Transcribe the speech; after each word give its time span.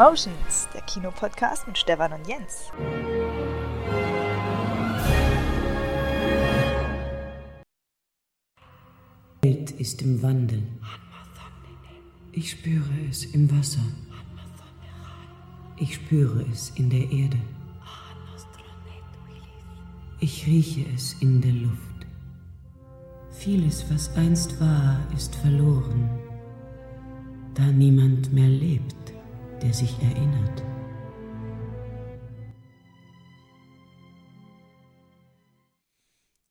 Cinemotions, 0.00 0.66
der 0.72 0.80
Kinopodcast 0.80 1.66
mit 1.66 1.76
Stefan 1.76 2.14
und 2.14 2.26
Jens. 2.26 2.72
Die 9.42 9.48
Welt 9.48 9.70
ist 9.72 10.00
im 10.00 10.22
Wandel. 10.22 10.62
Ich 12.32 12.52
spüre 12.52 12.88
es 13.10 13.26
im 13.26 13.50
Wasser. 13.50 13.84
Ich 15.76 15.96
spüre 15.96 16.46
es 16.50 16.70
in 16.76 16.88
der 16.88 17.12
Erde. 17.12 17.36
Ich 20.20 20.46
rieche 20.46 20.86
es 20.94 21.12
in 21.20 21.42
der 21.42 21.52
Luft. 21.52 22.06
Vieles, 23.32 23.84
was 23.90 24.16
einst 24.16 24.58
war, 24.62 24.98
ist 25.14 25.34
verloren, 25.34 26.08
da 27.52 27.66
niemand 27.66 28.32
mehr 28.32 28.48
lebt, 28.48 28.99
der 29.62 29.72
sich 29.72 29.96
erinnert. 30.00 30.62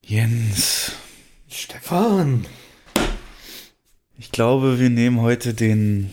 Jens, 0.02 0.94
Stefan! 1.48 2.46
ich 4.20 4.32
glaube, 4.32 4.80
wir 4.80 4.90
nehmen 4.90 5.22
heute 5.22 5.54
den 5.54 6.12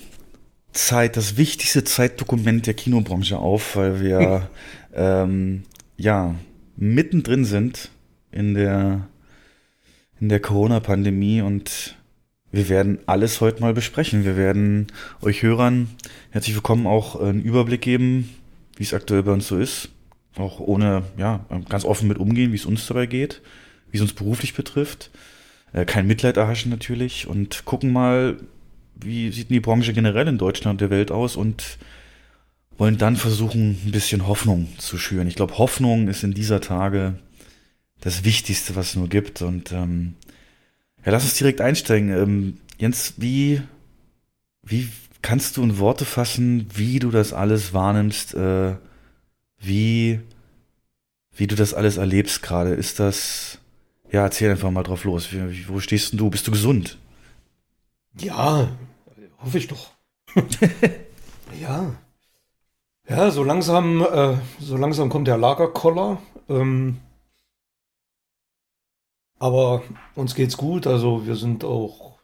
Zeit, 0.73 1.17
das 1.17 1.37
wichtigste 1.37 1.85
Zeitdokument 1.85 2.67
der 2.67 2.75
Kinobranche 2.75 3.39
auf, 3.39 3.77
weil 3.77 4.01
wir 4.01 4.49
ähm, 4.95 5.65
ja 5.97 6.35
mittendrin 6.77 7.45
sind 7.45 7.91
in 8.31 8.55
der 8.55 9.09
in 10.21 10.29
der 10.29 10.41
Corona-Pandemie 10.41 11.43
und 11.43 11.97
wir 12.57 12.71
werden 12.71 12.99
alles 13.05 13.43
heute 13.43 13.61
mal 13.61 13.75
besprechen. 13.75 14.25
Wir 14.25 14.37
werden 14.37 14.87
euch 15.21 15.43
Hörern 15.43 15.89
herzlich 16.31 16.55
willkommen 16.55 16.87
auch 16.87 17.21
einen 17.21 17.43
Überblick 17.43 17.83
geben, 17.83 18.31
wie 18.77 18.83
es 18.83 18.95
aktuell 18.95 19.23
bei 19.23 19.33
uns 19.33 19.47
so 19.47 19.59
ist. 19.59 19.91
Auch 20.37 20.59
ohne, 20.59 21.03
ja, 21.19 21.45
ganz 21.69 21.85
offen 21.85 22.09
mit 22.09 22.17
umgehen, 22.17 22.53
wie 22.53 22.57
es 22.57 22.65
uns 22.65 22.87
dabei 22.87 23.05
geht, 23.05 23.43
wie 23.91 23.99
es 23.99 24.03
uns 24.03 24.15
beruflich 24.15 24.55
betrifft. 24.55 25.11
Äh, 25.75 25.85
kein 25.85 26.07
Mitleid 26.07 26.39
erhaschen 26.39 26.71
natürlich 26.71 27.27
und 27.27 27.67
gucken 27.67 27.93
mal, 27.93 28.39
wie 28.95 29.31
sieht 29.33 29.51
die 29.51 29.61
Branche 29.61 29.93
generell 29.93 30.27
in 30.27 30.39
Deutschland 30.39 30.77
und 30.77 30.81
der 30.81 30.91
Welt 30.91 31.11
aus 31.11 31.37
und 31.37 31.77
wollen 32.79 32.97
dann 32.97 33.17
versuchen, 33.17 33.79
ein 33.85 33.93
bisschen 33.93 34.27
Hoffnung 34.27 34.69
zu 34.79 34.97
schüren. 34.97 35.29
Ich 35.29 35.37
glaube, 35.37 35.59
Hoffnung 35.59 36.09
ist 36.09 36.25
in 36.25 36.33
dieser 36.33 36.63
Tage 36.63 37.19
das 38.01 38.25
Wichtigste, 38.25 38.77
was 38.77 38.91
es 38.91 38.97
nur 38.97 39.09
gibt. 39.09 39.43
Und 39.43 39.73
ähm, 39.73 40.15
ja, 41.07 41.13
lass 41.13 41.23
uns 41.23 41.35
direkt 41.35 41.61
einsteigen. 41.61 42.11
Ähm, 42.11 42.59
Jens, 42.79 43.15
wie, 43.17 43.63
wie 44.63 44.89
kannst 45.23 45.57
du 45.57 45.63
in 45.63 45.79
Worte 45.79 46.05
fassen, 46.05 46.67
wie 46.75 46.99
du 46.99 47.11
das 47.11 47.33
alles 47.33 47.73
wahrnimmst, 47.73 48.35
äh, 48.35 48.75
wie, 49.59 50.21
wie 51.35 51.47
du 51.47 51.55
das 51.55 51.75
alles 51.75 51.97
erlebst 51.97 52.43
gerade? 52.43 52.75
Ist 52.75 52.99
das, 52.99 53.59
ja, 54.11 54.23
erzähl 54.23 54.51
einfach 54.51 54.71
mal 54.73 54.83
drauf 54.83 55.05
los. 55.05 55.33
Wie, 55.33 55.69
wo 55.69 55.79
stehst 55.79 56.11
denn 56.13 56.19
du? 56.19 56.29
Bist 56.29 56.49
du 56.49 56.51
gesund? 56.51 56.99
Ja, 58.19 58.69
hoffe 59.39 59.59
ich 59.59 59.69
doch. 59.69 59.93
ja. 61.61 61.95
Ja, 63.09 63.31
so 63.31 63.45
langsam, 63.45 64.03
äh, 64.03 64.35
so 64.59 64.77
langsam 64.77 65.09
kommt 65.09 65.29
der 65.29 65.39
Lagerkoller. 65.39 66.21
Ähm, 66.49 66.99
aber 69.39 69.83
uns 70.15 70.35
geht's 70.35 70.57
gut, 70.57 70.87
also 70.87 71.27
wir 71.27 71.37
sind 71.37 71.65
auch, 71.65 72.19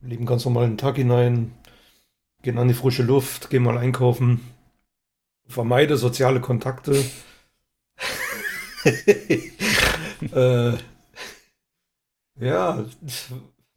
leben 0.00 0.26
ganz 0.26 0.44
normal 0.44 0.66
den 0.66 0.78
Tag 0.78 0.96
hinein, 0.96 1.52
gehen 2.42 2.58
an 2.58 2.68
die 2.68 2.74
frische 2.74 3.02
Luft, 3.02 3.50
gehen 3.50 3.62
mal 3.62 3.78
einkaufen, 3.78 4.40
vermeide 5.46 5.96
soziale 5.96 6.40
Kontakte. 6.40 7.04
äh, 10.32 10.72
ja, 12.36 12.84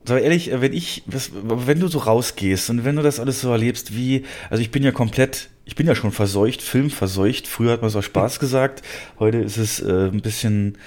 So 0.06 0.16
ehrlich, 0.16 0.52
wenn 0.54 0.72
ich, 0.72 1.04
wenn 1.06 1.82
du 1.82 1.90
so 1.90 2.00
rausgehst 2.00 2.70
und 2.70 2.86
wenn 2.86 2.96
du 2.96 3.02
das 3.02 3.20
alles 3.20 3.42
so 3.42 3.52
erlebst, 3.52 3.94
wie, 3.94 4.24
also 4.50 4.62
ich 4.62 4.72
bin 4.72 4.82
ja 4.82 4.92
komplett, 4.92 5.50
ich 5.66 5.76
bin 5.76 5.86
ja 5.86 5.96
schon 5.96 6.14
verseucht, 6.14 6.62
filmverseucht. 6.62 7.46
Früher 7.46 7.74
hat 7.74 7.82
man 7.82 7.90
es 7.90 7.96
auch 7.96 8.04
Spaß 8.04 8.40
gesagt, 8.40 8.84
heute 9.20 9.40
ist 9.40 9.58
es 9.58 9.82
äh, 9.82 10.08
ein 10.08 10.22
bisschen 10.22 10.78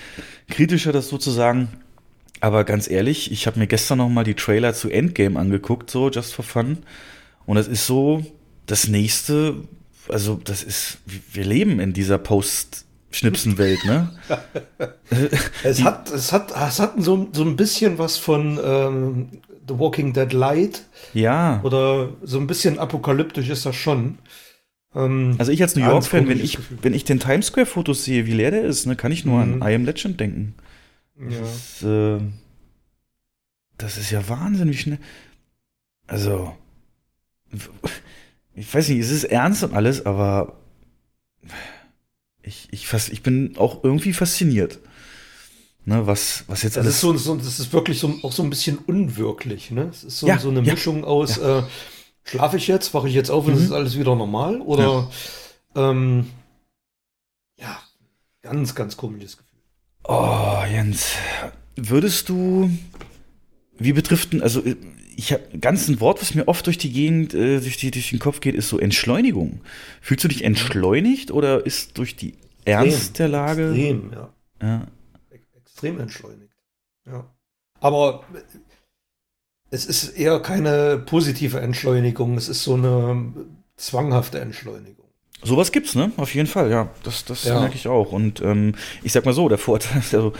kritischer, 0.48 0.92
das 0.92 1.08
sozusagen. 1.08 1.68
Aber 2.40 2.64
ganz 2.64 2.90
ehrlich, 2.90 3.30
ich 3.30 3.46
habe 3.46 3.58
mir 3.58 3.66
gestern 3.66 3.98
noch 3.98 4.08
mal 4.08 4.24
die 4.24 4.34
Trailer 4.34 4.72
zu 4.72 4.88
Endgame 4.88 5.38
angeguckt, 5.38 5.90
so 5.90 6.08
just 6.08 6.32
for 6.32 6.44
fun. 6.44 6.78
Und 7.44 7.56
das 7.56 7.68
ist 7.68 7.86
so 7.86 8.24
das 8.64 8.88
nächste, 8.88 9.56
also 10.08 10.40
das 10.42 10.62
ist, 10.62 10.98
wir 11.04 11.44
leben 11.44 11.78
in 11.80 11.92
dieser 11.92 12.16
Post-Schnipsen-Welt, 13.10 13.84
ne? 13.86 14.08
es 15.64 15.82
hat, 15.82 16.10
es 16.10 16.32
hat, 16.32 16.52
es 16.52 16.78
hat 16.80 16.94
so, 17.02 17.28
so 17.32 17.42
ein 17.44 17.56
bisschen 17.56 17.98
was 17.98 18.16
von 18.16 18.58
ähm, 18.62 19.28
The 19.68 19.78
Walking 19.78 20.12
Dead 20.12 20.32
Light 20.32 20.84
Ja. 21.12 21.60
oder 21.64 22.10
so 22.22 22.38
ein 22.38 22.46
bisschen 22.46 22.78
apokalyptisch 22.78 23.48
ist 23.48 23.66
das 23.66 23.74
schon. 23.76 24.18
Ähm, 24.94 25.34
Also 25.38 25.50
ich 25.52 25.60
als 25.62 25.74
New 25.76 25.84
York-Fan, 25.84 26.28
wenn 26.28 26.40
ich, 26.40 26.56
Gefühl. 26.56 26.78
wenn 26.82 26.94
ich 26.94 27.04
den 27.04 27.18
Times 27.20 27.46
Square-Fotos 27.46 28.04
sehe, 28.04 28.26
wie 28.26 28.32
leer 28.32 28.52
der 28.52 28.62
ist, 28.64 28.86
ne, 28.86 28.94
kann 28.96 29.12
ich 29.12 29.24
nur 29.24 29.44
Mhm. 29.44 29.62
an 29.62 29.68
I 29.70 29.74
Am 29.74 29.84
Legend 29.84 30.18
denken. 30.20 30.54
ja. 31.18 31.38
Das, 31.40 31.82
äh, 31.82 32.18
das 33.76 33.96
ist 33.98 34.10
ja 34.10 34.28
Wahnsinn, 34.28 34.70
wie 34.70 34.76
schnell. 34.76 34.98
Also, 36.06 36.54
ich 38.54 38.72
weiß 38.72 38.88
nicht, 38.88 38.98
es 39.00 39.10
ist 39.10 39.24
ernst 39.24 39.62
und 39.64 39.74
alles, 39.74 40.04
aber 40.06 40.58
ich, 42.42 42.68
ich, 42.70 42.92
ich 43.12 43.22
bin 43.22 43.56
auch 43.56 43.82
irgendwie 43.84 44.12
fasziniert. 44.12 44.78
Ne, 45.86 46.06
was, 46.06 46.44
was 46.46 46.62
jetzt 46.62 46.76
Das 46.76 46.84
alles. 46.84 46.94
ist, 46.96 47.00
so, 47.00 47.16
so, 47.16 47.36
das 47.36 47.58
ist 47.58 47.72
wirklich 47.72 47.98
so, 47.98 48.14
auch 48.22 48.32
so 48.32 48.42
ein 48.42 48.50
bisschen 48.50 48.78
unwirklich. 48.78 49.70
Ne? 49.70 49.88
Es 49.90 50.04
ist 50.04 50.18
so, 50.18 50.26
Ja, 50.26 50.38
so 50.38 50.50
eine 50.50 50.60
ja, 50.62 50.74
Mischung 50.74 51.04
aus, 51.04 51.38
äh, 51.38 51.62
schlafe 52.24 52.58
ich 52.58 52.66
jetzt, 52.68 52.92
wache 52.92 53.08
ich 53.08 53.14
jetzt 53.14 53.30
auf 53.30 53.46
und 53.46 53.54
es 53.54 53.60
Mhm. 53.60 53.64
ist 53.66 53.72
alles 53.72 53.98
wieder 53.98 54.14
normal? 54.14 54.60
Oder 54.60 55.10
ähm, 55.74 56.26
ja, 57.58 57.78
ganz, 58.42 58.74
ganz 58.74 58.96
komisches 58.96 59.38
Gefühl. 59.38 59.60
Oh, 60.04 60.62
Jens, 60.70 61.14
würdest 61.76 62.28
du, 62.28 62.70
wie 63.78 63.92
betrifft 63.92 64.32
denn, 64.32 64.42
also 64.42 64.62
ich 65.16 65.32
habe 65.32 65.58
ganz 65.58 65.88
ein 65.88 66.00
Wort, 66.00 66.20
was 66.20 66.34
mir 66.34 66.48
oft 66.48 66.66
durch 66.66 66.78
die 66.78 66.92
Gegend, 66.92 67.34
äh, 67.34 67.60
durch, 67.60 67.76
die, 67.76 67.90
durch 67.90 68.10
den 68.10 68.18
Kopf 68.18 68.40
geht, 68.40 68.54
ist 68.54 68.68
so 68.68 68.78
Entschleunigung. 68.78 69.60
Fühlst 70.00 70.24
du 70.24 70.28
dich 70.28 70.44
entschleunigt 70.44 71.30
oder 71.30 71.64
ist 71.64 71.98
durch 71.98 72.16
die 72.16 72.34
Ernst 72.64 73.18
der 73.18 73.28
Lage? 73.28 73.70
Extrem, 73.70 74.12
ja. 74.12 74.34
Ja. 74.62 74.86
Ex- 75.30 75.54
Extrem 75.56 76.00
entschleunigt. 76.00 76.54
Ja. 77.06 77.32
Aber 77.80 78.24
es 79.70 79.86
ist 79.86 80.08
eher 80.10 80.40
keine 80.40 80.98
positive 80.98 81.60
Entschleunigung, 81.60 82.36
es 82.36 82.48
ist 82.48 82.64
so 82.64 82.74
eine 82.74 83.32
zwanghafte 83.76 84.40
Entschleunigung. 84.40 84.99
Sowas 85.42 85.72
gibt's, 85.72 85.94
ne? 85.94 86.12
Auf 86.18 86.34
jeden 86.34 86.46
Fall, 86.46 86.70
ja. 86.70 86.90
Das, 87.02 87.24
das 87.24 87.44
Ja. 87.44 87.60
merke 87.60 87.74
ich 87.74 87.88
auch. 87.88 88.12
Und 88.12 88.42
ähm, 88.42 88.74
ich 89.02 89.12
sag 89.12 89.24
mal 89.24 89.32
so, 89.32 89.48
der 89.48 89.56
Vorteil 89.56 89.98
ist, 90.00 90.14
also, 90.14 90.34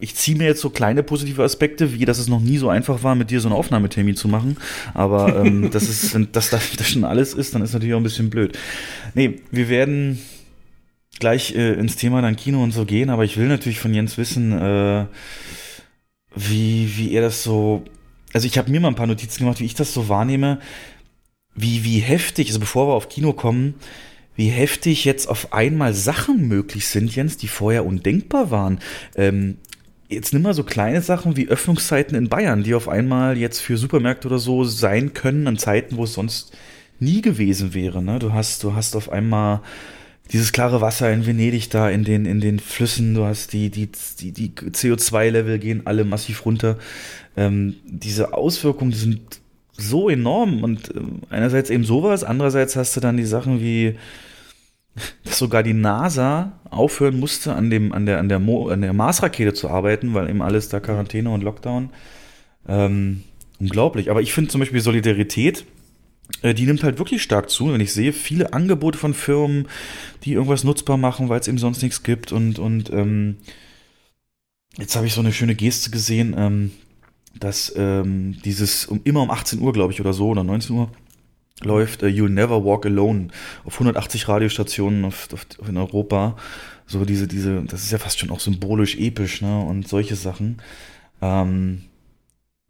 ich 0.00 0.16
ziehe 0.16 0.36
mir 0.36 0.44
jetzt 0.46 0.60
so 0.60 0.70
kleine 0.70 1.04
positive 1.04 1.44
Aspekte, 1.44 1.92
wie 1.92 2.04
dass 2.04 2.18
es 2.18 2.26
noch 2.26 2.40
nie 2.40 2.58
so 2.58 2.68
einfach 2.68 3.04
war, 3.04 3.14
mit 3.14 3.30
dir 3.30 3.40
so 3.40 3.48
einen 3.48 3.56
Aufnahmetermin 3.56 4.16
zu 4.16 4.26
machen. 4.26 4.56
Aber 4.94 5.36
ähm, 5.44 5.70
das 5.72 5.88
ist, 5.88 6.12
wenn 6.14 6.28
das, 6.32 6.50
das, 6.50 6.72
das 6.76 6.88
schon 6.88 7.04
alles 7.04 7.34
ist, 7.34 7.54
dann 7.54 7.62
ist 7.62 7.72
natürlich 7.72 7.94
auch 7.94 8.00
ein 8.00 8.02
bisschen 8.02 8.28
blöd. 8.30 8.58
Nee, 9.14 9.42
wir 9.52 9.68
werden 9.68 10.20
gleich 11.20 11.54
äh, 11.54 11.74
ins 11.74 11.94
Thema 11.96 12.20
dann 12.20 12.34
Kino 12.36 12.62
und 12.62 12.72
so 12.72 12.84
gehen, 12.84 13.10
aber 13.10 13.24
ich 13.24 13.36
will 13.36 13.46
natürlich 13.46 13.78
von 13.78 13.94
Jens 13.94 14.18
wissen, 14.18 14.52
äh, 14.52 15.06
wie, 16.34 16.92
wie 16.96 17.12
er 17.12 17.22
das 17.22 17.42
so. 17.42 17.84
Also 18.32 18.46
ich 18.46 18.58
habe 18.58 18.70
mir 18.70 18.80
mal 18.80 18.88
ein 18.88 18.96
paar 18.96 19.06
Notizen 19.06 19.44
gemacht, 19.44 19.60
wie 19.60 19.64
ich 19.64 19.74
das 19.74 19.94
so 19.94 20.08
wahrnehme, 20.08 20.58
wie, 21.54 21.84
wie 21.84 22.00
heftig, 22.00 22.48
also 22.48 22.60
bevor 22.60 22.88
wir 22.88 22.94
auf 22.94 23.08
Kino 23.08 23.32
kommen, 23.32 23.74
wie 24.36 24.48
heftig 24.48 25.04
jetzt 25.04 25.28
auf 25.28 25.52
einmal 25.52 25.94
Sachen 25.94 26.46
möglich 26.46 26.86
sind, 26.88 27.14
Jens, 27.14 27.36
die 27.36 27.48
vorher 27.48 27.84
undenkbar 27.86 28.50
waren. 28.50 28.78
Ähm, 29.16 29.56
jetzt 30.08 30.32
nimm 30.32 30.42
mal 30.42 30.54
so 30.54 30.62
kleine 30.62 31.02
Sachen 31.02 31.36
wie 31.36 31.48
Öffnungszeiten 31.48 32.16
in 32.16 32.28
Bayern, 32.28 32.62
die 32.62 32.74
auf 32.74 32.88
einmal 32.88 33.36
jetzt 33.36 33.60
für 33.60 33.76
Supermärkte 33.76 34.28
oder 34.28 34.38
so 34.38 34.64
sein 34.64 35.14
können 35.14 35.46
an 35.46 35.58
Zeiten, 35.58 35.96
wo 35.96 36.04
es 36.04 36.12
sonst 36.12 36.56
nie 37.00 37.22
gewesen 37.22 37.74
wäre. 37.74 38.02
Ne? 38.02 38.18
Du 38.18 38.32
hast, 38.32 38.62
du 38.62 38.74
hast 38.74 38.94
auf 38.94 39.10
einmal 39.10 39.60
dieses 40.32 40.52
klare 40.52 40.80
Wasser 40.80 41.12
in 41.12 41.26
Venedig 41.26 41.70
da 41.70 41.88
in 41.88 42.04
den, 42.04 42.26
in 42.26 42.40
den 42.40 42.58
Flüssen, 42.58 43.14
du 43.14 43.24
hast 43.24 43.52
die, 43.52 43.70
die, 43.70 43.88
die, 44.20 44.32
die 44.32 44.50
CO2-Level 44.50 45.58
gehen 45.58 45.82
alle 45.84 46.04
massiv 46.04 46.44
runter. 46.44 46.78
Ähm, 47.36 47.76
diese 47.84 48.34
Auswirkungen 48.34 48.90
die 48.90 48.98
sind 48.98 49.40
so 49.72 50.08
enorm 50.08 50.64
und 50.64 50.94
ähm, 50.96 51.20
einerseits 51.30 51.70
eben 51.70 51.84
sowas, 51.84 52.24
andererseits 52.24 52.76
hast 52.76 52.96
du 52.96 53.00
dann 53.00 53.16
die 53.16 53.26
Sachen 53.26 53.60
wie, 53.60 53.96
dass 55.24 55.38
sogar 55.38 55.62
die 55.62 55.74
NASA 55.74 56.52
aufhören 56.70 57.18
musste, 57.18 57.54
an, 57.54 57.70
dem, 57.70 57.92
an, 57.92 58.06
der, 58.06 58.18
an, 58.18 58.28
der 58.28 58.38
an 58.38 58.80
der 58.80 58.92
Mars-Rakete 58.92 59.54
zu 59.54 59.68
arbeiten, 59.68 60.14
weil 60.14 60.28
eben 60.28 60.42
alles 60.42 60.68
da 60.68 60.80
Quarantäne 60.80 61.30
und 61.30 61.42
Lockdown. 61.42 61.90
Ähm, 62.68 63.22
unglaublich. 63.60 64.10
Aber 64.10 64.22
ich 64.22 64.32
finde 64.32 64.50
zum 64.50 64.60
Beispiel 64.60 64.80
Solidarität 64.80 65.64
äh, 66.42 66.54
die 66.54 66.66
nimmt 66.66 66.82
halt 66.82 66.98
wirklich 66.98 67.22
stark 67.22 67.50
zu. 67.50 67.72
Wenn 67.72 67.80
ich 67.80 67.92
sehe, 67.92 68.12
viele 68.12 68.52
Angebote 68.52 68.98
von 68.98 69.14
Firmen, 69.14 69.68
die 70.24 70.32
irgendwas 70.32 70.64
nutzbar 70.64 70.96
machen, 70.96 71.28
weil 71.28 71.40
es 71.40 71.48
eben 71.48 71.58
sonst 71.58 71.82
nichts 71.82 72.02
gibt. 72.02 72.32
Und, 72.32 72.58
und 72.58 72.90
ähm, 72.92 73.36
jetzt 74.76 74.96
habe 74.96 75.06
ich 75.06 75.14
so 75.14 75.20
eine 75.20 75.32
schöne 75.32 75.54
Geste 75.54 75.90
gesehen, 75.90 76.34
ähm, 76.36 76.70
dass 77.38 77.72
ähm, 77.76 78.36
dieses 78.44 78.86
um, 78.86 79.00
immer 79.04 79.22
um 79.22 79.30
18 79.30 79.60
Uhr, 79.60 79.72
glaube 79.72 79.92
ich, 79.92 80.00
oder 80.00 80.12
so, 80.12 80.28
oder 80.28 80.44
19 80.44 80.74
Uhr, 80.76 80.90
läuft 81.62 82.02
uh, 82.02 82.06
You'll 82.06 82.28
Never 82.28 82.64
Walk 82.64 82.86
Alone 82.86 83.28
auf 83.64 83.74
180 83.74 84.28
Radiostationen 84.28 85.04
auf, 85.04 85.28
auf, 85.32 85.46
in 85.68 85.76
Europa. 85.76 86.36
So 86.86 87.04
diese, 87.04 87.26
diese, 87.26 87.62
das 87.62 87.82
ist 87.82 87.92
ja 87.92 87.98
fast 87.98 88.18
schon 88.18 88.30
auch 88.30 88.40
symbolisch 88.40 88.96
episch, 88.96 89.42
ne? 89.42 89.60
Und 89.60 89.88
solche 89.88 90.16
Sachen. 90.16 90.62
Ähm, 91.20 91.82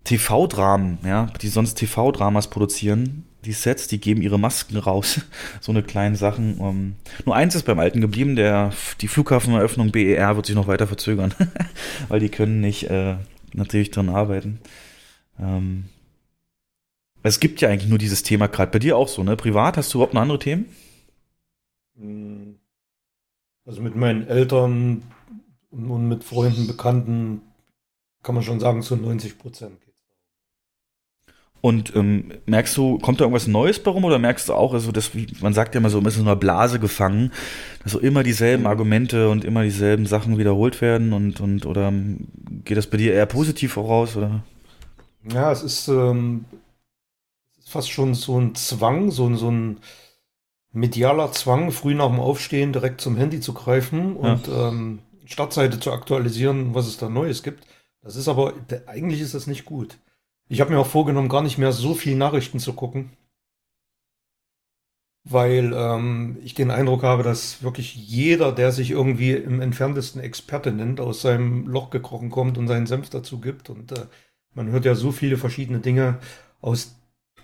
TV-Dramen, 0.04 0.98
ja, 1.04 1.26
die 1.42 1.48
sonst 1.48 1.74
TV-Dramas 1.74 2.48
produzieren, 2.48 3.24
die 3.44 3.52
Sets, 3.52 3.88
die 3.88 3.98
geben 3.98 4.22
ihre 4.22 4.38
Masken 4.38 4.76
raus. 4.76 5.20
so 5.60 5.72
eine 5.72 5.82
kleinen 5.82 6.14
Sachen. 6.14 6.60
Ähm, 6.60 6.94
nur 7.24 7.34
eins 7.34 7.54
ist 7.54 7.64
beim 7.64 7.80
Alten 7.80 8.00
geblieben, 8.00 8.36
der, 8.36 8.72
die 9.00 9.08
Flughafeneröffnung 9.08 9.90
BER 9.90 10.36
wird 10.36 10.46
sich 10.46 10.54
noch 10.54 10.68
weiter 10.68 10.86
verzögern, 10.86 11.34
weil 12.08 12.20
die 12.20 12.28
können 12.28 12.60
nicht 12.60 12.84
äh, 12.84 13.16
natürlich 13.52 13.90
dran 13.90 14.08
arbeiten. 14.08 14.60
Ähm, 15.40 15.86
es 17.28 17.40
gibt 17.40 17.60
ja 17.60 17.68
eigentlich 17.68 17.88
nur 17.88 17.98
dieses 17.98 18.22
Thema 18.22 18.46
gerade 18.46 18.72
bei 18.72 18.78
dir 18.78 18.96
auch 18.96 19.08
so, 19.08 19.22
ne? 19.22 19.36
Privat 19.36 19.76
hast 19.76 19.92
du 19.92 19.98
überhaupt 19.98 20.14
noch 20.14 20.22
andere 20.22 20.38
Themen? 20.38 20.66
Hm. 21.98 22.56
Also 23.64 23.82
mit 23.82 23.96
meinen 23.96 24.26
Eltern 24.26 25.02
und 25.70 26.08
mit 26.08 26.24
Freunden, 26.24 26.66
Bekannten 26.66 27.42
kann 28.22 28.34
man 28.34 28.44
schon 28.44 28.60
sagen, 28.60 28.82
zu 28.82 28.96
90 28.96 29.38
Prozent 29.38 29.80
geht 29.80 29.86
und 31.66 31.96
ähm, 31.96 32.30
merkst 32.46 32.76
du, 32.76 32.98
kommt 32.98 33.20
da 33.20 33.24
irgendwas 33.24 33.48
Neues 33.48 33.80
bei 33.80 33.90
rum 33.90 34.04
oder 34.04 34.20
merkst 34.20 34.48
du 34.48 34.54
auch, 34.54 34.72
also 34.72 34.92
das, 34.92 35.16
wie, 35.16 35.26
man 35.40 35.52
sagt 35.52 35.74
ja 35.74 35.80
immer 35.80 35.90
so, 35.90 36.00
man 36.00 36.08
ist 36.08 36.16
in 36.16 36.22
einer 36.22 36.36
Blase 36.36 36.78
gefangen, 36.78 37.32
dass 37.82 37.90
so 37.90 37.98
immer 37.98 38.22
dieselben 38.22 38.62
mhm. 38.62 38.68
Argumente 38.68 39.28
und 39.28 39.44
immer 39.44 39.64
dieselben 39.64 40.06
Sachen 40.06 40.38
wiederholt 40.38 40.80
werden 40.80 41.12
und, 41.12 41.40
und 41.40 41.66
oder 41.66 41.92
geht 42.64 42.76
das 42.76 42.86
bei 42.86 42.98
dir 42.98 43.14
eher 43.14 43.26
positiv 43.26 43.72
voraus? 43.72 44.16
Oder? 44.16 44.44
Ja, 45.32 45.50
es 45.50 45.64
ist, 45.64 45.88
ähm, 45.88 46.44
fast 47.66 47.90
schon 47.90 48.14
so 48.14 48.40
ein 48.40 48.54
Zwang, 48.54 49.10
so, 49.10 49.34
so 49.34 49.50
ein 49.50 49.80
medialer 50.72 51.32
Zwang, 51.32 51.72
früh 51.72 51.94
nach 51.94 52.08
dem 52.08 52.20
Aufstehen 52.20 52.72
direkt 52.72 53.00
zum 53.00 53.16
Handy 53.16 53.40
zu 53.40 53.54
greifen 53.54 54.16
und 54.16 54.46
ja. 54.46 54.68
ähm, 54.68 55.00
Startseite 55.24 55.80
zu 55.80 55.90
aktualisieren, 55.90 56.74
was 56.74 56.86
es 56.86 56.96
da 56.96 57.08
Neues 57.08 57.42
gibt. 57.42 57.66
Das 58.02 58.14
ist 58.14 58.28
aber, 58.28 58.54
eigentlich 58.86 59.20
ist 59.20 59.34
das 59.34 59.48
nicht 59.48 59.64
gut. 59.64 59.98
Ich 60.48 60.60
habe 60.60 60.70
mir 60.70 60.78
auch 60.78 60.86
vorgenommen, 60.86 61.28
gar 61.28 61.42
nicht 61.42 61.58
mehr 61.58 61.72
so 61.72 61.94
viel 61.94 62.14
Nachrichten 62.14 62.60
zu 62.60 62.72
gucken, 62.72 63.10
weil 65.24 65.72
ähm, 65.74 66.38
ich 66.44 66.54
den 66.54 66.70
Eindruck 66.70 67.02
habe, 67.02 67.24
dass 67.24 67.64
wirklich 67.64 67.96
jeder, 67.96 68.52
der 68.52 68.70
sich 68.70 68.92
irgendwie 68.92 69.32
im 69.32 69.60
entferntesten 69.60 70.22
Experte 70.22 70.70
nennt, 70.70 71.00
aus 71.00 71.20
seinem 71.20 71.66
Loch 71.66 71.90
gekrochen 71.90 72.30
kommt 72.30 72.58
und 72.58 72.68
seinen 72.68 72.86
Senf 72.86 73.10
dazu 73.10 73.40
gibt. 73.40 73.70
Und 73.70 73.90
äh, 73.90 74.06
man 74.54 74.68
hört 74.68 74.84
ja 74.84 74.94
so 74.94 75.10
viele 75.10 75.36
verschiedene 75.36 75.80
Dinge 75.80 76.20
aus 76.60 76.94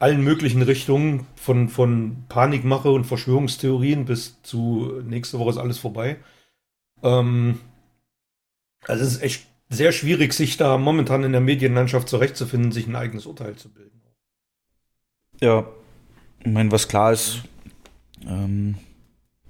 allen 0.02 0.24
möglichen 0.24 0.62
Richtungen, 0.62 1.26
von, 1.36 1.68
von 1.68 2.24
Panikmache 2.28 2.90
und 2.90 3.04
Verschwörungstheorien 3.04 4.04
bis 4.04 4.42
zu 4.42 5.00
nächste 5.04 5.38
Woche 5.38 5.50
ist 5.50 5.58
alles 5.58 5.78
vorbei. 5.78 6.16
Ähm, 7.04 7.60
also 8.84 9.04
es 9.04 9.12
ist 9.12 9.22
echt 9.22 9.46
sehr 9.68 9.92
schwierig, 9.92 10.32
sich 10.32 10.56
da 10.56 10.76
momentan 10.76 11.22
in 11.22 11.30
der 11.30 11.40
Medienlandschaft 11.40 12.08
zurechtzufinden, 12.08 12.72
sich 12.72 12.88
ein 12.88 12.96
eigenes 12.96 13.26
Urteil 13.26 13.54
zu 13.54 13.68
bilden. 13.68 14.02
Ja, 15.40 15.66
ich 16.40 16.50
meine, 16.50 16.72
was 16.72 16.88
klar 16.88 17.12
ist, 17.12 17.42
ähm, 18.26 18.74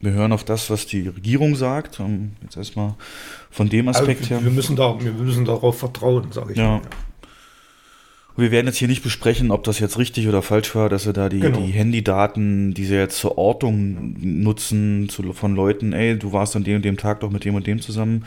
wir 0.00 0.12
hören 0.12 0.32
auf 0.32 0.44
das, 0.44 0.68
was 0.68 0.86
die 0.86 1.08
Regierung 1.08 1.56
sagt. 1.56 1.98
Um, 1.98 2.32
jetzt 2.42 2.58
erstmal 2.58 2.94
von 3.50 3.70
dem 3.70 3.88
Aspekt 3.88 4.20
also, 4.20 4.34
her. 4.34 4.44
Wir 4.44 4.50
müssen, 4.50 4.76
da, 4.76 5.02
wir 5.02 5.12
müssen 5.12 5.46
darauf 5.46 5.78
vertrauen, 5.78 6.30
sage 6.30 6.52
ich. 6.52 6.58
Ja. 6.58 6.76
Mal. 6.76 6.82
Wir 8.36 8.50
werden 8.50 8.66
jetzt 8.66 8.78
hier 8.78 8.88
nicht 8.88 9.02
besprechen, 9.02 9.50
ob 9.50 9.64
das 9.64 9.78
jetzt 9.78 9.98
richtig 9.98 10.26
oder 10.26 10.40
falsch 10.40 10.74
war, 10.74 10.88
dass 10.88 11.02
sie 11.02 11.12
da 11.12 11.28
die, 11.28 11.40
genau. 11.40 11.60
die 11.60 11.72
Handydaten, 11.72 12.72
die 12.72 12.86
sie 12.86 12.94
jetzt 12.94 13.18
zur 13.18 13.36
Ortung 13.36 14.16
nutzen, 14.20 15.08
zu, 15.10 15.32
von 15.34 15.54
Leuten, 15.54 15.92
ey, 15.92 16.18
du 16.18 16.32
warst 16.32 16.56
an 16.56 16.64
dem 16.64 16.76
und 16.76 16.84
dem 16.84 16.96
Tag 16.96 17.20
doch 17.20 17.30
mit 17.30 17.44
dem 17.44 17.54
und 17.54 17.66
dem 17.66 17.80
zusammen. 17.80 18.24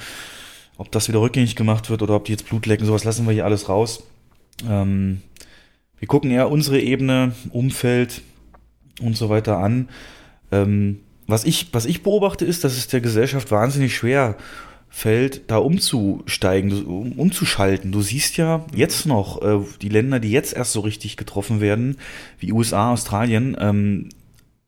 Ob 0.77 0.91
das 0.91 1.07
wieder 1.07 1.21
rückgängig 1.21 1.55
gemacht 1.55 1.89
wird 1.89 2.01
oder 2.03 2.15
ob 2.15 2.25
die 2.25 2.33
jetzt 2.33 2.47
Blut 2.47 2.65
lecken, 2.65 2.85
sowas 2.85 3.03
lassen 3.03 3.25
wir 3.25 3.33
hier 3.33 3.45
alles 3.45 3.67
raus. 3.67 4.03
Ähm, 4.69 5.21
wir 5.97 6.07
gucken 6.07 6.29
eher 6.29 6.51
unsere 6.51 6.79
Ebene, 6.79 7.33
Umfeld 7.49 8.21
und 9.01 9.17
so 9.17 9.29
weiter 9.29 9.57
an. 9.57 9.89
Ähm, 10.51 10.99
was, 11.25 11.45
ich, 11.45 11.69
was 11.71 11.85
ich 11.85 12.03
beobachte, 12.03 12.45
ist, 12.45 12.63
dass 12.63 12.77
es 12.77 12.87
der 12.87 13.01
Gesellschaft 13.01 13.49
wahnsinnig 13.49 13.95
schwer 13.95 14.35
fällt, 14.89 15.51
da 15.51 15.57
umzusteigen, 15.57 16.85
um, 16.85 17.11
umzuschalten. 17.13 17.91
Du 17.91 18.01
siehst 18.01 18.37
ja 18.37 18.65
jetzt 18.73 19.05
noch 19.05 19.41
äh, 19.41 19.59
die 19.81 19.89
Länder, 19.89 20.19
die 20.19 20.31
jetzt 20.31 20.53
erst 20.53 20.71
so 20.71 20.79
richtig 20.79 21.17
getroffen 21.17 21.59
werden, 21.59 21.97
wie 22.39 22.53
USA, 22.53 22.93
Australien, 22.93 23.57
ähm, 23.59 24.09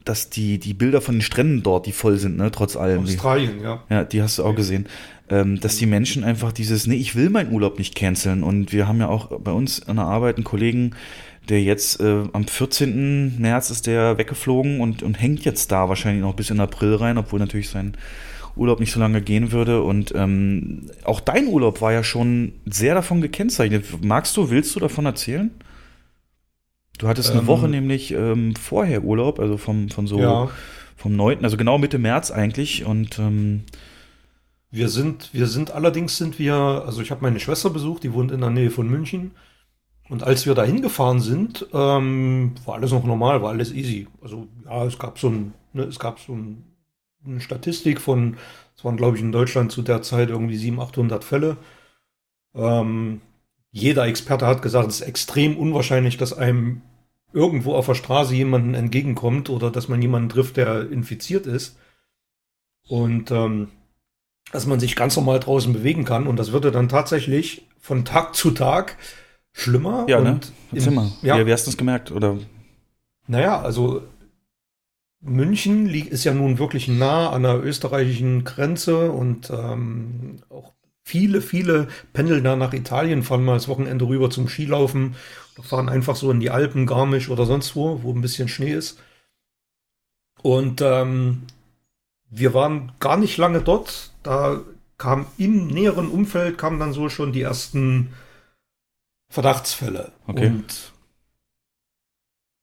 dass 0.03 0.29
die, 0.29 0.57
die 0.57 0.73
Bilder 0.73 1.01
von 1.01 1.15
den 1.15 1.21
Stränden 1.21 1.63
dort, 1.63 1.85
die 1.85 1.91
voll 1.91 2.17
sind, 2.17 2.37
ne, 2.37 2.51
trotz 2.51 2.75
allem. 2.75 3.03
Australien, 3.03 3.61
ja. 3.61 3.83
Ja, 3.89 4.03
die 4.03 4.21
hast 4.21 4.39
du 4.39 4.43
auch 4.43 4.55
gesehen. 4.55 4.87
Ähm, 5.29 5.59
dass 5.59 5.75
die 5.75 5.85
Menschen 5.85 6.23
einfach 6.23 6.53
dieses, 6.53 6.87
nee, 6.87 6.95
ich 6.95 7.15
will 7.15 7.29
meinen 7.29 7.51
Urlaub 7.51 7.77
nicht 7.77 7.95
canceln. 7.95 8.43
Und 8.43 8.71
wir 8.71 8.87
haben 8.87 8.99
ja 8.99 9.09
auch 9.09 9.39
bei 9.39 9.51
uns 9.51 9.87
an 9.87 9.97
der 9.97 10.05
Arbeit 10.05 10.37
einen 10.37 10.45
Kollegen, 10.45 10.91
der 11.49 11.61
jetzt 11.61 11.99
äh, 11.99 12.23
am 12.31 12.45
14. 12.45 13.39
März 13.39 13.69
ist 13.69 13.87
der 13.87 14.17
weggeflogen 14.17 14.79
und, 14.79 15.03
und 15.03 15.19
hängt 15.19 15.45
jetzt 15.45 15.71
da 15.71 15.89
wahrscheinlich 15.89 16.21
noch 16.21 16.33
bis 16.33 16.49
in 16.49 16.59
April 16.59 16.95
rein, 16.95 17.17
obwohl 17.17 17.39
natürlich 17.39 17.69
sein 17.69 17.93
Urlaub 18.57 18.80
nicht 18.80 18.92
so 18.92 19.00
lange 19.00 19.21
gehen 19.21 19.51
würde. 19.51 19.81
Und 19.81 20.13
ähm, 20.15 20.89
auch 21.04 21.19
dein 21.19 21.48
Urlaub 21.48 21.81
war 21.81 21.94
ja 21.94 22.04
schon 22.04 22.54
sehr 22.65 22.95
davon 22.95 23.21
gekennzeichnet. 23.21 23.86
Magst 24.03 24.36
du, 24.38 24.50
willst 24.50 24.75
du 24.75 24.79
davon 24.79 25.05
erzählen? 25.05 25.51
Du 26.98 27.08
hattest 27.08 27.31
eine 27.31 27.41
ähm, 27.41 27.48
Woche 27.48 27.67
nämlich 27.67 28.12
ähm, 28.12 28.55
vorher 28.55 29.03
Urlaub, 29.03 29.39
also 29.39 29.58
vom, 29.58 29.89
von 29.89 30.08
so 30.08 30.20
ja. 30.20 30.50
vom 30.96 31.15
9., 31.15 31.43
also 31.43 31.58
genau 31.58 31.77
Mitte 31.77 32.00
März 32.00 32.31
eigentlich. 32.31 32.86
Und 32.86 33.20
ähm, 33.20 33.63
wir 34.72 34.89
sind, 34.89 35.34
wir 35.34 35.48
sind 35.48 35.72
allerdings 35.72 36.17
sind 36.17 36.39
wir, 36.39 36.55
also 36.55 37.01
ich 37.01 37.12
habe 37.12 37.22
meine 37.22 37.39
Schwester 37.39 37.70
besucht, 37.70 38.03
die 38.03 38.13
wohnt 38.13 38.31
in 38.31 38.41
der 38.41 38.50
Nähe 38.50 38.72
von 38.72 38.89
München. 38.89 39.31
Und 40.10 40.24
als 40.24 40.46
wir 40.46 40.55
da 40.55 40.63
hingefahren 40.63 41.20
sind, 41.20 41.67
ähm, 41.74 42.53
war 42.65 42.75
alles 42.75 42.91
noch 42.91 43.03
normal, 43.03 43.41
war 43.41 43.50
alles 43.50 43.74
easy. 43.74 44.08
Also 44.22 44.48
ja, 44.65 44.86
es 44.86 44.98
gab 44.98 45.20
so 45.20 45.29
ein, 45.29 45.53
ne, 45.74 45.84
es 45.84 46.00
gab 46.00 46.20
so 46.20 46.34
ein 46.34 46.63
eine 47.27 47.41
Statistik 47.41 48.01
von, 48.01 48.38
es 48.75 48.84
waren 48.84 48.98
glaube 48.98 49.17
ich 49.17 49.24
in 49.24 49.31
Deutschland 49.31 49.72
zu 49.72 49.81
der 49.81 50.01
Zeit 50.01 50.29
irgendwie 50.29 50.57
700, 50.57 50.89
800 50.89 51.24
Fälle. 51.24 51.57
Ähm, 52.55 53.22
jeder 53.72 54.05
Experte 54.07 54.48
hat 54.48 54.62
gesagt, 54.62 54.88
es 54.88 55.01
ist 55.01 55.07
extrem 55.07 55.57
unwahrscheinlich, 55.57 56.17
dass 56.17 56.34
einem 56.34 56.81
irgendwo 57.34 57.75
auf 57.75 57.86
der 57.86 57.96
Straße 57.96 58.34
jemanden 58.34 58.74
entgegenkommt 58.74 59.50
oder 59.50 59.69
dass 59.69 59.88
man 59.88 60.01
jemanden 60.01 60.29
trifft, 60.29 60.57
der 60.57 60.89
infiziert 60.89 61.46
ist. 61.46 61.77
Und 62.88 63.31
ähm, 63.31 63.67
dass 64.51 64.65
man 64.65 64.79
sich 64.79 64.96
ganz 64.96 65.15
normal 65.15 65.39
draußen 65.39 65.74
bewegen 65.74 66.05
kann. 66.05 66.25
Und 66.25 66.38
das 66.38 66.51
würde 66.51 66.72
dann 66.72 66.88
tatsächlich 66.88 67.67
von 67.79 68.05
Tag 68.05 68.34
zu 68.34 68.51
Tag 68.51 68.96
schlimmer. 69.51 70.05
Ja, 70.07 70.22
ne? 70.22 70.31
und 70.31 70.46
ne? 70.72 70.79
Erzähl 70.79 70.93
mal. 70.93 71.12
Ja. 71.22 71.38
Wie, 71.38 71.46
wie 71.46 71.51
hast 71.51 71.67
du 71.67 71.72
das 71.72 71.77
gemerkt? 71.77 72.12
Oder? 72.12 72.38
Naja, 73.27 73.62
also 73.62 74.03
München 75.19 75.89
ist 75.89 76.24
ja 76.24 76.33
nun 76.33 76.59
wirklich 76.59 76.88
nah 76.88 77.31
an 77.31 77.43
der 77.43 77.63
österreichischen 77.63 78.43
Grenze 78.43 79.12
und 79.12 79.50
ähm, 79.50 80.38
auch 80.50 80.74
viele, 81.03 81.41
viele 81.41 81.88
pendeln 82.13 82.43
da 82.43 82.55
nach 82.55 82.74
Italien, 82.74 83.24
fahren 83.24 83.45
mal 83.45 83.53
das 83.53 83.67
Wochenende 83.67 84.05
rüber 84.07 84.29
zum 84.29 84.47
Skilaufen 84.47 85.15
oder 85.55 85.63
fahren 85.63 85.89
einfach 85.89 86.15
so 86.15 86.29
in 86.31 86.39
die 86.39 86.50
Alpen, 86.50 86.86
Garmisch 86.86 87.29
oder 87.29 87.45
sonst 87.45 87.75
wo, 87.75 88.03
wo 88.03 88.13
ein 88.13 88.21
bisschen 88.21 88.47
Schnee 88.47 88.74
ist. 88.74 89.01
Und 90.43 90.81
ähm, 90.81 91.43
wir 92.29 92.53
waren 92.53 92.91
gar 93.00 93.17
nicht 93.17 93.38
lange 93.38 93.62
dort. 93.62 94.13
Da 94.21 94.62
kam 94.97 95.27
im 95.38 95.67
näheren 95.67 96.09
Umfeld 96.09 96.57
kamen 96.57 96.79
dann 96.79 96.93
so 96.93 97.09
schon 97.09 97.31
die 97.31 97.41
ersten 97.41 98.13
Verdachtsfälle. 99.29 100.12
Okay. 100.27 100.47
Und 100.47 100.93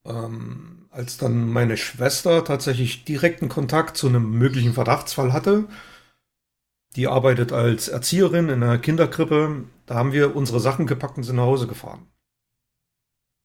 ähm, 0.07 0.74
als 0.95 1.19
dann 1.19 1.49
meine 1.49 1.77
Schwester 1.77 2.45
tatsächlich 2.45 3.05
direkten 3.05 3.49
Kontakt 3.49 3.97
zu 3.97 4.09
einem 4.09 4.31
möglichen 4.31 4.75
Verdachtsfall 4.75 5.33
hatte, 5.33 5.65
die 6.95 7.09
arbeitet 7.09 7.53
als 7.53 7.89
Erzieherin 7.89 8.49
in 8.49 8.63
einer 8.63 8.79
Kinderkrippe, 8.79 9.65
da 9.87 9.97
haben 9.97 10.13
wir 10.13 10.37
unsere 10.37 10.61
Sachen 10.61 10.87
gepackt 10.87 11.17
und 11.17 11.25
sind 11.25 11.37
nach 11.37 11.45
Hause 11.45 11.67
gefahren. 11.67 12.07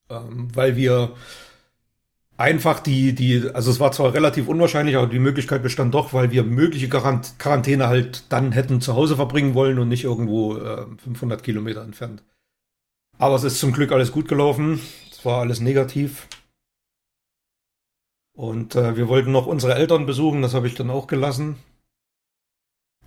Ähm, 0.09 0.55
weil 0.55 0.75
wir 0.75 1.15
einfach 2.37 2.79
die, 2.79 3.13
die, 3.13 3.49
also 3.53 3.71
es 3.71 3.79
war 3.79 3.91
zwar 3.91 4.13
relativ 4.13 4.47
unwahrscheinlich, 4.47 4.95
aber 4.95 5.07
die 5.07 5.19
Möglichkeit 5.19 5.63
bestand 5.63 5.93
doch, 5.95 6.13
weil 6.13 6.31
wir 6.31 6.43
mögliche 6.43 6.87
Quarantäne 6.87 7.87
halt 7.87 8.31
dann 8.31 8.51
hätten 8.51 8.79
zu 8.81 8.93
Hause 8.95 9.15
verbringen 9.15 9.55
wollen 9.55 9.79
und 9.79 9.89
nicht 9.89 10.03
irgendwo 10.03 10.57
äh, 10.57 10.85
500 11.03 11.43
Kilometer 11.43 11.83
entfernt. 11.83 12.23
Aber 13.17 13.35
es 13.35 13.43
ist 13.43 13.59
zum 13.59 13.73
Glück 13.73 13.91
alles 13.91 14.11
gut 14.11 14.27
gelaufen. 14.27 14.79
Es 15.11 15.25
war 15.25 15.41
alles 15.41 15.59
negativ. 15.59 16.27
Und 18.39 18.75
äh, 18.75 18.95
wir 18.95 19.09
wollten 19.09 19.33
noch 19.33 19.47
unsere 19.47 19.75
Eltern 19.75 20.05
besuchen, 20.05 20.41
das 20.41 20.53
habe 20.53 20.65
ich 20.65 20.73
dann 20.73 20.89
auch 20.89 21.07
gelassen. 21.07 21.57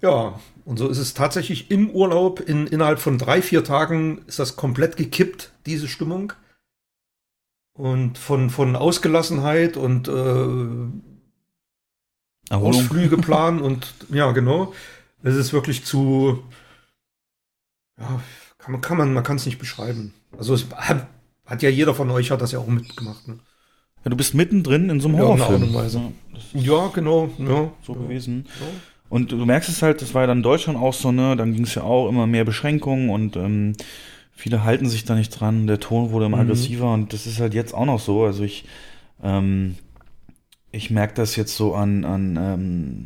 Ja, 0.03 0.39
und 0.67 0.77
so 0.77 0.89
ist 0.89 0.99
es 0.99 1.15
tatsächlich 1.15 1.71
im 1.71 1.89
Urlaub, 1.89 2.41
in, 2.41 2.67
innerhalb 2.67 2.99
von 2.99 3.17
drei, 3.17 3.41
vier 3.41 3.65
Tagen 3.65 4.19
ist 4.27 4.39
das 4.39 4.57
komplett 4.57 4.99
gekippt, 4.99 5.53
diese 5.65 5.89
Stimmung. 5.89 6.35
Und 7.73 8.19
von, 8.19 8.51
von 8.51 8.77
Ausgelassenheit 8.77 9.79
und 9.79 10.07
äh, 10.07 10.91
Ausflüge 12.55 13.17
planen 13.23 13.62
und 13.62 13.95
ja, 14.11 14.33
genau. 14.33 14.75
Es 15.23 15.35
ist 15.35 15.55
wirklich 15.55 15.87
zu, 15.87 16.45
ja, 17.99 18.21
kann 18.59 18.73
man, 18.73 18.83
kann 18.83 18.99
man, 18.99 19.15
man 19.15 19.25
kann 19.25 19.37
es 19.37 19.47
nicht 19.47 19.59
beschreiben. 19.59 20.12
Also 20.37 20.53
es 20.53 20.67
hat, 20.75 21.07
hat, 21.47 21.62
ja 21.62 21.71
jeder 21.71 21.95
von 21.95 22.11
euch 22.11 22.31
hat 22.31 22.43
das 22.43 22.53
ja 22.53 22.59
auch 22.59 22.67
mitgemacht. 22.67 23.29
Ne? 23.29 23.39
Ja, 24.04 24.11
du 24.11 24.16
bist 24.16 24.35
mittendrin 24.35 24.90
in 24.90 25.00
so 25.00 25.09
einem 25.09 25.18
Horrorfilm. 25.18 25.73
Ja, 25.73 26.11
ja, 26.54 26.90
genau, 26.92 27.30
ja. 27.38 27.71
So 27.87 27.94
gewesen. 27.94 28.47
Ja. 28.61 28.66
Und 29.09 29.30
du 29.30 29.44
merkst 29.44 29.68
es 29.68 29.82
halt, 29.82 30.02
das 30.02 30.14
war 30.14 30.23
ja 30.23 30.26
dann 30.26 30.38
in 30.38 30.42
Deutschland 30.42 30.78
auch 30.78 30.94
so, 30.94 31.12
ne? 31.12 31.37
Dann 31.37 31.52
ging 31.52 31.64
es 31.64 31.75
ja 31.75 31.82
auch 31.82 32.09
immer 32.09 32.26
mehr 32.26 32.44
Beschränkungen 32.44 33.11
und 33.11 33.37
ähm, 33.37 33.75
viele 34.32 34.64
halten 34.64 34.88
sich 34.88 35.04
da 35.04 35.14
nicht 35.14 35.28
dran. 35.30 35.66
Der 35.66 35.80
Ton 35.80 36.11
wurde 36.11 36.26
immer 36.26 36.38
mhm. 36.38 36.44
aggressiver 36.44 36.92
und 36.92 37.12
das 37.12 37.26
ist 37.26 37.38
halt 37.38 37.54
jetzt 37.54 37.75
auch 37.75 37.85
noch 37.85 38.00
so. 38.00 38.25
Also 38.25 38.42
ich, 38.42 38.64
ähm, 39.23 39.76
ich 40.73 40.90
merke 40.90 41.14
das 41.14 41.37
jetzt 41.37 41.56
so 41.56 41.75
an, 41.75 42.04
an 42.04 42.38
ähm, 42.40 43.04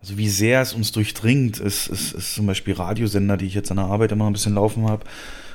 also 0.00 0.18
wie 0.18 0.28
sehr 0.28 0.60
es 0.60 0.74
uns 0.74 0.92
durchdringt, 0.92 1.60
ist, 1.60 1.86
ist, 1.86 2.12
ist 2.12 2.34
zum 2.34 2.46
Beispiel 2.46 2.74
Radiosender, 2.74 3.36
die 3.36 3.46
ich 3.46 3.54
jetzt 3.54 3.70
an 3.70 3.76
der 3.76 3.86
Arbeit 3.86 4.12
immer 4.12 4.26
ein 4.26 4.32
bisschen 4.32 4.54
laufen 4.54 4.88
habe 4.88 5.04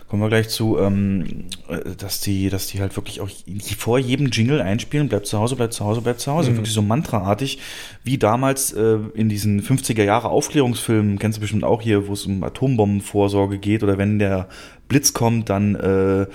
kommen 0.09 0.23
wir 0.23 0.29
gleich 0.29 0.49
zu, 0.49 0.79
ähm, 0.79 1.45
äh, 1.67 1.95
dass 1.95 2.19
die, 2.19 2.49
dass 2.49 2.67
die 2.67 2.81
halt 2.81 2.95
wirklich 2.95 3.21
auch 3.21 3.29
vor 3.77 3.99
jedem 3.99 4.27
Jingle 4.27 4.59
einspielen, 4.59 5.07
bleibt 5.07 5.27
zu 5.27 5.37
Hause, 5.37 5.55
bleibt 5.55 5.73
zu 5.73 5.85
Hause, 5.85 6.01
bleibt 6.01 6.19
zu 6.19 6.31
Hause. 6.31 6.51
Mhm. 6.51 6.57
Wirklich 6.57 6.73
so 6.73 6.81
mantraartig, 6.81 7.59
wie 8.03 8.17
damals 8.17 8.73
äh, 8.73 8.97
in 9.13 9.29
diesen 9.29 9.61
50er 9.61 10.03
Jahre 10.03 10.29
Aufklärungsfilmen, 10.29 11.19
kennst 11.19 11.37
du 11.37 11.41
bestimmt 11.41 11.63
auch 11.63 11.81
hier, 11.81 12.07
wo 12.07 12.13
es 12.13 12.25
um 12.25 12.43
Atombombenvorsorge 12.43 13.59
geht 13.59 13.83
oder 13.83 13.99
wenn 13.99 14.17
der 14.17 14.49
Blitz 14.87 15.13
kommt, 15.13 15.49
dann 15.49 15.75
äh, 15.75 16.25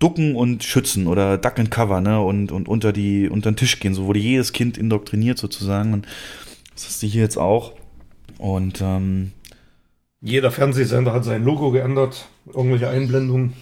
ducken 0.00 0.34
und 0.34 0.64
schützen 0.64 1.06
oder 1.06 1.38
duck 1.38 1.60
and 1.60 1.70
cover, 1.70 2.00
ne, 2.00 2.20
und, 2.20 2.50
und 2.50 2.66
unter 2.66 2.92
die, 2.92 3.28
unter 3.28 3.52
den 3.52 3.56
Tisch 3.56 3.78
gehen. 3.78 3.94
So 3.94 4.06
wurde 4.06 4.18
jedes 4.18 4.52
Kind 4.52 4.76
indoktriniert 4.76 5.38
sozusagen. 5.38 5.92
Und 5.92 6.08
das 6.74 6.88
ist 6.88 7.02
die 7.02 7.08
hier 7.08 7.22
jetzt 7.22 7.36
auch. 7.36 7.72
Und 8.38 8.80
ähm, 8.80 9.30
jeder 10.20 10.50
Fernsehsender 10.50 11.12
hat 11.12 11.24
sein 11.24 11.44
Logo 11.44 11.70
geändert 11.70 12.26
irgendwelche 12.46 12.88
Einblendungen. 12.88 13.54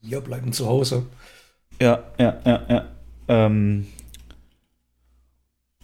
Wir 0.00 0.20
bleiben 0.20 0.52
zu 0.52 0.66
Hause. 0.66 1.06
Ja, 1.80 2.02
ja, 2.18 2.40
ja, 2.44 2.66
ja. 2.68 2.88
Ähm 3.28 3.86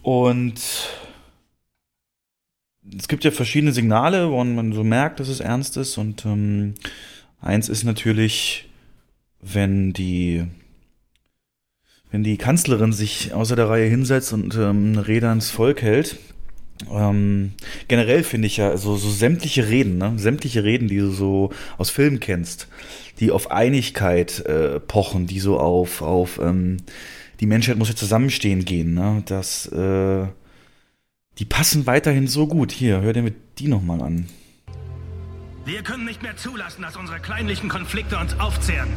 und 0.01 0.61
es 2.97 3.07
gibt 3.07 3.23
ja 3.23 3.31
verschiedene 3.31 3.71
Signale, 3.71 4.31
wo 4.31 4.43
man 4.43 4.73
so 4.73 4.83
merkt, 4.83 5.19
dass 5.19 5.27
es 5.27 5.39
ernst 5.39 5.77
ist. 5.77 5.97
Und 5.97 6.25
ähm, 6.25 6.73
eins 7.39 7.69
ist 7.69 7.83
natürlich, 7.83 8.69
wenn 9.41 9.93
die 9.93 10.45
wenn 12.11 12.23
die 12.23 12.37
Kanzlerin 12.37 12.91
sich 12.91 13.33
außer 13.33 13.55
der 13.55 13.69
Reihe 13.69 13.87
hinsetzt 13.87 14.33
und 14.33 14.55
ähm, 14.55 14.93
eine 14.93 15.07
Rede 15.07 15.29
ans 15.29 15.51
Volk 15.51 15.83
hält 15.83 16.17
ähm, 16.91 17.53
generell 17.87 18.23
finde 18.23 18.47
ich 18.47 18.57
ja 18.57 18.77
so, 18.77 18.95
so 18.95 19.09
sämtliche 19.09 19.67
Reden, 19.69 19.97
ne? 19.97 20.13
sämtliche 20.17 20.63
Reden, 20.63 20.87
die 20.87 20.97
du 20.97 21.11
so 21.11 21.51
aus 21.77 21.89
Filmen 21.89 22.19
kennst, 22.19 22.67
die 23.19 23.31
auf 23.31 23.51
Einigkeit 23.51 24.39
äh, 24.45 24.79
pochen, 24.79 25.27
die 25.27 25.39
so 25.39 25.59
auf, 25.59 26.01
auf 26.01 26.39
ähm, 26.41 26.77
die 27.39 27.45
Menschheit 27.45 27.77
muss 27.77 27.89
ja 27.89 27.95
zusammenstehen 27.95 28.65
gehen, 28.65 28.93
ne? 28.93 29.23
Das, 29.25 29.65
äh, 29.67 30.27
die 31.37 31.45
passen 31.45 31.85
weiterhin 31.85 32.27
so 32.27 32.47
gut. 32.47 32.71
Hier, 32.71 33.01
hör 33.01 33.13
dir 33.13 33.21
mit 33.21 33.35
die 33.59 33.69
nochmal 33.69 34.01
an. 34.01 34.27
Wir 35.65 35.83
können 35.83 36.05
nicht 36.05 36.21
mehr 36.21 36.35
zulassen, 36.35 36.81
dass 36.81 36.97
unsere 36.97 37.19
kleinlichen 37.19 37.69
Konflikte 37.69 38.17
uns 38.17 38.37
aufzehren. 38.39 38.89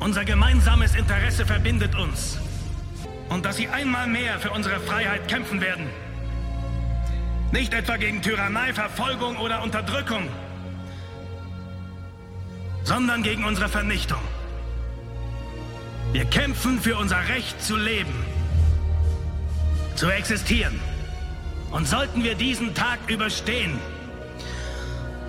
Unser 0.00 0.24
gemeinsames 0.24 0.94
Interesse 0.94 1.44
verbindet 1.44 1.94
uns. 1.94 2.38
Und 3.28 3.44
dass 3.44 3.56
sie 3.56 3.68
einmal 3.68 4.06
mehr 4.06 4.38
für 4.38 4.50
unsere 4.50 4.78
Freiheit 4.80 5.26
kämpfen 5.28 5.60
werden. 5.60 5.86
Nicht 7.52 7.72
etwa 7.74 7.96
gegen 7.96 8.22
Tyrannei, 8.22 8.72
Verfolgung 8.74 9.36
oder 9.36 9.62
Unterdrückung, 9.62 10.28
sondern 12.82 13.22
gegen 13.22 13.44
unsere 13.44 13.68
Vernichtung. 13.68 14.20
Wir 16.12 16.24
kämpfen 16.24 16.80
für 16.80 16.96
unser 16.96 17.28
Recht 17.28 17.62
zu 17.62 17.76
leben, 17.76 18.14
zu 19.94 20.08
existieren. 20.08 20.80
Und 21.70 21.86
sollten 21.86 22.22
wir 22.24 22.34
diesen 22.34 22.74
Tag 22.74 22.98
überstehen, 23.08 23.78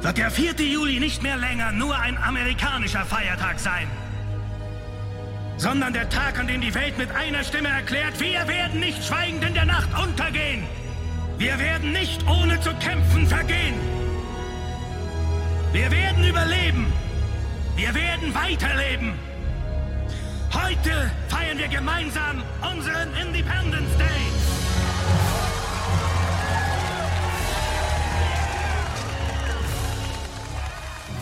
wird 0.02 0.18
der 0.18 0.32
4. 0.32 0.54
Juli 0.54 1.00
nicht 1.00 1.24
mehr 1.24 1.38
länger 1.38 1.72
nur 1.72 1.98
ein 1.98 2.18
amerikanischer 2.18 3.06
Feiertag 3.06 3.60
sein, 3.60 3.88
sondern 5.58 5.94
der 5.94 6.10
Tag, 6.10 6.40
an 6.40 6.48
dem 6.48 6.62
die 6.62 6.74
Welt 6.76 6.98
mit 6.98 7.12
einer 7.12 7.44
Stimme 7.44 7.70
erklärt, 7.70 8.20
wir 8.20 8.48
werden 8.48 8.80
nicht 8.80 9.04
schweigend 9.04 9.44
in 9.44 9.56
der 9.56 9.66
Nacht 9.66 9.90
untergehen. 10.00 10.64
Wir 11.38 11.60
werden 11.60 11.92
nicht 11.92 12.26
ohne 12.28 12.60
zu 12.62 12.72
kämpfen 12.76 13.28
vergehen. 13.28 13.76
Wir 15.72 15.92
werden 15.92 16.28
überleben. 16.28 16.88
Wir 17.76 17.94
werden 17.94 18.34
weiterleben. 18.34 19.14
Heute 20.52 21.12
feiern 21.28 21.60
wir 21.60 21.68
gemeinsam 21.68 22.42
unseren 22.74 23.10
Independence 23.24 23.98
Day. 24.00 24.06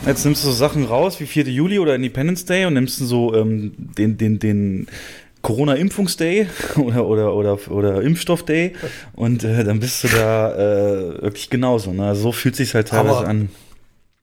Jetzt 0.06 0.24
nimmst 0.24 0.46
du 0.46 0.48
so 0.50 0.54
Sachen 0.54 0.86
raus 0.86 1.20
wie 1.20 1.26
4. 1.26 1.46
Juli 1.50 1.80
oder 1.80 1.96
Independence 1.96 2.46
Day 2.46 2.66
und 2.66 2.76
nimmst 2.76 3.00
so 3.00 3.36
ähm, 3.36 3.74
den, 3.76 4.18
den, 4.18 4.40
den 4.40 4.88
Corona-Impfungs-Day 5.46 6.48
oder, 6.78 7.06
oder, 7.06 7.36
oder, 7.36 7.60
oder 7.70 8.02
Impfstoff-Day 8.02 8.74
und 9.14 9.44
äh, 9.44 9.64
dann 9.64 9.80
bist 9.80 10.04
du 10.04 10.08
da 10.08 10.52
äh, 10.56 11.22
wirklich 11.22 11.52
genauso. 11.52 11.94
Ne? 11.94 12.16
So 12.16 12.32
fühlt 12.32 12.56
sich 12.56 12.74
halt 12.74 12.88
teilweise 12.88 13.20
aber, 13.20 13.28
an. 13.28 13.50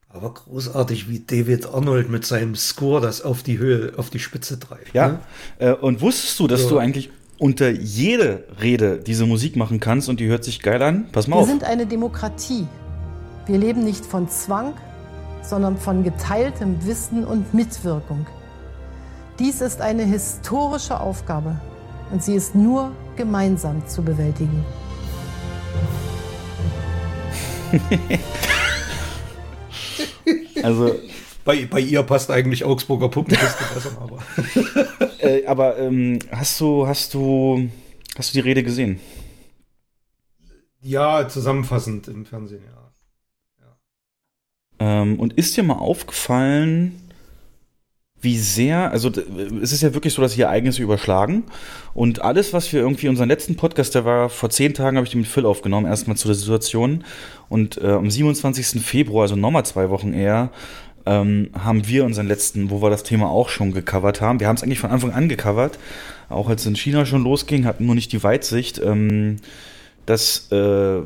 Aber 0.09 0.33
großartig, 0.33 1.09
wie 1.09 1.19
David 1.19 1.65
Arnold 1.65 2.09
mit 2.09 2.25
seinem 2.25 2.55
Score 2.55 2.99
das 2.99 3.21
auf 3.21 3.41
die 3.41 3.57
Höhe, 3.57 3.93
auf 3.95 4.09
die 4.09 4.19
Spitze 4.19 4.59
treibt. 4.59 4.93
Ja, 4.93 5.07
ne? 5.07 5.19
äh, 5.59 5.71
und 5.71 6.01
wusstest 6.01 6.37
du, 6.41 6.47
dass 6.47 6.63
ja. 6.63 6.69
du 6.69 6.77
eigentlich 6.77 7.09
unter 7.39 7.69
jede 7.69 8.43
Rede 8.61 8.99
diese 8.99 9.25
Musik 9.25 9.55
machen 9.55 9.79
kannst 9.79 10.09
und 10.09 10.19
die 10.19 10.27
hört 10.27 10.43
sich 10.43 10.61
geil 10.61 10.81
an? 10.83 11.05
Pass 11.13 11.27
mal 11.27 11.37
Wir 11.37 11.41
auf. 11.41 11.47
Wir 11.47 11.51
sind 11.51 11.63
eine 11.63 11.85
Demokratie. 11.85 12.67
Wir 13.45 13.57
leben 13.57 13.85
nicht 13.85 14.05
von 14.05 14.27
Zwang, 14.27 14.73
sondern 15.41 15.77
von 15.77 16.03
geteiltem 16.03 16.85
Wissen 16.85 17.23
und 17.23 17.53
Mitwirkung. 17.53 18.25
Dies 19.39 19.61
ist 19.61 19.81
eine 19.81 20.03
historische 20.03 20.99
Aufgabe 20.99 21.59
und 22.11 22.23
sie 22.23 22.35
ist 22.35 22.53
nur 22.53 22.91
gemeinsam 23.15 23.87
zu 23.87 24.03
bewältigen. 24.03 24.63
also 30.63 30.95
bei, 31.43 31.65
bei 31.65 31.79
ihr 31.79 32.03
passt 32.03 32.29
eigentlich 32.29 32.63
Augsburger 32.63 33.09
Puppenkiste 33.09 33.63
besser, 33.73 33.97
aber. 33.99 34.23
äh, 35.19 35.47
aber 35.47 35.79
ähm, 35.79 36.19
hast 36.31 36.61
du 36.61 36.85
hast 36.85 37.15
du 37.15 37.71
hast 38.15 38.29
du 38.29 38.33
die 38.33 38.47
Rede 38.47 38.61
gesehen? 38.61 38.99
Ja, 40.81 41.27
zusammenfassend 41.27 42.07
im 42.07 42.27
Fernsehen, 42.27 42.61
ja. 42.65 42.91
ja. 43.61 43.77
Ähm, 45.01 45.19
und 45.19 45.33
ist 45.33 45.57
dir 45.57 45.63
mal 45.63 45.79
aufgefallen, 45.79 47.02
wie 48.23 48.37
sehr, 48.37 48.91
also 48.91 49.11
es 49.61 49.73
ist 49.73 49.83
ja 49.83 49.93
wirklich 49.93 50.13
so, 50.13 50.21
dass 50.21 50.33
hier 50.33 50.45
Ereignisse 50.45 50.81
überschlagen 50.81 51.43
und 51.93 52.21
alles, 52.21 52.53
was 52.53 52.71
wir 52.71 52.79
irgendwie, 52.79 53.09
unseren 53.09 53.27
letzten 53.27 53.55
Podcast, 53.55 53.95
der 53.95 54.05
war 54.05 54.29
vor 54.29 54.49
zehn 54.49 54.73
Tagen, 54.73 54.95
habe 54.95 55.05
ich 55.05 55.11
den 55.11 55.21
mit 55.21 55.29
Phil 55.29 55.45
aufgenommen, 55.45 55.85
erstmal 55.85 56.15
zu 56.15 56.27
der 56.29 56.35
Situation 56.35 57.03
und 57.49 57.77
äh, 57.81 57.91
am 57.91 58.09
27. 58.09 58.81
Februar, 58.81 59.23
also 59.23 59.35
nochmal 59.35 59.65
zwei 59.65 59.89
Wochen 59.89 60.13
eher, 60.13 60.51
ähm, 61.05 61.49
haben 61.53 61.85
wir 61.87 62.05
unseren 62.05 62.27
letzten, 62.27 62.69
wo 62.69 62.81
wir 62.81 62.89
das 62.89 63.03
Thema 63.03 63.29
auch 63.29 63.49
schon 63.49 63.73
gecovert 63.73 64.21
haben. 64.21 64.39
Wir 64.39 64.47
haben 64.47 64.55
es 64.55 64.63
eigentlich 64.63 64.79
von 64.79 64.89
Anfang 64.89 65.11
an 65.11 65.27
gecovert, 65.27 65.77
auch 66.29 66.47
als 66.47 66.61
es 66.61 66.67
in 66.67 66.77
China 66.77 67.05
schon 67.05 67.23
losging, 67.23 67.65
hatten 67.65 67.85
nur 67.85 67.95
nicht 67.95 68.13
die 68.13 68.23
Weitsicht, 68.23 68.79
ähm, 68.79 69.35
das 70.05 70.49
äh, 70.51 71.01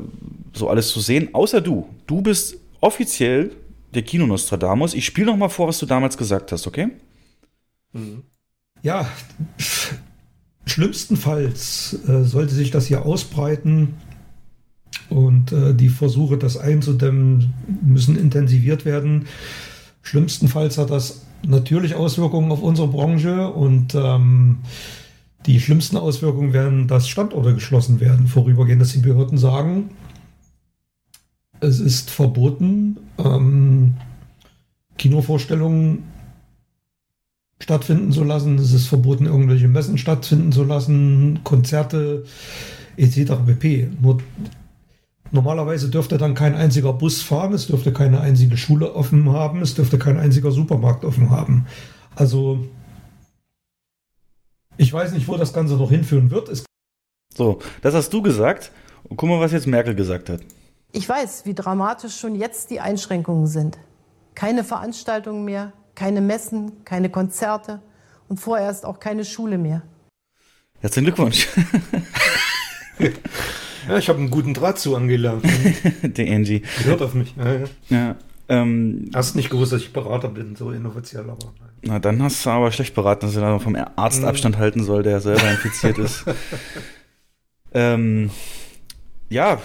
so 0.52 0.68
alles 0.68 0.88
zu 0.88 1.00
sehen, 1.00 1.30
außer 1.32 1.60
du. 1.60 1.88
Du 2.06 2.22
bist 2.22 2.56
offiziell 2.80 3.50
der 3.94 4.02
Kino 4.02 4.26
Nostradamus. 4.26 4.94
Ich 4.94 5.04
spiele 5.04 5.26
noch 5.26 5.36
mal 5.36 5.48
vor, 5.48 5.66
was 5.66 5.78
du 5.78 5.86
damals 5.86 6.16
gesagt 6.16 6.52
hast, 6.52 6.66
okay? 6.66 6.88
Ja, 8.82 9.08
schlimmstenfalls 10.66 11.98
äh, 12.06 12.24
sollte 12.24 12.54
sich 12.54 12.70
das 12.70 12.86
hier 12.86 13.04
ausbreiten 13.04 13.94
und 15.08 15.52
äh, 15.52 15.74
die 15.74 15.88
Versuche, 15.88 16.38
das 16.38 16.56
einzudämmen, 16.56 17.54
müssen 17.82 18.16
intensiviert 18.16 18.84
werden. 18.84 19.26
Schlimmstenfalls 20.02 20.78
hat 20.78 20.90
das 20.90 21.22
natürlich 21.46 21.94
Auswirkungen 21.94 22.52
auf 22.52 22.62
unsere 22.62 22.88
Branche 22.88 23.48
und 23.48 23.94
ähm, 23.94 24.58
Die 25.46 25.60
schlimmsten 25.60 25.96
Auswirkungen 25.96 26.52
werden, 26.52 26.88
dass 26.88 27.08
Standorte 27.08 27.54
geschlossen 27.54 28.00
werden, 28.00 28.26
vorübergehend, 28.26 28.82
dass 28.82 28.92
die 28.92 28.98
Behörden 28.98 29.38
sagen, 29.38 29.90
es 31.60 31.80
ist 31.80 32.10
verboten, 32.10 32.98
ähm, 33.18 33.94
Kinovorstellungen 34.96 36.04
stattfinden 37.60 38.12
zu 38.12 38.24
lassen. 38.24 38.56
Es 38.58 38.72
ist 38.72 38.86
verboten, 38.86 39.26
irgendwelche 39.26 39.68
Messen 39.68 39.98
stattfinden 39.98 40.52
zu 40.52 40.64
lassen, 40.64 41.40
Konzerte 41.44 42.24
etc. 42.96 43.32
pp. 43.46 43.90
Nur 44.00 44.18
normalerweise 45.30 45.88
dürfte 45.88 46.18
dann 46.18 46.34
kein 46.34 46.54
einziger 46.54 46.92
Bus 46.92 47.22
fahren, 47.22 47.52
es 47.52 47.66
dürfte 47.66 47.92
keine 47.92 48.20
einzige 48.20 48.56
Schule 48.56 48.94
offen 48.94 49.32
haben, 49.32 49.60
es 49.60 49.74
dürfte 49.74 49.98
kein 49.98 50.18
einziger 50.18 50.50
Supermarkt 50.50 51.04
offen 51.04 51.30
haben. 51.30 51.66
Also 52.14 52.64
ich 54.76 54.92
weiß 54.92 55.12
nicht, 55.12 55.28
wo 55.28 55.36
das 55.36 55.52
Ganze 55.52 55.74
noch 55.74 55.90
hinführen 55.90 56.30
wird. 56.30 56.48
Es 56.48 56.64
so, 57.34 57.60
das 57.82 57.94
hast 57.94 58.12
du 58.12 58.22
gesagt. 58.22 58.72
Und 59.04 59.16
guck 59.16 59.28
mal, 59.28 59.40
was 59.40 59.52
jetzt 59.52 59.66
Merkel 59.66 59.94
gesagt 59.94 60.28
hat. 60.28 60.40
Ich 60.92 61.08
weiß, 61.08 61.44
wie 61.44 61.54
dramatisch 61.54 62.16
schon 62.18 62.34
jetzt 62.34 62.70
die 62.70 62.80
Einschränkungen 62.80 63.46
sind. 63.46 63.78
Keine 64.34 64.64
Veranstaltungen 64.64 65.44
mehr, 65.44 65.72
keine 65.98 66.20
Messen, 66.20 66.84
keine 66.84 67.10
Konzerte 67.10 67.82
und 68.28 68.38
vorerst 68.38 68.84
auch 68.84 69.00
keine 69.00 69.24
Schule 69.24 69.58
mehr. 69.58 69.82
Herzlichen 70.78 71.06
Glückwunsch. 71.06 71.48
ja, 73.88 73.98
ich 73.98 74.08
habe 74.08 74.20
einen 74.20 74.30
guten 74.30 74.54
Draht 74.54 74.78
zu 74.78 74.94
Angela. 74.94 75.40
Der 76.02 76.32
Angie. 76.32 76.62
Hört 76.84 77.02
auf 77.02 77.14
mich. 77.14 77.34
Ja, 77.36 77.52
ja. 77.52 77.66
ja 77.88 78.16
ähm, 78.48 79.10
hast 79.12 79.34
nicht 79.34 79.50
gewusst, 79.50 79.72
dass 79.72 79.82
ich 79.82 79.92
Berater 79.92 80.28
bin, 80.28 80.54
so 80.54 80.70
inoffiziell, 80.70 81.28
aber. 81.28 81.52
Na, 81.82 81.98
dann 81.98 82.22
hast 82.22 82.46
du 82.46 82.50
aber 82.50 82.70
schlecht 82.70 82.94
beraten, 82.94 83.26
dass 83.26 83.34
er 83.34 83.42
da 83.42 83.58
vom 83.58 83.76
Arzt 83.96 84.20
mhm. 84.20 84.28
Abstand 84.28 84.56
halten 84.56 84.84
soll, 84.84 85.02
der 85.02 85.20
selber 85.20 85.50
infiziert 85.50 85.98
ist. 85.98 86.24
ähm, 87.74 88.30
ja, 89.30 89.60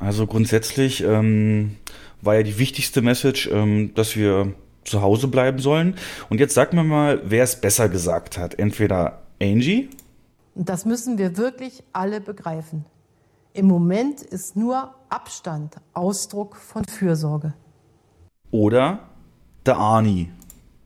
also 0.00 0.26
grundsätzlich 0.26 1.04
ähm, 1.04 1.76
war 2.22 2.34
ja 2.34 2.42
die 2.42 2.58
wichtigste 2.58 3.02
Message, 3.02 3.48
ähm, 3.52 3.94
dass 3.94 4.16
wir 4.16 4.52
zu 4.86 5.02
Hause 5.02 5.28
bleiben 5.28 5.58
sollen. 5.58 5.96
Und 6.30 6.40
jetzt 6.40 6.54
sag 6.54 6.72
mir 6.72 6.84
mal, 6.84 7.20
wer 7.24 7.44
es 7.44 7.60
besser 7.60 7.88
gesagt 7.88 8.38
hat. 8.38 8.58
Entweder 8.58 9.22
Angie. 9.40 9.90
Das 10.54 10.84
müssen 10.84 11.18
wir 11.18 11.36
wirklich 11.36 11.82
alle 11.92 12.20
begreifen. 12.20 12.86
Im 13.52 13.66
Moment 13.66 14.22
ist 14.22 14.56
nur 14.56 14.94
Abstand 15.08 15.76
Ausdruck 15.94 16.56
von 16.56 16.84
Fürsorge. 16.84 17.54
Oder 18.50 19.00
der 19.64 19.76
Arnie. 19.76 20.30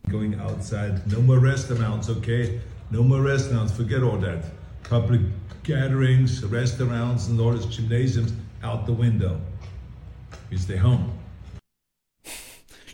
Going 0.09 0.39
outside, 0.39 1.01
no 1.05 1.21
more 1.21 1.41
restaurants, 1.41 2.09
okay? 2.09 2.59
No 2.89 3.03
more 3.03 3.23
restaurants, 3.23 3.71
forget 3.71 4.01
all 4.01 4.19
that. 4.21 4.43
Public 4.89 5.21
gatherings, 5.63 6.43
restaurants, 6.49 7.27
and 7.29 7.39
all 7.39 7.51
those 7.51 7.67
gymnasiums 7.67 8.33
out 8.63 8.85
the 8.85 8.93
window. 8.93 9.37
You 10.49 10.57
stay 10.57 10.77
home. 10.77 11.11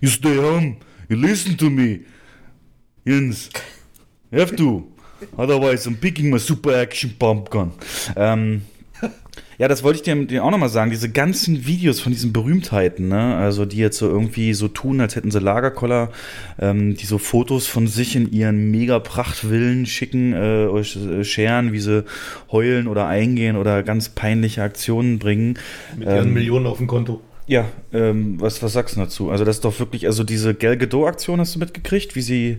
You 0.02 0.10
stay 0.10 0.38
home. 0.38 0.78
You 1.10 1.16
listen 1.16 1.58
to 1.58 1.70
me. 1.70 2.02
Jens. 3.06 3.50
You 4.32 4.40
have 4.40 4.56
to. 4.58 4.92
Otherwise, 5.38 5.88
I'm 5.88 5.96
picking 5.96 6.30
my 6.30 6.38
super 6.38 6.74
action 6.76 7.16
pumpgun. 7.18 7.72
Ähm, 8.16 8.64
ja, 9.58 9.68
das 9.68 9.84
wollte 9.84 9.98
ich 9.98 10.04
dir, 10.04 10.26
dir 10.26 10.44
auch 10.44 10.52
nochmal 10.52 10.70
sagen. 10.70 10.92
Diese 10.92 11.10
ganzen 11.10 11.66
Videos 11.66 12.00
von 12.00 12.12
diesen 12.12 12.32
Berühmtheiten, 12.32 13.08
ne? 13.08 13.36
also 13.36 13.66
die 13.66 13.78
jetzt 13.78 13.98
so 13.98 14.08
irgendwie 14.08 14.54
so 14.54 14.68
tun, 14.68 15.02
als 15.02 15.16
hätten 15.16 15.32
sie 15.32 15.40
Lagerkoller, 15.40 16.12
ähm, 16.60 16.96
die 16.96 17.06
so 17.06 17.18
Fotos 17.18 17.66
von 17.66 17.88
sich 17.88 18.16
in 18.16 18.32
ihren 18.32 18.70
mega 18.70 19.00
Prachtvillen 19.00 19.86
schicken, 19.86 20.34
äh, 20.34 20.66
äh, 20.66 21.24
scheren, 21.24 21.72
wie 21.74 21.80
sie 21.80 22.04
heulen 22.52 22.88
oder 22.88 23.08
eingehen 23.08 23.56
oder 23.56 23.82
ganz 23.82 24.10
peinliche 24.10 24.62
Aktionen 24.62 25.18
bringen. 25.18 25.58
Mit 25.98 26.08
ihren 26.08 26.28
ähm, 26.28 26.34
Millionen 26.34 26.68
auf 26.68 26.78
dem 26.78 26.88
Konto. 26.88 27.22
Ja, 27.48 27.66
ähm, 27.94 28.40
was, 28.42 28.62
was 28.62 28.74
sagst 28.74 28.98
du 28.98 29.00
dazu? 29.00 29.32
Also 29.32 29.46
das 29.46 29.58
ist 29.58 29.66
doch 29.66 29.80
wirklich, 29.80 30.06
also 30.06 30.24
diese 30.24 30.54
Gal 30.54 30.78
Gadot-Aktion 30.78 31.40
hast 31.40 31.56
du 31.56 31.60
mitgekriegt, 31.60 32.16
wie 32.16 32.22
sie 32.22 32.58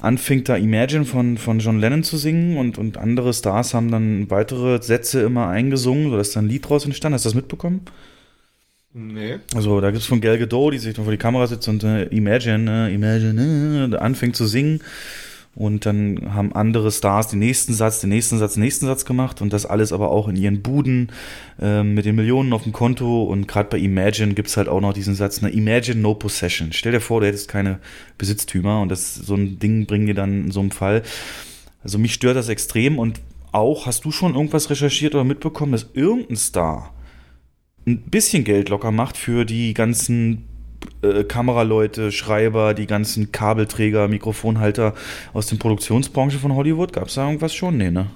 anfing 0.00 0.42
da 0.44 0.56
Imagine 0.56 1.04
von, 1.04 1.38
von 1.38 1.58
John 1.58 1.78
Lennon 1.78 2.02
zu 2.02 2.16
singen 2.16 2.56
und, 2.56 2.78
und 2.78 2.96
andere 2.96 3.32
Stars 3.34 3.74
haben 3.74 3.90
dann 3.90 4.30
weitere 4.30 4.82
Sätze 4.82 5.20
immer 5.22 5.48
eingesungen, 5.48 6.10
sodass 6.10 6.32
dann 6.32 6.46
ein 6.46 6.48
Lied 6.48 6.68
draus 6.68 6.86
entstand. 6.86 7.14
Hast 7.14 7.24
du 7.24 7.28
das 7.28 7.34
mitbekommen? 7.34 7.82
Nee. 8.94 9.38
Also 9.54 9.82
da 9.82 9.90
gibt 9.90 10.02
es 10.02 10.08
von 10.08 10.22
Gal 10.22 10.38
Gadot, 10.38 10.72
die 10.72 10.78
sich 10.78 10.94
dann 10.94 11.04
vor 11.04 11.12
die 11.12 11.18
Kamera 11.18 11.46
sitzt 11.46 11.68
und 11.68 11.84
äh, 11.84 12.04
Imagine, 12.04 12.88
äh, 12.88 12.94
Imagine, 12.94 13.90
äh, 13.92 13.96
anfängt 13.96 14.36
zu 14.36 14.46
singen. 14.46 14.80
Und 15.56 15.86
dann 15.86 16.34
haben 16.34 16.52
andere 16.52 16.92
Stars 16.92 17.28
den 17.28 17.38
nächsten 17.38 17.72
Satz, 17.72 18.00
den 18.02 18.10
nächsten 18.10 18.36
Satz, 18.36 18.54
den 18.54 18.62
nächsten 18.62 18.84
Satz 18.84 19.06
gemacht 19.06 19.40
und 19.40 19.54
das 19.54 19.64
alles 19.64 19.90
aber 19.90 20.10
auch 20.10 20.28
in 20.28 20.36
ihren 20.36 20.60
Buden 20.60 21.10
äh, 21.58 21.82
mit 21.82 22.04
den 22.04 22.14
Millionen 22.14 22.52
auf 22.52 22.64
dem 22.64 22.72
Konto. 22.72 23.24
Und 23.24 23.48
gerade 23.48 23.70
bei 23.70 23.78
Imagine 23.78 24.34
gibt's 24.34 24.58
halt 24.58 24.68
auch 24.68 24.82
noch 24.82 24.92
diesen 24.92 25.14
Satz, 25.14 25.40
ne, 25.40 25.48
Imagine 25.48 26.00
no 26.00 26.14
possession. 26.14 26.74
Stell 26.74 26.92
dir 26.92 27.00
vor, 27.00 27.22
du 27.22 27.26
hättest 27.26 27.48
keine 27.48 27.78
Besitztümer 28.18 28.82
und 28.82 28.90
das 28.90 29.14
so 29.14 29.34
ein 29.34 29.58
Ding 29.58 29.86
bringen 29.86 30.06
dir 30.06 30.14
dann 30.14 30.44
in 30.44 30.50
so 30.50 30.60
einem 30.60 30.72
Fall. 30.72 31.02
Also 31.82 31.98
mich 31.98 32.12
stört 32.12 32.36
das 32.36 32.50
extrem 32.50 32.98
und 32.98 33.22
auch, 33.52 33.86
hast 33.86 34.04
du 34.04 34.10
schon 34.12 34.34
irgendwas 34.34 34.68
recherchiert 34.68 35.14
oder 35.14 35.24
mitbekommen, 35.24 35.72
dass 35.72 35.88
irgendein 35.94 36.36
Star 36.36 36.92
ein 37.86 38.02
bisschen 38.02 38.44
Geld 38.44 38.68
locker 38.68 38.90
macht 38.90 39.16
für 39.16 39.46
die 39.46 39.72
ganzen 39.72 40.44
äh, 41.02 41.24
Kameraleute, 41.24 42.12
Schreiber, 42.12 42.74
die 42.74 42.86
ganzen 42.86 43.32
Kabelträger, 43.32 44.08
Mikrofonhalter 44.08 44.94
aus 45.32 45.46
den 45.46 45.58
Produktionsbranche 45.58 46.38
von 46.38 46.54
Hollywood? 46.54 46.92
Gab 46.92 47.08
es 47.08 47.14
da 47.14 47.26
irgendwas 47.26 47.54
schon? 47.54 47.76
Nee, 47.76 47.90
ne? 47.90 48.06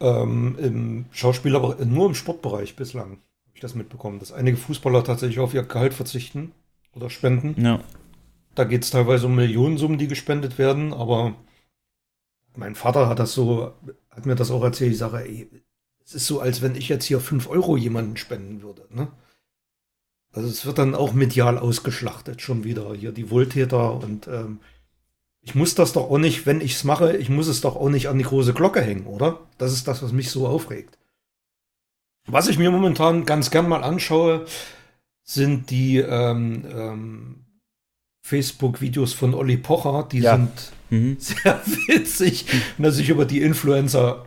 Ähm, 0.00 0.56
Im 0.58 1.04
Schauspiel, 1.12 1.54
aber 1.56 1.84
nur 1.84 2.06
im 2.06 2.14
Sportbereich 2.14 2.76
bislang 2.76 3.10
habe 3.10 3.54
ich 3.54 3.60
das 3.60 3.74
mitbekommen, 3.74 4.18
dass 4.18 4.32
einige 4.32 4.56
Fußballer 4.56 5.04
tatsächlich 5.04 5.38
auf 5.38 5.54
ihr 5.54 5.62
Gehalt 5.62 5.94
verzichten 5.94 6.52
oder 6.94 7.10
spenden. 7.10 7.54
Ja. 7.62 7.80
Da 8.54 8.64
geht 8.64 8.84
es 8.84 8.90
teilweise 8.90 9.26
um 9.26 9.34
Millionensummen, 9.34 9.98
die 9.98 10.08
gespendet 10.08 10.58
werden, 10.58 10.92
aber 10.92 11.34
mein 12.56 12.74
Vater 12.74 13.08
hat 13.08 13.18
das 13.18 13.32
so, 13.32 13.72
hat 14.10 14.26
mir 14.26 14.34
das 14.34 14.50
auch 14.50 14.62
erzählt. 14.62 14.92
Ich 14.92 14.98
sage, 14.98 15.18
ey, 15.18 15.48
es 16.04 16.14
ist 16.14 16.26
so, 16.26 16.40
als 16.40 16.62
wenn 16.62 16.76
ich 16.76 16.88
jetzt 16.88 17.04
hier 17.04 17.20
5 17.20 17.48
Euro 17.48 17.76
jemanden 17.76 18.16
spenden 18.16 18.62
würde. 18.62 18.86
Ne? 18.90 19.08
Also 20.34 20.48
es 20.48 20.66
wird 20.66 20.78
dann 20.78 20.94
auch 20.94 21.12
medial 21.12 21.58
ausgeschlachtet, 21.58 22.42
schon 22.42 22.64
wieder. 22.64 22.92
Hier 22.94 23.12
die 23.12 23.30
Wohltäter 23.30 23.94
und 23.94 24.26
ähm, 24.26 24.58
ich 25.40 25.54
muss 25.54 25.74
das 25.74 25.92
doch 25.92 26.10
auch 26.10 26.18
nicht, 26.18 26.44
wenn 26.46 26.60
ich 26.60 26.72
es 26.72 26.84
mache, 26.84 27.16
ich 27.16 27.28
muss 27.28 27.46
es 27.46 27.60
doch 27.60 27.76
auch 27.76 27.88
nicht 27.88 28.08
an 28.08 28.18
die 28.18 28.24
große 28.24 28.52
Glocke 28.52 28.80
hängen, 28.80 29.06
oder? 29.06 29.40
Das 29.58 29.72
ist 29.72 29.86
das, 29.86 30.02
was 30.02 30.12
mich 30.12 30.30
so 30.30 30.48
aufregt. 30.48 30.98
Was 32.26 32.48
ich 32.48 32.58
mir 32.58 32.70
momentan 32.70 33.26
ganz 33.26 33.50
gern 33.50 33.68
mal 33.68 33.84
anschaue, 33.84 34.46
sind 35.22 35.70
die 35.70 35.98
ähm, 35.98 36.64
ähm, 36.68 37.44
Facebook-Videos 38.22 39.12
von 39.12 39.34
Olli 39.34 39.58
Pocher. 39.58 40.08
Die 40.10 40.20
ja. 40.20 40.36
sind 40.36 40.72
mhm. 40.90 41.16
sehr 41.20 41.60
witzig, 41.86 42.46
wenn 42.76 42.86
er 42.86 42.92
sich 42.92 43.10
über 43.10 43.26
die 43.26 43.42
Influencer 43.42 44.24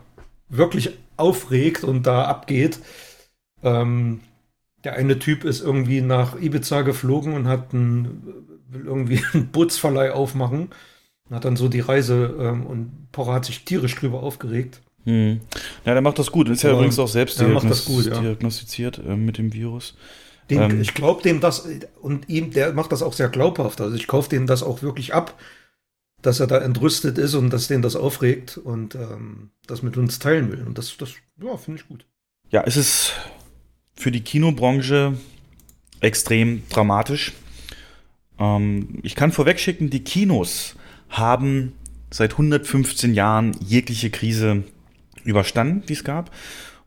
wirklich 0.48 0.90
aufregt 1.16 1.84
und 1.84 2.06
da 2.06 2.24
abgeht. 2.24 2.78
Ähm, 3.62 4.20
der 4.88 4.96
eine 4.96 5.18
Typ 5.18 5.44
ist 5.44 5.60
irgendwie 5.60 6.00
nach 6.00 6.40
Ibiza 6.40 6.80
geflogen 6.80 7.34
und 7.34 7.46
hat 7.46 7.74
einen, 7.74 8.56
will 8.70 8.86
irgendwie 8.86 9.22
einen 9.34 9.48
Bootsverleih 9.48 10.12
aufmachen. 10.12 10.70
Und 11.28 11.36
hat 11.36 11.44
dann 11.44 11.56
so 11.56 11.68
die 11.68 11.80
Reise 11.80 12.34
ähm, 12.40 12.64
und 12.64 13.12
Pocher 13.12 13.34
hat 13.34 13.44
sich 13.44 13.66
tierisch 13.66 13.94
drüber 13.96 14.22
aufgeregt. 14.22 14.80
Hm. 15.04 15.40
Ja, 15.84 15.92
der 15.92 16.00
macht 16.00 16.18
das 16.18 16.32
gut. 16.32 16.48
Ist 16.48 16.62
ja, 16.62 16.70
ja 16.70 16.76
übrigens 16.76 16.98
auch 16.98 17.08
selbst 17.08 17.38
diagnos 17.38 17.84
gut, 17.84 18.06
ja. 18.06 18.18
diagnostiziert 18.18 18.98
äh, 19.06 19.14
mit 19.14 19.36
dem 19.36 19.52
Virus. 19.52 19.94
Den, 20.48 20.62
ähm, 20.62 20.80
ich 20.80 20.94
glaube 20.94 21.20
dem 21.22 21.40
das, 21.40 21.68
und 22.00 22.30
ihm, 22.30 22.50
der 22.50 22.72
macht 22.72 22.90
das 22.90 23.02
auch 23.02 23.12
sehr 23.12 23.28
glaubhaft. 23.28 23.82
Also 23.82 23.94
ich 23.94 24.06
kaufe 24.06 24.30
dem 24.30 24.46
das 24.46 24.62
auch 24.62 24.80
wirklich 24.80 25.12
ab, 25.12 25.38
dass 26.22 26.40
er 26.40 26.46
da 26.46 26.56
entrüstet 26.60 27.18
ist 27.18 27.34
und 27.34 27.50
dass 27.50 27.68
den 27.68 27.82
das 27.82 27.94
aufregt 27.94 28.56
und 28.56 28.94
ähm, 28.94 29.50
das 29.66 29.82
mit 29.82 29.98
uns 29.98 30.18
teilen 30.18 30.50
will. 30.50 30.64
Und 30.66 30.78
das, 30.78 30.96
das 30.96 31.10
ja, 31.42 31.58
finde 31.58 31.82
ich 31.82 31.88
gut. 31.88 32.06
Ja, 32.50 32.62
es 32.64 32.78
ist 32.78 33.12
für 33.98 34.12
die 34.12 34.20
Kinobranche 34.20 35.14
extrem 36.00 36.62
dramatisch. 36.70 37.32
Ähm, 38.38 39.00
ich 39.02 39.14
kann 39.14 39.32
vorwegschicken, 39.32 39.90
die 39.90 40.04
Kinos 40.04 40.76
haben 41.08 41.72
seit 42.10 42.32
115 42.32 43.12
Jahren 43.12 43.52
jegliche 43.60 44.10
Krise 44.10 44.62
überstanden, 45.24 45.82
die 45.88 45.94
es 45.94 46.04
gab. 46.04 46.30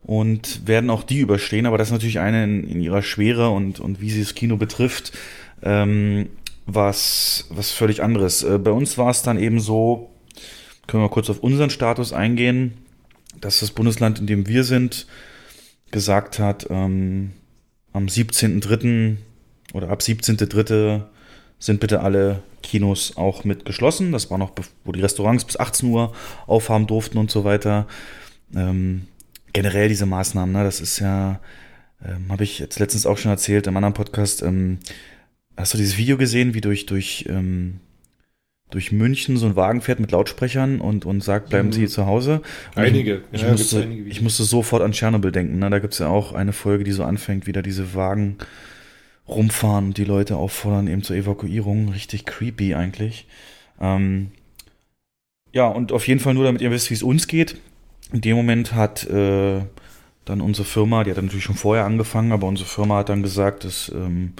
Und 0.04 0.66
werden 0.66 0.90
auch 0.90 1.04
die 1.04 1.20
überstehen, 1.20 1.64
aber 1.64 1.78
das 1.78 1.88
ist 1.88 1.92
natürlich 1.92 2.18
eine 2.18 2.42
in, 2.42 2.68
in 2.68 2.80
ihrer 2.80 3.02
Schwere 3.02 3.50
und, 3.50 3.78
und 3.78 4.00
wie 4.00 4.10
sie 4.10 4.20
das 4.20 4.34
Kino 4.34 4.56
betrifft, 4.56 5.12
ähm, 5.62 6.28
was, 6.66 7.46
was 7.50 7.70
völlig 7.70 8.02
anderes. 8.02 8.42
Äh, 8.42 8.58
bei 8.58 8.72
uns 8.72 8.98
war 8.98 9.10
es 9.10 9.22
dann 9.22 9.38
eben 9.38 9.60
so, 9.60 10.10
können 10.88 11.04
wir 11.04 11.08
kurz 11.08 11.30
auf 11.30 11.38
unseren 11.38 11.70
Status 11.70 12.12
eingehen, 12.12 12.72
dass 13.40 13.60
das 13.60 13.70
Bundesland, 13.70 14.18
in 14.18 14.26
dem 14.26 14.48
wir 14.48 14.64
sind, 14.64 15.06
gesagt 15.92 16.40
hat, 16.40 16.66
ähm, 16.70 17.30
am 17.92 18.06
17.3. 18.06 19.16
oder 19.72 19.90
ab 19.90 20.00
17.3. 20.00 21.02
sind 21.58 21.80
bitte 21.80 22.00
alle 22.00 22.42
Kinos 22.62 23.16
auch 23.16 23.44
mit 23.44 23.64
geschlossen. 23.64 24.12
Das 24.12 24.30
war 24.30 24.38
noch, 24.38 24.52
wo 24.84 24.92
die 24.92 25.00
Restaurants 25.00 25.44
bis 25.44 25.58
18 25.58 25.88
Uhr 25.90 26.12
aufhaben 26.46 26.86
durften 26.86 27.18
und 27.18 27.30
so 27.30 27.44
weiter. 27.44 27.86
Ähm, 28.54 29.06
generell 29.52 29.88
diese 29.88 30.06
Maßnahmen, 30.06 30.52
ne, 30.52 30.64
das 30.64 30.80
ist 30.80 30.98
ja, 30.98 31.40
ähm, 32.04 32.30
habe 32.30 32.44
ich 32.44 32.58
jetzt 32.58 32.78
letztens 32.78 33.06
auch 33.06 33.18
schon 33.18 33.30
erzählt 33.30 33.66
im 33.66 33.76
anderen 33.76 33.94
Podcast. 33.94 34.42
Ähm, 34.42 34.78
hast 35.56 35.74
du 35.74 35.78
dieses 35.78 35.98
Video 35.98 36.16
gesehen, 36.16 36.54
wie 36.54 36.60
durch, 36.60 36.86
durch, 36.86 37.26
ähm, 37.28 37.80
durch 38.72 38.90
München 38.90 39.36
so 39.36 39.46
ein 39.46 39.54
Wagen 39.54 39.82
fährt 39.82 40.00
mit 40.00 40.10
Lautsprechern 40.10 40.80
und, 40.80 41.04
und 41.04 41.22
sagt, 41.22 41.50
bleiben 41.50 41.68
mhm. 41.68 41.72
Sie 41.72 41.86
zu 41.86 42.06
Hause? 42.06 42.40
Und 42.74 42.82
einige. 42.82 43.22
Ich, 43.30 43.40
ich, 43.40 43.42
ja, 43.42 43.52
musste, 43.52 43.82
einige 43.82 44.08
ich 44.08 44.22
musste 44.22 44.44
sofort 44.44 44.82
an 44.82 44.92
Tschernobyl 44.92 45.30
denken. 45.30 45.58
Ne? 45.58 45.68
Da 45.70 45.78
gibt's 45.78 45.98
ja 45.98 46.08
auch 46.08 46.32
eine 46.32 46.52
Folge, 46.52 46.82
die 46.82 46.92
so 46.92 47.04
anfängt, 47.04 47.46
wieder 47.46 47.62
diese 47.62 47.94
Wagen 47.94 48.38
rumfahren 49.28 49.86
und 49.86 49.98
die 49.98 50.04
Leute 50.04 50.36
auffordern 50.36 50.88
eben 50.88 51.02
zur 51.02 51.16
Evakuierung. 51.16 51.90
Richtig 51.90 52.24
creepy 52.24 52.74
eigentlich. 52.74 53.26
Ähm, 53.78 54.32
ja, 55.52 55.66
und 55.68 55.92
auf 55.92 56.08
jeden 56.08 56.20
Fall 56.20 56.32
nur, 56.32 56.44
damit 56.44 56.62
ihr 56.62 56.70
wisst, 56.70 56.88
wie 56.88 56.94
es 56.94 57.02
uns 57.02 57.28
geht. 57.28 57.58
In 58.10 58.22
dem 58.22 58.36
Moment 58.36 58.74
hat 58.74 59.04
äh, 59.04 59.60
dann 60.24 60.40
unsere 60.40 60.64
Firma, 60.64 61.04
die 61.04 61.10
hat 61.10 61.22
natürlich 61.22 61.44
schon 61.44 61.56
vorher 61.56 61.84
angefangen, 61.84 62.32
aber 62.32 62.46
unsere 62.46 62.68
Firma 62.68 62.98
hat 62.98 63.10
dann 63.10 63.22
gesagt, 63.22 63.66
es 63.66 63.92
ähm, 63.94 64.32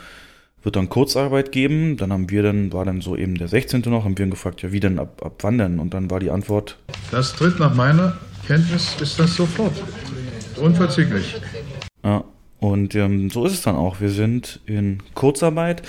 wird 0.63 0.77
dann 0.77 0.89
Kurzarbeit 0.89 1.53
geben. 1.53 1.97
Dann 1.97 2.13
haben 2.13 2.31
wir 2.31 2.43
dann, 2.43 2.73
war 2.73 2.85
dann 2.85 3.01
so 3.01 3.17
eben 3.17 3.37
der 3.37 3.49
16. 3.49 3.83
noch, 3.87 4.05
haben 4.05 4.17
wir 4.17 4.27
ihn 4.27 4.31
gefragt, 4.31 4.63
ja, 4.63 4.73
wie 4.73 4.81
denn, 4.81 4.99
ab, 4.99 5.23
ab 5.25 5.35
wann 5.41 5.59
denn? 5.59 5.79
Und 5.79 5.95
dann 5.95 6.11
war 6.11 6.21
die 6.21 6.31
Antwort. 6.31 6.79
Das 7.11 7.33
tritt 7.35 7.59
nach 7.59 7.75
meiner 7.75 8.17
Kenntnis, 8.47 8.97
ist 9.01 9.19
das 9.19 9.35
sofort. 9.37 9.73
Unverzüglich. 10.57 11.41
Ja, 12.05 12.25
und 12.59 12.95
ähm, 12.95 13.31
so 13.31 13.45
ist 13.45 13.55
es 13.55 13.63
dann 13.63 13.77
auch. 13.77 14.01
Wir 14.01 14.11
sind 14.11 14.61
in 14.67 14.99
Kurzarbeit. 15.15 15.83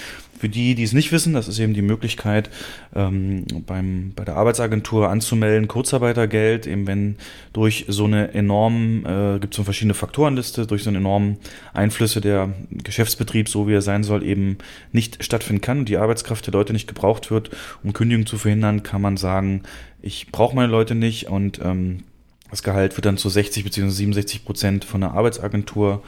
Für 0.44 0.50
die, 0.50 0.76
die 0.76 0.84
es 0.84 0.92
nicht 0.92 1.14
wissen, 1.14 1.32
das 1.32 1.48
ist 1.48 1.58
eben 1.60 1.74
die 1.74 1.82
Möglichkeit, 1.82 2.50
ähm, 2.94 3.46
beim, 3.66 4.12
bei 4.14 4.26
der 4.26 4.36
Arbeitsagentur 4.36 5.08
anzumelden, 5.08 5.70
Kurzarbeitergeld, 5.70 6.68
eben 6.68 6.86
wenn 6.86 7.16
durch 7.54 7.86
so 7.88 8.04
eine 8.04 8.34
enormen, 8.34 9.06
äh, 9.06 9.40
gibt 9.40 9.54
es 9.54 9.56
so 9.56 9.64
verschiedene 9.64 9.94
Faktorenliste, 9.94 10.68
durch 10.68 10.84
so 10.84 10.90
einen 10.90 10.98
enormen 10.98 11.38
Einflüsse 11.74 12.20
der 12.20 12.50
Geschäftsbetrieb, 12.72 13.48
so 13.48 13.70
wie 13.70 13.74
er 13.74 13.82
sein 13.82 14.04
soll, 14.04 14.22
eben 14.22 14.58
nicht 14.92 15.24
stattfinden 15.24 15.62
kann 15.62 15.80
und 15.80 15.88
die 15.88 15.96
Arbeitskraft 15.96 16.46
der 16.46 16.52
Leute 16.52 16.74
nicht 16.74 16.90
gebraucht 16.90 17.32
wird, 17.32 17.50
um 17.82 17.94
Kündigungen 17.94 18.28
zu 18.28 18.38
verhindern, 18.38 18.84
kann 18.84 19.02
man 19.02 19.16
sagen, 19.16 19.64
ich 20.02 20.30
brauche 20.34 20.58
meine 20.58 20.74
Leute 20.74 20.94
nicht 20.94 21.30
und 21.30 21.62
ähm, 21.64 22.04
das 22.50 22.64
Gehalt 22.64 22.98
wird 22.98 23.06
dann 23.06 23.16
zu 23.16 23.30
60 23.30 23.64
bzw. 23.64 23.88
67 23.88 24.44
Prozent 24.44 24.84
von 24.84 25.00
der 25.00 25.12
Arbeitsagentur 25.12 26.04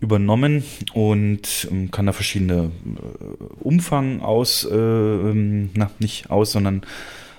übernommen 0.00 0.62
und 0.92 1.68
ähm, 1.70 1.90
kann 1.90 2.06
da 2.06 2.12
verschiedene 2.12 2.70
äh, 2.84 3.44
Umfang 3.60 4.20
aus, 4.20 4.64
äh, 4.64 4.74
ähm, 4.74 5.70
na, 5.74 5.90
nicht 5.98 6.30
aus, 6.30 6.52
sondern 6.52 6.82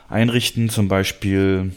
einrichten, 0.09 0.69
zum 0.69 0.87
Beispiel 0.87 1.71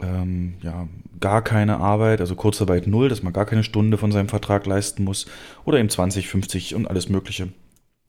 ähm, 0.00 0.54
ja, 0.62 0.88
gar 1.20 1.42
keine 1.42 1.78
Arbeit, 1.78 2.20
also 2.20 2.34
Kurzarbeit 2.34 2.86
null, 2.86 3.08
dass 3.08 3.22
man 3.22 3.32
gar 3.32 3.46
keine 3.46 3.64
Stunde 3.64 3.98
von 3.98 4.12
seinem 4.12 4.28
Vertrag 4.28 4.66
leisten 4.66 5.04
muss, 5.04 5.26
oder 5.64 5.78
eben 5.78 5.88
20, 5.88 6.28
50 6.28 6.74
und 6.74 6.86
alles 6.86 7.08
Mögliche. 7.08 7.48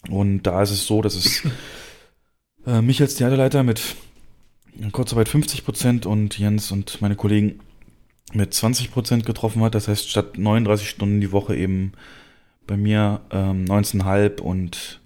Und 0.10 0.44
da 0.44 0.62
ist 0.62 0.72
es 0.72 0.86
so, 0.86 1.02
dass 1.02 1.16
es 1.16 1.44
äh, 2.66 2.82
mich 2.82 3.02
als 3.02 3.16
Theaterleiter 3.16 3.64
mit 3.64 3.96
Kurzarbeit 4.92 5.30
50 5.30 5.66
Prozent 5.66 6.06
und 6.06 6.38
Jens 6.38 6.72
und 6.72 7.02
meine 7.02 7.16
Kollegen 7.16 7.60
mit 8.34 8.54
20 8.54 8.92
Prozent 8.92 9.26
getroffen 9.26 9.62
hat. 9.62 9.76
Das 9.76 9.88
heißt, 9.88 10.10
statt 10.10 10.38
39 10.38 10.90
Stunden 10.90 11.22
die 11.22 11.32
Woche 11.32 11.56
eben 11.56 11.94
bei 12.68 12.78
mir 12.78 13.22
ähm, 13.32 13.66
19,5 13.66 14.42
und 14.42 15.00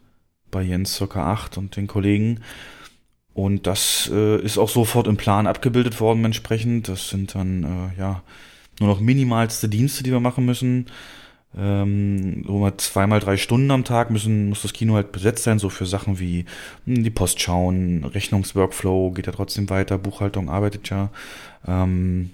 bei 0.51 0.61
Jens 0.61 0.95
circa 0.95 1.31
8 1.31 1.57
und 1.57 1.75
den 1.75 1.87
Kollegen. 1.87 2.41
Und 3.33 3.65
das 3.65 4.09
äh, 4.13 4.41
ist 4.41 4.57
auch 4.57 4.69
sofort 4.69 5.07
im 5.07 5.17
Plan 5.17 5.47
abgebildet 5.47 5.99
worden 5.99 6.23
entsprechend. 6.25 6.87
Das 6.87 7.09
sind 7.09 7.33
dann 7.35 7.63
äh, 7.63 7.99
ja 7.99 8.21
nur 8.79 8.89
noch 8.89 8.99
minimalste 8.99 9.69
Dienste, 9.69 10.03
die 10.03 10.11
wir 10.11 10.19
machen 10.19 10.45
müssen. 10.45 10.87
Ähm, 11.55 12.43
so 12.45 12.57
mal 12.57 12.77
zweimal 12.77 13.19
drei 13.19 13.37
Stunden 13.37 13.69
am 13.71 13.83
Tag 13.83 14.09
müssen, 14.09 14.49
muss 14.49 14.63
das 14.63 14.73
Kino 14.73 14.95
halt 14.95 15.11
besetzt 15.11 15.43
sein, 15.43 15.59
so 15.59 15.69
für 15.69 15.85
Sachen 15.85 16.19
wie 16.19 16.45
hm, 16.85 17.03
die 17.03 17.11
Post 17.11 17.41
schauen, 17.41 18.03
Rechnungsworkflow 18.05 19.11
geht 19.11 19.27
ja 19.27 19.33
trotzdem 19.33 19.69
weiter, 19.69 19.99
Buchhaltung 19.99 20.49
arbeitet 20.49 20.89
ja. 20.89 21.11
Ähm, 21.67 22.31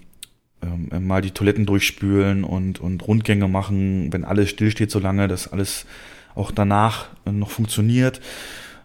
ähm, 0.62 1.06
mal 1.06 1.22
die 1.22 1.30
Toiletten 1.30 1.66
durchspülen 1.66 2.44
und, 2.44 2.80
und 2.80 3.06
Rundgänge 3.06 3.48
machen, 3.48 4.12
wenn 4.12 4.24
alles 4.24 4.50
stillsteht 4.50 4.90
so 4.90 4.98
lange, 4.98 5.28
dass 5.28 5.52
alles 5.52 5.86
auch 6.34 6.50
danach 6.50 7.08
äh, 7.26 7.32
noch 7.32 7.50
funktioniert. 7.50 8.20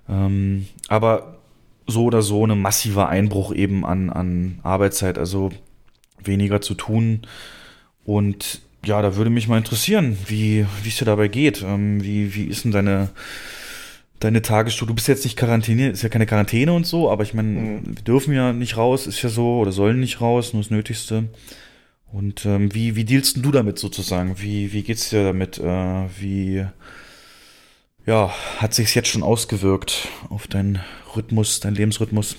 Ähm, 0.10 0.68
aber 0.88 1.40
so 1.88 2.06
oder 2.06 2.22
so 2.22 2.46
ein 2.46 2.60
massiver 2.60 3.10
Einbruch 3.10 3.54
eben 3.54 3.86
an, 3.86 4.10
an 4.10 4.60
Arbeitszeit, 4.64 5.18
also 5.18 5.52
weniger 6.24 6.62
zu 6.62 6.74
tun. 6.74 7.22
Und 8.04 8.62
ja, 8.86 9.02
da 9.02 9.16
würde 9.16 9.30
mich 9.30 9.48
mal 9.48 9.58
interessieren, 9.58 10.18
wie 10.28 10.66
wie 10.84 10.90
es 10.90 10.98
dir 10.98 11.06
dabei 11.06 11.28
geht. 11.28 11.64
Ähm, 11.64 12.04
wie, 12.04 12.36
wie 12.36 12.46
ist 12.46 12.66
denn 12.66 12.72
deine, 12.72 13.10
deine 14.20 14.42
Tagesstruktur? 14.42 14.94
Du 14.94 14.96
bist 14.96 15.08
jetzt 15.08 15.26
nicht 15.26 15.38
Quarantäne, 15.38 15.90
ist 15.90 16.04
ja 16.04 16.10
keine 16.10 16.26
Quarantäne 16.26 16.74
und 16.74 16.86
so, 16.86 17.10
aber 17.12 17.24
ich 17.24 17.34
meine, 17.34 17.50
mhm. 17.50 17.82
wir 17.86 18.04
dürfen 18.04 18.34
ja 18.34 18.54
nicht 18.54 18.78
raus, 18.78 19.08
ist 19.08 19.22
ja 19.22 19.30
so, 19.30 19.60
oder 19.60 19.72
sollen 19.72 20.00
nicht 20.00 20.22
raus, 20.22 20.54
nur 20.54 20.64
das 20.64 20.72
Nötigste. 20.72 21.26
Und 22.12 22.46
ähm, 22.46 22.74
wie, 22.74 22.96
wie 22.96 23.04
dealst 23.04 23.38
du 23.38 23.52
damit 23.52 23.78
sozusagen? 23.78 24.40
Wie, 24.40 24.72
wie 24.72 24.84
geht's 24.84 25.10
dir 25.10 25.24
damit? 25.24 25.58
Äh, 25.58 26.08
wie 26.20 26.66
ja, 28.06 28.32
hat 28.58 28.74
sich's 28.74 28.94
jetzt 28.94 29.08
schon 29.08 29.24
ausgewirkt 29.24 30.08
auf 30.30 30.48
deinen 30.48 30.80
Rhythmus, 31.16 31.60
deinen 31.60 31.76
Lebensrhythmus? 31.76 32.36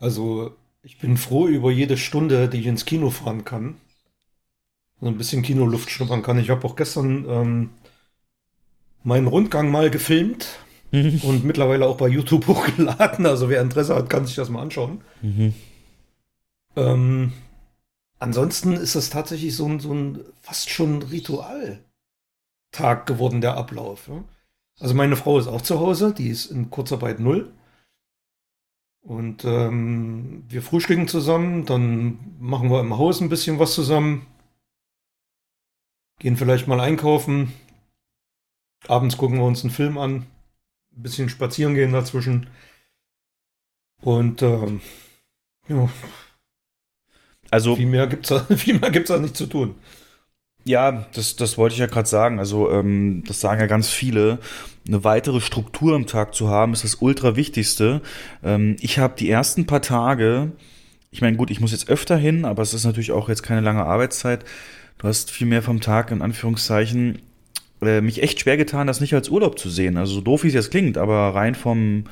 Also, 0.00 0.56
ich 0.82 0.98
bin 0.98 1.16
froh 1.16 1.46
über 1.46 1.70
jede 1.70 1.96
Stunde, 1.96 2.48
die 2.48 2.58
ich 2.60 2.66
ins 2.66 2.84
Kino 2.84 3.10
fahren 3.10 3.44
kann. 3.44 3.76
So 5.00 5.06
ein 5.06 5.16
bisschen 5.16 5.42
Kinoluft 5.42 5.90
schnuppern 5.90 6.22
kann. 6.22 6.38
Ich 6.38 6.50
habe 6.50 6.66
auch 6.66 6.74
gestern 6.74 7.24
ähm, 7.28 7.70
meinen 9.04 9.28
Rundgang 9.28 9.70
mal 9.70 9.90
gefilmt 9.90 10.58
mhm. 10.90 11.20
und 11.22 11.44
mittlerweile 11.44 11.86
auch 11.86 11.96
bei 11.96 12.08
YouTube 12.08 12.46
hochgeladen. 12.48 13.26
Also 13.26 13.48
wer 13.48 13.62
Interesse 13.62 13.94
hat, 13.94 14.10
kann 14.10 14.26
sich 14.26 14.34
das 14.34 14.50
mal 14.50 14.62
anschauen. 14.62 15.02
Mhm. 15.22 15.54
Ähm, 16.74 17.32
Ansonsten 18.18 18.72
ist 18.72 18.94
das 18.94 19.10
tatsächlich 19.10 19.54
so 19.54 19.66
ein, 19.66 19.80
so 19.80 19.92
ein 19.94 20.24
fast 20.40 20.70
schon 20.70 21.02
Ritualtag 21.02 21.80
geworden, 23.06 23.40
der 23.40 23.56
Ablauf. 23.56 24.08
Ja? 24.08 24.24
Also 24.80 24.94
meine 24.94 25.16
Frau 25.16 25.38
ist 25.38 25.46
auch 25.46 25.62
zu 25.62 25.78
Hause, 25.78 26.12
die 26.12 26.28
ist 26.28 26.46
in 26.46 26.70
Kurzarbeit 26.70 27.20
null. 27.20 27.52
Und 29.00 29.44
ähm, 29.44 30.44
wir 30.48 30.62
frühstücken 30.62 31.08
zusammen, 31.08 31.64
dann 31.64 32.36
machen 32.38 32.70
wir 32.70 32.80
im 32.80 32.98
Haus 32.98 33.20
ein 33.20 33.28
bisschen 33.28 33.58
was 33.58 33.74
zusammen, 33.74 34.26
gehen 36.18 36.36
vielleicht 36.36 36.66
mal 36.66 36.80
einkaufen, 36.80 37.52
abends 38.86 39.16
gucken 39.16 39.38
wir 39.38 39.44
uns 39.44 39.62
einen 39.62 39.72
Film 39.72 39.96
an, 39.98 40.26
ein 40.94 41.02
bisschen 41.02 41.28
spazieren 41.28 41.74
gehen 41.74 41.92
dazwischen. 41.92 42.48
Und 44.02 44.42
ähm, 44.42 44.80
ja, 45.68 45.88
also, 47.50 47.76
viel 47.76 47.86
mehr 47.86 48.06
gibt 48.06 48.30
es 48.30 48.42
viel 48.60 48.78
mehr 48.78 48.90
gibt's 48.90 49.08
da 49.08 49.18
nicht 49.18 49.36
zu 49.36 49.46
tun. 49.46 49.74
Ja, 50.64 51.06
das, 51.14 51.36
das 51.36 51.56
wollte 51.56 51.74
ich 51.74 51.78
ja 51.78 51.86
gerade 51.86 52.08
sagen. 52.08 52.38
Also, 52.38 52.70
ähm, 52.70 53.24
das 53.26 53.40
sagen 53.40 53.60
ja 53.60 53.66
ganz 53.66 53.88
viele. 53.88 54.38
Eine 54.86 55.04
weitere 55.04 55.40
Struktur 55.40 55.94
am 55.94 56.06
Tag 56.06 56.34
zu 56.34 56.48
haben, 56.48 56.72
ist 56.72 56.84
das 56.84 56.96
ultra 56.96 57.36
wichtigste. 57.36 58.02
Ähm, 58.42 58.76
ich 58.80 58.98
habe 58.98 59.14
die 59.18 59.30
ersten 59.30 59.66
paar 59.66 59.82
Tage, 59.82 60.52
ich 61.10 61.20
meine, 61.20 61.36
gut, 61.36 61.50
ich 61.50 61.60
muss 61.60 61.72
jetzt 61.72 61.88
öfter 61.88 62.16
hin, 62.16 62.44
aber 62.44 62.62
es 62.62 62.74
ist 62.74 62.84
natürlich 62.84 63.12
auch 63.12 63.28
jetzt 63.28 63.42
keine 63.42 63.60
lange 63.60 63.84
Arbeitszeit. 63.84 64.44
Du 64.98 65.08
hast 65.08 65.30
viel 65.30 65.46
mehr 65.46 65.62
vom 65.62 65.80
Tag, 65.80 66.10
in 66.10 66.22
Anführungszeichen, 66.22 67.20
äh, 67.80 68.00
mich 68.00 68.22
echt 68.22 68.40
schwer 68.40 68.56
getan, 68.56 68.86
das 68.86 69.00
nicht 69.00 69.14
als 69.14 69.28
Urlaub 69.28 69.58
zu 69.58 69.70
sehen. 69.70 69.96
Also 69.96 70.14
so 70.14 70.20
doof 70.20 70.44
wie 70.44 70.48
es 70.48 70.54
jetzt 70.54 70.70
klingt, 70.70 70.98
aber 70.98 71.34
rein 71.34 71.54
vom, 71.54 72.04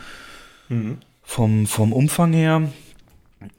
mhm. 0.69 0.99
vom, 1.23 1.67
vom 1.67 1.93
Umfang 1.93 2.33
her 2.33 2.63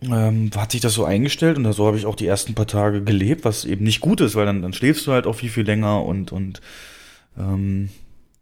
ähm, 0.01 0.51
hat 0.55 0.71
sich 0.71 0.81
das 0.81 0.93
so 0.93 1.05
eingestellt 1.05 1.57
und 1.57 1.71
so 1.73 1.87
habe 1.87 1.97
ich 1.97 2.05
auch 2.05 2.15
die 2.15 2.27
ersten 2.27 2.55
paar 2.55 2.67
Tage 2.67 3.03
gelebt, 3.03 3.45
was 3.45 3.65
eben 3.65 3.83
nicht 3.83 4.01
gut 4.01 4.21
ist, 4.21 4.35
weil 4.35 4.45
dann, 4.45 4.61
dann 4.61 4.73
schläfst 4.73 5.07
du 5.07 5.11
halt 5.11 5.27
auch 5.27 5.33
viel, 5.33 5.49
viel 5.49 5.65
länger 5.65 6.03
und, 6.03 6.31
und 6.31 6.61
ähm, 7.37 7.89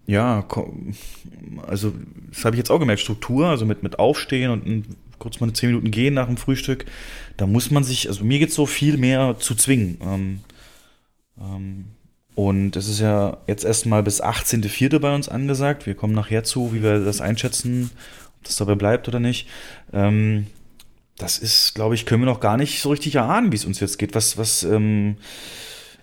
ja, 0.08 0.46
also 1.66 1.94
das 2.30 2.46
habe 2.46 2.56
ich 2.56 2.60
jetzt 2.60 2.70
auch 2.70 2.80
gemerkt, 2.80 3.02
Struktur, 3.02 3.48
also 3.48 3.66
mit, 3.66 3.82
mit 3.84 3.98
Aufstehen 4.00 4.52
und 4.52 4.86
kurz 5.20 5.40
mal 5.40 5.52
zehn 5.54 5.70
Minuten 5.70 5.92
gehen 5.92 6.14
nach 6.14 6.28
dem 6.28 6.38
Frühstück, 6.38 6.86
da 7.38 7.48
muss 7.48 7.72
man 7.72 7.84
sich, 7.84 8.08
also 8.08 8.24
mir 8.24 8.40
geht 8.40 8.50
es 8.50 8.56
so 8.56 8.66
viel 8.66 8.98
mehr 8.98 9.38
zu 9.40 9.56
zwingen. 9.56 9.98
Ähm, 10.02 10.40
ähm, 11.40 11.86
und 12.36 12.76
es 12.76 12.90
ist 12.90 13.00
ja 13.00 13.38
jetzt 13.48 13.64
erstmal 13.64 14.04
bis 14.04 14.22
18.04. 14.22 15.00
bei 15.00 15.16
uns 15.16 15.30
angesagt. 15.30 15.86
Wir 15.86 15.96
kommen 15.96 16.14
nachher 16.14 16.44
zu, 16.44 16.74
wie 16.74 16.84
wir 16.84 17.00
das 17.00 17.22
einschätzen, 17.22 17.92
ob 18.38 18.44
das 18.44 18.58
dabei 18.58 18.76
bleibt 18.76 19.08
oder 19.08 19.22
nicht. 19.22 19.48
Ähm, 19.94 20.48
das 21.18 21.38
ist, 21.38 21.76
glaube 21.76 21.96
ich, 21.96 22.06
können 22.06 22.24
wir 22.24 22.32
noch 22.32 22.40
gar 22.40 22.58
nicht 22.58 22.82
so 22.82 22.90
richtig 22.90 23.16
erahnen, 23.16 23.52
wie 23.52 23.56
es 23.56 23.66
uns 23.66 23.80
jetzt 23.80 23.98
geht. 23.98 24.16
Was, 24.16 24.38
was 24.38 24.64
ähm, 24.64 25.18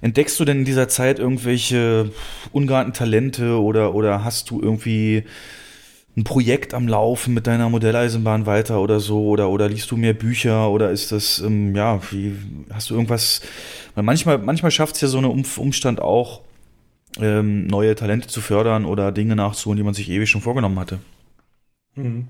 entdeckst 0.00 0.38
du 0.40 0.44
denn 0.44 0.60
in 0.60 0.64
dieser 0.64 0.88
Zeit 0.88 1.18
irgendwelche 1.18 2.10
ungeahnten 2.52 2.94
Talente 2.94 3.60
oder, 3.60 3.94
oder 3.94 4.24
hast 4.24 4.50
du 4.50 4.60
irgendwie 4.60 5.24
ein 6.16 6.24
Projekt 6.24 6.74
am 6.74 6.88
Laufen 6.88 7.34
mit 7.34 7.46
deiner 7.46 7.68
Modelleisenbahn 7.68 8.46
weiter 8.46 8.80
oder 8.80 9.00
so? 9.00 9.28
Oder, 9.28 9.50
oder 9.50 9.68
liest 9.68 9.90
du 9.90 9.96
mehr 9.96 10.14
Bücher? 10.14 10.70
Oder 10.70 10.90
ist 10.90 11.12
das, 11.12 11.40
ähm, 11.40 11.74
ja, 11.74 12.00
wie, 12.10 12.34
hast 12.70 12.90
du 12.90 12.94
irgendwas? 12.94 13.42
Weil 13.94 14.04
manchmal, 14.04 14.38
manchmal 14.38 14.70
schafft 14.70 14.94
es 14.96 15.02
ja 15.02 15.08
so 15.08 15.18
ein 15.18 15.24
um 15.24 15.44
Umstand 15.58 16.00
auch, 16.00 16.42
ähm, 17.20 17.66
neue 17.66 17.94
Talente 17.94 18.28
zu 18.28 18.40
fördern 18.40 18.86
oder 18.86 19.12
Dinge 19.12 19.36
nachzuholen, 19.36 19.76
die 19.76 19.82
man 19.82 19.94
sich 19.94 20.08
ewig 20.08 20.30
schon 20.30 20.40
vorgenommen 20.40 20.78
hatte. 20.78 20.98
Mhm. 21.94 22.28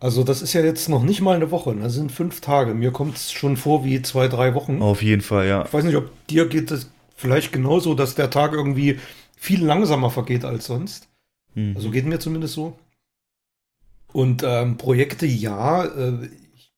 Also 0.00 0.22
das 0.22 0.42
ist 0.42 0.52
ja 0.52 0.60
jetzt 0.60 0.88
noch 0.88 1.02
nicht 1.02 1.20
mal 1.20 1.34
eine 1.34 1.50
Woche, 1.50 1.74
das 1.74 1.94
sind 1.94 2.12
fünf 2.12 2.40
Tage. 2.40 2.72
Mir 2.72 2.92
kommt 2.92 3.16
es 3.16 3.32
schon 3.32 3.56
vor 3.56 3.84
wie 3.84 4.00
zwei, 4.02 4.28
drei 4.28 4.54
Wochen. 4.54 4.80
Auf 4.80 5.02
jeden 5.02 5.22
Fall, 5.22 5.48
ja. 5.48 5.64
Ich 5.64 5.72
weiß 5.72 5.84
nicht, 5.84 5.96
ob 5.96 6.10
dir 6.28 6.46
geht 6.46 6.70
es 6.70 6.90
vielleicht 7.16 7.52
genauso, 7.52 7.94
dass 7.94 8.14
der 8.14 8.30
Tag 8.30 8.52
irgendwie 8.52 9.00
viel 9.36 9.64
langsamer 9.64 10.10
vergeht 10.10 10.44
als 10.44 10.66
sonst. 10.66 11.08
Mhm. 11.54 11.74
Also 11.74 11.90
geht 11.90 12.06
mir 12.06 12.20
zumindest 12.20 12.54
so. 12.54 12.78
Und 14.12 14.42
ähm, 14.44 14.76
Projekte, 14.76 15.26
ja, 15.26 15.84
äh, 15.84 16.28
ich 16.54 16.72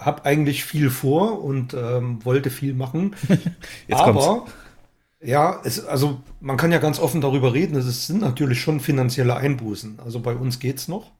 habe 0.00 0.24
eigentlich 0.24 0.64
viel 0.64 0.90
vor 0.90 1.42
und 1.44 1.74
ähm, 1.74 2.24
wollte 2.24 2.50
viel 2.50 2.74
machen. 2.74 3.14
Aber 3.90 4.12
kommt's. 4.12 4.52
ja, 5.20 5.60
es, 5.64 5.84
also 5.84 6.22
man 6.40 6.56
kann 6.56 6.72
ja 6.72 6.78
ganz 6.78 6.98
offen 6.98 7.20
darüber 7.20 7.52
reden. 7.52 7.76
Es 7.76 8.06
sind 8.06 8.22
natürlich 8.22 8.60
schon 8.60 8.80
finanzielle 8.80 9.36
Einbußen. 9.36 10.00
Also 10.02 10.20
bei 10.20 10.34
uns 10.34 10.58
geht's 10.58 10.88
noch. 10.88 11.12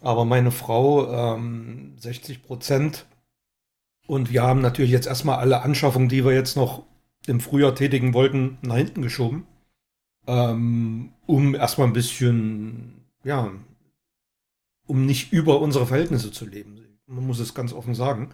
Aber 0.00 0.24
meine 0.24 0.50
Frau 0.50 1.36
ähm, 1.36 1.94
60 1.98 2.42
Prozent. 2.42 3.06
Und 4.06 4.30
wir 4.30 4.42
haben 4.42 4.60
natürlich 4.60 4.90
jetzt 4.90 5.06
erstmal 5.06 5.38
alle 5.38 5.62
Anschaffungen, 5.62 6.08
die 6.08 6.24
wir 6.24 6.32
jetzt 6.32 6.56
noch 6.56 6.84
im 7.26 7.40
Frühjahr 7.40 7.74
tätigen 7.74 8.14
wollten, 8.14 8.58
nach 8.62 8.76
hinten 8.76 9.02
geschoben. 9.02 9.46
Ähm, 10.26 11.12
um 11.26 11.54
erstmal 11.54 11.86
ein 11.86 11.92
bisschen, 11.92 13.04
ja, 13.24 13.52
um 14.86 15.06
nicht 15.06 15.32
über 15.32 15.60
unsere 15.60 15.86
Verhältnisse 15.86 16.32
zu 16.32 16.46
leben. 16.46 16.98
Man 17.06 17.26
muss 17.26 17.38
es 17.38 17.54
ganz 17.54 17.72
offen 17.72 17.94
sagen. 17.94 18.30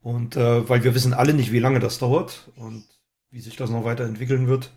Und 0.00 0.36
äh, 0.36 0.68
weil 0.68 0.84
wir 0.84 0.94
wissen 0.94 1.14
alle 1.14 1.34
nicht, 1.34 1.52
wie 1.52 1.58
lange 1.58 1.80
das 1.80 1.98
dauert 1.98 2.50
und 2.56 2.84
wie 3.30 3.40
sich 3.40 3.56
das 3.56 3.70
noch 3.70 3.84
weiterentwickeln 3.84 4.46
wird. 4.46 4.72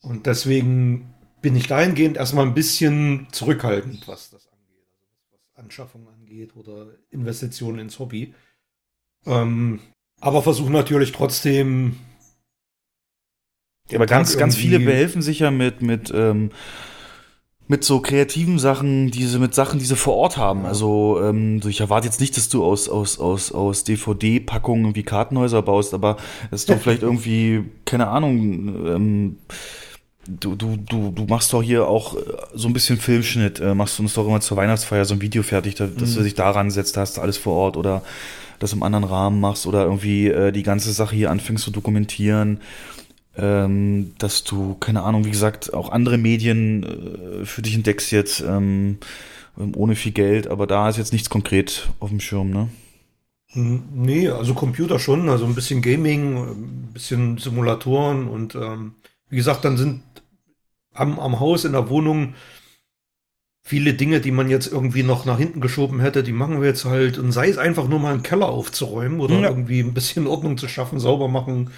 Und 0.00 0.26
deswegen 0.26 1.12
bin 1.42 1.54
ich 1.54 1.66
dahingehend 1.66 2.16
erstmal 2.16 2.46
ein 2.46 2.54
bisschen 2.54 3.28
zurückhaltend, 3.30 4.08
was 4.08 4.30
das 4.30 4.45
Anschaffung 5.66 6.06
angeht 6.08 6.54
oder 6.56 6.86
Investitionen 7.10 7.80
ins 7.80 7.98
Hobby. 7.98 8.34
Ähm, 9.26 9.80
aber 10.20 10.42
versuchen 10.42 10.72
natürlich 10.72 11.12
trotzdem. 11.12 11.96
Ja, 13.90 13.98
aber 13.98 14.06
ganz, 14.06 14.36
ganz 14.36 14.56
viele 14.56 14.80
behelfen 14.80 15.22
sich 15.22 15.40
ja 15.40 15.50
mit, 15.50 15.82
mit, 15.82 16.12
ähm, 16.14 16.50
mit 17.68 17.84
so 17.84 18.00
kreativen 18.00 18.58
Sachen, 18.58 19.10
diese, 19.10 19.38
mit 19.38 19.54
Sachen, 19.54 19.78
die 19.78 19.84
sie 19.84 19.96
vor 19.96 20.14
Ort 20.14 20.36
haben. 20.36 20.66
Also, 20.66 21.20
ähm, 21.22 21.60
ich 21.66 21.80
erwarte 21.80 22.06
jetzt 22.06 22.20
nicht, 22.20 22.36
dass 22.36 22.48
du 22.48 22.64
aus, 22.64 22.88
aus, 22.88 23.18
aus, 23.18 23.52
aus 23.52 23.84
DVD-Packungen 23.84 24.94
wie 24.94 25.02
Kartenhäuser 25.02 25.62
baust, 25.62 25.94
aber 25.94 26.16
dass 26.50 26.66
du 26.66 26.76
vielleicht 26.78 27.02
irgendwie, 27.02 27.64
keine 27.84 28.08
Ahnung, 28.08 28.86
ähm, 28.86 29.38
Du, 30.28 30.56
du, 30.56 30.76
du, 30.76 31.10
du 31.10 31.24
machst 31.24 31.52
doch 31.52 31.62
hier 31.62 31.86
auch 31.86 32.16
äh, 32.16 32.20
so 32.54 32.68
ein 32.68 32.72
bisschen 32.72 32.98
Filmschnitt, 32.98 33.60
äh, 33.60 33.74
machst 33.74 33.98
du 33.98 34.02
uns 34.02 34.14
doch 34.14 34.26
immer 34.26 34.40
zur 34.40 34.56
Weihnachtsfeier 34.56 35.04
so 35.04 35.14
ein 35.14 35.20
Video 35.20 35.42
fertig, 35.42 35.76
dass, 35.76 35.90
mhm. 35.90 36.14
du 36.14 36.22
dich 36.22 36.34
daran 36.34 36.70
setzt, 36.70 36.96
da 36.96 37.02
hast 37.02 37.16
du 37.16 37.20
alles 37.20 37.36
vor 37.36 37.54
Ort 37.54 37.76
oder 37.76 38.02
das 38.58 38.72
im 38.72 38.82
anderen 38.82 39.04
Rahmen 39.04 39.40
machst 39.40 39.66
oder 39.66 39.84
irgendwie 39.84 40.28
äh, 40.28 40.52
die 40.52 40.62
ganze 40.62 40.92
Sache 40.92 41.14
hier 41.14 41.30
anfängst 41.30 41.64
zu 41.64 41.70
dokumentieren, 41.70 42.60
ähm, 43.36 44.14
dass 44.18 44.44
du, 44.44 44.74
keine 44.74 45.02
Ahnung, 45.02 45.24
wie 45.24 45.30
gesagt, 45.30 45.74
auch 45.74 45.90
andere 45.90 46.18
Medien 46.18 46.82
äh, 47.42 47.44
für 47.44 47.62
dich 47.62 47.74
entdeckst 47.74 48.10
jetzt 48.10 48.40
ähm, 48.40 48.98
ohne 49.74 49.94
viel 49.94 50.12
Geld, 50.12 50.48
aber 50.48 50.66
da 50.66 50.88
ist 50.88 50.96
jetzt 50.96 51.12
nichts 51.12 51.30
konkret 51.30 51.88
auf 52.00 52.10
dem 52.10 52.20
Schirm, 52.20 52.50
ne? 52.50 52.68
Hm, 53.52 53.82
nee, 53.94 54.28
also 54.28 54.54
Computer 54.54 54.98
schon, 54.98 55.28
also 55.28 55.46
ein 55.46 55.54
bisschen 55.54 55.82
Gaming, 55.82 56.36
ein 56.36 56.90
bisschen 56.92 57.38
Simulatoren 57.38 58.28
und 58.28 58.54
ähm, 58.54 58.94
wie 59.28 59.36
gesagt, 59.36 59.64
dann 59.64 59.76
sind 59.76 60.02
am, 60.92 61.18
am 61.18 61.40
Haus, 61.40 61.64
in 61.64 61.72
der 61.72 61.88
Wohnung 61.88 62.34
viele 63.66 63.94
Dinge, 63.94 64.20
die 64.20 64.30
man 64.30 64.48
jetzt 64.48 64.70
irgendwie 64.70 65.02
noch 65.02 65.24
nach 65.24 65.38
hinten 65.38 65.60
geschoben 65.60 65.98
hätte, 65.98 66.22
die 66.22 66.32
machen 66.32 66.60
wir 66.60 66.68
jetzt 66.68 66.84
halt. 66.84 67.18
Und 67.18 67.32
sei 67.32 67.48
es 67.48 67.58
einfach 67.58 67.88
nur 67.88 67.98
mal 67.98 68.12
einen 68.12 68.22
Keller 68.22 68.48
aufzuräumen 68.48 69.18
oder 69.18 69.40
ja. 69.40 69.48
irgendwie 69.48 69.80
ein 69.80 69.92
bisschen 69.92 70.28
Ordnung 70.28 70.56
zu 70.56 70.68
schaffen, 70.68 71.00
sauber 71.00 71.26
machen. 71.26 71.70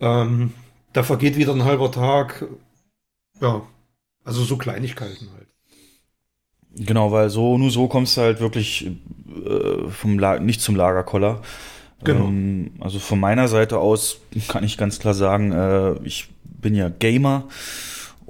Ähm, 0.00 0.54
da 0.94 1.02
vergeht 1.02 1.36
wieder 1.36 1.52
ein 1.52 1.64
halber 1.64 1.92
Tag. 1.92 2.46
Ja, 3.42 3.60
also 4.24 4.42
so 4.42 4.56
Kleinigkeiten 4.56 5.28
halt. 5.36 5.48
Genau, 6.74 7.12
weil 7.12 7.28
so 7.28 7.58
nur 7.58 7.70
so 7.70 7.88
kommst 7.88 8.16
du 8.16 8.22
halt 8.22 8.40
wirklich 8.40 8.86
äh, 8.86 9.90
vom 9.90 10.18
La 10.18 10.38
nicht 10.38 10.62
zum 10.62 10.76
Lagerkoller. 10.76 11.42
Genau. 12.04 12.24
Ähm, 12.24 12.72
also 12.80 12.98
von 12.98 13.20
meiner 13.20 13.48
Seite 13.48 13.78
aus 13.78 14.18
kann 14.48 14.64
ich 14.64 14.78
ganz 14.78 14.98
klar 14.98 15.12
sagen, 15.12 15.52
äh, 15.52 15.94
ich 16.04 16.30
bin 16.62 16.74
ja 16.74 16.88
Gamer 16.88 17.48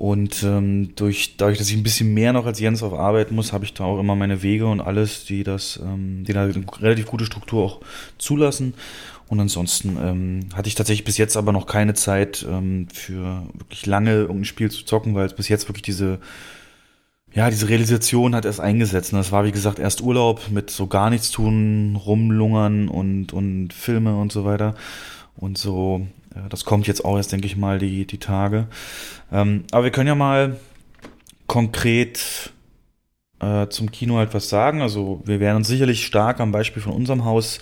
und 0.03 0.43
ähm, 0.43 0.97
durch, 0.97 1.37
dadurch, 1.37 1.59
dass 1.59 1.69
ich 1.69 1.77
ein 1.77 1.85
bisschen 1.85 2.13
mehr 2.13 2.33
noch 2.33 2.47
als 2.47 2.59
Jens 2.59 2.83
auf 2.83 2.93
Arbeit 2.95 3.31
muss, 3.31 3.53
habe 3.53 3.65
ich 3.65 3.75
da 3.75 3.85
auch 3.85 4.01
immer 4.01 4.17
meine 4.17 4.43
Wege 4.43 4.67
und 4.67 4.81
alles, 4.81 5.25
die 5.27 5.45
das, 5.45 5.79
ähm, 5.81 6.25
die 6.25 6.33
da 6.33 6.43
eine 6.43 6.65
relativ 6.81 7.07
gute 7.07 7.25
Struktur 7.25 7.63
auch 7.63 7.81
zulassen. 8.19 8.75
Und 9.29 9.39
ansonsten 9.39 9.97
ähm, 10.03 10.41
hatte 10.55 10.69
ich 10.69 10.75
tatsächlich 10.75 11.05
bis 11.05 11.19
jetzt 11.19 11.37
aber 11.37 11.53
noch 11.53 11.67
keine 11.67 11.95
Zeit 11.95 12.45
ähm, 12.51 12.89
für 12.93 13.45
wirklich 13.55 13.87
lange 13.87 14.13
irgendein 14.13 14.45
Spiel 14.45 14.71
zu 14.71 14.85
zocken, 14.85 15.15
weil 15.15 15.27
es 15.27 15.35
bis 15.35 15.49
jetzt 15.49 15.69
wirklich 15.69 15.83
diese, 15.83 16.19
ja, 17.33 17.49
diese 17.49 17.69
Realisation 17.69 18.35
hat 18.35 18.45
erst 18.45 18.61
eingesetzt. 18.61 19.13
Und 19.13 19.19
das 19.19 19.31
war, 19.31 19.45
wie 19.45 19.53
gesagt, 19.53 19.79
erst 19.79 20.01
Urlaub 20.01 20.51
mit 20.51 20.71
so 20.71 20.87
gar 20.87 21.11
nichts 21.11 21.31
tun, 21.31 21.97
rumlungern 21.97 22.89
und, 22.89 23.33
und 23.33 23.73
Filme 23.73 24.17
und 24.17 24.33
so 24.33 24.45
weiter. 24.45 24.75
Und 25.37 25.59
so 25.59 26.07
das 26.49 26.65
kommt 26.65 26.87
jetzt 26.87 27.05
auch 27.05 27.17
erst, 27.17 27.33
denke 27.33 27.47
ich 27.47 27.57
mal, 27.57 27.79
die, 27.79 28.07
die 28.07 28.19
Tage. 28.19 28.67
Ähm, 29.31 29.65
aber 29.71 29.85
wir 29.85 29.91
können 29.91 30.09
ja 30.09 30.15
mal 30.15 30.59
konkret 31.47 32.53
äh, 33.41 33.69
zum 33.69 33.91
Kino 33.91 34.17
halt 34.17 34.33
was 34.35 34.49
sagen. 34.49 34.81
Also 34.81 35.21
wir 35.25 35.41
werden 35.41 35.57
uns 35.59 35.69
sicherlich 35.69 36.07
stark 36.07 36.41
am 36.41 36.53
Beispiel 36.53 36.83
von 36.83 36.93
unserem 36.93 37.25
Haus 37.25 37.61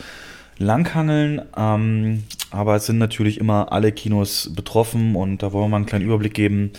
langhangeln, 0.58 1.42
ähm, 1.56 2.24
aber 2.50 2.76
es 2.76 2.86
sind 2.86 2.98
natürlich 2.98 3.38
immer 3.38 3.72
alle 3.72 3.92
Kinos 3.92 4.52
betroffen 4.54 5.16
und 5.16 5.42
da 5.42 5.52
wollen 5.52 5.64
wir 5.64 5.68
mal 5.70 5.76
einen 5.78 5.86
kleinen 5.86 6.04
Überblick 6.04 6.34
geben, 6.34 6.72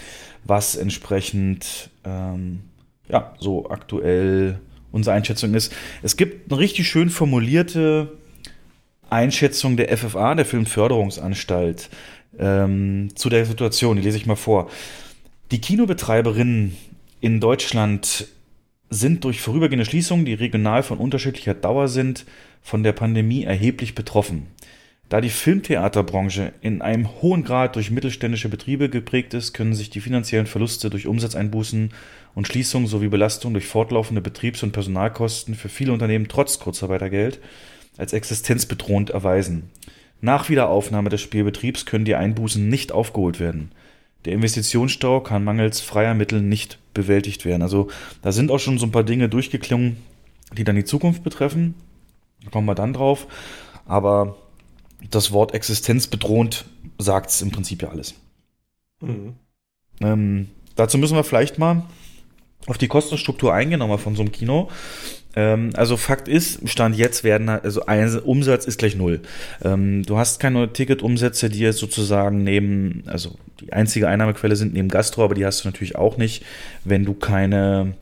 was 0.44 0.76
entsprechend 0.76 1.90
ähm, 2.06 2.62
ja 3.10 3.34
so 3.40 3.70
aktuell 3.70 4.60
unsere 4.92 5.16
Einschätzung 5.16 5.54
ist. 5.56 5.74
Es 6.04 6.16
gibt 6.16 6.52
eine 6.52 6.60
richtig 6.60 6.88
schön 6.88 7.10
formulierte 7.10 8.12
Einschätzung 9.12 9.78
der 9.78 9.96
FFA, 9.96 10.36
der 10.36 10.46
Filmförderungsanstalt, 10.46 11.90
ähm, 12.40 13.10
zu 13.16 13.30
der 13.30 13.46
Situation. 13.46 13.98
Die 13.98 14.02
lese 14.02 14.18
ich 14.18 14.26
mal 14.26 14.36
vor. 14.36 14.70
Die 15.52 15.60
Kinobetreiberinnen 15.60 16.78
in 17.20 17.40
Deutschland 17.40 18.28
sind 18.90 19.24
durch 19.24 19.42
vorübergehende 19.42 19.86
Schließungen, 19.86 20.26
die 20.26 20.34
regional 20.34 20.84
von 20.84 20.98
unterschiedlicher 20.98 21.54
Dauer 21.54 21.88
sind, 21.88 22.26
von 22.62 22.84
der 22.84 22.94
Pandemie 22.94 23.44
erheblich 23.44 23.96
betroffen. 23.96 24.48
Da 25.10 25.20
die 25.20 25.30
Filmtheaterbranche 25.30 26.54
in 26.62 26.82
einem 26.82 27.10
hohen 27.22 27.44
Grad 27.44 27.76
durch 27.76 27.92
mittelständische 27.92 28.48
Betriebe 28.48 28.88
geprägt 28.88 29.34
ist, 29.34 29.52
können 29.54 29.74
sich 29.74 29.90
die 29.90 30.00
finanziellen 30.00 30.46
Verluste 30.46 30.90
durch 30.90 31.06
Umsatzeinbußen 31.06 31.90
und 32.34 32.48
Schließungen 32.48 32.88
sowie 32.88 33.10
Belastung 33.10 33.52
durch 33.52 33.66
fortlaufende 33.66 34.22
Betriebs- 34.22 34.64
und 34.64 34.72
Personalkosten 34.72 35.56
für 35.56 35.68
viele 35.68 35.92
Unternehmen 35.92 36.30
trotz 36.30 36.60
Kurzarbeitergeld 36.60 37.42
als 37.98 38.14
existenzbedrohend 38.14 39.10
erweisen. 39.10 39.70
Nach 40.22 40.50
Wiederaufnahme 40.50 41.10
des 41.10 41.22
Spielbetriebs 41.22 41.86
können 41.86 42.06
die 42.06 42.16
Einbußen 42.16 42.70
nicht 42.70 42.92
aufgeholt 42.92 43.40
werden. 43.40 43.72
Der 44.26 44.34
Investitionsstau 44.34 45.20
kann 45.22 45.44
mangels 45.44 45.82
freier 45.82 46.14
Mittel 46.14 46.42
nicht 46.42 46.78
bewältigt 46.94 47.44
werden. 47.44 47.64
Also 47.64 47.90
da 48.22 48.32
sind 48.32 48.52
auch 48.52 48.60
schon 48.60 48.78
so 48.78 48.86
ein 48.86 48.92
paar 48.92 49.04
Dinge 49.04 49.30
durchgeklungen, 49.30 49.98
die 50.56 50.64
dann 50.64 50.76
die 50.76 50.86
Zukunft 50.86 51.24
betreffen. 51.24 51.74
Da 52.44 52.52
kommen 52.52 52.68
wir 52.68 52.76
dann 52.76 52.94
drauf. 52.94 53.28
Aber 53.86 54.38
das 55.10 55.32
Wort 55.32 55.54
existenzbedrohend 55.54 56.66
sagt 57.00 57.32
es 57.32 57.42
im 57.42 57.52
Prinzip 57.52 57.82
ja 57.82 57.90
alles. 57.90 58.14
Mhm. 59.02 59.36
Ähm, 60.02 60.50
dazu 60.76 61.00
müssen 61.00 61.16
wir 61.16 61.24
vielleicht 61.24 61.58
mal 61.58 61.84
auf 62.68 62.78
die 62.78 62.88
Kostenstruktur 62.88 63.54
eingehen, 63.54 63.80
nochmal 63.80 63.98
von 63.98 64.16
so 64.16 64.22
einem 64.22 64.32
Kino. 64.32 64.70
Ähm, 65.36 65.72
also 65.76 65.98
Fakt 65.98 66.28
ist, 66.28 66.68
Stand 66.70 66.98
jetzt 66.98 67.24
werden, 67.24 67.50
also 67.50 67.86
ein 67.86 68.20
Umsatz 68.20 68.66
ist 68.66 68.80
gleich 68.80 68.96
null. 68.96 69.22
Ähm, 69.64 70.04
du 70.04 70.18
hast 70.18 70.40
keine 70.40 70.72
Ticketumsätze, 70.72 71.50
die 71.50 71.60
jetzt 71.60 71.80
sozusagen 71.80 72.44
neben, 72.44 73.04
also 73.08 73.36
die 73.60 73.74
einzige 73.74 74.08
Einnahmequelle 74.08 74.56
sind 74.56 74.74
neben 74.74 74.90
Gastro, 74.90 75.24
aber 75.24 75.36
die 75.36 75.46
hast 75.46 75.64
du 75.64 75.68
natürlich 75.68 75.96
auch 75.96 76.18
nicht, 76.18 76.44
wenn 76.84 77.06
du 77.06 77.14
keine 77.14 77.94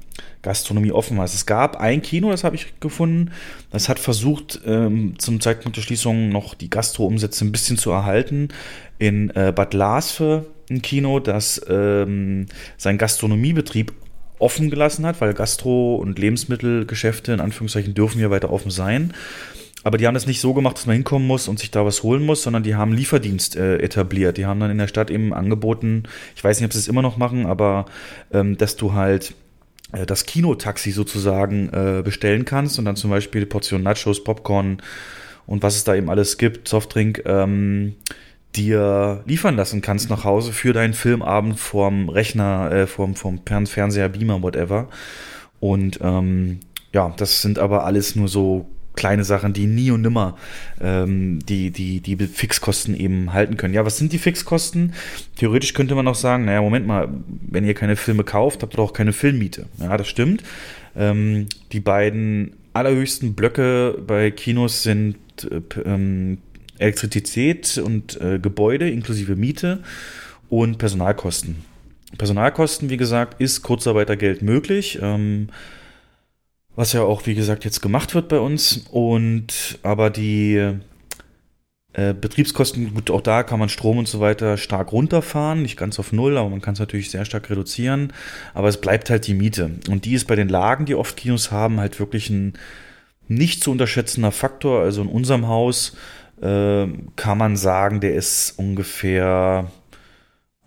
Gastronomie 0.41 0.91
offen 0.91 1.19
hast. 1.19 1.33
Es 1.33 1.45
gab 1.45 1.77
ein 1.77 2.01
Kino, 2.01 2.31
das 2.31 2.43
habe 2.43 2.55
ich 2.55 2.79
gefunden, 2.79 3.31
das 3.71 3.89
hat 3.89 3.99
versucht, 3.99 4.61
ähm, 4.65 5.15
zum 5.17 5.41
Zeitpunkt 5.41 5.77
der 5.77 5.81
Schließung 5.81 6.29
noch 6.29 6.55
die 6.55 6.69
Gastro-Umsätze 6.69 7.45
ein 7.45 7.51
bisschen 7.51 7.77
zu 7.77 7.91
erhalten. 7.91 8.49
In 8.97 9.29
äh, 9.31 9.53
Bad 9.55 9.73
Lasfe 9.73 10.45
ein 10.69 10.81
Kino, 10.81 11.19
das 11.19 11.61
ähm, 11.67 12.45
sein 12.77 12.97
Gastronomiebetrieb 12.97 13.93
offen 14.39 14.69
gelassen 14.69 15.05
hat, 15.05 15.21
weil 15.21 15.33
Gastro- 15.33 15.95
und 15.95 16.17
Lebensmittelgeschäfte 16.17 17.33
in 17.33 17.39
Anführungszeichen 17.39 17.93
dürfen 17.93 18.19
ja 18.19 18.29
weiter 18.31 18.51
offen 18.51 18.71
sein. 18.71 19.13
Aber 19.83 19.97
die 19.97 20.07
haben 20.07 20.13
das 20.13 20.27
nicht 20.27 20.41
so 20.41 20.53
gemacht, 20.53 20.77
dass 20.77 20.87
man 20.87 20.95
hinkommen 20.95 21.27
muss 21.27 21.47
und 21.47 21.59
sich 21.59 21.71
da 21.71 21.85
was 21.85 22.03
holen 22.03 22.25
muss, 22.25 22.43
sondern 22.43 22.63
die 22.63 22.75
haben 22.75 22.91
Lieferdienst 22.91 23.55
äh, 23.55 23.77
etabliert. 23.77 24.37
Die 24.37 24.45
haben 24.45 24.59
dann 24.59 24.71
in 24.71 24.77
der 24.77 24.87
Stadt 24.87 25.09
eben 25.09 25.33
angeboten, 25.33 26.03
ich 26.35 26.43
weiß 26.43 26.59
nicht, 26.59 26.65
ob 26.65 26.73
sie 26.73 26.79
es 26.79 26.87
immer 26.87 27.01
noch 27.01 27.17
machen, 27.17 27.45
aber 27.45 27.85
ähm, 28.33 28.57
dass 28.57 28.75
du 28.75 28.93
halt 28.93 29.35
äh, 29.93 30.05
das 30.05 30.25
Kinotaxi 30.25 30.91
sozusagen 30.91 31.69
äh, 31.69 32.01
bestellen 32.03 32.43
kannst 32.43 32.77
und 32.77 32.85
dann 32.85 32.97
zum 32.97 33.09
Beispiel 33.09 33.45
Portion 33.45 33.83
Nachos, 33.83 34.23
Popcorn 34.23 34.81
und 35.45 35.63
was 35.63 35.77
es 35.77 35.83
da 35.83 35.95
eben 35.95 36.09
alles 36.09 36.37
gibt, 36.37 36.67
Softdrink, 36.67 37.23
ähm, 37.25 37.95
dir 38.55 39.23
liefern 39.25 39.55
lassen 39.55 39.81
kannst 39.81 40.09
nach 40.09 40.23
Hause 40.23 40.53
für 40.53 40.73
deinen 40.73 40.93
Filmabend 40.93 41.59
vorm 41.59 42.09
Rechner, 42.09 42.71
äh, 42.71 42.87
vorm, 42.87 43.15
vorm 43.15 43.39
Fernseher, 43.45 44.09
Beamer, 44.09 44.41
whatever. 44.41 44.89
Und 45.59 45.99
ähm, 46.01 46.59
ja, 46.91 47.13
das 47.17 47.41
sind 47.41 47.59
aber 47.59 47.85
alles 47.85 48.15
nur 48.15 48.27
so 48.27 48.67
kleine 48.95 49.23
Sachen, 49.23 49.53
die 49.53 49.65
nie 49.65 49.91
und 49.91 50.01
nimmer 50.01 50.35
ähm, 50.81 51.39
die, 51.47 51.71
die, 51.71 52.01
die 52.01 52.17
Fixkosten 52.17 52.95
eben 52.95 53.31
halten 53.31 53.55
können. 53.55 53.73
Ja, 53.73 53.85
was 53.85 53.97
sind 53.97 54.11
die 54.11 54.17
Fixkosten? 54.17 54.93
Theoretisch 55.37 55.73
könnte 55.73 55.95
man 55.95 56.07
auch 56.07 56.15
sagen, 56.15 56.45
naja, 56.45 56.61
Moment 56.61 56.85
mal, 56.85 57.07
wenn 57.27 57.65
ihr 57.65 57.75
keine 57.75 57.95
Filme 57.95 58.23
kauft, 58.23 58.61
habt 58.61 58.75
ihr 58.75 58.79
auch 58.79 58.93
keine 58.93 59.13
Filmmiete. 59.13 59.67
Ja, 59.77 59.95
das 59.95 60.09
stimmt. 60.09 60.43
Ähm, 60.97 61.47
die 61.71 61.79
beiden 61.79 62.57
allerhöchsten 62.73 63.35
Blöcke 63.35 63.97
bei 64.05 64.31
Kinos 64.31 64.83
sind 64.83 65.15
äh, 65.49 65.61
ähm, 65.85 66.39
Elektrizität 66.79 67.77
und 67.77 68.19
äh, 68.19 68.39
Gebäude 68.39 68.89
inklusive 68.89 69.35
Miete 69.35 69.83
und 70.49 70.77
Personalkosten. 70.77 71.63
Personalkosten, 72.17 72.89
wie 72.89 72.97
gesagt, 72.97 73.39
ist 73.39 73.61
Kurzarbeitergeld 73.61 74.41
möglich. 74.41 74.99
Ähm, 75.01 75.49
was 76.75 76.93
ja 76.93 77.01
auch, 77.01 77.25
wie 77.25 77.35
gesagt, 77.35 77.65
jetzt 77.65 77.81
gemacht 77.81 78.15
wird 78.15 78.29
bei 78.29 78.39
uns. 78.39 78.85
Und 78.89 79.79
aber 79.83 80.09
die 80.09 80.79
äh, 81.93 82.13
Betriebskosten, 82.13 82.93
gut, 82.93 83.11
auch 83.11 83.21
da 83.21 83.43
kann 83.43 83.59
man 83.59 83.69
Strom 83.69 83.97
und 83.97 84.07
so 84.07 84.19
weiter 84.19 84.57
stark 84.57 84.91
runterfahren, 84.91 85.61
nicht 85.61 85.77
ganz 85.77 85.99
auf 85.99 86.13
Null, 86.13 86.37
aber 86.37 86.49
man 86.49 86.61
kann 86.61 86.73
es 86.73 86.79
natürlich 86.79 87.11
sehr 87.11 87.25
stark 87.25 87.49
reduzieren. 87.49 88.13
Aber 88.53 88.69
es 88.69 88.79
bleibt 88.79 89.09
halt 89.09 89.27
die 89.27 89.33
Miete. 89.33 89.71
Und 89.89 90.05
die 90.05 90.13
ist 90.13 90.25
bei 90.25 90.35
den 90.35 90.49
Lagen, 90.49 90.85
die 90.85 90.95
oft 90.95 91.17
Kinos 91.17 91.51
haben, 91.51 91.79
halt 91.79 91.99
wirklich 91.99 92.29
ein 92.29 92.53
nicht 93.27 93.61
zu 93.61 93.71
unterschätzender 93.71 94.31
Faktor. 94.31 94.81
Also 94.81 95.01
in 95.01 95.07
unserem 95.07 95.47
Haus 95.47 95.95
äh, 96.41 96.87
kann 97.15 97.37
man 97.37 97.57
sagen, 97.57 97.99
der 97.99 98.15
ist 98.15 98.53
ungefähr 98.57 99.71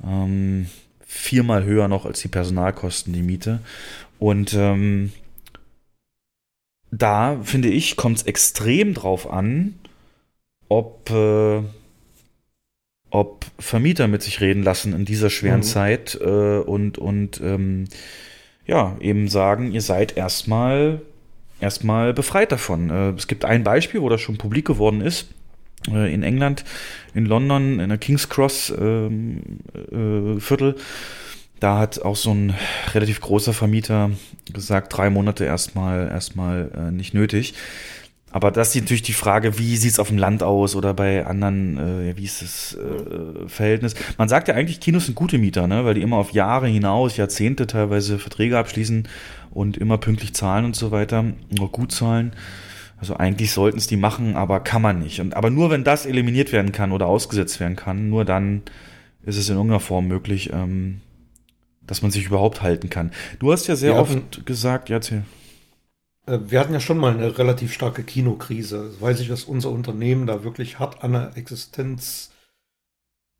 ähm, 0.05 0.67
viermal 1.01 1.65
höher 1.65 1.89
noch 1.89 2.07
als 2.07 2.21
die 2.21 2.29
Personalkosten, 2.29 3.13
die 3.13 3.23
Miete. 3.23 3.61
Und 4.19 4.55
ähm, 4.55 5.13
da 6.91 7.41
finde 7.43 7.69
ich, 7.69 7.97
kommt 7.97 8.19
es 8.19 8.23
extrem 8.25 8.95
drauf 8.95 9.31
an, 9.31 9.75
ob, 10.69 11.11
äh, 11.11 11.63
ob 13.11 13.47
Vermieter 13.59 14.09
mit 14.09 14.23
sich 14.23 14.41
reden 14.41 14.63
lassen 14.63 14.95
in 14.95 15.05
dieser 15.05 15.31
schweren 15.31 15.61
mhm. 15.61 15.65
Zeit 15.65 16.19
äh, 16.21 16.59
und, 16.59 16.99
und 16.99 17.41
ähm, 17.41 17.85
ja, 18.67 18.97
eben 19.01 19.29
sagen, 19.29 19.73
ihr 19.73 19.83
seid 19.83 20.17
erstmal 20.17 21.03
erstmal 21.61 22.13
befreit 22.13 22.53
davon. 22.53 22.91
Äh, 22.91 23.11
es 23.11 23.27
gibt 23.27 23.45
ein 23.45 23.65
Beispiel, 23.65 24.03
wo 24.03 24.09
das 24.09 24.21
schon 24.21 24.39
publik 24.39 24.67
geworden 24.67 25.01
ist. 25.01 25.29
Äh, 25.91 26.13
in 26.13 26.23
England, 26.23 26.65
in 27.15 27.27
London, 27.27 27.81
in 27.81 27.89
der 27.89 27.99
King's 27.99 28.29
Cross 28.29 28.73
ähm, 28.79 29.43
äh, 29.75 30.41
Viertel 30.41 30.77
da 31.63 31.79
hat 31.79 32.03
auch 32.03 32.17
so 32.17 32.33
ein 32.33 32.55
relativ 32.93 33.21
großer 33.21 33.53
Vermieter 33.53 34.11
gesagt, 34.53 34.97
drei 34.97 35.11
Monate 35.11 35.45
erstmal 35.45 36.09
erstmal 36.09 36.71
äh, 36.77 36.91
nicht 36.91 37.15
nötig. 37.15 37.55
Aber 38.33 38.51
das 38.51 38.75
ist 38.75 38.81
natürlich 38.81 39.03
die 39.03 39.13
Frage, 39.13 39.59
wie 39.59 39.77
sieht 39.77 39.93
es 39.93 39.99
auf 40.01 40.09
dem 40.09 40.19
Land 40.19 40.43
aus 40.43 40.75
oder 40.75 40.93
bei 40.93 41.25
anderen, 41.25 41.79
äh, 41.79 42.17
wie 42.17 42.25
ist 42.25 42.43
das 42.43 42.77
äh, 42.77 43.49
Verhältnis? 43.49 43.95
Man 44.19 44.29
sagt 44.29 44.49
ja 44.49 44.55
eigentlich, 44.55 44.81
Kinos 44.81 45.07
sind 45.07 45.15
gute 45.15 45.39
Mieter, 45.39 45.69
ne? 45.69 45.85
weil 45.85 45.95
die 45.95 46.03
immer 46.03 46.17
auf 46.17 46.33
Jahre 46.33 46.67
hinaus, 46.67 47.17
Jahrzehnte 47.17 47.69
teilweise 47.69 48.19
Verträge 48.19 48.59
abschließen 48.59 49.07
und 49.53 49.77
immer 49.77 49.99
pünktlich 49.99 50.35
zahlen 50.35 50.65
und 50.65 50.75
so 50.75 50.91
weiter, 50.91 51.27
auch 51.61 51.71
gut 51.71 51.93
zahlen. 51.93 52.33
Also 53.03 53.17
eigentlich 53.17 53.51
sollten 53.51 53.79
es 53.79 53.89
die 53.89 53.97
machen, 53.97 54.37
aber 54.37 54.61
kann 54.61 54.81
man 54.81 55.01
nicht. 55.01 55.19
Und, 55.19 55.35
aber 55.35 55.51
nur 55.51 55.71
wenn 55.71 55.83
das 55.83 56.07
eliminiert 56.07 56.53
werden 56.53 56.71
kann 56.71 56.93
oder 56.93 57.09
ausgesetzt 57.09 57.59
werden 57.59 57.75
kann, 57.75 58.09
nur 58.09 58.25
dann 58.25 58.63
ist 59.25 59.37
es 59.37 59.49
in 59.49 59.57
irgendeiner 59.57 59.81
Form 59.81 60.07
möglich, 60.07 60.53
ähm, 60.53 61.01
dass 61.85 62.03
man 62.03 62.13
sich 62.13 62.27
überhaupt 62.27 62.63
halten 62.63 62.91
kann. 62.91 63.11
Du 63.41 63.51
hast 63.51 63.67
ja 63.67 63.75
sehr 63.75 63.95
wir 63.95 64.01
oft 64.01 64.15
hatten, 64.15 64.45
gesagt, 64.45 64.89
ja, 64.89 64.99
erzähl. 64.99 65.25
Äh, 66.27 66.39
wir 66.47 66.61
hatten 66.61 66.73
ja 66.73 66.79
schon 66.79 66.97
mal 66.97 67.13
eine 67.13 67.37
relativ 67.39 67.73
starke 67.73 68.05
Kinokrise. 68.05 68.91
Das 68.93 69.01
weiß 69.01 69.19
ich, 69.19 69.27
dass 69.27 69.43
unser 69.43 69.71
Unternehmen 69.71 70.29
da 70.29 70.45
wirklich 70.45 70.79
hart 70.79 71.03
an 71.03 71.15
der 71.15 71.33
Existenz 71.37 72.31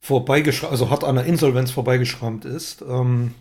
vorbeigeschrammt, 0.01 0.73
also 0.73 0.91
hart 0.91 1.05
an 1.05 1.15
der 1.15 1.27
Insolvenz 1.27 1.71
vorbeigeschrammt 1.71 2.45
ist. 2.45 2.83
Ähm, 2.83 3.33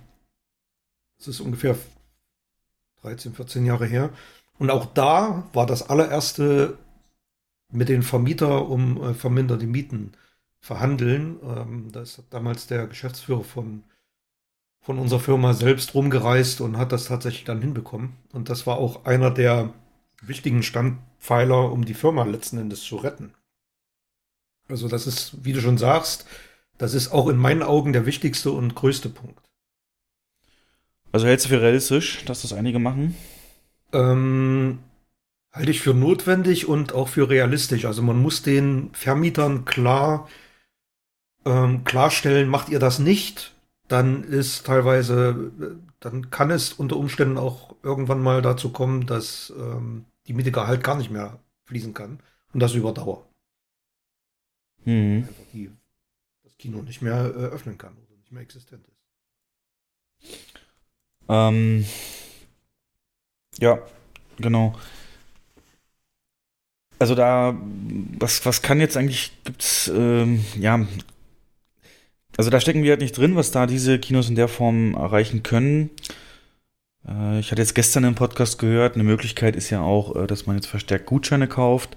das 1.17 1.29
ist 1.29 1.39
ungefähr 1.39 1.75
13, 3.01 3.33
14 3.33 3.65
Jahre 3.65 3.87
her. 3.87 4.11
Und 4.61 4.69
auch 4.69 4.85
da 4.85 5.43
war 5.53 5.65
das 5.65 5.89
allererste 5.89 6.77
mit 7.71 7.89
den 7.89 8.03
Vermieter 8.03 8.69
um 8.69 9.01
äh, 9.01 9.15
verminderte 9.15 9.65
Mieten 9.65 10.11
verhandeln. 10.59 11.39
Ähm, 11.43 11.91
da 11.91 12.03
ist 12.03 12.21
damals 12.29 12.67
der 12.67 12.85
Geschäftsführer 12.85 13.43
von 13.43 13.81
von 14.79 14.99
unserer 14.99 15.19
Firma 15.19 15.55
selbst 15.55 15.95
rumgereist 15.95 16.61
und 16.61 16.77
hat 16.77 16.91
das 16.91 17.05
tatsächlich 17.05 17.43
dann 17.43 17.59
hinbekommen. 17.59 18.15
Und 18.33 18.49
das 18.49 18.67
war 18.67 18.77
auch 18.77 19.05
einer 19.05 19.31
der 19.31 19.73
wichtigen 20.21 20.61
Standpfeiler, 20.61 21.71
um 21.71 21.83
die 21.83 21.95
Firma 21.95 22.23
letzten 22.23 22.59
Endes 22.59 22.83
zu 22.83 22.97
retten. 22.97 23.33
Also 24.67 24.87
das 24.87 25.07
ist, 25.07 25.43
wie 25.43 25.53
du 25.53 25.61
schon 25.61 25.79
sagst, 25.79 26.27
das 26.77 26.93
ist 26.93 27.11
auch 27.11 27.29
in 27.29 27.37
meinen 27.37 27.63
Augen 27.63 27.93
der 27.93 28.05
wichtigste 28.05 28.51
und 28.51 28.75
größte 28.75 29.09
Punkt. 29.09 29.41
Also 31.11 31.25
hältst 31.25 31.47
du 31.47 31.49
für 31.49 31.63
realistisch, 31.63 32.23
dass 32.25 32.43
das 32.43 32.53
einige 32.53 32.77
machen? 32.77 33.15
Ähm, 33.93 34.79
halte 35.51 35.71
ich 35.71 35.81
für 35.81 35.93
notwendig 35.93 36.67
und 36.67 36.93
auch 36.93 37.09
für 37.09 37.29
realistisch. 37.29 37.85
Also 37.85 38.01
man 38.01 38.21
muss 38.21 38.41
den 38.41 38.89
Vermietern 38.93 39.65
klar 39.65 40.27
ähm, 41.45 41.83
klarstellen, 41.83 42.49
macht 42.49 42.69
ihr 42.69 42.79
das 42.79 42.99
nicht, 42.99 43.55
dann 43.87 44.23
ist 44.23 44.65
teilweise, 44.65 45.51
dann 45.99 46.29
kann 46.29 46.51
es 46.51 46.73
unter 46.73 46.97
Umständen 46.97 47.37
auch 47.37 47.75
irgendwann 47.83 48.21
mal 48.21 48.41
dazu 48.41 48.71
kommen, 48.71 49.05
dass 49.05 49.51
ähm, 49.57 50.05
die 50.27 50.33
Miete 50.33 50.55
halt 50.67 50.83
gar 50.83 50.95
nicht 50.95 51.11
mehr 51.11 51.39
fließen 51.65 51.93
kann 51.93 52.19
und 52.53 52.59
das 52.59 52.73
über 52.73 52.93
Dauer. 52.93 53.27
Mhm. 54.85 55.25
Einfach 55.27 55.43
die, 55.53 55.71
das 56.43 56.57
Kino 56.57 56.81
nicht 56.81 57.01
mehr 57.01 57.25
äh, 57.35 57.45
öffnen 57.45 57.77
kann 57.77 57.93
oder 57.97 58.17
nicht 58.17 58.31
mehr 58.31 58.43
existent 58.43 58.85
ist. 58.87 58.97
Ähm, 61.27 61.85
ja, 63.59 63.79
genau. 64.37 64.75
Also 66.99 67.15
da, 67.15 67.59
was, 68.19 68.45
was 68.45 68.61
kann 68.61 68.79
jetzt 68.79 68.95
eigentlich, 68.95 69.31
gibt's, 69.43 69.91
ähm, 69.93 70.45
ja, 70.59 70.85
also 72.37 72.49
da 72.49 72.59
stecken 72.59 72.83
wir 72.83 72.91
halt 72.91 73.01
nicht 73.01 73.17
drin, 73.17 73.35
was 73.35 73.51
da 73.51 73.65
diese 73.65 73.99
Kinos 73.99 74.29
in 74.29 74.35
der 74.35 74.47
Form 74.47 74.93
erreichen 74.93 75.43
können. 75.43 75.89
Äh, 77.07 77.39
ich 77.39 77.51
hatte 77.51 77.61
jetzt 77.61 77.75
gestern 77.75 78.03
im 78.03 78.15
Podcast 78.15 78.59
gehört, 78.59 78.95
eine 78.95 79.03
Möglichkeit 79.03 79.55
ist 79.55 79.69
ja 79.69 79.81
auch, 79.81 80.15
äh, 80.15 80.27
dass 80.27 80.45
man 80.45 80.55
jetzt 80.55 80.67
verstärkt 80.67 81.07
Gutscheine 81.07 81.47
kauft, 81.47 81.89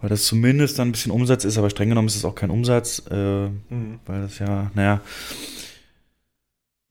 weil 0.00 0.08
das 0.08 0.24
zumindest 0.24 0.78
dann 0.78 0.88
ein 0.88 0.92
bisschen 0.92 1.12
Umsatz 1.12 1.44
ist, 1.44 1.58
aber 1.58 1.70
streng 1.70 1.88
genommen 1.88 2.08
ist 2.08 2.16
es 2.16 2.24
auch 2.24 2.34
kein 2.34 2.50
Umsatz, 2.50 3.02
äh, 3.10 3.48
mhm. 3.48 4.00
weil 4.06 4.22
das 4.22 4.38
ja, 4.38 4.70
naja, 4.74 5.00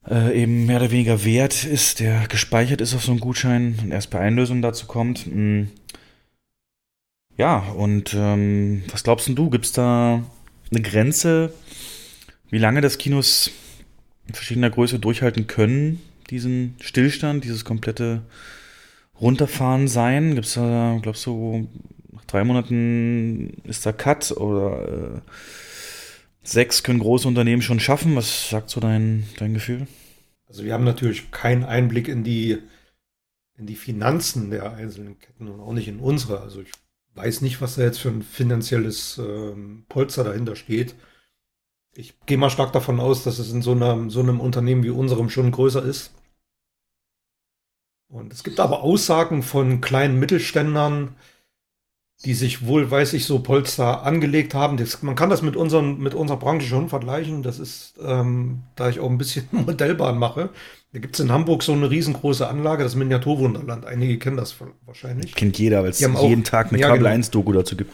eben 0.09 0.65
mehr 0.65 0.77
oder 0.77 0.91
weniger 0.91 1.25
Wert 1.25 1.65
ist, 1.65 1.99
der 1.99 2.27
gespeichert 2.27 2.81
ist 2.81 2.95
auf 2.95 3.03
so 3.03 3.11
einem 3.11 3.19
Gutschein 3.19 3.77
und 3.81 3.91
erst 3.91 4.09
bei 4.09 4.19
Einlösung 4.19 4.61
dazu 4.61 4.87
kommt. 4.87 5.25
Hm. 5.25 5.69
Ja, 7.37 7.59
und 7.59 8.15
ähm, 8.15 8.83
was 8.91 9.03
glaubst 9.03 9.27
du, 9.27 9.49
gibt 9.49 9.65
es 9.65 9.71
da 9.71 10.23
eine 10.71 10.81
Grenze, 10.81 11.53
wie 12.49 12.57
lange 12.57 12.81
das 12.81 12.97
Kinos 12.97 13.51
in 14.27 14.33
verschiedener 14.33 14.69
Größe 14.69 14.97
durchhalten 14.97 15.45
können, 15.45 16.01
diesen 16.29 16.75
Stillstand, 16.81 17.43
dieses 17.43 17.63
komplette 17.63 18.23
Runterfahren 19.21 19.87
sein? 19.87 20.33
Gibt 20.33 20.47
es 20.47 20.55
da, 20.55 20.97
glaubst 21.01 21.25
du, 21.25 21.67
nach 22.11 22.25
drei 22.25 22.43
Monaten 22.43 23.61
ist 23.65 23.85
da 23.85 23.91
Cut 23.91 24.31
oder 24.31 24.87
äh, 24.87 25.21
sechs 26.47 26.83
können 26.83 26.99
große 26.99 27.27
Unternehmen 27.27 27.61
schon 27.61 27.79
schaffen? 27.79 28.15
Was 28.15 28.49
sagt 28.49 28.69
so 28.69 28.79
dein, 28.79 29.27
dein 29.37 29.53
Gefühl? 29.53 29.87
Also 30.47 30.63
wir 30.63 30.73
haben 30.73 30.85
natürlich 30.85 31.31
keinen 31.31 31.63
Einblick 31.63 32.07
in 32.07 32.23
die, 32.23 32.57
in 33.57 33.65
die 33.65 33.75
Finanzen 33.75 34.49
der 34.49 34.73
einzelnen 34.73 35.19
Ketten 35.19 35.47
und 35.47 35.59
auch 35.59 35.73
nicht 35.73 35.87
in 35.87 35.99
unsere. 35.99 36.41
Also 36.41 36.61
ich 36.61 36.71
weiß 37.15 37.41
nicht, 37.41 37.61
was 37.61 37.75
da 37.75 37.83
jetzt 37.83 37.99
für 37.99 38.09
ein 38.09 38.21
finanzielles 38.21 39.17
ähm, 39.17 39.85
Polster 39.89 40.23
dahinter 40.23 40.55
steht 40.55 40.95
ich 41.97 42.13
gehe 42.27 42.37
mal 42.37 42.51
stark 42.51 42.73
davon 42.73 42.99
aus, 42.99 43.23
dass 43.23 43.39
es 43.39 43.51
in 43.51 43.63
so 43.63 43.71
einem, 43.71 44.11
so 44.11 44.19
einem 44.19 44.39
Unternehmen 44.39 44.83
wie 44.83 44.91
unserem 44.91 45.31
schon 45.31 45.51
größer 45.51 45.83
ist. 45.83 46.13
Und 48.07 48.31
es 48.31 48.43
gibt 48.43 48.59
aber 48.59 48.83
Aussagen 48.83 49.41
von 49.41 49.81
kleinen 49.81 50.19
Mittelständlern, 50.19 51.15
die 52.25 52.33
sich 52.33 52.65
wohl, 52.65 52.89
weiß 52.89 53.13
ich, 53.13 53.25
so 53.25 53.39
Polster 53.39 54.03
angelegt 54.03 54.53
haben. 54.53 54.77
Das, 54.77 55.03
man 55.03 55.15
kann 55.15 55.29
das 55.29 55.41
mit, 55.43 55.55
unseren, 55.55 55.99
mit 55.99 56.15
unserer 56.15 56.37
Branche 56.37 56.67
schon 56.67 56.89
vergleichen. 56.89 57.43
Das 57.43 57.59
ist, 57.59 57.93
ähm, 58.03 58.63
da 58.75 58.89
ich 58.89 58.99
auch 58.99 59.09
ein 59.09 59.17
bisschen 59.17 59.47
Modellbahn 59.51 60.17
mache. 60.17 60.49
Da 60.93 60.99
gibt 60.99 61.15
es 61.15 61.19
in 61.19 61.31
Hamburg 61.31 61.61
so 61.61 61.73
eine 61.73 61.91
riesengroße 61.91 62.47
Anlage, 62.47 62.83
das 62.83 62.95
Miniaturwunderland. 62.95 63.85
Einige 63.85 64.17
kennen 64.17 64.37
das 64.37 64.55
wahrscheinlich. 64.85 65.35
Kennt 65.35 65.59
jeder, 65.59 65.83
weil 65.83 65.91
es 65.91 65.99
jeden 65.99 66.43
Tag 66.43 66.71
eine 66.71 66.79
ja, 66.79 66.87
Kabel 66.87 67.03
genau. 67.03 67.11
1 67.11 67.29
Doku 67.29 67.51
dazu 67.51 67.75
gibt. 67.75 67.91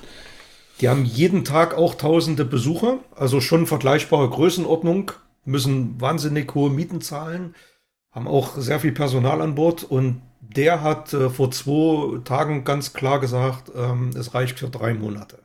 Die 0.80 0.90
haben 0.90 1.04
jeden 1.06 1.44
Tag 1.44 1.76
auch 1.76 1.96
tausende 1.96 2.46
Besucher, 2.46 3.00
also 3.16 3.42
schon 3.42 3.68
vergleichbare 3.68 4.30
Größenordnung, 4.30 5.12
müssen 5.46 6.00
wahnsinnig 6.02 6.54
hohe 6.56 6.70
Mieten 6.70 7.02
zahlen, 7.02 7.56
haben 8.12 8.28
auch 8.28 8.58
sehr 8.58 8.80
viel 8.80 8.92
Personal 8.92 9.42
an 9.42 9.56
Bord 9.56 9.84
und 9.84 10.22
der 10.50 10.82
hat 10.82 11.14
äh, 11.14 11.30
vor 11.30 11.52
zwei 11.52 12.20
Tagen 12.24 12.64
ganz 12.64 12.94
klar 12.94 13.20
gesagt, 13.20 13.72
ähm, 13.76 14.12
es 14.16 14.34
reicht 14.34 14.60
für 14.60 14.70
drei 14.70 14.94
Monate. 14.94 15.40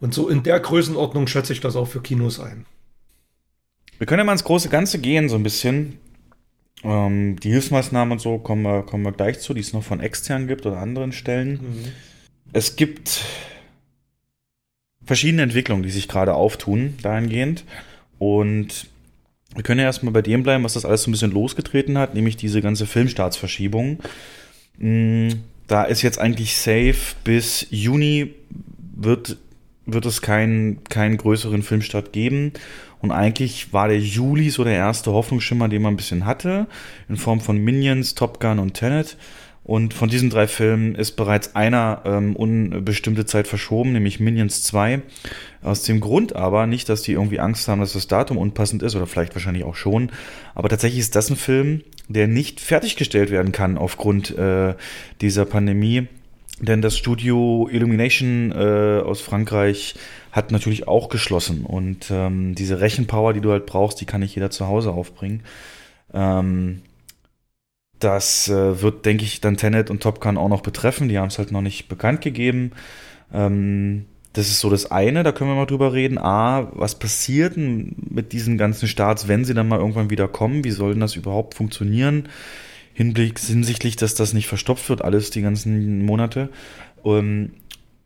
Und 0.00 0.14
so 0.14 0.28
in 0.28 0.42
der 0.42 0.60
Größenordnung 0.60 1.26
schätze 1.26 1.52
ich 1.52 1.60
das 1.60 1.76
auch 1.76 1.88
für 1.88 2.00
Kinos 2.00 2.38
ein. 2.38 2.66
Wir 3.98 4.06
können 4.06 4.20
ja 4.20 4.24
mal 4.24 4.32
ins 4.32 4.44
große 4.44 4.68
Ganze 4.68 5.00
gehen, 5.00 5.28
so 5.28 5.36
ein 5.36 5.42
bisschen. 5.42 5.98
Ähm, 6.84 7.40
die 7.40 7.50
Hilfsmaßnahmen 7.50 8.12
und 8.12 8.20
so 8.20 8.38
kommen 8.38 8.62
wir, 8.62 8.82
kommen 8.84 9.04
wir 9.04 9.12
gleich 9.12 9.40
zu, 9.40 9.54
die 9.54 9.60
es 9.60 9.72
noch 9.72 9.82
von 9.82 9.98
extern 9.98 10.46
gibt 10.46 10.64
oder 10.66 10.78
anderen 10.78 11.10
Stellen. 11.10 11.54
Mhm. 11.54 11.92
Es 12.52 12.76
gibt 12.76 13.24
verschiedene 15.04 15.42
Entwicklungen, 15.42 15.82
die 15.82 15.90
sich 15.90 16.06
gerade 16.06 16.34
auftun, 16.34 16.94
dahingehend. 17.02 17.64
Und 18.18 18.86
wir 19.54 19.62
können 19.62 19.80
ja 19.80 19.86
erstmal 19.86 20.12
bei 20.12 20.22
dem 20.22 20.42
bleiben, 20.42 20.64
was 20.64 20.74
das 20.74 20.84
alles 20.84 21.02
so 21.02 21.10
ein 21.10 21.12
bisschen 21.12 21.32
losgetreten 21.32 21.98
hat, 21.98 22.14
nämlich 22.14 22.36
diese 22.36 22.60
ganze 22.60 22.86
Filmstartsverschiebung. 22.86 23.98
Mm, 24.78 25.28
Da 25.66 25.84
ist 25.84 26.02
jetzt 26.02 26.18
eigentlich 26.18 26.56
safe 26.56 27.14
bis 27.24 27.66
Juni 27.70 28.34
wird, 28.94 29.36
wird 29.86 30.06
es 30.06 30.22
keinen, 30.22 30.82
keinen 30.84 31.16
größeren 31.18 31.62
Filmstart 31.62 32.12
geben. 32.12 32.52
Und 33.00 33.12
eigentlich 33.12 33.72
war 33.72 33.88
der 33.88 34.00
Juli 34.00 34.50
so 34.50 34.64
der 34.64 34.74
erste 34.74 35.12
Hoffnungsschimmer, 35.12 35.68
den 35.68 35.82
man 35.82 35.94
ein 35.94 35.96
bisschen 35.96 36.26
hatte, 36.26 36.66
in 37.08 37.16
Form 37.16 37.40
von 37.40 37.58
Minions, 37.58 38.14
Top 38.14 38.40
Gun 38.40 38.58
und 38.58 38.74
Tenet. 38.74 39.16
Und 39.68 39.92
von 39.92 40.08
diesen 40.08 40.30
drei 40.30 40.48
Filmen 40.48 40.94
ist 40.94 41.12
bereits 41.12 41.54
einer 41.54 42.00
ähm, 42.06 42.34
unbestimmte 42.34 43.26
Zeit 43.26 43.46
verschoben, 43.46 43.92
nämlich 43.92 44.18
Minions 44.18 44.62
2. 44.62 45.02
Aus 45.62 45.82
dem 45.82 46.00
Grund 46.00 46.34
aber, 46.34 46.66
nicht, 46.66 46.88
dass 46.88 47.02
die 47.02 47.12
irgendwie 47.12 47.38
Angst 47.38 47.68
haben, 47.68 47.80
dass 47.80 47.92
das 47.92 48.06
Datum 48.06 48.38
unpassend 48.38 48.82
ist, 48.82 48.96
oder 48.96 49.06
vielleicht 49.06 49.34
wahrscheinlich 49.34 49.64
auch 49.64 49.74
schon, 49.74 50.10
aber 50.54 50.70
tatsächlich 50.70 51.00
ist 51.00 51.16
das 51.16 51.28
ein 51.28 51.36
Film, 51.36 51.82
der 52.08 52.28
nicht 52.28 52.62
fertiggestellt 52.62 53.30
werden 53.30 53.52
kann 53.52 53.76
aufgrund 53.76 54.38
äh, 54.38 54.72
dieser 55.20 55.44
Pandemie. 55.44 56.06
Denn 56.60 56.80
das 56.80 56.96
Studio 56.96 57.68
Illumination 57.70 58.52
äh, 58.52 59.02
aus 59.04 59.20
Frankreich 59.20 59.96
hat 60.32 60.50
natürlich 60.50 60.88
auch 60.88 61.10
geschlossen. 61.10 61.66
Und 61.66 62.10
ähm, 62.10 62.54
diese 62.54 62.80
Rechenpower, 62.80 63.34
die 63.34 63.42
du 63.42 63.52
halt 63.52 63.66
brauchst, 63.66 64.00
die 64.00 64.06
kann 64.06 64.22
nicht 64.22 64.34
jeder 64.34 64.48
zu 64.50 64.66
Hause 64.66 64.92
aufbringen. 64.92 65.42
Ähm, 66.14 66.80
das 67.98 68.48
äh, 68.48 68.80
wird, 68.80 69.04
denke 69.06 69.24
ich, 69.24 69.40
dann 69.40 69.56
Tenet 69.56 69.90
und 69.90 70.02
Top 70.02 70.20
Gun 70.20 70.36
auch 70.36 70.48
noch 70.48 70.62
betreffen. 70.62 71.08
Die 71.08 71.18
haben 71.18 71.28
es 71.28 71.38
halt 71.38 71.52
noch 71.52 71.62
nicht 71.62 71.88
bekannt 71.88 72.20
gegeben. 72.20 72.72
Ähm, 73.32 74.06
das 74.32 74.48
ist 74.48 74.60
so 74.60 74.70
das 74.70 74.90
eine, 74.90 75.22
da 75.24 75.32
können 75.32 75.50
wir 75.50 75.56
mal 75.56 75.66
drüber 75.66 75.92
reden. 75.92 76.18
A, 76.18 76.70
was 76.72 76.98
passiert 76.98 77.56
denn 77.56 77.96
mit 78.08 78.32
diesen 78.32 78.56
ganzen 78.56 78.86
Starts, 78.86 79.26
wenn 79.26 79.44
sie 79.44 79.54
dann 79.54 79.68
mal 79.68 79.80
irgendwann 79.80 80.10
wieder 80.10 80.28
kommen? 80.28 80.64
Wie 80.64 80.70
soll 80.70 80.92
denn 80.92 81.00
das 81.00 81.16
überhaupt 81.16 81.54
funktionieren? 81.54 82.28
Hinblick 82.94 83.38
hinsichtlich, 83.38 83.96
dass 83.96 84.14
das 84.14 84.34
nicht 84.34 84.46
verstopft 84.46 84.88
wird, 84.88 85.02
alles 85.02 85.30
die 85.30 85.42
ganzen 85.42 86.04
Monate. 86.04 86.50
Ähm, 87.04 87.52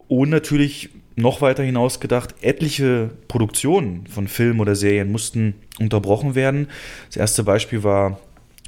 und 0.08 0.30
natürlich 0.30 0.90
noch 1.16 1.40
weiter 1.40 1.62
hinaus 1.62 2.00
gedacht, 2.00 2.34
etliche 2.40 3.10
Produktionen 3.28 4.06
von 4.06 4.28
Filmen 4.28 4.60
oder 4.60 4.74
Serien 4.74 5.12
mussten 5.12 5.54
unterbrochen 5.78 6.34
werden. 6.34 6.68
Das 7.08 7.16
erste 7.16 7.44
Beispiel 7.44 7.82
war 7.82 8.18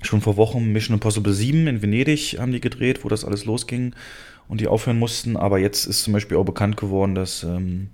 schon 0.06 0.20
vor 0.20 0.36
Wochen 0.36 0.72
Mission 0.72 0.94
Impossible 0.94 1.32
7 1.32 1.66
in 1.66 1.82
Venedig 1.82 2.38
haben 2.38 2.52
die 2.52 2.60
gedreht, 2.60 3.04
wo 3.04 3.08
das 3.08 3.24
alles 3.24 3.44
losging 3.44 3.94
und 4.48 4.60
die 4.60 4.66
aufhören 4.66 4.98
mussten. 4.98 5.36
Aber 5.36 5.58
jetzt 5.58 5.86
ist 5.86 6.02
zum 6.02 6.12
Beispiel 6.12 6.36
auch 6.36 6.44
bekannt 6.44 6.76
geworden, 6.76 7.14
dass 7.14 7.42
ähm, 7.42 7.88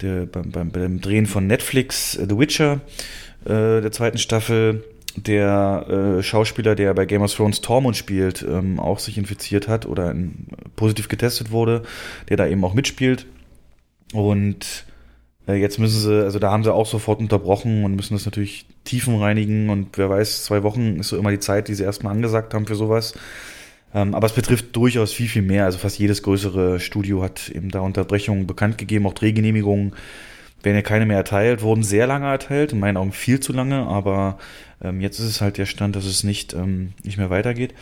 der, 0.00 0.26
beim, 0.26 0.50
beim, 0.50 0.70
beim 0.70 1.00
Drehen 1.00 1.26
von 1.26 1.46
Netflix 1.46 2.16
äh, 2.16 2.26
The 2.28 2.38
Witcher 2.38 2.80
äh, 3.44 3.80
der 3.80 3.92
zweiten 3.92 4.18
Staffel 4.18 4.84
der 5.16 6.18
äh, 6.18 6.22
Schauspieler, 6.22 6.74
der 6.74 6.92
bei 6.92 7.06
Game 7.06 7.22
of 7.22 7.34
Thrones 7.34 7.62
Tormund 7.62 7.96
spielt, 7.96 8.42
ähm, 8.42 8.78
auch 8.78 8.98
sich 8.98 9.16
infiziert 9.16 9.66
hat 9.66 9.86
oder 9.86 10.10
in, 10.10 10.48
positiv 10.76 11.08
getestet 11.08 11.50
wurde, 11.50 11.82
der 12.28 12.36
da 12.36 12.46
eben 12.46 12.62
auch 12.64 12.74
mitspielt. 12.74 13.26
Und 14.12 14.84
äh, 15.48 15.54
jetzt 15.54 15.78
müssen 15.78 16.00
sie, 16.00 16.22
also 16.22 16.38
da 16.38 16.50
haben 16.50 16.64
sie 16.64 16.72
auch 16.72 16.86
sofort 16.86 17.20
unterbrochen 17.20 17.84
und 17.84 17.96
müssen 17.96 18.14
das 18.14 18.26
natürlich 18.26 18.66
tiefen 18.86 19.16
reinigen 19.20 19.68
und 19.68 19.98
wer 19.98 20.08
weiß, 20.08 20.44
zwei 20.44 20.62
Wochen 20.62 21.00
ist 21.00 21.08
so 21.08 21.18
immer 21.18 21.30
die 21.30 21.38
Zeit, 21.38 21.68
die 21.68 21.74
sie 21.74 21.84
erstmal 21.84 22.14
angesagt 22.14 22.54
haben 22.54 22.66
für 22.66 22.74
sowas. 22.74 23.14
Ähm, 23.94 24.14
aber 24.14 24.26
es 24.26 24.32
betrifft 24.32 24.74
durchaus 24.74 25.12
viel, 25.12 25.28
viel 25.28 25.42
mehr. 25.42 25.64
Also 25.64 25.78
fast 25.78 25.98
jedes 25.98 26.22
größere 26.22 26.80
Studio 26.80 27.22
hat 27.22 27.50
eben 27.50 27.70
da 27.70 27.80
Unterbrechungen 27.80 28.46
bekannt 28.46 28.78
gegeben, 28.78 29.06
auch 29.06 29.14
Drehgenehmigungen 29.14 29.92
werden 30.62 30.76
ja 30.76 30.82
keine 30.82 31.06
mehr 31.06 31.18
erteilt, 31.18 31.62
wurden 31.62 31.82
sehr 31.82 32.06
lange 32.06 32.26
erteilt, 32.26 32.72
in 32.72 32.80
meinen 32.80 32.96
Augen 32.96 33.12
viel 33.12 33.40
zu 33.40 33.52
lange, 33.52 33.86
aber 33.86 34.38
ähm, 34.82 35.00
jetzt 35.00 35.18
ist 35.20 35.26
es 35.26 35.40
halt 35.40 35.58
der 35.58 35.66
Stand, 35.66 35.94
dass 35.96 36.04
es 36.04 36.24
nicht, 36.24 36.54
ähm, 36.54 36.92
nicht 37.04 37.18
mehr 37.18 37.30
weitergeht. 37.30 37.72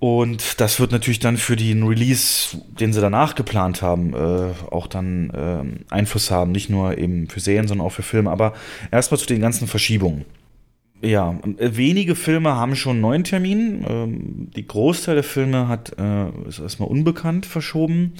Und 0.00 0.62
das 0.62 0.80
wird 0.80 0.92
natürlich 0.92 1.18
dann 1.18 1.36
für 1.36 1.56
den 1.56 1.82
Release, 1.82 2.56
den 2.80 2.94
sie 2.94 3.02
danach 3.02 3.34
geplant 3.34 3.82
haben, 3.82 4.14
äh, 4.14 4.52
auch 4.70 4.86
dann 4.86 5.30
ähm, 5.36 5.80
Einfluss 5.90 6.30
haben. 6.30 6.52
Nicht 6.52 6.70
nur 6.70 6.96
eben 6.96 7.28
für 7.28 7.40
Serien, 7.40 7.68
sondern 7.68 7.86
auch 7.86 7.92
für 7.92 8.02
Filme. 8.02 8.30
Aber 8.30 8.54
erstmal 8.90 9.20
zu 9.20 9.26
den 9.26 9.42
ganzen 9.42 9.68
Verschiebungen. 9.68 10.24
Ja, 11.02 11.38
äh, 11.58 11.76
wenige 11.76 12.14
Filme 12.14 12.54
haben 12.56 12.76
schon 12.76 12.92
einen 12.92 13.02
neuen 13.02 13.24
Termin. 13.24 13.84
Ähm, 13.86 14.50
die 14.56 14.66
Großteil 14.66 15.16
der 15.16 15.24
Filme 15.24 15.68
hat, 15.68 15.92
äh, 15.98 16.30
ist 16.48 16.60
erstmal 16.60 16.88
unbekannt 16.88 17.44
verschoben. 17.44 18.14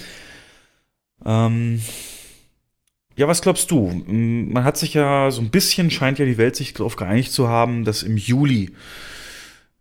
Ähm, 1.24 1.80
ja, 3.16 3.26
was 3.26 3.40
glaubst 3.40 3.70
du? 3.70 4.02
Man 4.06 4.64
hat 4.64 4.76
sich 4.76 4.92
ja 4.92 5.30
so 5.30 5.40
ein 5.40 5.50
bisschen, 5.50 5.90
scheint 5.90 6.18
ja 6.18 6.26
die 6.26 6.38
Welt 6.38 6.56
sich 6.56 6.74
darauf 6.74 6.96
geeinigt 6.96 7.32
zu 7.32 7.48
haben, 7.48 7.84
dass 7.86 8.02
im 8.02 8.18
Juli, 8.18 8.70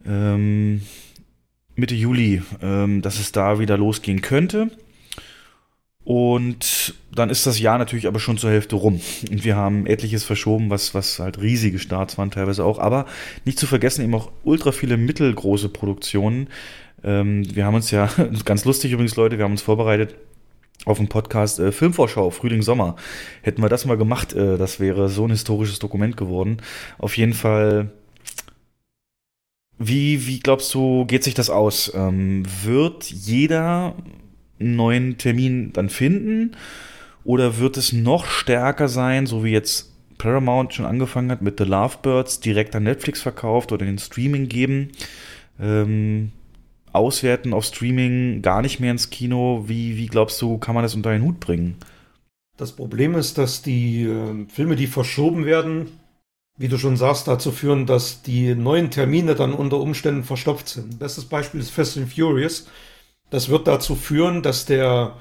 ähm, 0.05 0.81
Mitte 1.79 1.95
Juli, 1.95 2.41
ähm, 2.61 3.01
dass 3.01 3.19
es 3.19 3.31
da 3.31 3.59
wieder 3.59 3.77
losgehen 3.77 4.21
könnte. 4.21 4.69
Und 6.03 6.95
dann 7.13 7.29
ist 7.29 7.45
das 7.45 7.59
Jahr 7.59 7.77
natürlich 7.77 8.07
aber 8.07 8.19
schon 8.19 8.37
zur 8.37 8.49
Hälfte 8.49 8.75
rum. 8.75 8.99
Und 9.29 9.43
wir 9.43 9.55
haben 9.55 9.85
etliches 9.85 10.23
verschoben, 10.23 10.69
was, 10.69 10.95
was 10.95 11.19
halt 11.19 11.39
riesige 11.39 11.77
Starts 11.77 12.17
waren 12.17 12.31
teilweise 12.31 12.63
auch. 12.63 12.79
Aber 12.79 13.05
nicht 13.45 13.59
zu 13.59 13.67
vergessen 13.67 14.03
eben 14.03 14.15
auch 14.15 14.31
ultra 14.43 14.71
viele 14.71 14.97
mittelgroße 14.97 15.69
Produktionen. 15.69 16.47
Ähm, 17.03 17.43
wir 17.55 17.65
haben 17.65 17.75
uns 17.75 17.91
ja, 17.91 18.09
ganz 18.45 18.65
lustig 18.65 18.91
übrigens, 18.91 19.15
Leute, 19.17 19.37
wir 19.37 19.45
haben 19.45 19.51
uns 19.51 19.61
vorbereitet 19.61 20.15
auf 20.85 20.97
dem 20.97 21.09
Podcast 21.09 21.59
äh, 21.59 21.71
Filmvorschau, 21.71 22.31
Frühling, 22.31 22.61
Sommer. 22.61 22.95
Hätten 23.41 23.61
wir 23.61 23.69
das 23.69 23.85
mal 23.85 23.97
gemacht, 23.97 24.33
äh, 24.33 24.57
das 24.57 24.79
wäre 24.79 25.09
so 25.09 25.25
ein 25.25 25.31
historisches 25.31 25.79
Dokument 25.79 26.17
geworden. 26.17 26.57
Auf 26.97 27.17
jeden 27.17 27.33
Fall 27.33 27.91
wie, 29.79 30.27
wie 30.27 30.39
glaubst 30.39 30.73
du, 30.73 31.05
geht 31.05 31.23
sich 31.23 31.33
das 31.33 31.49
aus? 31.49 31.91
Ähm, 31.95 32.43
wird 32.63 33.05
jeder 33.05 33.95
einen 34.59 34.75
neuen 34.75 35.17
Termin 35.17 35.71
dann 35.73 35.89
finden? 35.89 36.51
Oder 37.23 37.57
wird 37.59 37.77
es 37.77 37.93
noch 37.93 38.25
stärker 38.25 38.89
sein, 38.89 39.25
so 39.25 39.43
wie 39.43 39.51
jetzt 39.51 39.93
Paramount 40.17 40.73
schon 40.73 40.85
angefangen 40.85 41.31
hat 41.31 41.41
mit 41.41 41.59
The 41.59 41.63
Lovebirds, 41.63 42.41
direkt 42.41 42.75
an 42.75 42.83
Netflix 42.83 43.21
verkauft 43.21 43.71
oder 43.71 43.85
in 43.85 43.93
den 43.93 43.99
Streaming 43.99 44.49
geben? 44.49 44.89
Ähm, 45.61 46.31
auswerten 46.91 47.53
auf 47.53 47.63
Streaming, 47.63 48.41
gar 48.41 48.61
nicht 48.61 48.81
mehr 48.81 48.91
ins 48.91 49.09
Kino. 49.09 49.63
Wie, 49.67 49.95
wie 49.95 50.07
glaubst 50.07 50.41
du, 50.41 50.57
kann 50.57 50.75
man 50.75 50.83
das 50.83 50.95
unter 50.95 51.11
einen 51.11 51.23
Hut 51.23 51.39
bringen? 51.39 51.77
Das 52.57 52.73
Problem 52.73 53.15
ist, 53.15 53.37
dass 53.37 53.61
die 53.61 54.03
äh, 54.03 54.45
Filme, 54.49 54.75
die 54.75 54.87
verschoben 54.87 55.45
werden, 55.45 55.87
wie 56.59 56.67
du 56.67 56.77
schon 56.77 56.97
sagst, 56.97 57.27
dazu 57.27 57.51
führen, 57.51 57.85
dass 57.87 58.21
die 58.21 58.53
neuen 58.53 58.91
Termine 58.91 59.33
dann 59.33 59.53
unter 59.53 59.77
Umständen 59.79 60.23
verstopft 60.23 60.67
sind. 60.67 60.99
Bestes 60.99 61.25
Beispiel 61.25 61.59
ist 61.61 61.71
Fast 61.71 61.97
and 61.97 62.13
Furious. 62.13 62.67
Das 63.31 63.49
wird 63.49 63.65
dazu 63.67 63.95
führen, 63.95 64.43
dass 64.43 64.65
der 64.65 65.17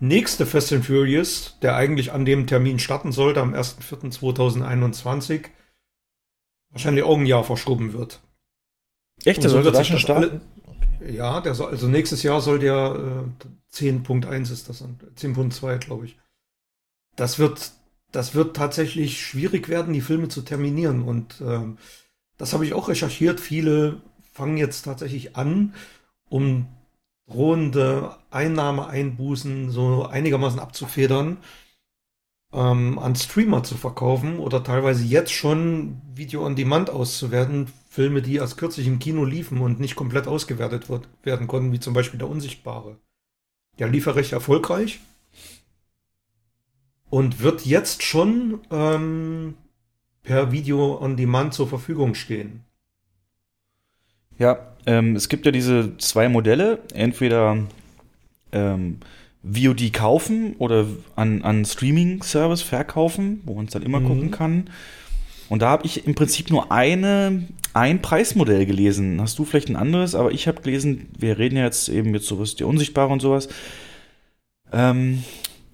nächste 0.00 0.46
Fast 0.46 0.72
and 0.72 0.86
Furious, 0.86 1.56
der 1.62 1.74
eigentlich 1.76 2.12
an 2.12 2.24
dem 2.24 2.46
Termin 2.46 2.78
starten 2.78 3.10
sollte, 3.12 3.40
am 3.40 3.54
1.4.2021, 3.54 5.46
wahrscheinlich 6.70 7.04
auch 7.04 7.18
ein 7.18 7.26
Jahr 7.26 7.44
verschoben 7.44 7.92
wird. 7.92 8.20
Echt, 9.24 9.42
der 9.42 9.50
sollte 9.50 9.72
da 9.72 9.82
schon 9.84 9.98
starten? 9.98 10.40
alle- 11.00 11.12
Ja, 11.12 11.40
der 11.40 11.54
soll, 11.54 11.70
also 11.70 11.88
nächstes 11.88 12.22
Jahr 12.22 12.40
soll 12.40 12.58
der 12.60 13.24
äh, 13.34 13.74
10.1 13.74 14.52
ist 14.52 14.68
das, 14.68 14.78
dann, 14.80 14.98
10.2 15.16 15.78
glaube 15.78 16.06
ich. 16.06 16.16
Das 17.16 17.38
wird, 17.40 17.72
das 18.12 18.34
wird 18.34 18.56
tatsächlich 18.56 19.20
schwierig 19.20 19.68
werden, 19.68 19.92
die 19.92 20.00
Filme 20.00 20.28
zu 20.28 20.42
terminieren. 20.42 21.02
Und 21.02 21.40
ähm, 21.40 21.78
das 22.36 22.52
habe 22.52 22.64
ich 22.64 22.74
auch 22.74 22.88
recherchiert. 22.88 23.40
Viele 23.40 24.00
fangen 24.32 24.56
jetzt 24.56 24.82
tatsächlich 24.82 25.36
an, 25.36 25.74
um 26.28 26.66
drohende 27.26 28.16
Einnahmeeinbußen 28.30 29.70
so 29.70 30.06
einigermaßen 30.06 30.60
abzufedern, 30.60 31.38
ähm, 32.52 32.98
an 32.98 33.14
Streamer 33.14 33.62
zu 33.62 33.76
verkaufen 33.76 34.38
oder 34.38 34.64
teilweise 34.64 35.04
jetzt 35.04 35.32
schon 35.32 36.00
Video 36.14 36.46
on 36.46 36.56
Demand 36.56 36.88
auszuwerten. 36.88 37.66
Filme, 37.90 38.22
die 38.22 38.36
erst 38.36 38.56
kürzlich 38.56 38.86
im 38.86 39.00
Kino 39.00 39.24
liefen 39.24 39.60
und 39.60 39.80
nicht 39.80 39.96
komplett 39.96 40.28
ausgewertet 40.28 40.88
wird, 40.88 41.08
werden 41.22 41.46
konnten, 41.46 41.72
wie 41.72 41.80
zum 41.80 41.94
Beispiel 41.94 42.18
Der 42.18 42.30
Unsichtbare. 42.30 42.96
Der 43.78 43.88
lief 43.88 44.06
ja 44.06 44.12
recht 44.12 44.32
erfolgreich 44.32 45.00
und 47.10 47.40
wird 47.40 47.64
jetzt 47.64 48.02
schon 48.02 48.60
ähm, 48.70 49.54
per 50.22 50.52
Video 50.52 51.00
on 51.00 51.16
Demand 51.16 51.54
zur 51.54 51.68
Verfügung 51.68 52.14
stehen. 52.14 52.64
Ja, 54.38 54.58
ähm, 54.86 55.16
es 55.16 55.28
gibt 55.28 55.46
ja 55.46 55.52
diese 55.52 55.96
zwei 55.98 56.28
Modelle. 56.28 56.80
Entweder 56.94 57.58
ähm, 58.52 58.98
VOD 59.42 59.92
kaufen 59.92 60.54
oder 60.58 60.86
an, 61.16 61.42
an 61.42 61.64
Streaming-Service 61.64 62.62
verkaufen, 62.62 63.40
wo 63.44 63.54
man 63.54 63.66
es 63.66 63.72
dann 63.72 63.82
immer 63.82 64.00
mhm. 64.00 64.06
gucken 64.06 64.30
kann. 64.30 64.70
Und 65.48 65.62
da 65.62 65.70
habe 65.70 65.86
ich 65.86 66.06
im 66.06 66.14
Prinzip 66.14 66.50
nur 66.50 66.70
eine, 66.70 67.48
ein 67.72 68.02
Preismodell 68.02 68.66
gelesen. 68.66 69.20
Hast 69.20 69.38
du 69.38 69.44
vielleicht 69.44 69.70
ein 69.70 69.76
anderes? 69.76 70.14
Aber 70.14 70.30
ich 70.30 70.46
habe 70.46 70.60
gelesen, 70.60 71.08
wir 71.18 71.38
reden 71.38 71.56
ja 71.56 71.64
jetzt 71.64 71.88
eben 71.88 72.12
jetzt 72.14 72.26
sowas, 72.26 72.54
die 72.54 72.64
Unsichtbare 72.64 73.10
und 73.10 73.20
sowas, 73.20 73.48
ähm, 74.72 75.24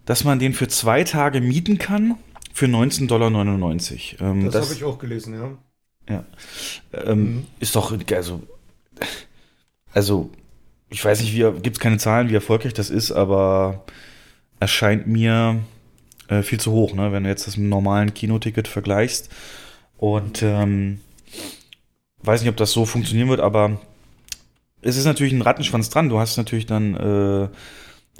dass 0.05 0.25
man 0.25 0.39
den 0.39 0.53
für 0.53 0.69
zwei 0.69 1.05
Tage 1.05 1.41
mieten 1.41 1.79
kann 1.79 2.17
für 2.53 2.67
19,99 2.67 3.07
Dollar. 3.07 4.31
Ähm, 4.31 4.45
das, 4.45 4.53
das 4.53 4.65
habe 4.67 4.75
ich 4.75 4.85
auch 4.85 4.99
gelesen, 4.99 5.35
ja. 5.35 5.59
Ja. 6.09 6.25
Ähm, 6.93 7.19
mhm. 7.19 7.47
Ist 7.61 7.77
doch, 7.77 7.97
also, 8.13 8.43
also, 9.93 10.31
ich 10.91 11.05
weiß 11.05 11.21
nicht, 11.21 11.35
wie, 11.35 11.61
gibt 11.61 11.77
es 11.77 11.81
keine 11.81 11.99
Zahlen, 11.99 12.29
wie 12.29 12.35
erfolgreich 12.35 12.75
das 12.75 12.91
ist, 12.91 13.11
aber 13.11 13.85
erscheint 14.61 15.07
mir 15.07 15.61
äh, 16.29 16.43
viel 16.43 16.61
zu 16.61 16.73
hoch, 16.73 16.95
ne? 16.95 17.13
wenn 17.13 17.25
du 17.25 17.31
jetzt 17.31 17.47
das 17.47 17.57
mit 17.57 17.63
einem 17.63 17.71
normalen 17.71 18.15
Kinoticket 18.15 18.69
vergleichst. 18.69 19.31
Und 19.97 20.43
ähm, 20.43 21.01
weiß 22.23 22.43
nicht, 22.43 22.51
ob 22.51 22.57
das 22.57 22.73
so 22.73 22.85
funktionieren 22.85 23.29
wird, 23.29 23.41
aber 23.41 23.81
es 24.83 24.97
ist 24.97 25.07
natürlich 25.07 25.33
ein 25.33 25.43
Rattenschwanz 25.43 25.89
dran. 25.89 26.09
Du 26.09 26.19
hast 26.19 26.37
natürlich 26.37 26.67
dann 26.67 26.95
äh, 26.95 27.49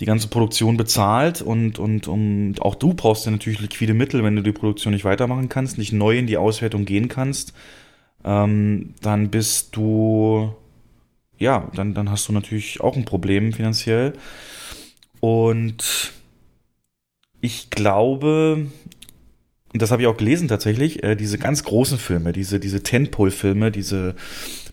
die 0.01 0.07
ganze 0.07 0.29
Produktion 0.29 0.77
bezahlt 0.77 1.41
und, 1.41 1.79
und 1.79 2.09
um, 2.09 2.55
auch 2.61 2.75
du 2.75 2.95
brauchst 2.95 3.27
ja 3.27 3.31
natürlich 3.31 3.61
liquide 3.61 3.95
Mittel, 3.95 4.25
wenn 4.25 4.37
du 4.37 4.43
die 4.43 4.53
Produktion 4.53 4.93
nicht 4.93 5.05
weitermachen 5.05 5.49
kannst, 5.49 5.79
nicht 5.79 5.93
neu 5.93 6.19
in 6.19 6.27
die 6.27 6.37
Auswertung 6.37 6.85
gehen 6.85 7.09
kannst, 7.09 7.55
ähm, 8.25 8.95
dann 9.03 9.31
bist 9.31 9.77
du, 9.77 10.53
ja, 11.39 11.71
dann, 11.75 11.95
dann 11.95 12.11
hast 12.11 12.29
du 12.29 12.33
natürlich 12.33 12.81
auch 12.81 12.97
ein 12.97 13.05
Problem 13.05 13.53
finanziell. 13.53 14.15
Und 15.21 16.13
ich 17.41 17.71
glaube, 17.71 18.67
und 19.75 19.83
das 19.83 19.91
habe 19.91 20.03
ich 20.03 20.09
auch 20.09 20.17
gelesen 20.17 20.49
tatsächlich, 20.49 21.03
äh, 21.03 21.17
diese 21.17 21.37
ganz 21.37 21.65
großen 21.65 21.99
Filme, 21.99 22.33
diese, 22.33 22.61
diese 22.61 22.83
Tentpole-Filme, 22.83 23.71
diese 23.71 24.15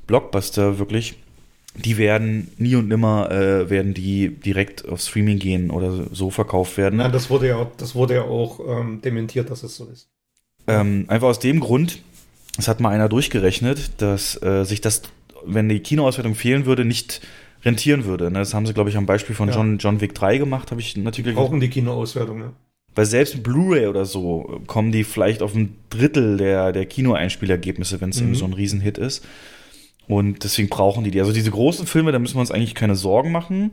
Blockbuster 0.06 0.80
wirklich, 0.80 1.16
die 1.76 1.98
werden 1.98 2.52
nie 2.58 2.76
und 2.76 2.88
nimmer 2.88 3.32
äh, 3.32 3.70
werden 3.70 3.94
die 3.94 4.30
direkt 4.30 4.88
auf 4.88 5.02
Streaming 5.02 5.40
gehen 5.40 5.72
oder 5.72 6.06
so 6.12 6.30
verkauft 6.30 6.78
werden. 6.78 6.98
Nein, 6.98 7.12
das 7.12 7.30
wurde 7.30 7.48
ja, 7.48 7.72
das 7.78 7.96
wurde 7.96 8.16
ja 8.16 8.24
auch 8.24 8.60
ähm, 8.68 9.02
dementiert, 9.02 9.50
dass 9.50 9.64
es 9.64 9.76
so 9.76 9.86
ist. 9.86 10.10
Ähm, 10.68 11.06
einfach 11.08 11.28
aus 11.28 11.40
dem 11.40 11.60
Grund, 11.60 12.00
es 12.58 12.68
hat 12.68 12.80
mal 12.80 12.90
einer 12.90 13.10
durchgerechnet, 13.10 13.92
dass 13.98 14.42
äh, 14.44 14.66
sich 14.66 14.82
das, 14.82 15.04
wenn 15.46 15.70
die 15.70 15.80
Kinoauswertung 15.80 16.36
fehlen 16.36 16.66
würde, 16.66 16.86
nicht 16.86 17.22
rentieren 17.64 18.06
würde. 18.06 18.32
Ne? 18.32 18.40
Das 18.40 18.54
haben 18.54 18.66
sie, 18.66 18.74
glaube 18.74 18.90
ich, 18.90 18.98
am 18.98 19.06
Beispiel 19.06 19.36
von 19.36 19.50
ja. 19.50 19.56
John, 19.56 19.78
John 19.78 20.02
Wick 20.02 20.14
3 20.14 20.38
gemacht, 20.38 20.72
habe 20.72 20.82
ich 20.82 20.98
Artikel 21.06 21.34
Brauchen 21.34 21.60
die 21.60 21.70
Kinoauswertung, 21.70 22.40
ne? 22.40 22.52
Weil 22.94 23.06
selbst 23.06 23.42
Blu-ray 23.42 23.88
oder 23.88 24.04
so 24.04 24.62
kommen 24.68 24.92
die 24.92 25.06
vielleicht 25.06 25.42
auf 25.42 25.56
ein 25.56 25.78
Drittel 25.90 26.36
der, 26.36 26.74
der 26.74 26.86
Kinoeinspielergebnisse, 26.86 28.02
wenn 28.02 28.10
es 28.10 28.20
mhm. 28.20 28.28
eben 28.28 28.36
so 28.36 28.46
ein 28.46 28.54
Riesenhit 28.54 28.98
ist. 28.98 29.26
Und 30.12 30.44
deswegen 30.44 30.68
brauchen 30.68 31.06
die 31.06 31.12
die. 31.12 31.22
Also 31.22 31.32
diese 31.32 31.52
großen 31.52 31.88
Filme, 31.88 32.12
da 32.12 32.20
müssen 32.20 32.36
wir 32.36 32.42
uns 32.42 32.52
eigentlich 32.52 32.76
keine 32.76 32.98
Sorgen 32.98 33.32
machen, 33.32 33.72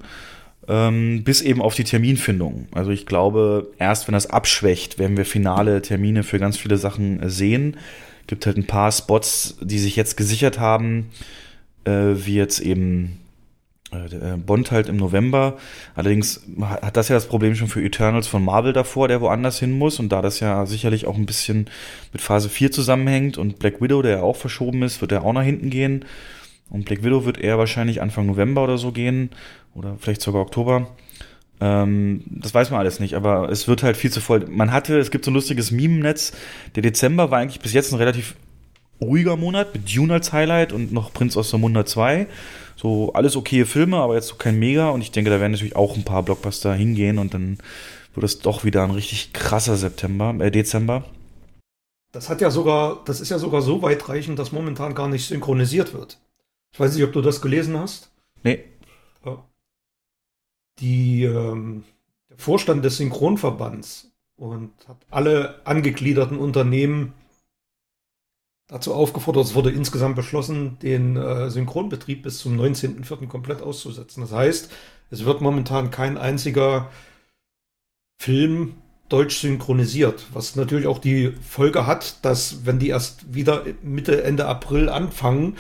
ähm, 0.69 1.25
bis 1.25 1.43
eben 1.43 1.61
auf 1.61 1.75
die 1.75 1.83
Terminfindung. 1.83 2.69
Also 2.71 2.93
ich 2.93 3.07
glaube, 3.07 3.73
erst 3.81 4.07
wenn 4.07 4.13
das 4.13 4.31
abschwächt, 4.31 5.01
werden 5.01 5.17
wir 5.17 5.25
finale 5.25 5.83
Termine 5.83 6.23
für 6.23 6.39
ganz 6.39 6.57
viele 6.57 6.77
Sachen 6.77 7.21
äh, 7.21 7.29
sehen. 7.29 7.77
Gibt 8.29 8.47
halt 8.47 8.57
ein 8.57 8.69
paar 8.69 8.93
Spots, 8.93 9.57
die 9.63 9.81
sich 9.81 9.97
jetzt 9.97 10.17
gesichert 10.17 10.61
haben, 10.61 11.11
äh, 11.85 11.91
wie 12.15 12.37
jetzt 12.37 12.61
eben 12.61 13.19
Bond 14.45 14.71
halt 14.71 14.89
im 14.89 14.97
November. 14.97 15.57
Allerdings 15.95 16.43
hat 16.61 16.97
das 16.97 17.09
ja 17.09 17.15
das 17.15 17.27
Problem 17.27 17.55
schon 17.55 17.69
für 17.69 17.83
Eternals 17.83 18.27
von 18.27 18.45
Marvel 18.45 18.73
davor, 18.73 19.09
der 19.09 19.21
woanders 19.21 19.59
hin 19.59 19.73
muss. 19.73 19.99
Und 19.99 20.11
da 20.11 20.21
das 20.21 20.41
ja 20.41 20.67
sicherlich 20.67 21.07
auch 21.07 21.17
ein 21.17 21.27
bisschen 21.27 21.71
mit 22.13 22.21
Phase 22.21 22.49
4 22.49 22.71
zusammenhängt 22.71 23.39
und 23.39 23.59
Black 23.59 23.81
Widow, 23.81 24.03
der 24.03 24.19
ja 24.19 24.23
auch 24.23 24.37
verschoben 24.37 24.83
ist, 24.83 25.01
wird 25.01 25.13
er 25.13 25.25
auch 25.25 25.33
nach 25.33 25.43
hinten 25.43 25.71
gehen. 25.71 26.05
Und 26.69 26.85
Black 26.85 27.03
Widow 27.03 27.25
wird 27.25 27.39
eher 27.39 27.57
wahrscheinlich 27.57 28.03
Anfang 28.03 28.27
November 28.27 28.65
oder 28.65 28.77
so 28.77 28.93
gehen. 28.93 29.31
Oder 29.75 29.97
vielleicht 29.99 30.21
sogar 30.21 30.43
Oktober. 30.43 30.89
Ähm, 31.61 32.25
das 32.27 32.53
weiß 32.53 32.71
man 32.71 32.81
alles 32.81 33.01
nicht, 33.01 33.15
aber 33.15 33.49
es 33.49 33.69
wird 33.69 33.83
halt 33.83 33.97
viel 33.97 34.13
zu 34.13 34.21
voll. 34.21 34.45
Man 34.49 34.71
hatte, 34.71 34.99
es 34.99 35.11
gibt 35.11 35.25
so 35.25 35.31
ein 35.31 35.35
lustiges 35.35 35.71
Meme-Netz. 35.71 36.33
Der 36.75 36.83
Dezember 36.83 37.31
war 37.31 37.39
eigentlich 37.39 37.61
bis 37.61 37.73
jetzt 37.73 37.93
ein 37.93 37.97
relativ 37.97 38.37
ruhiger 39.01 39.37
Monat 39.37 39.73
mit 39.73 39.97
Dune 39.97 40.13
als 40.13 40.33
Highlight 40.33 40.73
und 40.73 40.93
noch 40.93 41.13
Prinz 41.13 41.37
aus 41.37 41.51
der 41.51 41.59
Munde 41.59 41.85
2 41.85 42.27
so 42.81 43.13
alles 43.13 43.35
okay 43.35 43.65
Filme, 43.65 43.97
aber 43.97 44.15
jetzt 44.15 44.29
so 44.29 44.37
kein 44.37 44.59
Mega. 44.59 44.91
Und 44.91 45.01
ich 45.01 45.11
denke, 45.11 45.31
da 45.31 45.41
werden 45.41 45.53
natürlich 45.53 45.77
auch 45.77 45.97
ein 45.97 46.05
paar 46.05 46.23
Blockbuster 46.23 46.73
hingehen 46.75 47.19
und 47.19 47.35
dann 47.35 47.59
wird 48.15 48.25
es 48.25 48.39
doch 48.39 48.65
wieder 48.65 48.85
ein 48.85 48.93
richtig 48.93 49.33
krasser 49.33 49.77
September, 49.77 50.35
äh, 50.39 50.51
Dezember. 50.51 51.05
Das 52.13 52.29
hat 52.29 52.41
ja 52.41 52.51
sogar, 52.51 53.03
das 53.05 53.21
ist 53.21 53.31
ja 53.31 53.39
sogar 53.39 53.63
so 53.63 53.83
weitreichend, 53.83 54.39
dass 54.39 54.53
momentan 54.53 54.95
gar 54.95 55.09
nicht 55.09 55.27
synchronisiert 55.27 55.93
wird. 55.93 56.19
Ich 56.73 56.81
weiß 56.81 56.95
nicht, 56.95 57.05
ob 57.05 57.13
du 57.13 57.21
das 57.21 57.43
gelesen 57.43 57.77
hast. 57.77 58.11
Nee. 58.43 58.65
Die, 60.79 61.25
ähm, 61.25 61.83
der 62.31 62.39
Vorstand 62.39 62.85
des 62.85 62.99
Synchronverbands 62.99 64.13
und 64.37 64.71
hat 64.87 64.99
alle 65.11 65.67
angegliederten 65.67 66.39
Unternehmen 66.39 67.15
dazu 68.69 68.95
aufgefordert, 68.95 69.47
es 69.47 69.55
wurde 69.55 69.71
insgesamt 69.71 70.15
beschlossen, 70.15 70.79
den 70.81 71.17
äh, 71.17 71.51
Synchronbetrieb 71.51 72.23
bis 72.23 72.39
zum 72.39 72.59
19.04. 72.61 73.27
komplett 73.27 73.63
auszusetzen. 73.63 74.21
Das 74.21 74.33
heißt, 74.33 74.71
es 75.11 75.25
wird 75.25 75.41
momentan 75.41 75.91
kein 75.91 76.19
einziger 76.19 76.91
Film 78.19 78.75
deutsch 79.09 79.39
synchronisiert, 79.39 80.27
was 80.33 80.55
natürlich 80.55 80.87
auch 80.87 80.99
die 80.99 81.33
Folge 81.41 81.87
hat, 81.87 82.25
dass 82.25 82.67
wenn 82.67 82.79
die 82.79 82.89
erst 82.89 83.35
wieder 83.35 83.65
Mitte, 83.83 84.23
Ende 84.23 84.47
April 84.47 84.91
anfangen, 84.91 85.57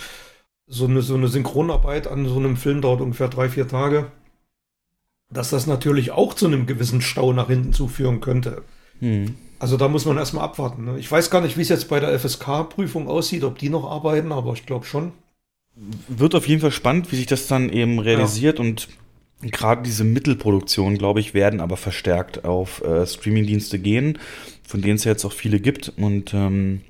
so 0.66 0.84
eine, 0.84 1.00
so 1.00 1.14
eine 1.14 1.28
Synchronarbeit 1.28 2.06
an 2.08 2.26
so 2.26 2.36
einem 2.36 2.58
Film 2.58 2.82
dauert 2.82 3.00
ungefähr 3.00 3.28
drei, 3.28 3.48
vier 3.48 3.66
Tage, 3.66 4.12
dass 5.30 5.48
das 5.48 5.66
natürlich 5.66 6.10
auch 6.10 6.34
zu 6.34 6.46
einem 6.46 6.66
gewissen 6.66 7.00
Stau 7.00 7.32
nach 7.32 7.48
hinten 7.48 7.72
zuführen 7.72 8.20
könnte. 8.20 8.64
Hm. 9.00 9.36
Also 9.58 9.76
da 9.76 9.88
muss 9.88 10.04
man 10.04 10.16
erstmal 10.16 10.44
abwarten. 10.44 10.84
Ne? 10.84 10.98
Ich 10.98 11.10
weiß 11.10 11.30
gar 11.30 11.40
nicht, 11.40 11.56
wie 11.56 11.62
es 11.62 11.68
jetzt 11.68 11.88
bei 11.88 12.00
der 12.00 12.16
FSK-Prüfung 12.18 13.08
aussieht, 13.08 13.44
ob 13.44 13.58
die 13.58 13.70
noch 13.70 13.90
arbeiten, 13.90 14.32
aber 14.32 14.52
ich 14.52 14.66
glaube 14.66 14.86
schon. 14.86 15.12
Wird 16.08 16.34
auf 16.34 16.46
jeden 16.48 16.60
Fall 16.60 16.72
spannend, 16.72 17.10
wie 17.12 17.16
sich 17.16 17.26
das 17.26 17.46
dann 17.46 17.70
eben 17.70 17.98
realisiert 17.98 18.58
ja. 18.58 18.64
und 18.64 18.88
gerade 19.42 19.82
diese 19.82 20.04
Mittelproduktionen, 20.04 20.98
glaube 20.98 21.20
ich, 21.20 21.34
werden 21.34 21.60
aber 21.60 21.76
verstärkt 21.76 22.44
auf 22.44 22.82
äh, 22.82 23.06
Streamingdienste 23.06 23.78
gehen, 23.78 24.18
von 24.66 24.82
denen 24.82 24.96
es 24.96 25.04
ja 25.04 25.12
jetzt 25.12 25.24
auch 25.24 25.32
viele 25.32 25.60
gibt 25.60 25.92
und 25.96 26.34
ähm, 26.34 26.82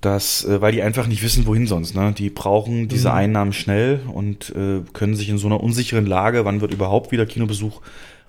das, 0.00 0.44
äh, 0.44 0.60
weil 0.60 0.72
die 0.72 0.82
einfach 0.82 1.06
nicht 1.06 1.22
wissen, 1.22 1.46
wohin 1.46 1.66
sonst. 1.66 1.94
Ne? 1.94 2.12
Die 2.16 2.30
brauchen 2.30 2.88
diese 2.88 3.08
mhm. 3.08 3.14
Einnahmen 3.14 3.52
schnell 3.52 4.00
und 4.12 4.50
äh, 4.50 4.82
können 4.92 5.16
sich 5.16 5.28
in 5.28 5.38
so 5.38 5.46
einer 5.46 5.62
unsicheren 5.62 6.06
Lage, 6.06 6.44
wann 6.44 6.60
wird 6.60 6.72
überhaupt 6.72 7.12
wieder 7.12 7.26
Kinobesuch 7.26 7.80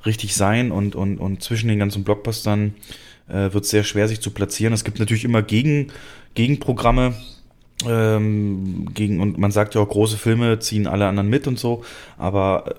richtig 0.05 0.35
sein 0.35 0.71
und, 0.71 0.95
und, 0.95 1.17
und 1.17 1.43
zwischen 1.43 1.67
den 1.67 1.79
ganzen 1.79 2.03
Blockbustern 2.03 2.75
äh, 3.29 3.53
wird 3.53 3.63
es 3.63 3.69
sehr 3.69 3.83
schwer, 3.83 4.07
sich 4.07 4.21
zu 4.21 4.31
platzieren. 4.31 4.73
Es 4.73 4.83
gibt 4.83 4.99
natürlich 4.99 5.25
immer 5.25 5.41
Gegen, 5.41 5.91
Gegenprogramme, 6.35 7.13
ähm, 7.85 8.89
gegen, 8.93 9.21
und 9.21 9.37
man 9.37 9.51
sagt 9.51 9.75
ja 9.75 9.81
auch, 9.81 9.87
große 9.87 10.17
Filme 10.17 10.59
ziehen 10.59 10.85
alle 10.87 11.07
anderen 11.07 11.29
mit 11.29 11.47
und 11.47 11.57
so, 11.57 11.83
aber 12.17 12.75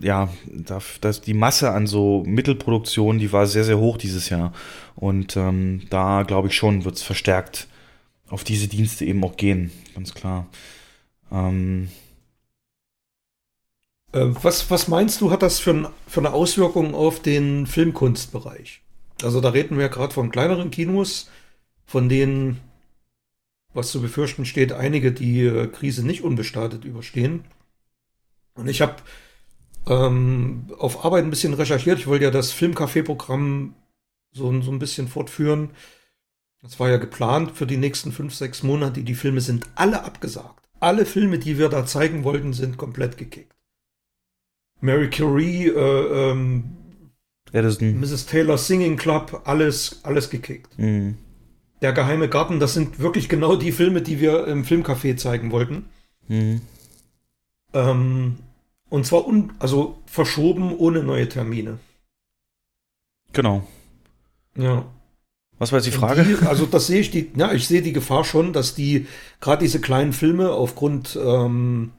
äh, 0.00 0.06
ja, 0.06 0.28
da, 0.46 0.80
das, 1.00 1.22
die 1.22 1.34
Masse 1.34 1.70
an 1.70 1.86
so 1.86 2.22
Mittelproduktionen, 2.26 3.18
die 3.18 3.32
war 3.32 3.46
sehr, 3.46 3.64
sehr 3.64 3.78
hoch 3.78 3.96
dieses 3.96 4.28
Jahr. 4.28 4.52
Und 4.94 5.36
ähm, 5.36 5.82
da 5.88 6.22
glaube 6.22 6.48
ich 6.48 6.56
schon, 6.56 6.84
wird 6.84 6.96
es 6.96 7.02
verstärkt 7.02 7.68
auf 8.28 8.44
diese 8.44 8.68
Dienste 8.68 9.04
eben 9.04 9.24
auch 9.24 9.36
gehen, 9.36 9.70
ganz 9.94 10.12
klar. 10.12 10.46
Ähm, 11.32 11.88
äh, 14.12 14.20
was, 14.42 14.70
was 14.70 14.88
meinst 14.88 15.20
du, 15.20 15.30
hat 15.30 15.42
das 15.42 15.58
für, 15.58 15.92
für 16.06 16.20
eine 16.20 16.32
Auswirkung 16.32 16.94
auf 16.94 17.20
den 17.20 17.66
Filmkunstbereich? 17.66 18.82
Also 19.22 19.40
da 19.40 19.50
reden 19.50 19.78
wir 19.78 19.88
gerade 19.88 20.12
von 20.12 20.30
kleineren 20.30 20.70
Kinos, 20.70 21.30
von 21.84 22.08
denen 22.08 22.60
was 23.72 23.90
zu 23.90 24.00
befürchten 24.00 24.46
steht, 24.46 24.72
einige 24.72 25.12
die 25.12 25.42
äh, 25.42 25.66
Krise 25.68 26.04
nicht 26.04 26.22
unbestartet 26.22 26.84
überstehen. 26.84 27.44
Und 28.54 28.68
ich 28.68 28.80
habe 28.80 28.96
ähm, 29.86 30.72
auf 30.78 31.04
Arbeit 31.04 31.24
ein 31.24 31.30
bisschen 31.30 31.54
recherchiert. 31.54 31.98
Ich 31.98 32.06
wollte 32.06 32.24
ja 32.24 32.30
das 32.30 32.52
Filmcafé-Programm 32.52 33.74
so, 34.32 34.60
so 34.62 34.70
ein 34.70 34.78
bisschen 34.78 35.08
fortführen. 35.08 35.70
Das 36.62 36.80
war 36.80 36.88
ja 36.88 36.96
geplant 36.96 37.52
für 37.52 37.66
die 37.66 37.76
nächsten 37.76 38.12
fünf, 38.12 38.34
sechs 38.34 38.62
Monate. 38.62 39.02
Die 39.02 39.14
Filme 39.14 39.40
sind 39.40 39.66
alle 39.74 40.02
abgesagt. 40.04 40.68
Alle 40.80 41.06
Filme, 41.06 41.38
die 41.38 41.58
wir 41.58 41.68
da 41.68 41.86
zeigen 41.86 42.24
wollten, 42.24 42.52
sind 42.52 42.76
komplett 42.76 43.18
gekickt. 43.18 43.54
Mary 44.80 45.08
Curie, 45.10 45.68
äh, 45.68 46.30
ähm, 46.30 46.76
Edison. 47.56 47.98
Mrs. 47.98 48.26
Taylor 48.26 48.58
Singing 48.58 48.96
Club, 48.96 49.42
alles, 49.44 50.00
alles 50.02 50.30
gekickt. 50.30 50.78
Mhm. 50.78 51.16
Der 51.82 51.92
geheime 51.92 52.28
Garten, 52.28 52.60
das 52.60 52.74
sind 52.74 53.00
wirklich 53.00 53.28
genau 53.28 53.56
die 53.56 53.72
Filme, 53.72 54.02
die 54.02 54.20
wir 54.20 54.46
im 54.46 54.64
Filmcafé 54.64 55.16
zeigen 55.16 55.50
wollten. 55.50 55.86
Mhm. 56.28 56.60
Ähm, 57.72 58.36
und 58.88 59.06
zwar 59.06 59.26
un 59.26 59.52
also 59.58 59.98
verschoben 60.06 60.76
ohne 60.76 61.02
neue 61.02 61.28
Termine. 61.28 61.78
Genau. 63.32 63.66
Ja. 64.56 64.86
Was 65.58 65.72
war 65.72 65.78
jetzt 65.78 65.86
die 65.86 65.92
Frage? 65.92 66.24
Die, 66.24 66.46
also 66.46 66.66
das 66.66 66.86
sehe 66.86 67.00
ich 67.00 67.10
die, 67.10 67.30
ja, 67.36 67.52
ich 67.52 67.66
sehe 67.66 67.82
die 67.82 67.92
Gefahr 67.92 68.24
schon, 68.24 68.52
dass 68.52 68.74
die 68.74 69.06
gerade 69.40 69.64
diese 69.64 69.80
kleinen 69.80 70.12
Filme 70.12 70.50
aufgrund 70.50 71.18
ähm, 71.22 71.92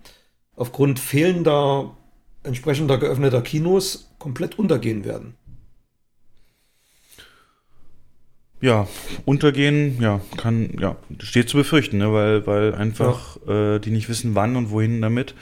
aufgrund 0.56 1.00
fehlender 1.00 1.96
entsprechender 2.44 2.98
geöffneter 2.98 3.42
Kinos 3.42 4.10
komplett 4.20 4.58
untergehen 4.58 5.06
werden. 5.06 5.36
Ja, 8.60 8.88
untergehen, 9.26 10.02
ja, 10.02 10.20
kann, 10.36 10.72
ja, 10.80 10.96
steht 11.20 11.48
zu 11.48 11.58
befürchten, 11.58 12.00
ne, 12.00 12.12
weil, 12.12 12.48
weil 12.48 12.74
einfach 12.74 13.38
äh, 13.48 13.78
die 13.78 13.92
nicht 13.92 14.10
wissen, 14.10 14.34
wann 14.34 14.56
und 14.56 14.72
wohin 14.72 15.00
damit. 15.00 15.36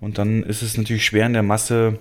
Und 0.00 0.16
dann 0.16 0.42
ist 0.42 0.62
es 0.62 0.76
natürlich 0.78 1.04
schwer 1.04 1.26
in 1.26 1.34
der 1.34 1.42
Masse 1.42 1.98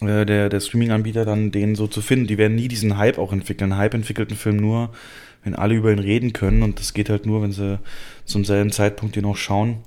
äh, 0.00 0.24
der, 0.24 0.48
der 0.48 0.60
Streaming-Anbieter 0.60 1.24
dann 1.24 1.50
den 1.52 1.74
so 1.74 1.86
zu 1.86 2.00
finden. 2.00 2.26
Die 2.26 2.38
werden 2.38 2.56
nie 2.56 2.68
diesen 2.68 2.96
Hype 2.96 3.18
auch 3.18 3.32
entwickeln. 3.32 3.76
Hype 3.76 3.94
entwickelt 3.94 4.30
einen 4.30 4.38
Film 4.38 4.56
nur, 4.56 4.90
wenn 5.44 5.54
alle 5.54 5.74
über 5.74 5.92
ihn 5.92 5.98
reden 5.98 6.32
können. 6.32 6.62
Und 6.62 6.80
das 6.80 6.94
geht 6.94 7.10
halt 7.10 7.26
nur, 7.26 7.42
wenn 7.42 7.52
sie 7.52 7.78
zum 8.24 8.44
selben 8.44 8.72
Zeitpunkt 8.72 9.16
den 9.16 9.24
auch 9.24 9.36
schauen. 9.36 9.78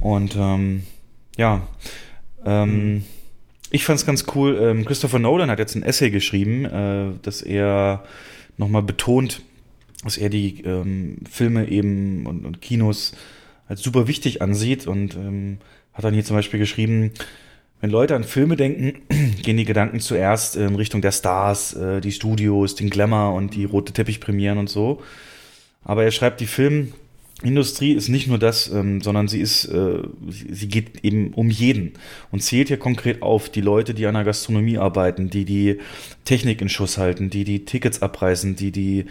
Und 0.00 0.36
ähm, 0.36 0.84
ja, 1.36 1.66
ähm, 2.44 3.04
ich 3.70 3.84
fand 3.84 3.98
es 3.98 4.06
ganz 4.06 4.26
cool. 4.34 4.56
Ähm, 4.60 4.84
Christopher 4.84 5.18
Nolan 5.18 5.50
hat 5.50 5.58
jetzt 5.58 5.74
ein 5.74 5.82
Essay 5.82 6.10
geschrieben, 6.10 6.64
äh, 6.64 7.06
dass 7.22 7.42
er 7.42 8.04
nochmal 8.56 8.82
betont, 8.82 9.42
dass 10.02 10.16
er 10.16 10.28
die 10.28 10.62
ähm, 10.62 11.18
Filme 11.30 11.68
eben 11.68 12.26
und, 12.26 12.44
und 12.44 12.60
Kinos 12.60 13.12
als 13.66 13.82
super 13.82 14.06
wichtig 14.06 14.42
ansieht 14.42 14.86
und 14.86 15.14
ähm, 15.16 15.58
hat 15.92 16.04
dann 16.04 16.14
hier 16.14 16.24
zum 16.24 16.36
Beispiel 16.36 16.58
geschrieben, 16.58 17.12
wenn 17.80 17.90
Leute 17.90 18.14
an 18.14 18.24
Filme 18.24 18.56
denken, 18.56 19.02
gehen 19.42 19.56
die 19.56 19.64
Gedanken 19.64 20.00
zuerst 20.00 20.56
in 20.56 20.74
Richtung 20.74 21.00
der 21.00 21.12
Stars, 21.12 21.74
äh, 21.74 22.00
die 22.00 22.12
Studios, 22.12 22.74
den 22.74 22.90
Glamour 22.90 23.34
und 23.34 23.54
die 23.54 23.64
rote 23.64 23.92
Teppichpremieren 23.92 24.58
und 24.58 24.68
so. 24.68 25.02
Aber 25.82 26.04
er 26.04 26.10
schreibt, 26.10 26.40
die 26.40 26.46
Filmindustrie 27.40 27.92
ist 27.92 28.08
nicht 28.08 28.28
nur 28.28 28.38
das, 28.38 28.70
ähm, 28.70 29.00
sondern 29.00 29.28
sie 29.28 29.40
ist, 29.40 29.66
äh, 29.66 30.02
sie, 30.28 30.68
geht 30.68 31.04
eben 31.04 31.34
um 31.34 31.50
jeden 31.50 31.92
und 32.30 32.42
zählt 32.42 32.68
hier 32.68 32.78
konkret 32.78 33.22
auf 33.22 33.50
die 33.50 33.60
Leute, 33.60 33.92
die 33.92 34.06
an 34.06 34.14
der 34.14 34.24
Gastronomie 34.24 34.78
arbeiten, 34.78 35.30
die 35.30 35.44
die 35.44 35.78
Technik 36.24 36.62
in 36.62 36.68
Schuss 36.68 36.96
halten, 36.96 37.30
die 37.30 37.44
die 37.44 37.64
Tickets 37.64 38.02
abreißen, 38.02 38.56
die 38.56 38.70
die 38.70 39.06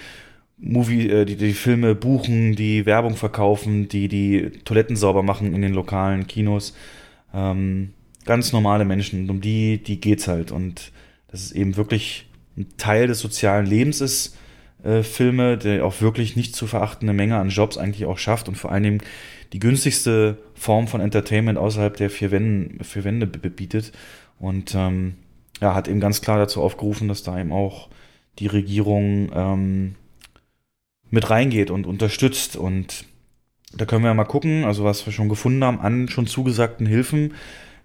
Movie, 0.58 1.10
äh, 1.10 1.26
die 1.26 1.36
die 1.36 1.54
Filme 1.54 1.96
buchen, 1.96 2.56
die 2.56 2.86
Werbung 2.86 3.18
verkaufen, 3.18 3.90
die 3.90 4.08
die 4.08 4.52
Toiletten 4.64 4.96
sauber 4.96 5.22
machen 5.22 5.54
in 5.54 5.62
den 5.62 5.74
lokalen 5.74 6.26
Kinos. 6.26 6.74
Ähm, 7.34 7.94
ganz 8.26 8.54
normale 8.54 8.86
Menschen 8.86 9.24
und 9.24 9.30
um 9.30 9.42
die, 9.42 9.84
die 9.84 10.00
geht's 10.00 10.28
halt. 10.28 10.52
Und 10.52 10.92
dass 11.28 11.42
es 11.42 11.52
eben 11.52 11.76
wirklich 11.76 12.28
ein 12.58 12.68
Teil 12.78 13.08
des 13.08 13.20
sozialen 13.20 13.66
Lebens 13.66 14.02
ist, 14.02 14.38
äh, 14.84 15.04
Filme, 15.04 15.58
der 15.58 15.86
auch 15.86 16.02
wirklich 16.02 16.36
nicht 16.36 16.56
zu 16.56 16.68
verachtende 16.68 17.14
Menge 17.14 17.38
an 17.38 17.50
Jobs 17.50 17.78
eigentlich 17.78 18.06
auch 18.06 18.18
schafft 18.18 18.48
und 18.48 18.56
vor 18.56 18.72
allen 18.72 18.84
Dingen 18.84 19.02
die 19.54 19.60
günstigste 19.60 20.38
Form 20.56 20.88
von 20.88 21.00
Entertainment 21.00 21.58
außerhalb 21.58 21.96
der 21.96 22.10
vier, 22.10 22.32
Wänden, 22.32 22.84
vier 22.84 23.04
Wände 23.04 23.28
bietet. 23.28 23.92
Und 24.40 24.74
ähm, 24.76 25.16
ja, 25.62 25.76
hat 25.76 25.88
eben 25.88 26.00
ganz 26.00 26.22
klar 26.22 26.38
dazu 26.38 26.62
aufgerufen, 26.62 27.08
dass 27.08 27.24
da 27.24 27.40
eben 27.40 27.52
auch 27.52 27.90
die 28.40 28.48
Regierung 28.48 29.32
ähm, 29.34 29.96
mit 31.12 31.30
reingeht 31.30 31.70
und 31.70 31.86
unterstützt. 31.86 32.58
Und 32.58 33.06
da 33.76 33.86
können 33.86 34.04
wir 34.04 34.10
ja 34.10 34.16
mal 34.16 34.24
gucken, 34.26 34.66
also 34.66 34.84
was 34.84 35.06
wir 35.06 35.14
schon 35.14 35.30
gefunden 35.30 35.64
haben 35.64 35.80
an 35.80 36.10
schon 36.10 36.28
zugesagten 36.28 36.88
Hilfen. 36.88 37.36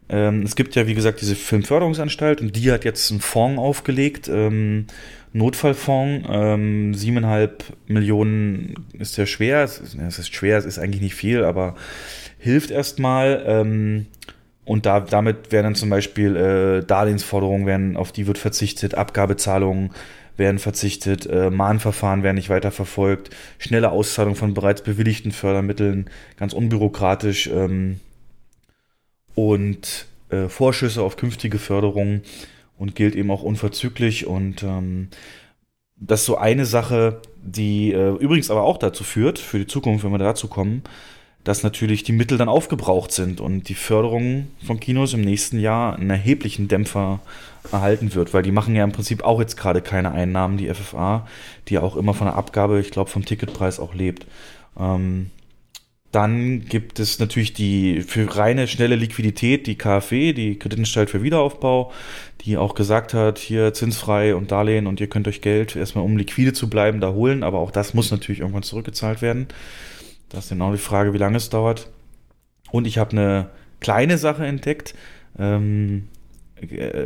Ähm, 0.08 0.42
es 0.42 0.56
gibt 0.56 0.74
ja, 0.74 0.86
wie 0.86 0.94
gesagt, 0.94 1.20
diese 1.20 1.36
Filmförderungsanstalt 1.36 2.40
und 2.40 2.56
die 2.56 2.72
hat 2.72 2.84
jetzt 2.84 3.10
einen 3.10 3.20
Fonds 3.20 3.60
aufgelegt, 3.60 4.28
ähm, 4.28 4.86
Notfallfonds, 5.32 6.26
ähm, 6.30 6.94
siebeneinhalb 6.94 7.64
Millionen 7.86 8.74
ist 8.98 9.16
ja 9.16 9.26
schwer, 9.26 9.62
es 9.62 9.78
ist, 9.78 9.94
es 9.94 10.18
ist 10.18 10.34
schwer, 10.34 10.58
es 10.58 10.64
ist 10.64 10.78
eigentlich 10.78 11.02
nicht 11.02 11.14
viel, 11.14 11.44
aber 11.44 11.74
hilft 12.38 12.70
erstmal. 12.70 13.42
Ähm, 13.46 14.06
und 14.64 14.84
da, 14.84 15.00
damit 15.00 15.50
werden 15.50 15.64
dann 15.64 15.74
zum 15.74 15.90
Beispiel 15.90 16.36
äh, 16.36 16.84
Darlehensforderungen 16.84 17.66
werden, 17.66 17.96
auf 17.96 18.12
die 18.12 18.26
wird 18.26 18.36
verzichtet, 18.38 18.94
Abgabezahlungen 18.94 19.90
werden 20.36 20.58
verzichtet, 20.58 21.26
äh, 21.26 21.50
Mahnverfahren 21.50 22.22
werden 22.22 22.36
nicht 22.36 22.48
weiter 22.48 22.70
verfolgt, 22.70 23.30
schnelle 23.58 23.90
Auszahlung 23.90 24.34
von 24.34 24.54
bereits 24.54 24.82
bewilligten 24.82 25.32
Fördermitteln, 25.32 26.08
ganz 26.36 26.52
unbürokratisch 26.52 27.48
ähm, 27.48 28.00
und 29.34 30.06
äh, 30.30 30.48
Vorschüsse 30.48 31.02
auf 31.02 31.16
künftige 31.16 31.58
Förderungen 31.58 32.22
und 32.78 32.94
gilt 32.94 33.14
eben 33.14 33.30
auch 33.30 33.42
unverzüglich 33.42 34.26
und 34.26 34.62
ähm, 34.62 35.08
das 36.00 36.20
ist 36.20 36.26
so 36.26 36.36
eine 36.36 36.64
Sache, 36.64 37.20
die 37.42 37.92
äh, 37.92 38.14
übrigens 38.16 38.50
aber 38.50 38.62
auch 38.62 38.78
dazu 38.78 39.04
führt, 39.04 39.38
für 39.38 39.58
die 39.58 39.66
Zukunft, 39.66 40.04
wenn 40.04 40.12
wir 40.12 40.18
dazu 40.18 40.48
kommen, 40.48 40.82
dass 41.44 41.62
natürlich 41.62 42.02
die 42.02 42.12
Mittel 42.12 42.38
dann 42.38 42.48
aufgebraucht 42.48 43.10
sind 43.10 43.40
und 43.40 43.68
die 43.68 43.74
Förderung 43.74 44.48
von 44.64 44.80
Kinos 44.80 45.14
im 45.14 45.22
nächsten 45.22 45.58
Jahr 45.58 45.96
einen 45.96 46.10
erheblichen 46.10 46.68
Dämpfer 46.68 47.20
erhalten 47.72 48.14
wird, 48.14 48.34
weil 48.34 48.42
die 48.42 48.52
machen 48.52 48.76
ja 48.76 48.84
im 48.84 48.92
Prinzip 48.92 49.24
auch 49.24 49.40
jetzt 49.40 49.56
gerade 49.56 49.80
keine 49.80 50.12
Einnahmen, 50.12 50.58
die 50.58 50.72
FFA, 50.72 51.26
die 51.68 51.78
auch 51.78 51.96
immer 51.96 52.14
von 52.14 52.26
der 52.26 52.36
Abgabe, 52.36 52.80
ich 52.80 52.90
glaube, 52.90 53.10
vom 53.10 53.24
Ticketpreis 53.24 53.80
auch 53.80 53.94
lebt. 53.94 54.26
Ähm, 54.78 55.30
dann 56.10 56.64
gibt 56.64 57.00
es 57.00 57.18
natürlich 57.18 57.52
die 57.52 58.00
für 58.00 58.34
reine 58.34 58.66
schnelle 58.66 58.96
Liquidität, 58.96 59.66
die 59.66 59.76
KfW, 59.76 60.32
die 60.32 60.58
Kreditanstalt 60.58 61.10
für 61.10 61.22
Wiederaufbau, 61.22 61.92
die 62.42 62.56
auch 62.56 62.74
gesagt 62.74 63.12
hat, 63.12 63.38
hier 63.38 63.74
zinsfrei 63.74 64.34
und 64.34 64.50
Darlehen 64.50 64.86
und 64.86 65.00
ihr 65.00 65.08
könnt 65.08 65.28
euch 65.28 65.42
Geld 65.42 65.76
erstmal 65.76 66.04
um 66.04 66.16
liquide 66.16 66.54
zu 66.54 66.70
bleiben 66.70 67.00
da 67.00 67.12
holen, 67.12 67.42
aber 67.42 67.58
auch 67.58 67.70
das 67.70 67.92
muss 67.92 68.10
natürlich 68.10 68.40
irgendwann 68.40 68.62
zurückgezahlt 68.62 69.20
werden. 69.20 69.48
Das 70.30 70.44
ist 70.44 70.50
genau 70.50 70.72
die 70.72 70.78
Frage, 70.78 71.12
wie 71.12 71.18
lange 71.18 71.36
es 71.36 71.50
dauert. 71.50 71.90
Und 72.70 72.86
ich 72.86 72.98
habe 72.98 73.12
eine 73.12 73.50
kleine 73.80 74.18
Sache 74.18 74.46
entdeckt, 74.46 74.94
ähm, 75.38 76.08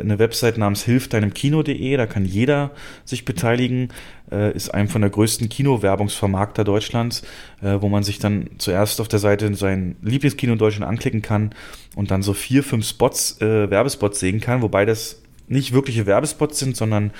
eine 0.01 0.19
Website 0.19 0.57
namens 0.57 0.83
hilfdeinemkino.de, 0.83 1.97
da 1.97 2.05
kann 2.05 2.25
jeder 2.25 2.71
sich 3.05 3.25
beteiligen, 3.25 3.89
äh, 4.31 4.55
ist 4.55 4.73
einem 4.73 4.89
von 4.89 5.01
der 5.01 5.09
größten 5.09 5.49
Kinowerbungsvermarkter 5.49 6.63
Deutschlands, 6.63 7.23
äh, 7.61 7.77
wo 7.79 7.89
man 7.89 8.03
sich 8.03 8.19
dann 8.19 8.49
zuerst 8.57 9.01
auf 9.01 9.07
der 9.07 9.19
Seite 9.19 9.53
sein 9.55 9.95
Lieblingskino 10.01 10.53
in 10.53 10.59
Deutschland 10.59 10.89
anklicken 10.89 11.21
kann 11.21 11.51
und 11.95 12.11
dann 12.11 12.21
so 12.21 12.33
vier, 12.33 12.63
fünf 12.63 12.87
Spots, 12.87 13.39
äh, 13.41 13.69
Werbespots 13.69 14.19
sehen 14.19 14.39
kann, 14.39 14.61
wobei 14.61 14.85
das 14.85 15.21
nicht 15.47 15.73
wirkliche 15.73 16.05
Werbespots 16.05 16.59
sind, 16.59 16.75
sondern 16.75 17.11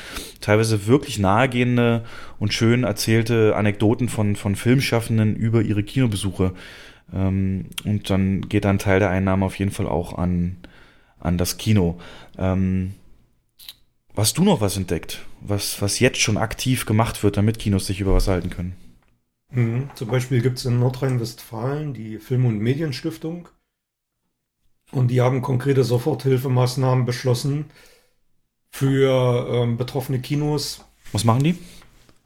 teilweise 0.42 0.88
wirklich 0.88 1.20
nahegehende 1.20 2.04
und 2.40 2.54
schön 2.54 2.84
erzählte 2.84 3.56
Anekdoten 3.56 4.10
von, 4.10 4.36
von 4.36 4.56
Filmschaffenden 4.56 5.36
über 5.36 5.62
ihre 5.62 5.84
Kinobesuche. 5.84 6.54
Ähm, 7.14 7.66
und 7.86 8.10
dann 8.10 8.42
geht 8.42 8.66
ein 8.66 8.80
Teil 8.80 9.00
der 9.00 9.10
Einnahmen 9.10 9.44
auf 9.44 9.60
jeden 9.60 9.72
Fall 9.72 9.88
auch 9.88 10.18
an, 10.18 10.58
an 11.24 11.38
das 11.38 11.58
Kino. 11.58 12.00
Ähm, 12.38 12.94
hast 14.16 14.38
du 14.38 14.44
noch 14.44 14.62
was 14.62 14.78
entdeckt, 14.78 15.26
was, 15.42 15.82
was 15.82 16.00
jetzt 16.00 16.20
schon 16.20 16.38
aktiv 16.38 16.86
gemacht 16.86 17.24
wird, 17.24 17.38
damit 17.38 17.60
Kinos 17.60 17.88
sich 17.88 18.00
über 18.00 18.14
was 18.14 18.28
halten 18.28 18.50
können? 18.50 18.76
Mhm. 19.52 19.90
Zum 19.96 20.08
Beispiel 20.10 20.42
gibt 20.42 20.58
es 20.58 20.66
in 20.66 20.80
Nordrhein-Westfalen 20.80 21.94
die 21.94 22.20
Film- 22.20 22.46
und 22.46 22.60
Medienstiftung. 22.60 23.48
Und 24.92 25.08
die 25.10 25.22
haben 25.22 25.42
konkrete 25.42 25.84
Soforthilfemaßnahmen 25.84 27.06
beschlossen 27.06 27.66
für 28.72 29.48
ähm, 29.52 29.78
betroffene 29.78 30.20
Kinos, 30.20 30.84
Was 31.12 31.24
machen 31.24 31.44
die? 31.44 31.56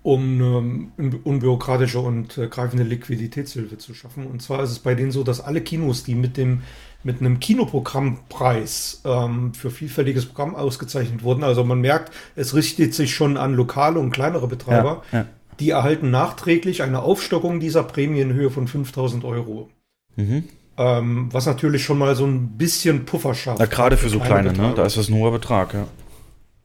um 0.04 0.42
ähm, 0.42 0.92
un- 0.98 1.22
unbürokratische 1.24 2.00
und 2.00 2.38
äh, 2.38 2.48
greifende 2.48 2.84
Liquiditätshilfe 2.84 3.78
zu 3.78 3.94
schaffen. 3.94 4.28
Und 4.28 4.42
zwar 4.42 4.64
ist 4.64 4.72
es 4.72 4.80
bei 4.80 4.96
denen 4.96 5.12
so, 5.12 5.24
dass 5.24 5.42
alle 5.42 5.62
Kinos, 5.62 6.04
die 6.04 6.16
mit 6.16 6.38
dem 6.38 6.62
mit 7.04 7.22
einem 7.22 7.40
Kinoprogrammpreis 7.40 9.02
ähm, 9.06 9.54
für 9.54 9.70
vielfältiges 9.72 10.26
Programm 10.26 10.56
ausgezeichnet 10.56 11.24
wurden, 11.24 11.44
also 11.44 11.64
man 11.64 11.80
merkt, 11.82 12.14
es 12.36 12.54
richtet 12.54 12.94
sich 12.94 13.14
schon 13.16 13.38
an 13.38 13.54
lokale 13.54 14.00
und 14.00 14.12
kleinere 14.12 14.48
Betreiber, 14.48 15.04
Ja, 15.12 15.20
ja. 15.20 15.26
die 15.60 15.70
erhalten 15.70 16.12
nachträglich 16.12 16.84
eine 16.84 17.02
Aufstockung 17.02 17.60
dieser 17.60 17.84
Prämie 17.84 18.22
in 18.22 18.34
Höhe 18.34 18.50
von 18.50 18.68
5000 18.68 19.24
Euro. 19.24 19.70
Mhm. 20.16 20.46
Ähm, 20.78 21.30
was 21.32 21.46
natürlich 21.46 21.84
schon 21.84 21.98
mal 21.98 22.16
so 22.16 22.26
ein 22.26 22.58
bisschen 22.58 23.06
Puffer 23.06 23.34
schafft. 23.34 23.60
Na, 23.60 23.66
gerade 23.66 23.98
für 23.98 24.10
so 24.10 24.20
kleine, 24.20 24.50
ne? 24.50 24.54
Beträge. 24.54 24.76
Da 24.76 24.86
ist 24.86 24.98
das 24.98 25.10
ein 25.10 25.16
hoher 25.16 25.32
Betrag, 25.32 25.74
ja. 25.74 25.88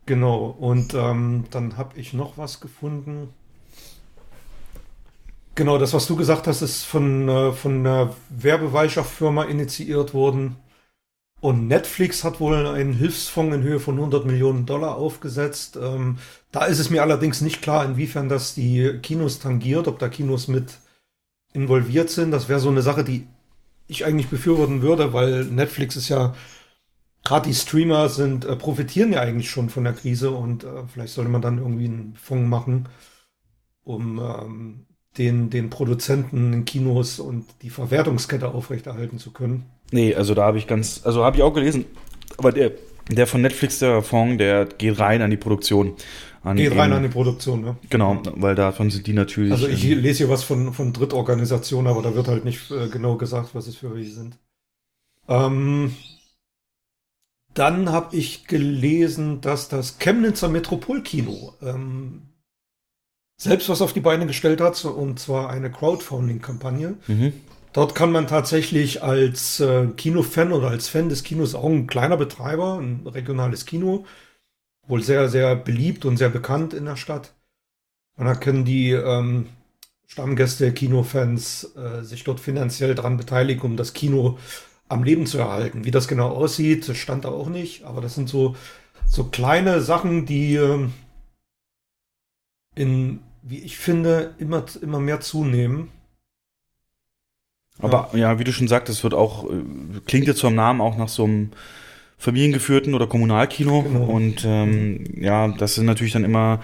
Genau, 0.04 0.56
und 0.58 0.94
ähm, 0.94 1.44
dann 1.50 1.76
habe 1.76 1.98
ich 1.98 2.12
noch 2.12 2.36
was 2.36 2.60
gefunden. 2.60 3.28
Genau, 5.54 5.76
das, 5.76 5.92
was 5.92 6.06
du 6.06 6.16
gesagt 6.16 6.46
hast, 6.46 6.62
ist 6.62 6.84
von, 6.84 7.28
äh, 7.28 7.52
von 7.52 7.80
einer 7.80 8.14
Werbeweichachfirma 8.30 9.44
initiiert 9.44 10.14
worden. 10.14 10.56
Und 11.40 11.68
Netflix 11.68 12.24
hat 12.24 12.40
wohl 12.40 12.54
einen 12.66 12.94
Hilfsfonds 12.94 13.54
in 13.56 13.62
Höhe 13.62 13.80
von 13.80 13.96
100 13.96 14.26
Millionen 14.26 14.66
Dollar 14.66 14.96
aufgesetzt. 14.96 15.78
Ähm, 15.80 16.18
da 16.52 16.66
ist 16.66 16.78
es 16.78 16.90
mir 16.90 17.02
allerdings 17.02 17.40
nicht 17.42 17.62
klar, 17.62 17.84
inwiefern 17.84 18.28
das 18.28 18.54
die 18.54 18.98
Kinos 19.02 19.40
tangiert, 19.40 19.88
ob 19.88 19.98
da 19.98 20.08
Kinos 20.08 20.48
mit 20.48 20.78
involviert 21.54 22.10
sind. 22.10 22.30
Das 22.30 22.48
wäre 22.48 22.60
so 22.60 22.70
eine 22.70 22.82
Sache, 22.82 23.04
die 23.04 23.26
ich 23.88 24.04
eigentlich 24.06 24.28
befürworten 24.28 24.82
würde, 24.82 25.12
weil 25.12 25.44
Netflix 25.46 25.96
ist 25.96 26.08
ja, 26.08 26.34
gerade 27.24 27.48
die 27.48 27.54
Streamer 27.54 28.08
sind, 28.08 28.44
äh, 28.44 28.56
profitieren 28.56 29.12
ja 29.12 29.20
eigentlich 29.20 29.50
schon 29.50 29.70
von 29.70 29.84
der 29.84 29.94
Krise 29.94 30.30
und 30.32 30.64
äh, 30.64 30.86
vielleicht 30.92 31.14
sollte 31.14 31.30
man 31.30 31.42
dann 31.42 31.58
irgendwie 31.58 31.86
einen 31.86 32.16
Fonds 32.16 32.48
machen, 32.48 32.88
um 33.84 34.18
ähm, 34.20 34.86
den, 35.18 35.50
den 35.50 35.70
Produzenten 35.70 36.52
in 36.52 36.64
Kinos 36.64 37.20
und 37.20 37.44
die 37.62 37.70
Verwertungskette 37.70 38.48
aufrechterhalten 38.48 39.18
zu 39.18 39.30
können. 39.32 39.66
Nee, 39.90 40.14
also 40.14 40.34
da 40.34 40.44
habe 40.44 40.58
ich 40.58 40.66
ganz, 40.66 41.02
also 41.04 41.24
habe 41.24 41.36
ich 41.36 41.42
auch 41.42 41.52
gelesen, 41.52 41.84
aber 42.38 42.50
der, 42.52 42.72
der 43.10 43.26
von 43.26 43.42
Netflix, 43.42 43.78
der 43.78 44.02
Fonds, 44.02 44.38
der 44.38 44.64
geht 44.66 44.98
rein 44.98 45.20
an 45.22 45.30
die 45.30 45.36
Produktion. 45.36 45.94
An 46.44 46.56
Geht 46.56 46.72
rein 46.72 46.90
eben- 46.90 46.96
an 46.96 47.02
die 47.04 47.08
Produktion, 47.08 47.60
ne? 47.60 47.76
Genau, 47.88 48.20
weil 48.34 48.56
davon 48.56 48.90
sind 48.90 49.06
die 49.06 49.12
natürlich. 49.12 49.52
Also 49.52 49.68
ich 49.68 49.84
ähm, 49.84 50.00
lese 50.00 50.18
hier 50.18 50.28
was 50.28 50.42
von, 50.42 50.72
von 50.72 50.92
Drittorganisationen, 50.92 51.88
aber 51.92 52.02
da 52.02 52.14
wird 52.16 52.26
halt 52.26 52.44
nicht 52.44 52.68
äh, 52.72 52.88
genau 52.88 53.16
gesagt, 53.16 53.54
was 53.54 53.68
es 53.68 53.76
für 53.76 53.94
welche 53.94 54.10
sind. 54.10 54.38
Ähm, 55.28 55.94
dann 57.54 57.92
habe 57.92 58.16
ich 58.16 58.46
gelesen, 58.48 59.40
dass 59.40 59.68
das 59.68 59.98
Chemnitzer 59.98 60.48
Metropolkino 60.48 61.54
ähm, 61.62 62.22
selbst 63.36 63.68
was 63.68 63.82
auf 63.82 63.92
die 63.92 64.00
Beine 64.00 64.26
gestellt 64.26 64.60
hat, 64.60 64.84
und 64.84 65.18
zwar 65.18 65.50
eine 65.50 65.70
Crowdfunding-Kampagne. 65.70 66.94
mhm. 67.06 67.32
Dort 67.72 67.94
kann 67.94 68.12
man 68.12 68.26
tatsächlich 68.26 69.02
als 69.02 69.58
äh, 69.60 69.86
Kinofan 69.96 70.52
oder 70.52 70.68
als 70.68 70.88
Fan 70.88 71.08
des 71.08 71.22
Kinos 71.22 71.54
auch 71.54 71.70
ein 71.70 71.86
kleiner 71.86 72.18
Betreiber, 72.18 72.78
ein 72.78 73.06
regionales 73.06 73.64
Kino, 73.64 74.04
wohl 74.86 75.02
sehr, 75.02 75.30
sehr 75.30 75.56
beliebt 75.56 76.04
und 76.04 76.18
sehr 76.18 76.28
bekannt 76.28 76.74
in 76.74 76.84
der 76.84 76.96
Stadt. 76.96 77.32
Und 78.18 78.26
da 78.26 78.34
können 78.34 78.66
die 78.66 78.90
ähm, 78.90 79.46
Stammgäste, 80.06 80.72
Kinofans 80.72 81.74
äh, 81.74 82.02
sich 82.02 82.24
dort 82.24 82.40
finanziell 82.40 82.94
dran 82.94 83.16
beteiligen, 83.16 83.62
um 83.62 83.76
das 83.78 83.94
Kino 83.94 84.38
am 84.88 85.02
Leben 85.02 85.24
zu 85.24 85.38
erhalten. 85.38 85.86
Wie 85.86 85.90
das 85.90 86.08
genau 86.08 86.28
aussieht, 86.28 86.94
stand 86.94 87.24
da 87.24 87.30
auch 87.30 87.48
nicht, 87.48 87.84
aber 87.84 88.02
das 88.02 88.14
sind 88.14 88.28
so, 88.28 88.54
so 89.08 89.24
kleine 89.24 89.80
Sachen, 89.80 90.26
die 90.26 90.56
ähm, 90.56 90.92
in, 92.74 93.20
wie 93.42 93.58
ich 93.58 93.76
finde, 93.76 94.34
immer, 94.38 94.64
immer 94.80 95.00
mehr 95.00 95.20
zunehmen. 95.20 95.88
Aber 97.78 98.10
ja. 98.14 98.38
wie 98.38 98.44
du 98.44 98.52
schon 98.52 98.68
sagtest, 98.68 99.02
wird 99.02 99.14
auch, 99.14 99.50
äh, 99.50 99.62
klingt 100.06 100.26
jetzt 100.26 100.40
vom 100.40 100.54
Namen 100.54 100.80
auch 100.80 100.96
nach 100.96 101.08
so 101.08 101.24
einem 101.24 101.50
familiengeführten 102.18 102.94
oder 102.94 103.06
Kommunalkino. 103.06 103.82
Genau. 103.82 104.04
Und 104.04 104.44
ähm, 104.46 105.04
ja, 105.20 105.48
das 105.48 105.74
sind 105.74 105.86
natürlich 105.86 106.12
dann 106.12 106.24
immer 106.24 106.60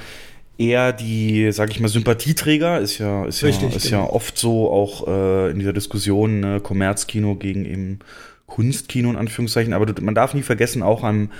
eher 0.58 0.92
die, 0.92 1.50
sag 1.52 1.70
ich 1.70 1.80
mal, 1.80 1.88
Sympathieträger. 1.88 2.80
Ist 2.80 2.98
ja, 2.98 3.24
ist 3.24 3.40
ja, 3.40 3.48
Richtig, 3.48 3.74
ist 3.74 3.90
genau. 3.90 4.04
ja 4.04 4.10
oft 4.10 4.38
so 4.38 4.70
auch 4.70 5.08
äh, 5.08 5.50
in 5.50 5.58
dieser 5.58 5.72
Diskussion 5.72 6.40
ne, 6.40 6.60
Kommerzkino 6.60 7.34
gegen 7.34 7.64
eben 7.64 7.98
Kunstkino 8.46 9.10
in 9.10 9.16
Anführungszeichen. 9.16 9.72
Aber 9.72 9.92
man 10.00 10.14
darf 10.14 10.34
nie 10.34 10.42
vergessen, 10.42 10.82
auch 10.82 11.02
an, 11.02 11.30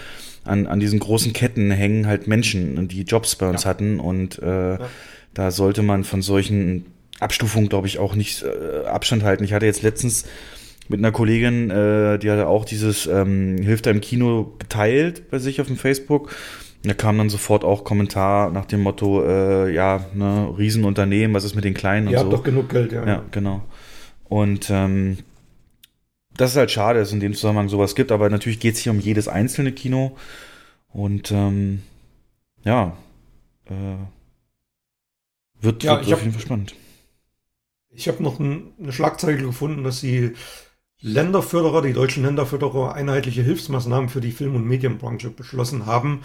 an, 0.45 0.67
an 0.67 0.81
diesen 0.81 0.99
großen 0.99 1.33
Ketten 1.33 1.71
hängen 1.71 2.07
halt 2.07 2.27
Menschen, 2.27 2.89
die 2.89 3.03
Jobs 3.03 3.37
bei 3.37 3.49
uns 3.49 3.67
hatten. 3.67 4.01
Und 4.01 4.39
äh, 4.41 4.79
da 5.35 5.51
sollte 5.51 5.83
man 5.83 6.05
von 6.05 6.23
solchen 6.23 6.87
Abstufungen, 7.21 7.69
glaube 7.69 7.87
ich, 7.87 7.99
auch 7.99 8.15
nicht 8.15 8.45
äh, 8.45 8.87
Abstand 8.87 9.23
halten. 9.25 9.45
Ich 9.45 9.53
hatte 9.53 9.67
jetzt 9.67 9.83
letztens 9.83 10.25
mit 10.89 11.01
einer 11.01 11.13
Kollegin, 11.13 11.71
äh, 11.71 12.19
die 12.19 12.31
hatte 12.31 12.47
auch 12.47 12.65
dieses 12.65 13.07
ähm, 13.07 13.59
Hilft 13.59 13.87
einem 13.87 14.01
Kino 14.01 14.55
geteilt 14.59 15.31
bei 15.31 15.39
sich 15.39 15.61
auf 15.61 15.67
dem 15.67 15.77
Facebook. 15.77 16.35
Da 16.85 16.95
kam 16.95 17.19
dann 17.19 17.29
sofort 17.29 17.65
auch 17.65 17.85
Kommentar 17.85 18.51
nach 18.51 18.65
dem 18.65 18.81
Motto, 18.81 19.25
äh, 19.25 19.75
ja, 19.75 20.07
ne, 20.15 20.55
Riesenunternehmen, 20.57 21.35
was 21.35 21.45
ist 21.45 21.57
mit 21.57 21.65
den 21.65 21.75
Kleinen 21.75 22.07
und 22.07 22.13
Ihr 22.13 22.19
so. 22.19 22.25
habt 22.25 22.33
doch 22.33 22.45
genug 22.45 22.69
Geld, 22.69 22.93
ja. 22.93 23.05
Ja, 23.07 23.25
genau. 23.31 23.63
Und 24.29 24.69
ähm, 24.71 25.19
das 26.39 26.53
ist 26.53 26.57
halt 26.57 26.71
schade, 26.71 26.99
dass 26.99 27.09
es 27.09 27.15
in 27.15 27.21
dem 27.21 27.35
Zusammenhang 27.35 27.69
sowas 27.69 27.95
gibt, 27.95 28.13
aber 28.13 28.31
natürlich 28.31 28.61
geht 28.61 28.75
es 28.75 28.81
hier 28.81 28.93
um 28.93 29.01
jedes 29.01 29.29
einzelne 29.29 29.73
Kino. 29.73 30.17
Und 30.89 31.31
ähm, 31.33 31.83
ja, 32.65 32.97
äh, 33.67 33.97
wird, 35.61 35.83
Ja, 35.83 35.97
wird 35.97 36.07
ich 36.07 36.15
auf 36.15 36.21
jeden 36.21 36.33
Fall 36.33 36.43
spannend. 36.43 36.75
Ich 37.91 38.09
habe 38.09 38.23
noch 38.23 38.39
ein, 38.39 38.73
eine 38.81 38.93
Schlagzeile 38.93 39.37
gefunden, 39.37 39.83
dass 39.83 40.01
die 40.01 40.33
Länderförderer, 41.01 41.83
die 41.83 41.93
deutschen 41.93 42.25
Länderförderer, 42.25 42.95
einheitliche 42.95 43.43
Hilfsmaßnahmen 43.43 44.09
für 44.09 44.21
die 44.21 44.33
Film- 44.33 44.55
und 44.57 44.65
Medienbranche 44.67 45.31
beschlossen 45.31 45.87
haben. 45.87 46.23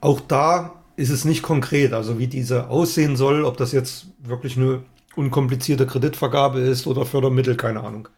Auch 0.00 0.20
da 0.20 0.84
ist 0.96 1.10
es 1.10 1.24
nicht 1.24 1.42
konkret, 1.42 1.92
also 1.92 2.18
wie 2.18 2.28
diese 2.28 2.68
aussehen 2.70 3.16
soll, 3.16 3.44
ob 3.44 3.56
das 3.56 3.72
jetzt 3.72 4.08
wirklich 4.20 4.56
eine 4.56 4.84
unkomplizierte 5.16 5.86
Kreditvergabe 5.86 6.60
ist 6.60 6.86
oder 6.86 7.04
Fördermittel, 7.06 7.56
keine 7.56 7.82
Ahnung. 7.82 8.08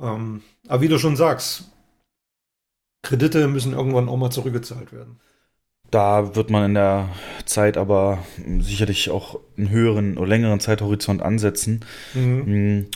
Ähm, 0.00 0.42
aber 0.68 0.82
wie 0.82 0.88
du 0.88 0.98
schon 0.98 1.16
sagst, 1.16 1.64
Kredite 3.02 3.48
müssen 3.48 3.72
irgendwann 3.72 4.08
auch 4.08 4.16
mal 4.16 4.30
zurückgezahlt 4.30 4.92
werden. 4.92 5.20
Da 5.90 6.36
wird 6.36 6.50
man 6.50 6.64
in 6.64 6.74
der 6.74 7.08
Zeit 7.46 7.76
aber 7.76 8.18
sicherlich 8.60 9.10
auch 9.10 9.40
einen 9.56 9.70
höheren 9.70 10.18
oder 10.18 10.28
längeren 10.28 10.60
Zeithorizont 10.60 11.20
ansetzen. 11.20 11.84
Mhm. 12.14 12.86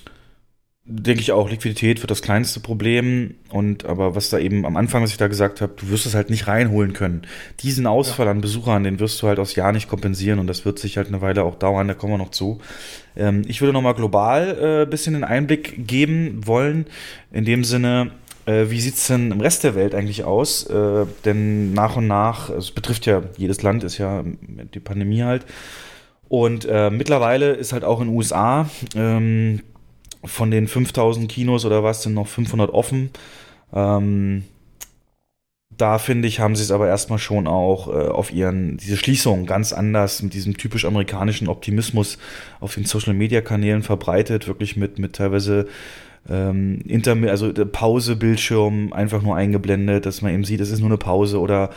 Denke 0.87 1.23
ich 1.23 1.33
auch, 1.33 1.49
Liquidität 1.49 2.03
wird 2.03 2.11
das 2.11 2.21
kleinste 2.21 2.61
Problem. 2.61 3.37
Und 3.49 3.87
aber 3.87 4.15
was 4.15 4.29
da 4.29 4.39
eben 4.39 4.67
am 4.67 4.77
Anfang, 4.77 5.03
was 5.03 5.13
ich 5.13 5.17
da 5.17 5.29
gesagt 5.29 5.63
habe, 5.63 5.73
du 5.77 5.89
wirst 5.89 6.05
es 6.05 6.15
halt 6.15 6.29
nicht 6.29 6.47
reinholen 6.47 6.93
können. 6.93 7.23
Diesen 7.61 7.87
Ausfall 7.87 8.29
an 8.29 8.43
Besuchern, 8.43 8.85
den 8.85 9.01
wirst 9.01 9.23
du 9.23 9.29
halt 9.29 9.39
aus 9.39 9.55
Jahr 9.55 9.73
nicht 9.73 9.89
kompensieren 9.89 10.39
und 10.39 10.47
das 10.47 10.67
wird 10.67 10.79
sich 10.79 10.99
halt 10.99 11.09
eine 11.09 11.23
Weile 11.23 11.45
auch 11.45 11.55
dauern, 11.55 11.89
da 11.89 11.95
kommen 11.95 12.13
wir 12.13 12.19
noch 12.19 12.33
zu. 12.33 12.61
Ähm, 13.17 13.43
ich 13.49 13.63
würde 13.63 13.73
nochmal 13.73 13.95
global 13.95 14.59
äh, 14.61 14.83
ein 14.83 14.91
bisschen 14.91 15.15
den 15.15 15.25
Einblick 15.25 15.87
geben 15.87 16.47
wollen. 16.47 16.85
In 17.33 17.47
dem 17.47 17.65
Sinne, 17.65 18.11
äh, 18.45 18.67
wie 18.69 18.81
sieht's 18.81 19.07
denn 19.07 19.33
im 19.33 19.41
Rest 19.41 19.65
der 19.65 19.75
Welt 19.75 19.95
eigentlich 19.95 20.25
aus? 20.25 20.67
Äh, 20.67 21.07
denn 21.25 21.73
nach 21.73 21.97
und 21.97 22.07
nach, 22.07 22.51
also 22.51 22.59
es 22.59 22.71
betrifft 22.73 23.07
ja 23.07 23.23
jedes 23.39 23.63
Land, 23.63 23.85
ist 23.85 23.97
ja 23.97 24.23
die 24.75 24.81
Pandemie 24.81 25.23
halt. 25.23 25.47
Und 26.29 26.67
äh, 26.67 26.91
mittlerweile 26.91 27.53
ist 27.53 27.73
halt 27.73 27.85
auch 27.85 28.01
in 28.03 28.09
den 28.09 28.17
USA 28.17 28.69
ähm, 28.95 29.61
von 30.27 30.51
den 30.51 30.69
5000 30.69 31.31
Kinos 31.31 31.65
oder 31.65 31.83
was 31.83 32.03
sind 32.03 32.15
noch 32.15 32.27
500 32.27 32.71
offen. 32.71 33.11
Ähm, 33.73 34.45
da 35.77 35.99
finde 35.99 36.29
ich, 36.29 36.41
haben 36.41 36.55
sie 36.57 36.63
es 36.63 36.71
aber 36.71 36.89
erstmal 36.89 37.19
schon 37.19 37.47
auch 37.47 37.89
äh, 37.89 38.09
auf 38.09 38.33
ihren, 38.33 38.77
diese 38.77 38.97
Schließung 38.97 39.47
ganz 39.47 39.73
anders 39.73 40.23
mit 40.23 40.35
diesem 40.35 40.57
typisch 40.57 40.85
amerikanischen 40.85 41.49
Optimismus 41.49 42.19
auf 42.61 42.75
den 42.75 42.85
Social 42.85 43.15
Media 43.15 43.41
Kanälen 43.41 43.83
verbreitet, 43.83 44.47
wirklich 44.47 44.77
mit, 44.77 44.99
mit 44.99 45.15
teilweise 45.15 45.67
ähm, 46.29 46.81
Inter 46.87 47.17
also 47.29 47.53
Pause-Bildschirm 47.53 48.93
einfach 48.93 49.23
nur 49.23 49.37
eingeblendet, 49.37 50.07
dass 50.07 50.23
man 50.23 50.33
eben 50.33 50.45
sieht, 50.45 50.61
es 50.61 50.71
ist 50.71 50.81
nur 50.81 50.89
eine 50.89 50.99
Pause 50.99 51.41
oder 51.41 51.71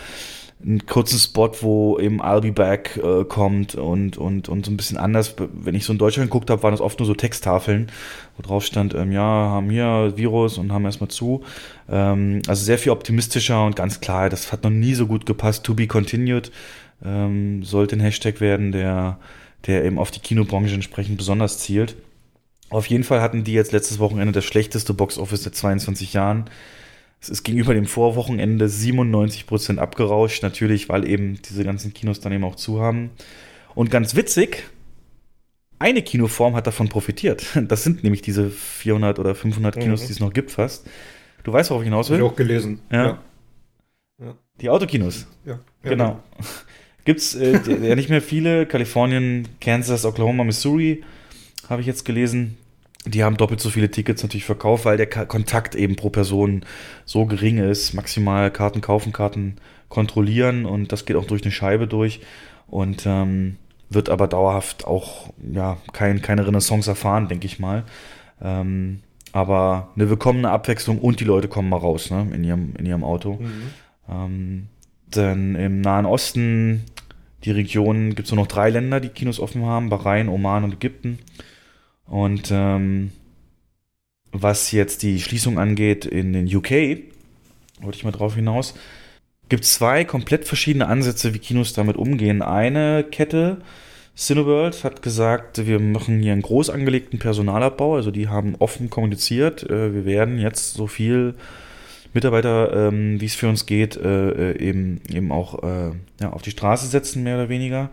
einen 0.63 0.85
kurzen 0.85 1.19
Spot, 1.19 1.51
wo 1.61 1.99
eben 1.99 2.21
I'll 2.21 2.41
be 2.41 2.51
back 2.51 2.97
äh, 2.97 3.23
kommt 3.25 3.75
und, 3.75 4.17
und, 4.17 4.49
und 4.49 4.65
so 4.65 4.71
ein 4.71 4.77
bisschen 4.77 4.97
anders. 4.97 5.35
Wenn 5.37 5.75
ich 5.75 5.85
so 5.85 5.93
in 5.93 5.99
Deutschland 5.99 6.29
geguckt 6.31 6.49
habe, 6.49 6.63
waren 6.63 6.71
das 6.71 6.81
oft 6.81 6.99
nur 6.99 7.05
so 7.05 7.13
Texttafeln, 7.13 7.91
wo 8.35 8.43
drauf 8.43 8.65
stand, 8.65 8.95
ähm, 8.95 9.11
ja, 9.11 9.21
haben 9.21 9.69
hier 9.69 10.13
Virus 10.15 10.57
und 10.57 10.71
haben 10.71 10.85
erstmal 10.85 11.09
zu. 11.09 11.43
Ähm, 11.89 12.41
also 12.47 12.65
sehr 12.65 12.79
viel 12.79 12.91
optimistischer 12.91 13.65
und 13.65 13.75
ganz 13.75 14.01
klar, 14.01 14.29
das 14.29 14.51
hat 14.51 14.63
noch 14.63 14.71
nie 14.71 14.95
so 14.95 15.05
gut 15.05 15.25
gepasst. 15.27 15.63
To 15.63 15.75
be 15.75 15.85
continued 15.85 16.51
ähm, 17.05 17.63
sollte 17.63 17.95
ein 17.95 18.01
Hashtag 18.01 18.41
werden, 18.41 18.71
der, 18.71 19.19
der 19.67 19.85
eben 19.85 19.99
auf 19.99 20.09
die 20.09 20.19
Kinobranche 20.21 20.73
entsprechend 20.73 21.17
besonders 21.17 21.59
zielt. 21.59 21.95
Auf 22.69 22.87
jeden 22.87 23.03
Fall 23.03 23.21
hatten 23.21 23.43
die 23.43 23.53
jetzt 23.53 23.71
letztes 23.71 23.99
Wochenende 23.99 24.33
das 24.33 24.43
schlechteste 24.43 24.93
Boxoffice 24.93 25.43
seit 25.43 25.55
22 25.55 26.13
Jahren. 26.13 26.49
Es 27.19 27.29
ist 27.29 27.43
gegenüber 27.43 27.73
dem 27.73 27.85
Vorwochenende 27.87 28.65
97% 28.67 29.77
abgerauscht, 29.77 30.43
natürlich, 30.43 30.87
weil 30.89 31.07
eben 31.07 31.39
diese 31.47 31.63
ganzen 31.63 31.93
Kinos 31.93 32.19
dann 32.19 32.31
eben 32.31 32.43
auch 32.43 32.55
zu 32.55 32.79
haben. 32.79 33.09
Und 33.75 33.89
ganz 33.89 34.15
witzig, 34.15 34.63
eine 35.79 36.01
Kinoform 36.01 36.55
hat 36.55 36.67
davon 36.67 36.89
profitiert. 36.89 37.45
Das 37.67 37.83
sind 37.83 38.03
nämlich 38.03 38.21
diese 38.21 38.49
400 38.49 39.19
oder 39.19 39.35
500 39.35 39.79
Kinos, 39.79 40.03
Mhm. 40.03 40.05
die 40.07 40.11
es 40.13 40.19
noch 40.19 40.33
gibt 40.33 40.51
fast. 40.51 40.87
Du 41.43 41.53
weißt, 41.53 41.69
worauf 41.69 41.81
ich 41.81 41.87
hinaus 41.87 42.07
Habe 42.07 42.17
ich 42.17 42.21
will? 42.23 42.29
auch 42.29 42.35
gelesen. 42.35 42.79
Ja. 42.91 43.19
Die 44.61 44.69
Autokinos. 44.69 45.27
Ja. 45.45 45.59
ja. 45.83 45.89
Genau. 45.89 46.23
Gibt's 47.05 47.35
äh, 47.35 47.59
ja 47.87 47.95
nicht 47.95 48.09
mehr 48.09 48.21
viele. 48.21 48.65
Kalifornien, 48.65 49.47
Kansas, 49.61 50.03
Oklahoma, 50.03 50.43
Missouri 50.43 51.03
habe 51.69 51.81
ich 51.81 51.87
jetzt 51.87 52.03
gelesen. 52.05 52.57
Die 53.07 53.23
haben 53.23 53.37
doppelt 53.37 53.59
so 53.59 53.69
viele 53.69 53.89
Tickets 53.89 54.23
natürlich 54.23 54.45
verkauft, 54.45 54.85
weil 54.85 54.97
der 54.97 55.07
Ka 55.07 55.25
Kontakt 55.25 55.75
eben 55.75 55.95
pro 55.95 56.09
Person 56.09 56.65
so 57.05 57.25
gering 57.25 57.57
ist. 57.57 57.93
Maximal 57.93 58.51
Karten 58.51 58.81
kaufen, 58.81 59.13
Karten 59.13 59.55
kontrollieren 59.89 60.65
und 60.65 60.91
das 60.91 61.05
geht 61.05 61.15
auch 61.15 61.25
durch 61.25 61.43
eine 61.43 61.51
Scheibe 61.51 61.87
durch 61.87 62.19
und 62.67 63.05
ähm, 63.05 63.57
wird 63.89 64.09
aber 64.09 64.27
dauerhaft 64.27 64.85
auch 64.85 65.33
ja 65.53 65.77
kein, 65.93 66.21
keine 66.21 66.45
Renaissance 66.45 66.89
erfahren, 66.89 67.27
denke 67.27 67.45
ich 67.45 67.59
mal. 67.59 67.83
Ähm, 68.41 68.99
aber 69.31 69.89
eine 69.95 70.09
willkommene 70.09 70.49
Abwechslung 70.49 70.99
und 70.99 71.19
die 71.19 71.25
Leute 71.25 71.47
kommen 71.47 71.69
mal 71.69 71.77
raus 71.77 72.11
ne, 72.11 72.27
in, 72.33 72.43
ihrem, 72.43 72.73
in 72.77 72.85
ihrem 72.85 73.03
Auto. 73.03 73.33
Mhm. 73.33 73.61
Ähm, 74.09 74.67
denn 75.15 75.55
im 75.55 75.81
Nahen 75.81 76.05
Osten, 76.05 76.83
die 77.43 77.51
Region, 77.51 78.15
gibt 78.15 78.27
es 78.27 78.31
nur 78.33 78.41
noch 78.41 78.47
drei 78.47 78.69
Länder, 78.69 78.99
die 78.99 79.09
Kinos 79.09 79.39
offen 79.39 79.65
haben: 79.65 79.89
Bahrain, 79.89 80.27
Oman 80.27 80.63
und 80.63 80.73
Ägypten. 80.73 81.19
Und 82.07 82.49
ähm, 82.51 83.11
was 84.31 84.71
jetzt 84.71 85.03
die 85.03 85.19
Schließung 85.19 85.59
angeht 85.59 86.05
in 86.05 86.33
den 86.33 86.53
UK, 86.53 86.71
wollte 87.81 87.97
ich 87.97 88.03
mal 88.03 88.11
drauf 88.11 88.35
hinaus, 88.35 88.73
gibt 89.49 89.63
es 89.63 89.73
zwei 89.73 90.03
komplett 90.03 90.45
verschiedene 90.45 90.87
Ansätze, 90.87 91.33
wie 91.33 91.39
Kinos 91.39 91.73
damit 91.73 91.95
umgehen. 91.95 92.41
Eine 92.41 93.03
Kette, 93.03 93.61
Cineworld, 94.15 94.83
hat 94.83 95.01
gesagt, 95.01 95.67
wir 95.67 95.79
machen 95.79 96.21
hier 96.21 96.33
einen 96.33 96.41
groß 96.41 96.69
angelegten 96.69 97.19
Personalabbau. 97.19 97.95
Also 97.95 98.11
die 98.11 98.27
haben 98.27 98.55
offen 98.59 98.89
kommuniziert, 98.89 99.63
äh, 99.69 99.93
wir 99.93 100.05
werden 100.05 100.39
jetzt 100.39 100.73
so 100.73 100.87
viel 100.87 101.35
Mitarbeiter, 102.13 102.87
ähm, 102.87 103.21
wie 103.21 103.25
es 103.25 103.35
für 103.35 103.47
uns 103.47 103.65
geht, 103.65 103.95
äh, 103.95 104.51
äh 104.51 104.59
eben, 104.59 105.01
eben 105.13 105.31
auch 105.31 105.63
äh, 105.63 105.91
ja, 106.19 106.31
auf 106.31 106.41
die 106.41 106.51
Straße 106.51 106.87
setzen, 106.87 107.23
mehr 107.23 107.35
oder 107.35 107.49
weniger. 107.49 107.89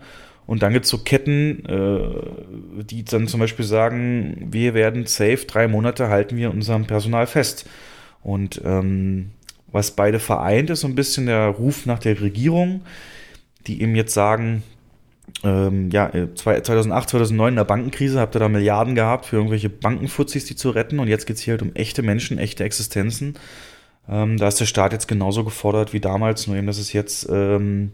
Und 0.47 0.61
dann 0.61 0.73
gibt 0.73 0.85
es 0.85 0.91
so 0.91 0.99
Ketten, 0.99 1.65
äh, 1.65 2.83
die 2.83 3.03
dann 3.03 3.27
zum 3.27 3.39
Beispiel 3.39 3.65
sagen, 3.65 4.47
wir 4.51 4.73
werden 4.73 5.05
safe 5.05 5.45
drei 5.47 5.67
Monate 5.67 6.09
halten 6.09 6.37
wir 6.37 6.51
unserem 6.51 6.85
Personal 6.85 7.25
fest. 7.27 7.67
Und 8.21 8.61
ähm, 8.63 9.31
was 9.71 9.91
beide 9.91 10.19
vereint, 10.19 10.69
ist 10.69 10.81
so 10.81 10.87
ein 10.87 10.95
bisschen 10.95 11.25
der 11.25 11.47
Ruf 11.47 11.85
nach 11.85 11.99
der 11.99 12.21
Regierung, 12.21 12.81
die 13.67 13.81
eben 13.81 13.95
jetzt 13.95 14.13
sagen, 14.13 14.63
ähm, 15.43 15.89
ja, 15.89 16.11
2008, 16.35 17.09
2009 17.09 17.49
in 17.49 17.55
der 17.55 17.63
Bankenkrise 17.63 18.19
habt 18.19 18.35
ihr 18.35 18.39
da 18.39 18.47
Milliarden 18.47 18.95
gehabt 18.95 19.25
für 19.25 19.37
irgendwelche 19.37 19.69
Bankenfuzis, 19.69 20.45
die 20.45 20.55
zu 20.55 20.69
retten. 20.69 20.99
Und 20.99 21.07
jetzt 21.07 21.25
geht 21.25 21.37
es 21.37 21.41
hier 21.41 21.53
halt 21.53 21.61
um 21.61 21.73
echte 21.73 22.03
Menschen, 22.03 22.37
echte 22.37 22.63
Existenzen. 22.63 23.35
Ähm, 24.07 24.37
da 24.37 24.47
ist 24.47 24.59
der 24.59 24.65
Staat 24.65 24.93
jetzt 24.93 25.07
genauso 25.07 25.43
gefordert 25.43 25.93
wie 25.93 25.99
damals, 25.99 26.47
nur 26.47 26.55
eben, 26.55 26.67
dass 26.67 26.77
es 26.77 26.93
jetzt 26.93 27.27
ähm, 27.31 27.91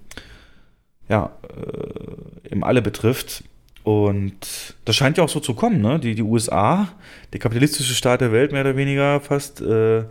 ja, 1.12 1.30
äh, 1.44 2.50
eben 2.50 2.64
alle 2.64 2.82
betrifft. 2.82 3.44
Und 3.84 4.76
das 4.86 4.96
scheint 4.96 5.18
ja 5.18 5.24
auch 5.24 5.30
so 5.30 5.40
zu 5.40 5.54
kommen, 5.54 5.82
ne? 5.82 6.00
Die, 6.00 6.16
die 6.16 6.22
USA, 6.22 6.88
der 7.34 7.40
kapitalistische 7.40 7.96
Staat 7.96 8.22
der 8.22 8.32
Welt 8.32 8.52
mehr 8.54 8.62
oder 8.62 8.78
weniger 8.78 9.20
fast, 9.20 9.60
äh, 9.60 10.06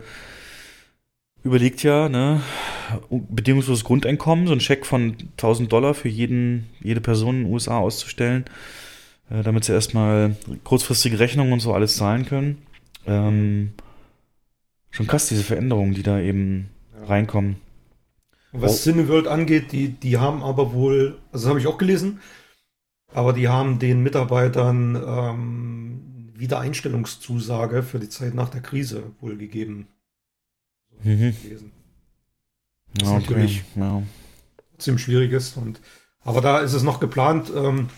überlegt 1.43 1.81
ja, 1.81 2.07
ne, 2.07 2.41
bedingungsloses 3.09 3.83
Grundeinkommen, 3.83 4.45
so 4.45 4.53
ein 4.53 4.59
Scheck 4.59 4.85
von 4.85 5.15
1000 5.37 5.71
Dollar 5.71 5.95
für 5.95 6.09
jeden, 6.09 6.69
jede 6.81 7.01
Person 7.01 7.37
in 7.37 7.43
den 7.45 7.53
USA 7.53 7.79
auszustellen, 7.79 8.45
äh, 9.31 9.41
damit 9.41 9.63
sie 9.63 9.73
erstmal 9.73 10.35
kurzfristige 10.63 11.17
Rechnungen 11.17 11.53
und 11.53 11.61
so 11.61 11.73
alles 11.73 11.95
zahlen 11.95 12.25
können. 12.25 12.61
Ähm, 13.07 13.71
schon 14.91 15.07
krass, 15.07 15.29
diese 15.29 15.43
Veränderungen, 15.43 15.95
die 15.95 16.03
da 16.03 16.19
eben 16.19 16.69
ja. 16.99 17.07
reinkommen. 17.07 17.55
Was 18.51 18.73
oh. 18.73 18.91
Cineworld 18.91 19.27
angeht, 19.27 19.71
die, 19.71 19.89
die 19.89 20.17
haben 20.17 20.43
aber 20.43 20.73
wohl, 20.73 21.19
also 21.31 21.45
das 21.45 21.49
habe 21.49 21.59
ich 21.59 21.67
auch 21.67 21.77
gelesen, 21.77 22.19
aber 23.13 23.33
die 23.33 23.47
haben 23.47 23.79
den 23.79 24.03
Mitarbeitern 24.03 24.95
ähm, 24.95 26.33
Wiedereinstellungszusage 26.35 27.83
für 27.83 27.99
die 27.99 28.09
Zeit 28.09 28.33
nach 28.33 28.49
der 28.49 28.61
Krise 28.61 29.03
wohl 29.21 29.37
gegeben. 29.37 29.87
Mhm. 31.03 31.35
Gelesen. 31.41 31.71
Das 32.95 33.07
okay. 33.07 33.19
natürlich 33.21 33.63
ja. 33.75 34.03
ziemlich 34.77 35.03
schwierig 35.03 35.31
ist. 35.31 35.55
Und, 35.55 35.79
aber 36.23 36.41
da 36.41 36.59
ist 36.59 36.73
es 36.73 36.83
noch 36.83 36.99
geplant, 36.99 37.51
ähm, 37.55 37.89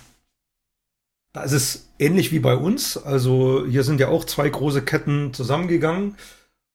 da 1.32 1.42
ist 1.42 1.54
es 1.54 1.90
ähnlich 1.98 2.32
wie 2.32 2.40
bei 2.40 2.56
uns. 2.56 2.98
Also 2.98 3.66
hier 3.66 3.84
sind 3.84 4.00
ja 4.00 4.10
auch 4.10 4.24
zwei 4.26 4.48
große 4.50 4.84
Ketten 4.84 5.34
zusammengegangen. 5.34 6.16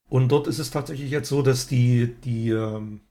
Und 0.09 0.31
dort 0.31 0.49
ist 0.49 0.59
es 0.59 0.71
tatsächlich 0.71 1.11
jetzt 1.11 1.29
so, 1.29 1.43
dass 1.43 1.69
die, 1.69 2.17
die 2.25 2.51
ähm, 2.51 3.03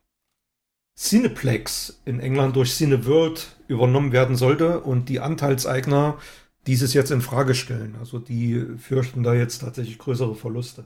Cineplex 0.98 2.02
in 2.06 2.20
England 2.20 2.56
durch 2.56 2.74
Cineworld 2.74 3.56
übernommen 3.68 4.12
werden 4.12 4.36
sollte 4.36 4.82
und 4.82 5.10
die 5.10 5.20
Anteilseigner 5.20 6.18
dieses 6.66 6.94
jetzt 6.94 7.12
in 7.12 7.22
Frage 7.22 7.54
stellen. 7.54 7.96
Also 8.00 8.18
die 8.20 8.66
fürchten 8.78 9.24
da 9.24 9.34
jetzt 9.34 9.60
tatsächlich 9.60 10.00
größere 10.00 10.36
Verluste. 10.36 10.86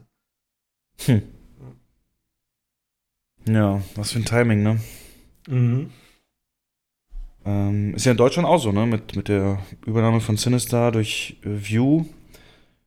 Hm. 1.06 1.22
Ja, 3.48 3.82
was 3.96 4.12
für 4.12 4.20
ein 4.20 4.26
Timing, 4.26 4.62
ne? 4.62 4.82
Mhm. 5.48 5.90
Ähm, 7.44 7.96
ist 7.96 8.06
ja 8.06 8.12
in 8.12 8.18
Deutschland 8.18 8.48
auch 8.48 8.60
so, 8.60 8.72
ne? 8.72 8.86
Mit, 8.86 9.16
mit 9.16 9.30
der 9.30 9.60
Übernahme 9.86 10.20
von 10.22 10.38
Sinister 10.38 10.92
durch 10.92 11.38
äh, 11.44 11.50
View. 11.50 12.06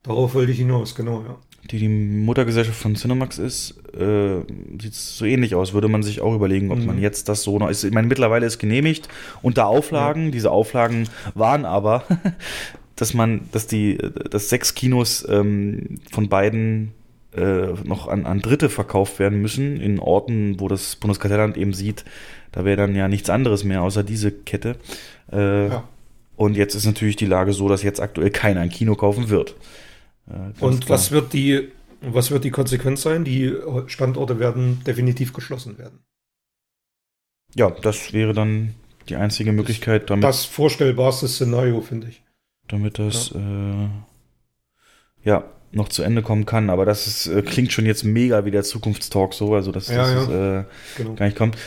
Darauf 0.03 0.35
wollte 0.35 0.53
ich 0.53 0.59
hinaus, 0.59 0.95
genau, 0.95 1.22
ja 1.22 1.39
die 1.70 1.78
die 1.78 1.88
Muttergesellschaft 1.88 2.78
von 2.78 2.94
Cinemax 2.94 3.38
ist, 3.38 3.74
äh, 3.94 4.40
sieht 4.80 4.92
es 4.92 5.16
so 5.16 5.24
ähnlich 5.24 5.54
aus. 5.54 5.72
Würde 5.72 5.88
man 5.88 6.02
sich 6.02 6.20
auch 6.20 6.34
überlegen, 6.34 6.70
ob 6.70 6.78
mhm. 6.78 6.86
man 6.86 7.00
jetzt 7.00 7.28
das 7.28 7.42
so 7.42 7.58
noch 7.58 7.70
ist. 7.70 7.84
Ich 7.84 7.92
meine, 7.92 8.06
mittlerweile 8.06 8.46
ist 8.46 8.58
genehmigt 8.58 9.08
unter 9.42 9.66
Auflagen. 9.66 10.26
Ja. 10.26 10.30
Diese 10.30 10.50
Auflagen 10.50 11.08
waren 11.34 11.64
aber, 11.64 12.04
dass 12.96 13.14
man, 13.14 13.42
dass 13.52 13.66
die, 13.66 13.98
dass 14.30 14.50
sechs 14.50 14.74
Kinos 14.74 15.26
ähm, 15.28 16.00
von 16.12 16.28
beiden 16.28 16.92
äh, 17.34 17.68
noch 17.84 18.08
an, 18.08 18.26
an 18.26 18.40
Dritte 18.40 18.68
verkauft 18.68 19.18
werden 19.18 19.40
müssen 19.40 19.80
in 19.80 19.98
Orten, 19.98 20.60
wo 20.60 20.68
das 20.68 20.96
Bundeskartellamt 20.96 21.56
eben 21.56 21.72
sieht, 21.72 22.04
da 22.52 22.64
wäre 22.64 22.76
dann 22.76 22.94
ja 22.94 23.08
nichts 23.08 23.30
anderes 23.30 23.64
mehr 23.64 23.82
außer 23.82 24.04
diese 24.04 24.30
Kette. 24.30 24.76
Äh, 25.32 25.68
ja. 25.68 25.84
Und 26.36 26.56
jetzt 26.56 26.74
ist 26.74 26.84
natürlich 26.84 27.16
die 27.16 27.26
Lage 27.26 27.52
so, 27.52 27.68
dass 27.68 27.82
jetzt 27.82 28.00
aktuell 28.00 28.30
keiner 28.30 28.60
ein 28.60 28.68
Kino 28.68 28.94
kaufen 28.96 29.28
wird. 29.30 29.54
Und 30.27 30.87
klar. 30.87 30.89
was 30.89 31.11
wird 31.11 31.33
die, 31.33 31.70
was 32.01 32.31
wird 32.31 32.45
die 32.45 32.51
Konsequenz 32.51 33.03
sein? 33.03 33.25
Die 33.25 33.55
Standorte 33.87 34.39
werden 34.39 34.83
definitiv 34.85 35.33
geschlossen 35.33 35.79
werden. 35.79 36.01
Ja, 37.55 37.70
das 37.70 38.12
wäre 38.12 38.33
dann 38.33 38.75
die 39.09 39.16
einzige 39.16 39.53
Möglichkeit, 39.53 40.11
damit. 40.11 40.25
Das 40.25 40.45
vorstellbarste 40.45 41.29
Szenario, 41.29 41.81
finde 41.81 42.09
ich. 42.09 42.22
Damit 42.68 42.99
das 42.99 43.31
ja. 43.31 43.85
Äh, 43.85 43.89
ja. 45.22 45.45
noch 45.72 45.89
zu 45.89 46.03
Ende 46.03 46.22
kommen 46.22 46.47
kann. 46.47 46.70
Aber 46.70 46.85
das 46.87 47.07
ist, 47.07 47.27
äh, 47.27 47.43
klingt 47.43 47.72
schon 47.72 47.87
jetzt 47.87 48.05
mega 48.05 48.45
wie 48.45 48.51
der 48.51 48.64
Zukunftstalk 48.64 49.35
so, 49.35 49.55
also 49.55 49.72
dass 49.72 49.89
ja, 49.89 50.14
das 50.14 50.29
ja. 50.29 50.61
Äh, 50.61 50.64
genau. 50.97 51.14
gar 51.14 51.27
nicht 51.27 51.37
kommt. 51.37 51.59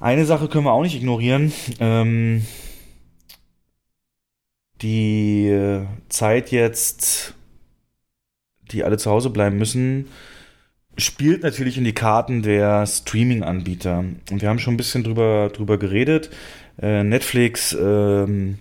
Eine 0.00 0.26
Sache 0.26 0.48
können 0.48 0.64
wir 0.64 0.72
auch 0.72 0.82
nicht 0.82 0.96
ignorieren. 0.96 1.52
Ähm, 1.78 2.44
die 4.82 5.46
äh, 5.46 5.86
Zeit 6.08 6.50
jetzt 6.50 7.34
die 8.70 8.84
alle 8.84 8.98
zu 8.98 9.10
Hause 9.10 9.30
bleiben 9.30 9.56
müssen, 9.58 10.06
spielt 10.96 11.42
natürlich 11.42 11.76
in 11.78 11.84
die 11.84 11.92
Karten 11.92 12.42
der 12.42 12.86
Streaming-Anbieter. 12.86 14.04
Und 14.30 14.42
wir 14.42 14.48
haben 14.48 14.58
schon 14.58 14.74
ein 14.74 14.78
bisschen 14.78 15.04
drüber, 15.04 15.50
drüber 15.52 15.78
geredet. 15.78 16.30
Äh, 16.80 17.02
Netflix, 17.02 17.76
ähm, 17.78 18.58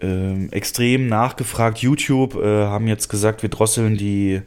äh, 0.00 0.46
extrem 0.46 1.08
nachgefragt. 1.08 1.78
YouTube 1.78 2.34
äh, 2.34 2.64
haben 2.64 2.88
jetzt 2.88 3.08
gesagt, 3.08 3.42
wir 3.42 3.50
drosseln 3.50 3.96
die 3.96 4.42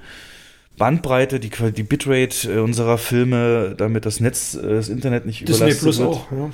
Bandbreite, 0.77 1.39
die, 1.39 1.49
die 1.49 1.83
Bitrate 1.83 2.51
äh, 2.51 2.59
unserer 2.59 2.97
Filme, 2.97 3.75
damit 3.77 4.05
das 4.05 4.19
Netz, 4.19 4.55
äh, 4.55 4.75
das 4.75 4.89
Internet 4.89 5.25
nicht 5.25 5.47
Disney 5.47 5.57
überlastet 5.57 5.83
Plus 5.83 5.99
wird. 5.99 6.09
auch, 6.09 6.31
ja. 6.31 6.49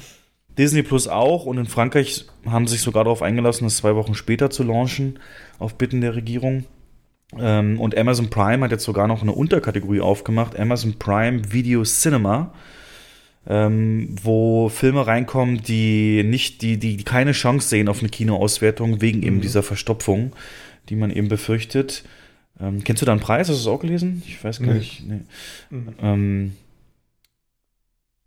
Disney 0.58 0.84
Plus 0.84 1.08
auch 1.08 1.46
und 1.46 1.58
in 1.58 1.66
Frankreich 1.66 2.26
haben 2.46 2.68
sie 2.68 2.74
sich 2.74 2.82
sogar 2.82 3.06
darauf 3.06 3.22
eingelassen, 3.22 3.64
das 3.64 3.78
zwei 3.78 3.96
Wochen 3.96 4.14
später 4.14 4.50
zu 4.50 4.64
launchen, 4.64 5.20
auf 5.60 5.76
Bitten 5.76 6.02
der 6.02 6.16
Regierung. 6.16 6.66
Ähm, 7.40 7.80
und 7.80 7.98
Amazon 7.98 8.30
Prime 8.30 8.64
hat 8.64 8.72
jetzt 8.72 8.84
sogar 8.84 9.08
noch 9.08 9.22
eine 9.22 9.32
Unterkategorie 9.32 10.02
aufgemacht, 10.02 10.60
Amazon 10.60 10.96
Prime 11.00 11.54
Video 11.54 11.84
Cinema, 11.84 12.54
ähm, 13.48 14.16
wo 14.22 14.70
Filme 14.70 15.08
reinkommen, 15.08 15.64
die 15.64 16.24
nicht, 16.24 16.62
die, 16.62 16.78
die, 16.78 16.98
keine 16.98 17.32
Chance 17.32 17.70
sehen 17.70 17.88
auf 17.88 18.00
eine 18.00 18.10
Kinoauswertung 18.10 19.02
wegen 19.02 19.20
mhm. 19.20 19.26
eben 19.26 19.42
dieser 19.42 19.64
Verstopfung, 19.64 20.34
die 20.90 20.96
man 20.96 21.12
eben 21.12 21.30
befürchtet. 21.30 22.04
Ähm, 22.60 22.84
kennst 22.84 23.02
du 23.02 23.06
da 23.06 23.14
einen 23.14 23.22
Preis? 23.22 23.50
Hast 23.50 23.58
du 23.58 23.62
es 23.62 23.68
auch 23.68 23.82
gelesen? 23.82 24.22
Ich 24.28 24.44
weiß 24.44 24.60
gar 24.60 24.74
nicht. 24.74 25.04
Nee. 25.08 25.22
Mhm. 25.70 25.94
Ähm, 26.02 26.52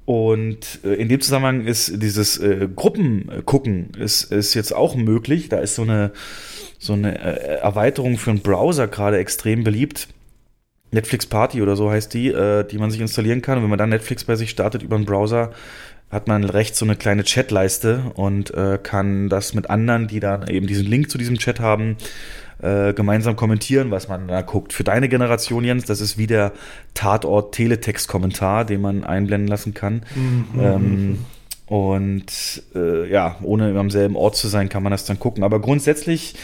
und 0.05 0.80
äh, 0.84 0.94
in 0.94 1.09
dem 1.09 1.20
Zusammenhang 1.20 1.66
ist 1.66 2.02
dieses 2.02 2.38
äh, 2.38 2.68
Gruppengucken 2.74 3.94
ist, 3.98 4.24
ist 4.24 4.55
jetzt 4.55 4.74
auch 4.74 4.96
möglich. 4.96 5.48
Da 5.48 5.59
ist 5.59 5.76
so 5.76 5.82
eine, 5.82 6.12
so 6.85 6.93
eine 6.93 7.18
äh, 7.18 7.57
Erweiterung 7.61 8.18
für 8.18 8.30
einen 8.30 8.41
Browser 8.41 8.89
gerade 8.89 9.18
extrem 9.18 9.64
beliebt. 9.64 10.09
Netflix 10.91 11.26
Party 11.26 11.61
oder 11.62 11.76
so 11.76 11.91
heißt 11.91 12.12
die, 12.14 12.28
äh, 12.28 12.64
die 12.64 12.78
man 12.78 12.91
sich 12.91 13.01
installieren 13.01 13.43
kann. 13.43 13.59
Und 13.59 13.64
wenn 13.64 13.70
man 13.70 13.78
dann 13.78 13.89
Netflix 13.89 14.24
bei 14.24 14.37
sich 14.37 14.51
startet 14.51 14.82
über 14.82 14.97
einen 14.97 15.07
Browser, 15.07 15.51
hat 16.11 16.28
man 16.28 16.45
rechts 16.45 16.78
so 16.78 16.85
eine 16.85 16.95
kleine 16.95 17.24
Chatleiste 17.24 18.12
und 18.14 18.53
äh, 18.55 18.78
kann 18.80 19.28
das 19.28 19.55
mit 19.55 19.70
anderen, 19.70 20.07
die 20.07 20.20
dann 20.20 20.47
eben 20.47 20.66
diesen 20.66 20.87
Link 20.87 21.11
zu 21.11 21.18
diesem 21.18 21.39
Chat 21.39 21.59
haben, 21.59 21.97
äh, 22.62 22.93
gemeinsam 22.93 23.35
kommentieren, 23.35 23.91
was 23.91 24.09
man 24.09 24.28
da 24.28 24.43
guckt. 24.43 24.72
Für 24.72 24.85
deine 24.85 25.09
Generation, 25.09 25.64
Jens, 25.64 25.87
das 25.87 26.01
ist 26.01 26.18
wie 26.18 26.26
der 26.26 26.53
Tatort-Teletext-Kommentar, 26.93 28.64
den 28.64 28.80
man 28.80 29.05
einblenden 29.05 29.49
lassen 29.49 29.74
kann. 29.74 30.03
Mhm. 30.14 30.61
Ähm, 30.61 31.18
und 31.66 32.62
äh, 32.74 33.11
ja, 33.11 33.37
ohne 33.43 33.76
am 33.78 33.91
selben 33.91 34.16
Ort 34.16 34.37
zu 34.37 34.49
sein, 34.49 34.68
kann 34.68 34.82
man 34.82 34.93
das 34.93 35.07
dann 35.07 35.18
gucken. 35.18 35.43
Aber 35.43 35.61
grundsätzlich 35.61 36.35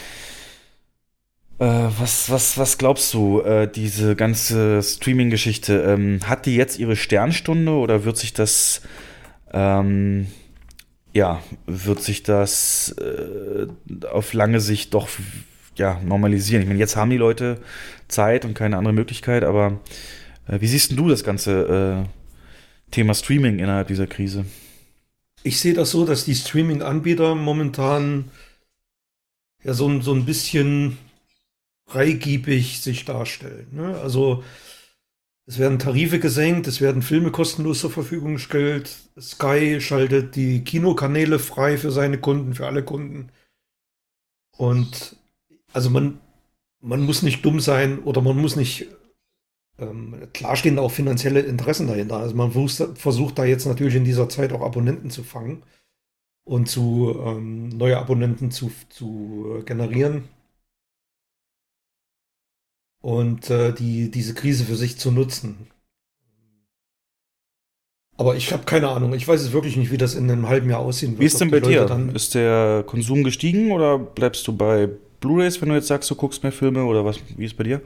was, 1.67 2.31
was, 2.31 2.57
was 2.57 2.79
glaubst 2.79 3.13
du, 3.13 3.43
äh, 3.43 3.71
diese 3.71 4.17
ganze 4.17 4.83
Streaming-Geschichte, 4.83 5.83
ähm, 5.83 6.21
hat 6.25 6.47
die 6.47 6.57
jetzt 6.57 6.79
ihre 6.79 6.97
Sternstunde 6.97 7.73
oder 7.73 8.05
wird 8.05 8.17
sich 8.17 8.33
das, 8.33 8.81
ähm, 9.53 10.29
ja, 11.13 11.43
wird 11.67 12.03
sich 12.03 12.23
das 12.23 12.95
äh, 12.99 13.67
auf 14.11 14.33
lange 14.33 14.61
Sicht 14.61 14.95
doch 14.95 15.11
ja, 15.77 16.01
normalisieren? 16.03 16.63
Ich 16.63 16.69
meine, 16.69 16.81
jetzt 16.81 16.97
haben 16.97 17.11
die 17.11 17.19
Leute 17.19 17.59
Zeit 18.09 18.47
und 18.47 18.55
keine 18.55 18.79
andere 18.79 18.95
Möglichkeit, 18.95 19.45
aber 19.45 19.81
äh, 20.49 20.63
wie 20.63 20.67
siehst 20.67 20.99
du 20.99 21.11
das 21.11 21.25
ganze 21.25 22.07
äh, 22.07 22.91
Thema 22.91 23.13
Streaming 23.13 23.59
innerhalb 23.59 23.89
dieser 23.89 24.07
Krise? 24.07 24.47
Ich 25.43 25.61
sehe 25.61 25.75
das 25.75 25.91
so, 25.91 26.07
dass 26.07 26.25
die 26.25 26.35
Streaming-Anbieter 26.35 27.35
momentan 27.35 28.31
ja 29.63 29.75
so, 29.75 30.01
so 30.01 30.15
ein 30.15 30.25
bisschen 30.25 30.97
freigiebig 31.91 32.81
sich 32.81 33.05
darstellen. 33.05 33.67
Ne? 33.73 33.99
Also 33.99 34.45
es 35.47 35.59
werden 35.59 35.81
Tarife 35.81 36.21
gesenkt, 36.21 36.69
es 36.69 36.81
werden 36.81 37.03
Filme 37.03 37.33
kostenlos 37.33 37.81
zur 37.81 37.91
Verfügung 37.91 38.35
gestellt. 38.35 38.97
Sky 39.21 39.81
schaltet 39.81 40.37
die 40.37 40.63
Kinokanäle 40.63 41.41
frei 41.41 41.77
für 41.77 41.91
seine 41.91 42.19
Kunden, 42.19 42.55
für 42.55 42.67
alle 42.67 42.85
Kunden. 42.85 43.31
Und 44.57 45.17
also 45.73 45.91
man, 45.91 46.21
man 46.81 47.01
muss 47.01 47.23
nicht 47.23 47.45
dumm 47.45 47.59
sein 47.59 47.99
oder 48.01 48.21
man 48.21 48.37
muss 48.37 48.55
nicht 48.55 48.87
ähm, 49.79 50.29
klar 50.33 50.55
stehen 50.55 50.79
auch 50.79 50.93
finanzielle 50.93 51.41
Interessen 51.41 51.89
dahinter. 51.89 52.19
Also 52.19 52.37
man 52.37 52.53
versucht, 52.53 52.99
versucht 52.99 53.39
da 53.39 53.45
jetzt 53.45 53.67
natürlich 53.67 53.97
in 53.97 54.05
dieser 54.05 54.29
Zeit 54.29 54.53
auch 54.53 54.63
Abonnenten 54.63 55.11
zu 55.11 55.25
fangen 55.25 55.65
und 56.45 56.69
zu 56.69 57.21
ähm, 57.27 57.71
neue 57.71 57.99
Abonnenten 57.99 58.53
zu, 58.53 58.71
zu 58.89 59.59
äh, 59.59 59.63
generieren 59.65 60.29
und 63.01 63.51
äh, 63.51 63.73
die, 63.73 64.11
diese 64.11 64.35
Krise 64.35 64.65
für 64.65 64.77
sich 64.77 64.99
zu 64.99 65.11
nutzen. 65.11 65.67
Aber 68.17 68.37
ich 68.37 68.53
habe 68.53 68.65
keine 68.65 68.89
Ahnung. 68.89 69.15
Ich 69.15 69.27
weiß 69.27 69.41
es 69.41 69.53
wirklich 69.53 69.77
nicht, 69.79 69.91
wie 69.91 69.97
das 69.97 70.15
in 70.15 70.31
einem 70.31 70.47
halben 70.47 70.69
Jahr 70.69 70.81
aussehen 70.81 71.13
wird. 71.13 71.21
Wie 71.21 71.27
ist 71.27 71.41
denn 71.41 71.51
bei 71.51 71.61
dir? 71.61 72.11
Ist 72.13 72.35
der 72.35 72.85
Konsum 72.87 73.25
gestiegen 73.25 73.73
oder 73.73 73.99
bleibst 73.99 74.47
du 74.47 74.55
bei 74.55 74.91
Blu-rays, 75.21 75.61
wenn 75.63 75.71
du 75.71 75.75
jetzt 75.75 75.87
sagst, 75.87 76.11
du 76.11 76.15
guckst 76.15 76.43
mehr 76.43 76.53
Filme 76.53 76.85
oder 76.85 77.05
was? 77.05 77.19
Wie 77.37 77.47
ist 77.47 77.57
bei 77.57 77.65
dir? 77.65 77.81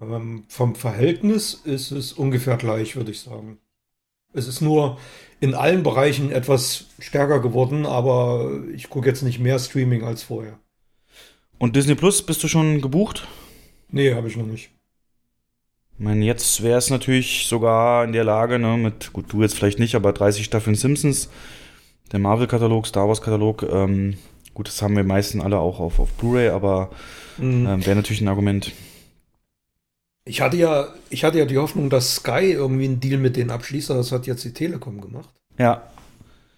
Ähm, 0.00 0.44
vom 0.48 0.74
Verhältnis 0.74 1.60
ist 1.64 1.90
es 1.90 2.14
ungefähr 2.14 2.56
gleich, 2.56 2.96
würde 2.96 3.10
ich 3.10 3.20
sagen. 3.20 3.58
Es 4.32 4.46
ist 4.46 4.62
nur 4.62 4.98
in 5.40 5.54
allen 5.54 5.82
Bereichen 5.82 6.30
etwas 6.30 6.86
stärker 6.98 7.40
geworden, 7.40 7.84
aber 7.84 8.62
ich 8.74 8.88
gucke 8.88 9.08
jetzt 9.08 9.22
nicht 9.22 9.40
mehr 9.40 9.58
Streaming 9.58 10.04
als 10.04 10.22
vorher. 10.22 10.58
Und 11.58 11.76
Disney 11.76 11.94
Plus, 11.94 12.22
bist 12.22 12.42
du 12.42 12.48
schon 12.48 12.80
gebucht? 12.80 13.26
Nee, 13.90 14.14
habe 14.14 14.28
ich 14.28 14.36
noch 14.36 14.46
nicht. 14.46 14.70
Ich 15.98 16.04
meine, 16.04 16.24
jetzt 16.24 16.62
wäre 16.62 16.78
es 16.78 16.90
natürlich 16.90 17.46
sogar 17.48 18.04
in 18.04 18.12
der 18.12 18.24
Lage, 18.24 18.58
ne, 18.58 18.76
mit, 18.76 19.12
gut, 19.12 19.32
du 19.32 19.42
jetzt 19.42 19.56
vielleicht 19.56 19.78
nicht, 19.80 19.96
aber 19.96 20.12
30 20.12 20.44
Staffeln 20.44 20.76
Simpsons, 20.76 21.28
der 22.12 22.20
Marvel-Katalog, 22.20 22.86
Star 22.86 23.08
Wars-Katalog, 23.08 23.64
ähm, 23.64 24.14
gut, 24.54 24.68
das 24.68 24.80
haben 24.80 24.96
wir 24.96 25.02
meisten 25.02 25.40
alle 25.40 25.58
auch 25.58 25.80
auf, 25.80 25.98
auf 25.98 26.12
Blu-ray, 26.12 26.50
aber 26.50 26.90
mhm. 27.36 27.66
ähm, 27.66 27.86
wäre 27.86 27.96
natürlich 27.96 28.20
ein 28.20 28.28
Argument. 28.28 28.72
Ich 30.24 30.40
hatte 30.40 30.56
ja, 30.56 30.88
ich 31.10 31.24
hatte 31.24 31.38
ja 31.38 31.46
die 31.46 31.58
Hoffnung, 31.58 31.90
dass 31.90 32.16
Sky 32.16 32.52
irgendwie 32.52 32.84
einen 32.84 33.00
Deal 33.00 33.18
mit 33.18 33.36
denen 33.36 33.50
abschließt, 33.50 33.90
das 33.90 34.12
hat 34.12 34.26
jetzt 34.26 34.44
die 34.44 34.52
Telekom 34.52 35.00
gemacht. 35.00 35.30
Ja. 35.58 35.82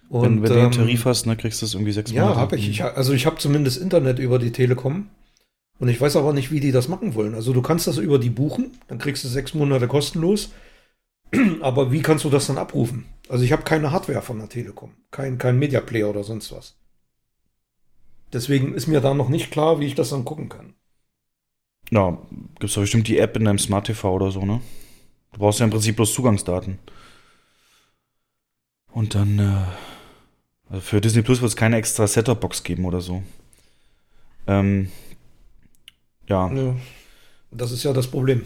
Und, 0.09 0.23
wenn, 0.23 0.43
wenn 0.43 0.49
du 0.49 0.55
den 0.55 0.65
ähm, 0.65 0.71
Tarif 0.71 1.05
hast, 1.05 1.25
ne, 1.25 1.37
kriegst 1.37 1.61
du 1.61 1.65
es 1.65 1.73
irgendwie 1.73 1.93
sechs 1.93 2.11
Monate. 2.11 2.33
Ja, 2.33 2.35
habe 2.35 2.57
ich. 2.57 2.69
ich. 2.69 2.83
Also 2.83 3.13
ich 3.13 3.25
habe 3.25 3.37
zumindest 3.37 3.81
Internet 3.81 4.19
über 4.19 4.39
die 4.39 4.51
Telekom. 4.51 5.07
Und 5.81 5.87
ich 5.89 5.99
weiß 5.99 6.15
aber 6.15 6.31
nicht, 6.31 6.51
wie 6.51 6.59
die 6.59 6.71
das 6.71 6.89
machen 6.89 7.15
wollen. 7.15 7.33
Also 7.33 7.53
du 7.53 7.63
kannst 7.63 7.87
das 7.87 7.97
über 7.97 8.19
die 8.19 8.29
buchen, 8.29 8.77
dann 8.87 8.99
kriegst 8.99 9.23
du 9.23 9.27
sechs 9.27 9.55
Monate 9.55 9.87
kostenlos. 9.87 10.51
Aber 11.61 11.91
wie 11.91 12.03
kannst 12.03 12.23
du 12.23 12.29
das 12.29 12.45
dann 12.45 12.59
abrufen? 12.59 13.05
Also 13.27 13.43
ich 13.43 13.51
habe 13.51 13.63
keine 13.63 13.91
Hardware 13.91 14.21
von 14.21 14.37
der 14.37 14.47
Telekom, 14.47 14.91
kein, 15.09 15.39
kein 15.39 15.57
Media 15.57 15.81
Player 15.81 16.07
oder 16.07 16.23
sonst 16.23 16.51
was. 16.51 16.75
Deswegen 18.31 18.75
ist 18.75 18.85
mir 18.85 19.01
da 19.01 19.15
noch 19.15 19.27
nicht 19.27 19.49
klar, 19.49 19.79
wie 19.79 19.87
ich 19.87 19.95
das 19.95 20.09
dann 20.09 20.23
gucken 20.23 20.49
kann. 20.49 20.75
Ja, 21.89 22.15
gibt 22.29 22.65
es 22.65 22.75
doch 22.75 22.81
bestimmt 22.81 23.07
die 23.07 23.17
App 23.17 23.35
in 23.35 23.45
deinem 23.45 23.57
Smart 23.57 23.87
TV 23.87 24.13
oder 24.13 24.29
so, 24.29 24.45
ne? 24.45 24.61
Du 25.33 25.39
brauchst 25.39 25.61
ja 25.61 25.65
im 25.65 25.71
Prinzip 25.71 25.95
bloß 25.95 26.13
Zugangsdaten. 26.13 26.77
Und 28.91 29.15
dann, 29.15 29.39
äh, 29.39 30.69
also 30.69 30.81
für 30.81 31.01
Disney 31.01 31.23
Plus 31.23 31.41
wird 31.41 31.49
es 31.49 31.55
keine 31.55 31.77
extra 31.77 32.05
Setup-Box 32.05 32.61
geben 32.61 32.85
oder 32.85 33.01
so. 33.01 33.23
Ähm, 34.45 34.91
ja. 36.31 36.51
ja. 36.51 36.75
Das 37.51 37.71
ist 37.71 37.83
ja 37.83 37.93
das 37.93 38.07
Problem. 38.07 38.43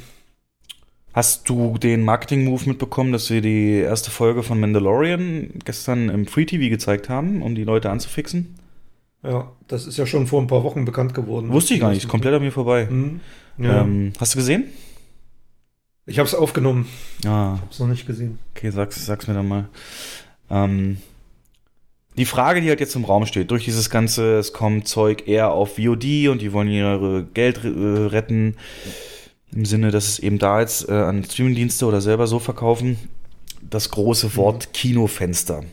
Hast 1.13 1.47
du 1.47 1.77
den 1.77 2.03
Marketing-Move 2.03 2.67
mitbekommen, 2.67 3.13
dass 3.13 3.29
wir 3.29 3.41
die 3.41 3.77
erste 3.77 4.11
Folge 4.11 4.43
von 4.43 4.59
Mandalorian 4.59 5.51
gestern 5.63 6.09
im 6.09 6.25
Free 6.25 6.45
TV 6.45 6.69
gezeigt 6.69 7.07
haben, 7.07 7.41
um 7.41 7.55
die 7.55 7.63
Leute 7.63 7.89
anzufixen? 7.89 8.55
Ja, 9.23 9.51
das 9.67 9.87
ist 9.87 9.97
ja 9.97 10.05
schon 10.05 10.27
vor 10.27 10.41
ein 10.41 10.47
paar 10.47 10.63
Wochen 10.63 10.83
bekannt 10.83 11.13
geworden. 11.13 11.51
Wusste 11.51 11.73
ich 11.73 11.79
gar 11.79 11.89
nicht, 11.89 12.03
ist 12.03 12.09
komplett 12.09 12.33
an 12.33 12.41
mir 12.41 12.51
vorbei. 12.51 12.87
Mhm. 12.89 13.21
Ja. 13.57 13.81
Ähm, 13.81 14.11
hast 14.19 14.33
du 14.33 14.39
gesehen? 14.39 14.65
Ich 16.05 16.19
habe 16.19 16.27
es 16.27 16.35
aufgenommen. 16.35 16.87
Ah. 17.25 17.53
Ich 17.55 17.61
habe 17.61 17.71
es 17.71 17.79
noch 17.79 17.87
nicht 17.87 18.05
gesehen. 18.05 18.37
Okay, 18.55 18.69
sag's, 18.71 19.03
sag's 19.05 19.27
mir 19.27 19.33
dann 19.35 19.47
mal. 19.47 19.69
Ähm, 20.49 20.97
die 22.17 22.25
Frage, 22.25 22.61
die 22.61 22.69
halt 22.69 22.79
jetzt 22.79 22.95
im 22.95 23.05
Raum 23.05 23.25
steht, 23.25 23.51
durch 23.51 23.65
dieses 23.65 23.89
ganze, 23.89 24.37
es 24.37 24.53
kommt 24.53 24.87
Zeug 24.87 25.27
eher 25.27 25.51
auf 25.51 25.75
VOD 25.75 26.29
und 26.29 26.41
die 26.41 26.53
wollen 26.53 26.69
ihre 26.69 27.25
Geld 27.33 27.63
äh, 27.63 27.67
retten, 27.67 28.55
im 29.53 29.65
Sinne, 29.65 29.91
dass 29.91 30.07
es 30.07 30.19
eben 30.19 30.37
da 30.37 30.59
jetzt 30.59 30.89
äh, 30.89 30.93
an 30.93 31.23
Streamingdienste 31.23 31.85
oder 31.85 32.01
selber 32.01 32.27
so 32.27 32.39
verkaufen, 32.39 32.97
das 33.61 33.89
große 33.89 34.35
Wort 34.35 34.67
mhm. 34.67 34.71
Kinofenster. 34.73 35.63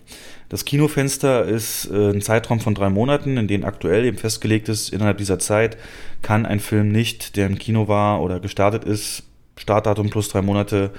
Das 0.49 0.65
Kinofenster 0.65 1.45
ist 1.45 1.91
äh, 1.91 2.11
ein 2.11 2.21
Zeitraum 2.21 2.61
von 2.61 2.75
drei 2.75 2.91
Monaten, 2.91 3.37
in 3.37 3.49
dem 3.49 3.65
aktuell 3.65 4.05
eben 4.05 4.19
festgelegt 4.19 4.69
ist, 4.69 4.91
innerhalb 4.91 5.19
dieser 5.19 5.39
Zeit 5.39 5.77
kann 6.21 6.47
ein 6.47 6.61
Film 6.61 6.93
nicht, 6.93 7.37
der 7.37 7.47
im 7.47 7.59
Kino 7.59 7.89
war 7.89 8.23
oder 8.23 8.39
gestartet 8.39 8.85
ist, 8.85 9.25
Startdatum 9.57 10.11
plus 10.11 10.29
drei 10.29 10.43
Monate 10.43 10.91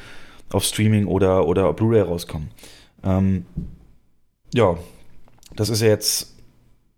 auf 0.51 0.63
Streaming 0.63 1.05
oder, 1.05 1.47
oder 1.47 1.71
Blu-ray 1.73 2.01
rauskommen. 2.01 2.49
Ähm, 3.03 3.45
ja, 4.53 4.77
das 5.55 5.69
ist 5.69 5.81
ja 5.81 5.87
jetzt 5.87 6.35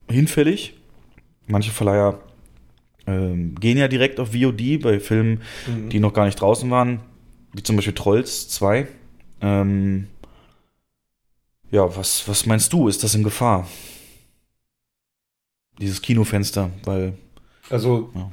hinfällig. 0.09 0.73
Manche 1.47 1.71
Verleiher 1.71 2.19
ähm, 3.07 3.55
gehen 3.55 3.77
ja 3.77 3.87
direkt 3.87 4.19
auf 4.19 4.33
VOD 4.33 4.81
bei 4.81 4.99
Filmen, 4.99 5.41
mhm. 5.67 5.89
die 5.89 5.99
noch 5.99 6.13
gar 6.13 6.25
nicht 6.25 6.39
draußen 6.39 6.69
waren, 6.71 7.01
wie 7.53 7.63
zum 7.63 7.75
Beispiel 7.75 7.93
Trolls 7.93 8.49
2. 8.49 8.87
Ähm, 9.41 10.07
ja, 11.71 11.95
was, 11.95 12.27
was 12.27 12.45
meinst 12.45 12.73
du? 12.73 12.87
Ist 12.87 13.03
das 13.03 13.15
in 13.15 13.23
Gefahr? 13.23 13.67
Dieses 15.79 16.01
Kinofenster, 16.01 16.71
weil. 16.85 17.13
Also, 17.69 18.11
ja. 18.15 18.31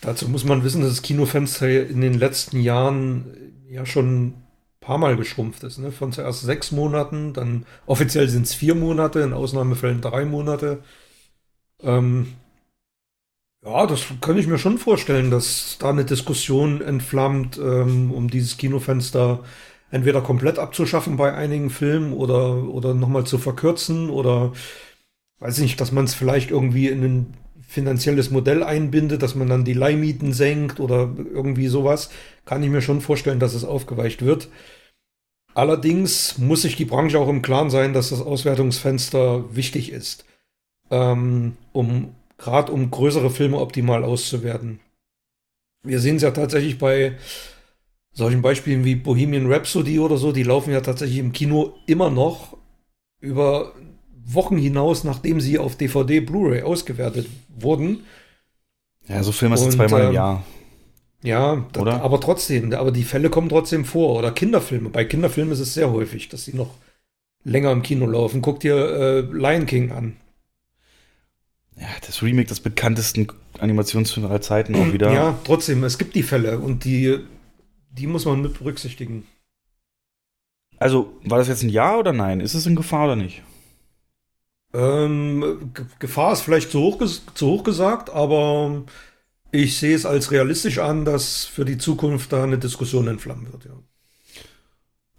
dazu 0.00 0.28
muss 0.28 0.44
man 0.44 0.62
wissen, 0.62 0.82
dass 0.82 0.90
das 0.90 1.02
Kinofenster 1.02 1.88
in 1.88 2.00
den 2.00 2.14
letzten 2.14 2.60
Jahren 2.60 3.24
ja 3.68 3.84
schon 3.84 4.34
paar 4.82 4.98
Mal 4.98 5.16
geschrumpft 5.16 5.64
ist. 5.64 5.78
Ne? 5.78 5.90
Von 5.92 6.12
zuerst 6.12 6.42
sechs 6.42 6.72
Monaten, 6.72 7.32
dann 7.32 7.64
offiziell 7.86 8.28
sind 8.28 8.46
es 8.46 8.54
vier 8.54 8.74
Monate, 8.74 9.20
in 9.20 9.32
Ausnahmefällen 9.32 10.02
drei 10.02 10.26
Monate. 10.26 10.82
Ähm, 11.82 12.34
ja, 13.64 13.86
das 13.86 14.04
kann 14.20 14.36
ich 14.36 14.46
mir 14.46 14.58
schon 14.58 14.78
vorstellen, 14.78 15.30
dass 15.30 15.76
da 15.78 15.90
eine 15.90 16.04
Diskussion 16.04 16.82
entflammt, 16.82 17.58
ähm, 17.58 18.10
um 18.12 18.28
dieses 18.28 18.56
Kinofenster 18.56 19.44
entweder 19.90 20.20
komplett 20.20 20.58
abzuschaffen 20.58 21.16
bei 21.16 21.32
einigen 21.34 21.70
Filmen 21.70 22.12
oder, 22.12 22.64
oder 22.64 22.94
nochmal 22.94 23.24
zu 23.24 23.38
verkürzen 23.38 24.10
oder 24.10 24.52
weiß 25.38 25.58
ich 25.58 25.62
nicht, 25.62 25.80
dass 25.80 25.92
man 25.92 26.04
es 26.06 26.14
vielleicht 26.14 26.50
irgendwie 26.50 26.88
in 26.88 27.04
ein 27.04 27.34
finanzielles 27.72 28.30
Modell 28.30 28.62
einbindet, 28.62 29.22
dass 29.22 29.34
man 29.34 29.48
dann 29.48 29.64
die 29.64 29.72
Leihmieten 29.72 30.34
senkt 30.34 30.78
oder 30.78 31.10
irgendwie 31.16 31.68
sowas, 31.68 32.10
kann 32.44 32.62
ich 32.62 32.68
mir 32.68 32.82
schon 32.82 33.00
vorstellen, 33.00 33.40
dass 33.40 33.54
es 33.54 33.64
aufgeweicht 33.64 34.22
wird. 34.22 34.50
Allerdings 35.54 36.36
muss 36.36 36.62
sich 36.62 36.76
die 36.76 36.84
Branche 36.84 37.18
auch 37.18 37.28
im 37.28 37.40
Klaren 37.40 37.70
sein, 37.70 37.94
dass 37.94 38.10
das 38.10 38.20
Auswertungsfenster 38.20 39.56
wichtig 39.56 39.90
ist, 39.90 40.26
ähm, 40.90 41.56
um 41.72 42.14
gerade 42.36 42.72
um 42.72 42.90
größere 42.90 43.30
Filme 43.30 43.58
optimal 43.58 44.04
auszuwerten. 44.04 44.80
Wir 45.82 45.98
sehen 45.98 46.16
es 46.16 46.22
ja 46.22 46.30
tatsächlich 46.30 46.78
bei 46.78 47.16
solchen 48.12 48.42
Beispielen 48.42 48.84
wie 48.84 48.96
Bohemian 48.96 49.50
Rhapsody 49.50 49.98
oder 49.98 50.18
so, 50.18 50.32
die 50.32 50.42
laufen 50.42 50.72
ja 50.72 50.82
tatsächlich 50.82 51.18
im 51.18 51.32
Kino 51.32 51.72
immer 51.86 52.10
noch 52.10 52.54
über 53.20 53.72
Wochen 54.24 54.56
hinaus, 54.56 55.04
nachdem 55.04 55.40
sie 55.40 55.58
auf 55.58 55.76
DVD, 55.76 56.20
Blu-ray 56.20 56.62
ausgewertet 56.62 57.28
wurden. 57.48 58.04
Ja, 59.08 59.22
so 59.22 59.32
Filme 59.32 59.56
du 59.56 59.68
zweimal 59.68 60.02
im 60.02 60.06
ähm, 60.08 60.14
Jahr. 60.14 60.44
Ja, 61.22 61.66
Oder? 61.78 62.02
aber 62.02 62.20
trotzdem, 62.20 62.72
aber 62.72 62.90
die 62.90 63.04
Fälle 63.04 63.30
kommen 63.30 63.48
trotzdem 63.48 63.84
vor. 63.84 64.18
Oder 64.18 64.32
Kinderfilme. 64.32 64.90
Bei 64.90 65.04
Kinderfilmen 65.04 65.52
ist 65.52 65.60
es 65.60 65.74
sehr 65.74 65.92
häufig, 65.92 66.28
dass 66.28 66.44
sie 66.44 66.54
noch 66.54 66.74
länger 67.44 67.70
im 67.70 67.82
Kino 67.82 68.06
laufen. 68.06 68.42
Guck 68.42 68.60
dir 68.60 68.74
äh, 68.76 69.20
Lion 69.20 69.66
King 69.66 69.92
an. 69.92 70.16
Ja, 71.76 71.88
das 72.04 72.22
Remake 72.22 72.48
des 72.48 72.60
bekanntesten 72.60 73.28
Animationsfilms 73.58 74.28
aller 74.28 74.40
Zeiten 74.40 74.74
auch 74.74 74.92
wieder. 74.92 75.12
Ja, 75.12 75.38
trotzdem, 75.44 75.82
es 75.84 75.98
gibt 75.98 76.14
die 76.14 76.22
Fälle 76.22 76.58
und 76.58 76.84
die, 76.84 77.18
die 77.90 78.06
muss 78.06 78.24
man 78.24 78.42
mit 78.42 78.58
berücksichtigen. 78.58 79.26
Also, 80.78 81.12
war 81.24 81.38
das 81.38 81.48
jetzt 81.48 81.62
ein 81.62 81.68
Ja 81.68 81.96
oder 81.96 82.12
Nein? 82.12 82.40
Ist 82.40 82.54
es 82.54 82.66
in 82.66 82.76
Gefahr 82.76 83.06
oder 83.06 83.16
nicht? 83.16 83.42
Ähm, 84.74 85.70
Ge- 85.74 85.84
Gefahr 85.98 86.32
ist 86.32 86.42
vielleicht 86.42 86.70
zu 86.70 86.80
hoch, 86.80 86.98
zu 87.34 87.46
hoch 87.46 87.64
gesagt, 87.64 88.10
aber 88.10 88.84
ich 89.52 89.78
sehe 89.78 89.94
es 89.96 90.06
als 90.06 90.30
realistisch 90.30 90.78
an, 90.78 91.04
dass 91.04 91.44
für 91.46 91.64
die 91.64 91.78
Zukunft 91.78 92.32
da 92.32 92.44
eine 92.44 92.58
Diskussion 92.58 93.08
entflammen 93.08 93.52
wird. 93.52 93.66
Ja. 93.66 93.72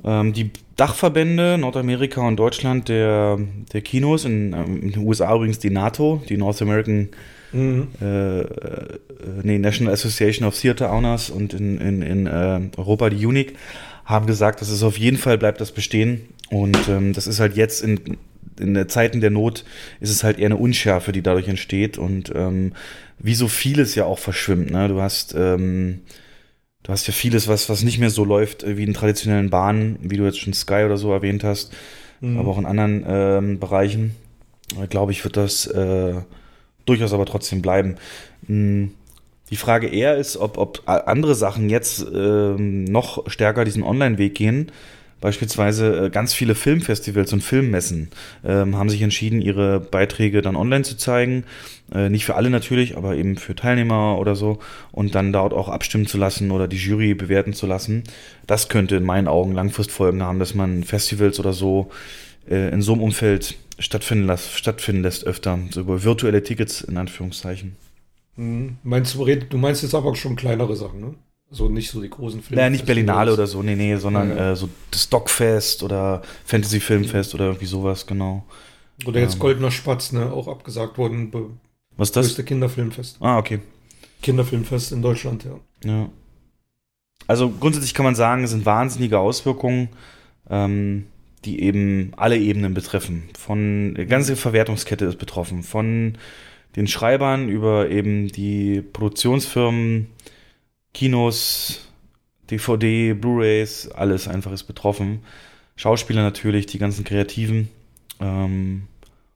Ähm, 0.04 0.34
die 0.34 0.52
Dachverbände 0.76 1.58
Nordamerika 1.58 2.22
und 2.28 2.38
Deutschland 2.38 2.90
der, 2.90 3.40
der 3.72 3.82
Kinos, 3.82 4.26
in, 4.26 4.54
ähm, 4.54 4.82
in 4.82 4.92
den 4.92 5.08
USA 5.08 5.34
übrigens 5.36 5.60
die 5.60 5.70
NATO, 5.70 6.22
die 6.28 6.38
North 6.38 6.62
American 6.62 7.10
Mhm. 7.52 7.90
äh, 8.02 8.42
äh, 8.42 9.00
nee, 9.44 9.60
National 9.60 9.94
Association 9.94 10.48
of 10.48 10.60
Theater 10.60 10.92
Owners 10.92 11.30
und 11.30 11.54
in, 11.54 11.78
in, 11.80 12.02
in 12.02 12.28
äh, 12.28 12.62
Europa 12.78 13.10
die 13.12 13.26
UNIC, 13.26 13.56
haben 14.06 14.26
gesagt, 14.26 14.62
dass 14.62 14.70
es 14.70 14.82
auf 14.84 14.98
jeden 14.98 15.18
Fall 15.18 15.38
bleibt 15.38 15.62
das 15.62 15.72
bestehen. 15.72 16.28
Und 16.50 16.90
ähm, 16.90 17.14
das 17.14 17.28
ist 17.28 17.40
halt 17.40 17.56
jetzt 17.56 17.84
in, 17.84 18.18
in 18.60 18.74
der 18.74 18.88
Zeiten 18.88 19.22
der 19.22 19.30
Not 19.32 19.64
ist 20.00 20.10
es 20.12 20.24
halt 20.24 20.40
eher 20.40 20.48
eine 20.48 20.58
Unschärfe, 20.58 21.12
die 21.12 21.22
dadurch 21.22 21.48
entsteht. 21.48 21.98
Und 21.98 22.32
ähm, 22.36 22.74
wie 23.20 23.36
so 23.36 23.48
vieles 23.48 23.96
ja 23.96 24.06
auch 24.06 24.20
verschwimmt. 24.20 24.72
Ne? 24.72 24.88
Du 24.88 25.02
hast 25.02 25.34
ähm, 25.38 26.02
Du 26.86 26.92
hast 26.92 27.08
ja 27.08 27.14
vieles, 27.14 27.48
was, 27.48 27.70
was 27.70 27.84
nicht 27.84 28.00
mehr 28.00 28.10
so 28.10 28.26
läuft 28.26 28.64
äh, 28.64 28.76
wie 28.76 28.84
in 28.84 28.94
traditionellen 28.94 29.50
Bahnen, 29.50 29.98
wie 30.02 30.18
du 30.18 30.26
jetzt 30.26 30.40
schon 30.40 30.52
Sky 30.54 30.84
oder 30.86 30.98
so 30.98 31.12
erwähnt 31.14 31.44
hast, 31.44 31.74
Mhm. 32.20 32.38
aber 32.40 32.50
auch 32.52 32.58
in 32.58 32.66
anderen 32.66 33.06
ähm, 33.08 33.60
Bereichen. 33.60 34.16
Äh, 34.82 34.88
Glaube 34.88 35.12
ich, 35.14 35.24
wird 35.24 35.38
das 35.38 35.66
äh, 35.68 36.14
durchaus 36.86 37.14
aber 37.14 37.26
trotzdem 37.26 37.62
bleiben. 37.62 37.96
Hm, 38.48 38.92
Die 39.50 39.56
Frage 39.58 39.88
eher 39.88 40.18
ist, 40.18 40.36
ob, 40.38 40.58
ob 40.58 40.84
andere 40.86 41.36
Sachen 41.36 41.70
jetzt 41.70 42.06
ähm, 42.14 42.84
noch 42.86 43.30
stärker 43.30 43.64
diesen 43.66 43.84
Online-Weg 43.84 44.36
gehen. 44.36 44.72
Beispielsweise 45.24 46.08
äh, 46.08 46.10
ganz 46.10 46.34
viele 46.34 46.54
Filmfestivals 46.54 47.32
und 47.32 47.40
Filmmessen 47.40 48.10
ähm, 48.44 48.76
haben 48.76 48.90
sich 48.90 49.02
entschieden, 49.02 49.40
ihre 49.40 49.80
Beiträge 49.80 50.42
dann 50.42 50.58
online 50.58 50.84
zu 50.84 50.98
zeigen. 50.98 51.46
Äh, 51.94 52.10
nicht 52.10 52.26
für 52.26 52.36
alle 52.36 52.50
natürlich, 52.50 52.98
aber 52.98 53.16
eben 53.16 53.38
für 53.38 53.56
Teilnehmer 53.56 54.20
oder 54.20 54.36
so. 54.36 54.60
Und 54.92 55.16
dann 55.16 55.32
dort 55.32 55.54
auch 55.54 55.70
abstimmen 55.70 56.08
zu 56.08 56.18
lassen 56.18 56.52
oder 56.52 56.68
die 56.68 56.76
Jury 56.76 57.14
bewerten 57.14 57.54
zu 57.54 57.68
lassen. 57.68 58.04
Das 58.48 58.68
könnte 58.68 58.98
in 58.98 59.06
meinen 59.06 59.30
Augen 59.30 59.54
Langfristfolgen 59.54 60.22
haben, 60.22 60.40
dass 60.40 60.56
man 60.56 60.84
Festivals 60.84 61.40
oder 61.40 61.54
so 61.54 61.90
äh, 62.50 62.74
in 62.74 62.82
so 62.82 62.92
einem 62.92 63.04
Umfeld 63.04 63.56
stattfinden, 63.80 64.28
las 64.28 64.52
stattfinden 64.52 65.04
lässt 65.04 65.26
öfter. 65.26 65.58
So 65.70 65.80
über 65.80 66.04
virtuelle 66.04 66.44
Tickets 66.44 66.82
in 66.82 66.98
Anführungszeichen. 66.98 67.78
Mhm. 68.36 68.76
Meinst 68.84 69.16
du, 69.16 69.26
du 69.26 69.58
meinst 69.58 69.84
jetzt 69.84 69.96
aber 69.96 70.18
schon 70.18 70.36
kleinere 70.36 70.76
Sachen, 70.76 71.00
ne? 71.00 71.14
Also 71.54 71.70
nicht 71.70 71.92
so 71.92 72.02
die 72.02 72.10
großen 72.10 72.42
Filme. 72.42 72.60
Naja, 72.60 72.72
nicht 72.72 72.84
Berlinale 72.84 73.32
oder 73.32 73.46
so, 73.46 73.62
nee, 73.62 73.76
nee, 73.76 73.96
sondern 73.98 74.30
Ja, 74.30 74.36
ja. 74.36 74.52
Äh, 74.54 74.56
so 74.56 74.70
das 74.90 75.08
Dogfest 75.08 75.84
oder 75.84 76.24
Fantasy 76.46 76.80
Filmfest 76.80 77.36
oder 77.36 77.46
irgendwie 77.46 77.68
sowas, 77.68 78.08
genau. 78.08 78.44
Oder 79.06 79.20
jetzt 79.20 79.36
Ähm. 79.36 79.40
Goldener 79.40 79.70
Spatz, 79.70 80.14
ne? 80.14 80.32
Auch 80.32 80.48
abgesagt 80.48 80.98
worden. 80.98 81.32
Was 81.96 82.08
ist 82.08 82.16
das? 82.16 82.26
größte 82.26 82.44
Kinderfilmfest. 82.44 83.18
Ah, 83.20 83.38
okay. 83.38 83.60
Kinderfilmfest 84.24 84.94
in 84.94 85.04
Deutschland, 85.04 85.46
ja. 85.46 85.60
Ja. 85.88 86.10
Also 87.28 87.52
grundsätzlich 87.52 87.94
kann 87.94 88.06
man 88.06 88.16
sagen, 88.16 88.44
es 88.44 88.50
sind 88.50 88.66
wahnsinnige 88.66 89.20
Auswirkungen, 89.20 89.90
ähm, 90.50 91.06
die 91.46 91.62
eben 91.62 92.14
alle 92.18 92.40
Ebenen 92.40 92.74
betreffen. 92.74 93.30
Von 93.38 93.94
die 93.94 94.08
ganze 94.08 94.36
Verwertungskette 94.36 95.06
ist 95.06 95.20
betroffen, 95.20 95.62
von 95.62 96.18
den 96.76 96.88
Schreibern 96.88 97.48
über 97.48 97.92
eben 97.92 98.30
die 98.30 98.82
Produktionsfirmen, 98.82 100.08
Kinos, 100.94 101.82
DVD, 102.50 103.14
Blu-rays, 103.14 103.90
alles 103.90 104.28
einfach 104.28 104.52
ist 104.52 104.64
betroffen. 104.64 105.24
Schauspieler 105.76 106.22
natürlich, 106.22 106.66
die 106.68 106.78
ganzen 106.78 107.04
Kreativen. 107.04 107.70
Ähm, 108.20 108.84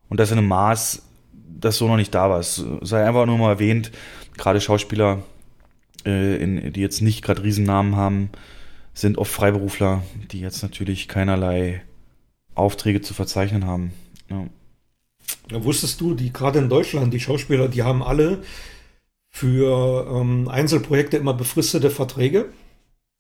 und 0.10 0.20
das 0.20 0.32
in 0.32 0.38
einem 0.38 0.48
Maß, 0.48 1.04
das 1.60 1.78
so 1.78 1.88
noch 1.88 1.98
nicht 1.98 2.14
da 2.14 2.30
war. 2.30 2.40
Es 2.40 2.64
sei 2.82 3.06
einfach 3.06 3.26
nur 3.26 3.38
mal 3.38 3.50
erwähnt, 3.54 3.92
gerade 4.38 4.62
Schauspieler, 4.62 5.24
äh, 6.06 6.38
in, 6.38 6.74
die 6.74 6.82
jetzt 6.82 7.02
nicht 7.02 7.24
gerade 7.24 7.44
Riesennamen 7.44 7.96
haben, 7.96 8.30
sind 8.94 9.18
oft 9.18 9.32
Freiberufler, 9.32 10.04
die 10.32 10.40
jetzt 10.40 10.62
natürlich 10.62 11.08
keinerlei 11.08 11.82
Aufträge 12.56 13.02
zu 13.02 13.14
verzeichnen 13.14 13.66
haben. 13.66 13.94
Ja. 14.30 14.46
Ja, 15.52 15.64
wusstest 15.64 16.02
du, 16.02 16.14
die 16.14 16.32
gerade 16.32 16.60
in 16.60 16.70
Deutschland, 16.70 17.14
die 17.14 17.20
Schauspieler, 17.20 17.68
die 17.68 17.84
haben 17.84 18.02
alle 18.04 18.44
für 19.30 20.08
ähm, 20.10 20.48
Einzelprojekte 20.48 21.18
immer 21.18 21.34
befristete 21.34 21.90
Verträge. 21.90 22.52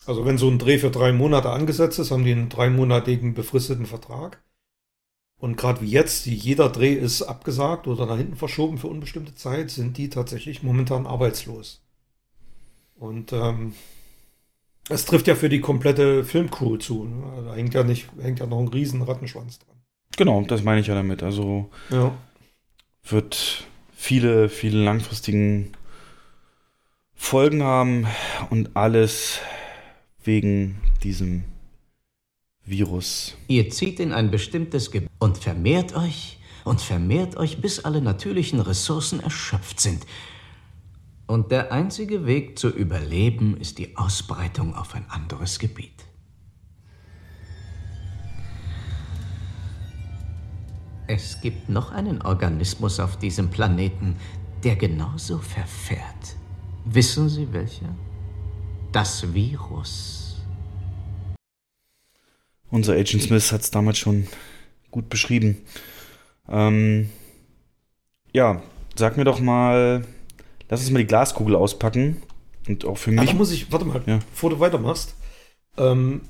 Also 0.05 0.25
wenn 0.25 0.37
so 0.37 0.47
ein 0.49 0.59
Dreh 0.59 0.77
für 0.77 0.89
drei 0.91 1.11
Monate 1.11 1.49
angesetzt 1.49 1.99
ist, 1.99 2.11
haben 2.11 2.23
die 2.23 2.31
einen 2.31 2.49
dreimonatigen 2.49 3.33
befristeten 3.33 3.85
Vertrag. 3.85 4.41
Und 5.39 5.55
gerade 5.57 5.81
wie 5.81 5.89
jetzt, 5.89 6.25
jeder 6.25 6.69
Dreh 6.69 6.93
ist 6.93 7.21
abgesagt 7.21 7.87
oder 7.87 8.05
nach 8.05 8.17
hinten 8.17 8.35
verschoben 8.35 8.77
für 8.79 8.87
unbestimmte 8.87 9.35
Zeit, 9.35 9.69
sind 9.69 9.97
die 9.97 10.09
tatsächlich 10.09 10.63
momentan 10.63 11.05
arbeitslos. 11.05 11.83
Und 12.95 13.33
ähm, 13.33 13.73
es 14.89 15.05
trifft 15.05 15.27
ja 15.27 15.35
für 15.35 15.49
die 15.49 15.61
komplette 15.61 16.23
Filmcrew 16.23 16.77
zu. 16.77 17.03
Ne? 17.03 17.23
Also 17.35 17.49
Da 17.49 17.55
hängt 17.55 17.73
ja 17.75 17.83
nicht, 17.83 18.07
hängt 18.19 18.39
ja 18.39 18.47
noch 18.47 18.59
ein 18.59 18.67
riesen 18.69 19.03
Rattenschwanz 19.03 19.59
dran. 19.59 19.75
Genau, 20.15 20.41
das 20.41 20.63
meine 20.63 20.81
ich 20.81 20.87
ja 20.87 20.95
damit. 20.95 21.21
Also 21.21 21.69
Ja. 21.91 22.15
wird 23.03 23.67
viele, 23.93 24.49
viele 24.49 24.83
langfristigen 24.83 25.73
Folgen 27.17 27.63
haben 27.63 28.07
und 28.51 28.77
alles 28.77 29.39
wegen 30.23 30.79
diesem 31.03 31.43
Virus. 32.63 33.35
Ihr 33.47 33.69
zieht 33.69 33.99
in 33.99 34.13
ein 34.13 34.31
bestimmtes 34.31 34.91
Gebiet 34.91 35.09
und 35.19 35.37
vermehrt 35.37 35.93
euch 35.93 36.39
und 36.63 36.79
vermehrt 36.79 37.35
euch, 37.35 37.59
bis 37.59 37.83
alle 37.83 38.01
natürlichen 38.01 38.61
Ressourcen 38.61 39.19
erschöpft 39.19 39.81
sind. 39.81 40.05
Und 41.25 41.51
der 41.51 41.73
einzige 41.73 42.25
Weg 42.25 42.57
zu 42.57 42.69
überleben 42.69 43.57
ist 43.57 43.79
die 43.79 43.97
Ausbreitung 43.97 44.73
auf 44.75 44.95
ein 44.95 45.09
anderes 45.09 45.59
Gebiet. 45.59 46.05
Es 51.07 51.41
gibt 51.41 51.67
noch 51.67 51.91
einen 51.91 52.21
Organismus 52.21 52.99
auf 52.99 53.17
diesem 53.17 53.49
Planeten, 53.49 54.15
der 54.63 54.75
genauso 54.75 55.39
verfährt. 55.39 56.37
Wissen 56.89 57.27
Sie 57.29 57.51
welcher? 57.51 57.93
Das 58.91 59.33
Virus. 59.33 60.37
Unser 62.69 62.93
Agent 62.93 63.23
Smith 63.23 63.51
hat 63.51 63.61
es 63.61 63.71
damals 63.71 63.97
schon 63.97 64.27
gut 64.91 65.09
beschrieben. 65.09 65.57
Ähm, 66.47 67.09
ja, 68.33 68.61
sag 68.95 69.17
mir 69.17 69.25
doch 69.25 69.39
mal, 69.39 70.05
lass 70.69 70.81
uns 70.81 70.91
mal 70.91 70.99
die 70.99 71.07
Glaskugel 71.07 71.55
auspacken. 71.55 72.21
Und 72.67 72.85
auch 72.85 72.97
für 72.97 73.11
mich. 73.11 73.29
da 73.29 73.33
muss 73.35 73.51
ich, 73.51 73.71
warte 73.71 73.85
mal, 73.85 74.01
Ja. 74.05 74.19
bevor 74.19 74.49
du 74.49 74.59
weitermachst. 74.59 75.15
Ähm, 75.77 76.21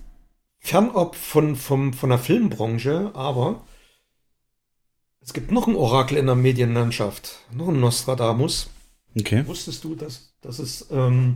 fernab 0.59 1.15
von, 1.15 1.55
vom, 1.55 1.93
von 1.93 2.09
der 2.09 2.19
Filmbranche, 2.19 3.11
aber 3.13 3.63
es 5.21 5.33
gibt 5.33 5.51
noch 5.51 5.67
ein 5.67 5.75
Orakel 5.75 6.17
in 6.17 6.25
der 6.25 6.35
Medienlandschaft, 6.35 7.39
noch 7.51 7.67
ein 7.69 7.79
Nostradamus. 7.79 8.69
Okay. 9.19 9.45
Wusstest 9.47 9.83
du, 9.83 9.95
dass, 9.95 10.33
dass 10.41 10.59
es, 10.59 10.87
ähm, 10.91 11.35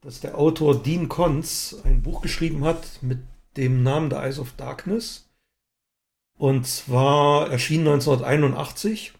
dass 0.00 0.20
der 0.20 0.36
Autor 0.38 0.82
Dean 0.82 1.08
Kons 1.08 1.76
ein 1.84 2.02
Buch 2.02 2.20
geschrieben 2.22 2.64
hat 2.64 3.02
mit 3.02 3.18
dem 3.56 3.82
Namen 3.82 4.10
The 4.10 4.16
Eyes 4.16 4.38
of 4.38 4.52
Darkness? 4.56 5.28
Und 6.36 6.66
zwar 6.66 7.50
erschien 7.50 7.80
1981. 7.80 9.12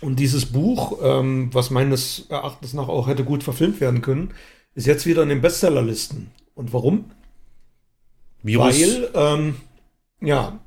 Und 0.00 0.18
dieses 0.18 0.46
Buch, 0.46 0.98
ähm, 1.02 1.52
was 1.52 1.70
meines 1.70 2.26
Erachtens 2.28 2.74
nach 2.74 2.88
auch 2.88 3.08
hätte 3.08 3.24
gut 3.24 3.42
verfilmt 3.42 3.80
werden 3.80 4.02
können, 4.02 4.34
ist 4.74 4.86
jetzt 4.86 5.06
wieder 5.06 5.22
in 5.22 5.30
den 5.30 5.40
Bestsellerlisten. 5.40 6.30
Und 6.54 6.72
warum? 6.72 7.10
Virus. 8.42 8.78
Weil, 8.78 9.10
ähm, 9.14 9.56
ja, 10.20 10.60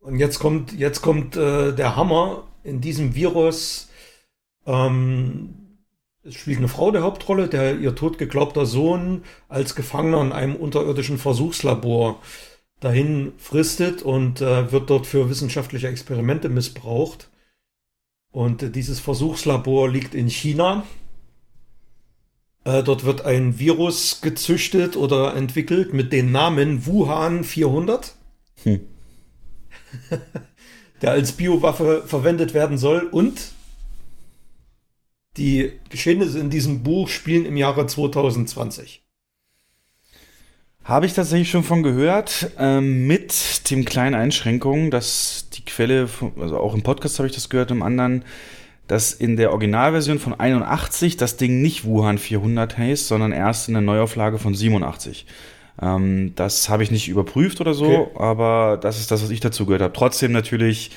und 0.00 0.18
jetzt 0.18 0.38
kommt, 0.38 0.72
jetzt 0.72 1.02
kommt 1.02 1.36
äh, 1.36 1.72
der 1.72 1.94
Hammer 1.94 2.44
in 2.64 2.80
diesem 2.80 3.14
Virus. 3.14 3.89
Ähm, 4.66 5.60
es 6.22 6.34
spielt 6.34 6.58
eine 6.58 6.68
Frau 6.68 6.90
der 6.90 7.02
Hauptrolle, 7.02 7.48
der 7.48 7.78
ihr 7.78 7.94
totgeglaubter 7.94 8.66
Sohn 8.66 9.22
als 9.48 9.74
Gefangener 9.74 10.20
in 10.20 10.32
einem 10.32 10.56
unterirdischen 10.56 11.18
Versuchslabor 11.18 12.20
dahin 12.80 13.32
fristet 13.38 14.02
und 14.02 14.40
äh, 14.40 14.70
wird 14.72 14.90
dort 14.90 15.06
für 15.06 15.30
wissenschaftliche 15.30 15.88
Experimente 15.88 16.48
missbraucht. 16.48 17.30
Und 18.32 18.62
äh, 18.62 18.70
dieses 18.70 19.00
Versuchslabor 19.00 19.88
liegt 19.88 20.14
in 20.14 20.28
China. 20.28 20.84
Äh, 22.64 22.82
dort 22.82 23.04
wird 23.04 23.24
ein 23.24 23.58
Virus 23.58 24.20
gezüchtet 24.20 24.96
oder 24.96 25.34
entwickelt 25.34 25.94
mit 25.94 26.12
dem 26.12 26.32
Namen 26.32 26.86
Wuhan 26.86 27.44
400, 27.44 28.14
hm. 28.62 28.80
der 31.02 31.12
als 31.12 31.32
Biowaffe 31.32 32.02
verwendet 32.06 32.52
werden 32.52 32.76
soll. 32.76 33.04
Und 33.04 33.52
die 35.36 35.72
Geschehnisse 35.88 36.38
in 36.38 36.50
diesem 36.50 36.82
Buch 36.82 37.08
spielen 37.08 37.46
im 37.46 37.56
Jahre 37.56 37.86
2020. 37.86 39.02
Habe 40.82 41.06
ich 41.06 41.12
tatsächlich 41.12 41.50
schon 41.50 41.62
von 41.62 41.82
gehört, 41.82 42.50
ähm, 42.58 43.06
mit 43.06 43.70
dem 43.70 43.84
kleinen 43.84 44.14
Einschränkungen, 44.14 44.90
dass 44.90 45.48
die 45.52 45.64
Quelle, 45.64 46.08
also 46.40 46.58
auch 46.58 46.74
im 46.74 46.82
Podcast 46.82 47.18
habe 47.18 47.28
ich 47.28 47.34
das 47.34 47.48
gehört, 47.48 47.70
im 47.70 47.82
anderen, 47.82 48.24
dass 48.88 49.12
in 49.12 49.36
der 49.36 49.52
Originalversion 49.52 50.18
von 50.18 50.34
81 50.38 51.16
das 51.16 51.36
Ding 51.36 51.62
nicht 51.62 51.84
Wuhan 51.84 52.18
400 52.18 52.76
heißt, 52.76 53.06
sondern 53.06 53.30
erst 53.30 53.68
in 53.68 53.74
der 53.74 53.82
Neuauflage 53.82 54.38
von 54.38 54.54
87. 54.54 55.26
Ähm, 55.80 56.32
das 56.34 56.68
habe 56.68 56.82
ich 56.82 56.90
nicht 56.90 57.08
überprüft 57.08 57.60
oder 57.60 57.74
so, 57.74 57.86
okay. 57.86 58.18
aber 58.18 58.78
das 58.80 58.98
ist 58.98 59.10
das, 59.10 59.22
was 59.22 59.30
ich 59.30 59.40
dazu 59.40 59.66
gehört 59.66 59.82
habe. 59.82 59.92
Trotzdem 59.92 60.32
natürlich 60.32 60.90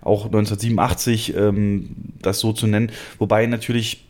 auch 0.00 0.26
1987 0.26 1.36
ähm, 1.36 1.90
das 2.20 2.40
so 2.40 2.52
zu 2.52 2.66
nennen, 2.66 2.90
wobei 3.18 3.46
natürlich 3.46 4.04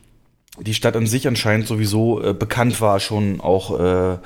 die 0.59 0.73
Stadt 0.73 0.95
an 0.95 1.07
sich 1.07 1.27
anscheinend 1.27 1.67
sowieso 1.67 2.21
äh, 2.21 2.33
bekannt 2.33 2.81
war, 2.81 2.99
schon 2.99 3.39
auch 3.41 3.79
äh, 3.79 4.17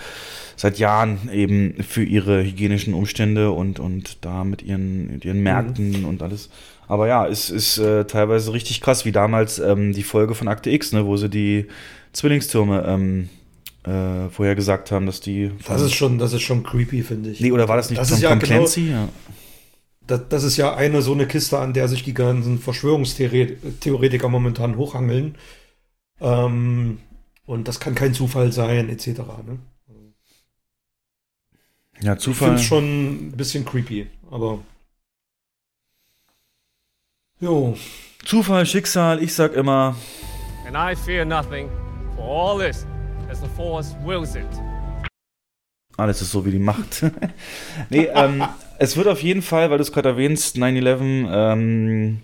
seit 0.55 0.79
Jahren 0.79 1.29
eben 1.31 1.83
für 1.83 2.03
ihre 2.03 2.43
hygienischen 2.43 2.93
Umstände 2.93 3.51
und, 3.51 3.79
und 3.79 4.17
da 4.21 4.43
mit 4.43 4.61
ihren, 4.61 5.21
ihren 5.21 5.37
mhm. 5.37 5.43
Märkten 5.43 6.01
mhm. 6.01 6.05
und 6.05 6.21
alles. 6.21 6.49
Aber 6.87 7.07
ja, 7.07 7.27
es 7.27 7.49
ist 7.49 7.77
äh, 7.77 8.05
teilweise 8.05 8.53
richtig 8.53 8.81
krass, 8.81 9.05
wie 9.05 9.11
damals 9.11 9.59
ähm, 9.59 9.93
die 9.93 10.03
Folge 10.03 10.35
von 10.35 10.47
Akte 10.47 10.69
X, 10.69 10.91
ne, 10.91 11.05
wo 11.05 11.17
sie 11.17 11.29
die 11.29 11.67
Zwillingstürme 12.11 12.83
ähm, 12.87 13.29
äh, 13.85 14.29
vorher 14.29 14.55
gesagt 14.55 14.91
haben, 14.91 15.05
dass 15.05 15.19
die. 15.19 15.51
Das 15.67 15.81
ist 15.81 15.93
schon, 15.93 16.17
das 16.17 16.33
ist 16.33 16.41
schon 16.41 16.63
creepy, 16.63 17.03
finde 17.03 17.31
ich. 17.31 17.39
Nee, 17.39 17.51
oder 17.51 17.67
war 17.67 17.77
das 17.77 17.89
nicht 17.89 17.99
das 17.99 18.09
von 18.09 18.17
ist 18.17 18.23
ja 18.23 18.29
Tom 18.29 18.39
genau, 18.39 18.55
Clancy? 18.55 18.91
Ja. 18.91 19.09
Das, 20.07 20.27
das, 20.29 20.43
ist 20.43 20.57
ja 20.57 20.75
eine 20.75 21.01
so 21.01 21.13
eine 21.13 21.27
Kiste, 21.27 21.59
an 21.59 21.73
der 21.73 21.87
sich 21.87 22.03
die 22.03 22.13
ganzen 22.13 22.59
Verschwörungstheoretiker 22.59 24.27
momentan 24.27 24.75
hochhangeln. 24.75 25.37
Ähm, 26.19 26.99
und 27.45 27.67
das 27.67 27.79
kann 27.79 27.95
kein 27.95 28.13
Zufall 28.13 28.51
sein, 28.51 28.89
etc. 28.89 29.07
Ne? 29.45 29.59
Ja, 32.01 32.17
Zufall. 32.17 32.33
Ich 32.33 32.37
finde 32.37 32.55
es 32.55 32.63
schon 32.63 33.27
ein 33.27 33.31
bisschen 33.31 33.65
creepy, 33.65 34.07
aber. 34.29 34.59
Jo. 37.39 37.77
Zufall, 38.25 38.65
Schicksal, 38.65 39.21
ich 39.21 39.33
sag 39.33 39.53
immer. 39.53 39.95
And 40.65 40.75
I 40.75 40.95
fear 40.95 41.25
nothing, 41.25 41.69
for 42.15 42.25
all 42.25 42.57
this, 42.57 42.85
as 43.29 43.41
the 43.41 43.49
Force 43.55 43.95
wills 44.03 44.35
it. 44.35 44.47
Alles 45.97 46.21
ist 46.21 46.31
so 46.31 46.45
wie 46.45 46.51
die 46.51 46.59
Macht. 46.59 47.03
nee, 47.89 48.07
ähm, 48.13 48.43
es 48.83 48.97
wird 48.97 49.07
auf 49.07 49.23
jeden 49.23 49.41
Fall, 49.41 49.69
weil 49.69 49.77
du 49.77 49.81
es 49.81 49.93
gerade 49.93 50.09
erwähnst, 50.09 50.57
9-11, 50.57 51.29
ähm, 51.31 52.19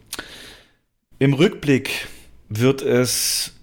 im 1.18 1.34
Rückblick 1.34 2.10
wird 2.50 2.82
es 2.82 3.54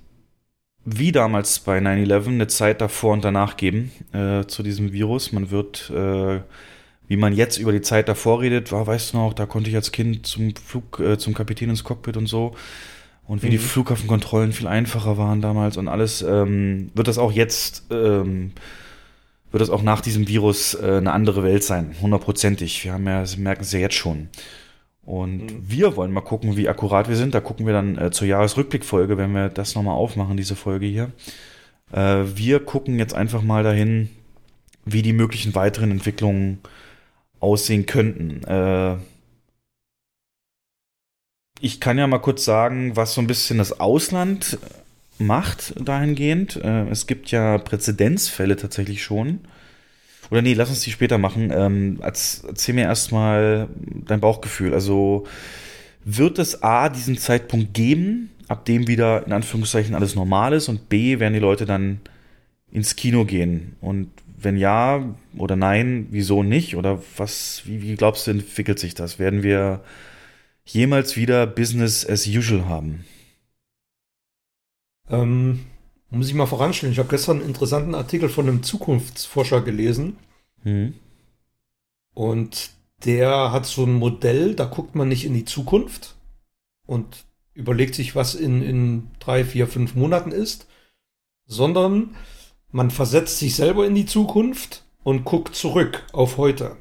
wie 0.87 1.13
damals 1.13 1.59
bei 1.59 1.79
9-11 1.79 2.27
eine 2.29 2.47
Zeit 2.47 2.81
davor 2.81 3.13
und 3.13 3.23
danach 3.23 3.59
geben 3.59 3.93
äh, 4.15 4.47
zu 4.47 4.63
diesem 4.63 4.95
Virus. 4.95 5.31
Man 5.33 5.51
wird, 5.51 5.91
äh, 5.91 6.41
wie 7.07 7.19
man 7.19 7.35
jetzt 7.35 7.59
über 7.59 7.73
die 7.73 7.83
Zeit 7.83 8.09
davor 8.09 8.41
redet, 8.41 8.73
war, 8.73 8.87
weißt 8.87 9.13
du 9.13 9.19
noch, 9.19 9.35
da 9.35 9.45
konnte 9.45 9.69
ich 9.69 9.77
als 9.77 9.93
Kind 9.93 10.27
zum 10.27 10.57
Flug, 10.57 10.99
äh, 10.99 11.19
zum 11.19 11.35
Kapitän 11.35 11.69
ins 11.69 11.85
Cockpit 11.85 12.17
und 12.17 12.29
so. 12.29 12.55
Und 13.27 13.43
wie 13.43 13.49
mhm. 13.49 13.51
die 13.51 13.59
Flughafenkontrollen 13.59 14.53
viel 14.53 14.69
einfacher 14.69 15.19
waren 15.19 15.43
damals 15.43 15.77
und 15.77 15.89
alles, 15.89 16.23
ähm, 16.23 16.93
wird 16.95 17.09
das 17.09 17.19
auch 17.19 17.33
jetzt, 17.33 17.89
ähm, 17.91 18.53
wird 19.57 19.63
das 19.63 19.71
auch 19.71 19.81
nach 19.81 20.03
diesem 20.03 20.29
Virus 20.29 20.75
äh, 20.75 20.99
eine 20.99 21.13
andere 21.13 21.43
Welt 21.43 21.65
sein, 21.65 21.95
hundertprozentig. 22.03 22.85
Wir 22.85 22.93
haben 22.93 23.07
ja, 23.07 23.25
merken 23.39 23.63
es 23.63 23.73
ja 23.73 23.79
jetzt 23.79 23.95
schon. 23.95 24.29
Und 25.03 25.47
mhm. 25.47 25.63
wir 25.63 25.97
wollen 25.97 26.13
mal 26.13 26.21
gucken, 26.21 26.59
wie 26.59 26.69
akkurat 26.69 27.09
wir 27.09 27.17
sind. 27.17 27.35
Da 27.35 27.41
gucken 27.41 27.65
wir 27.65 27.73
dann 27.73 27.97
äh, 27.97 28.11
zur 28.11 28.27
Jahresrückblickfolge, 28.27 29.17
wenn 29.17 29.33
wir 29.33 29.49
das 29.49 29.75
nochmal 29.75 29.95
aufmachen, 29.95 30.37
diese 30.37 30.57
Folge 30.57 30.85
hier. 30.85 31.11
Äh, 31.91 32.25
wir 32.35 32.61
gucken 32.61 32.99
jetzt 32.99 33.15
einfach 33.15 33.41
mal 33.41 33.63
dahin, 33.63 34.11
wie 34.85 35.01
die 35.01 35.15
möglichen 35.15 35.55
weiteren 35.55 35.91
Entwicklungen 35.91 36.59
aussehen 37.41 37.87
könnten. 37.87 38.45
Äh, 38.45 38.97
ich 41.61 41.81
kann 41.81 41.97
ja 41.97 42.07
mal 42.07 42.19
kurz 42.19 42.45
sagen, 42.45 42.95
was 42.95 43.15
so 43.15 43.23
ein 43.23 43.27
bisschen 43.27 43.57
das 43.57 43.81
Ausland 43.81 44.59
macht 45.19 45.75
dahingehend. 45.81 46.57
Äh, 46.57 46.89
es 46.89 47.07
gibt 47.07 47.31
ja 47.31 47.59
Präzedenzfälle 47.59 48.57
tatsächlich 48.57 49.03
schon 49.03 49.41
oder 50.31 50.43
nee, 50.43 50.55
lass 50.55 50.71
uns 50.71 50.81
die 50.81 50.91
später 50.91 51.19
machen. 51.19 51.51
Ähm, 51.55 51.99
erzähl 52.03 52.75
mir 52.75 52.85
erstmal 52.85 53.69
dein 54.07 54.21
Bauchgefühl. 54.21 54.75
Also 54.75 55.27
wird 56.05 56.39
es 56.39 56.63
A 56.63 56.89
diesen 56.89 57.19
Zeitpunkt 57.19 57.75
geben, 57.75 58.31
ab 58.49 58.65
dem 58.65 58.89
wieder 58.89 59.27
in 59.27 59.33
Anführungszeichen 59.33 59.95
alles 59.95 60.15
normal 60.15 60.53
ist 60.53 60.69
und 60.69 60.89
B 60.89 61.19
werden 61.19 61.35
die 61.35 61.41
Leute 61.41 61.67
dann 61.67 62.01
ins 62.71 62.97
Kino 62.97 63.25
gehen? 63.25 63.77
Und 63.81 64.11
wenn 64.39 64.57
ja 64.57 65.15
oder 65.37 65.57
nein, 65.57 66.09
wieso 66.11 66.43
nicht? 66.43 66.77
Oder 66.77 67.03
was, 67.17 67.63
wie, 67.65 67.83
wie 67.83 67.95
glaubst 67.95 68.27
du, 68.27 68.33
entwickelt 68.33 68.79
sich 68.79 68.95
das? 68.95 69.19
Werden 69.19 69.43
wir 69.43 69.83
jemals 70.65 71.17
wieder 71.17 71.47
Business 71.47 72.09
as 72.09 72.27
usual 72.27 72.67
haben? 72.67 73.05
Ähm, 75.09 75.67
muss 76.11 76.29
ich 76.29 76.35
mal 76.35 76.47
voranstellen. 76.47 76.93
Ich 76.93 76.99
habe 76.99 77.09
gestern 77.09 77.39
einen 77.39 77.49
interessanten 77.49 77.95
Artikel 77.95 78.29
von 78.29 78.49
einem 78.49 78.63
Zukunftsforscher 78.63 79.61
gelesen. 79.61 80.19
Mhm. 80.63 80.95
Und 82.15 82.71
der 83.05 83.53
hat 83.53 83.67
so 83.67 83.85
ein 83.85 83.95
Modell, 83.95 84.55
da 84.55 84.65
guckt 84.65 84.95
man 84.95 85.09
nicht 85.09 85.25
in 85.25 85.35
die 85.35 85.45
Zukunft 85.45 86.17
und 86.87 87.25
überlegt 87.55 87.95
sich, 87.95 88.15
was 88.15 88.35
in, 88.35 88.63
in 88.63 89.11
drei, 89.19 89.45
vier, 89.45 89.67
fünf 89.67 89.95
Monaten 89.95 90.33
ist, 90.33 90.67
sondern 91.47 92.17
man 92.71 92.91
versetzt 92.91 93.39
sich 93.39 93.55
selber 93.55 93.87
in 93.87 93.95
die 93.95 94.07
Zukunft 94.07 94.85
und 95.03 95.25
guckt 95.25 95.55
zurück 95.55 96.05
auf 96.13 96.37
heute. 96.37 96.77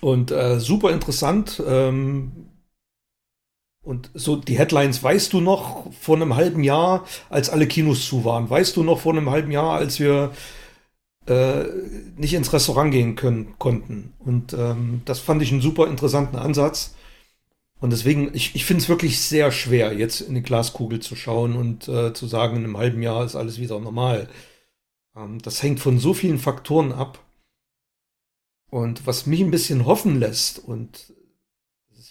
Und 0.00 0.30
äh, 0.30 0.60
super 0.60 0.92
interessant, 0.92 1.62
ähm, 1.66 2.48
und 3.82 4.10
so 4.14 4.36
die 4.36 4.58
Headlines, 4.58 5.02
weißt 5.02 5.32
du 5.32 5.40
noch 5.40 5.92
vor 5.92 6.16
einem 6.16 6.36
halben 6.36 6.62
Jahr, 6.62 7.06
als 7.30 7.50
alle 7.50 7.66
Kinos 7.66 8.06
zu 8.06 8.24
waren? 8.24 8.50
Weißt 8.50 8.76
du 8.76 8.82
noch 8.82 9.00
vor 9.00 9.12
einem 9.12 9.30
halben 9.30 9.50
Jahr, 9.50 9.74
als 9.74 9.98
wir 10.00 10.32
äh, 11.26 11.64
nicht 12.16 12.34
ins 12.34 12.52
Restaurant 12.52 12.92
gehen 12.92 13.16
können, 13.16 13.54
konnten? 13.58 14.12
Und 14.18 14.52
ähm, 14.52 15.02
das 15.04 15.20
fand 15.20 15.42
ich 15.42 15.52
einen 15.52 15.62
super 15.62 15.86
interessanten 15.86 16.36
Ansatz. 16.36 16.94
Und 17.80 17.90
deswegen, 17.90 18.34
ich, 18.34 18.54
ich 18.54 18.64
finde 18.64 18.82
es 18.82 18.88
wirklich 18.88 19.20
sehr 19.20 19.52
schwer, 19.52 19.92
jetzt 19.92 20.20
in 20.20 20.34
die 20.34 20.42
Glaskugel 20.42 21.00
zu 21.00 21.14
schauen 21.14 21.54
und 21.56 21.88
äh, 21.88 22.12
zu 22.12 22.26
sagen, 22.26 22.56
in 22.56 22.64
einem 22.64 22.76
halben 22.76 23.02
Jahr 23.02 23.24
ist 23.24 23.36
alles 23.36 23.58
wieder 23.60 23.78
normal. 23.78 24.28
Ähm, 25.16 25.40
das 25.40 25.62
hängt 25.62 25.80
von 25.80 25.98
so 25.98 26.12
vielen 26.14 26.38
Faktoren 26.38 26.92
ab. 26.92 27.24
Und 28.70 29.06
was 29.06 29.26
mich 29.26 29.40
ein 29.40 29.50
bisschen 29.50 29.86
hoffen 29.86 30.18
lässt, 30.18 30.58
und 30.58 31.14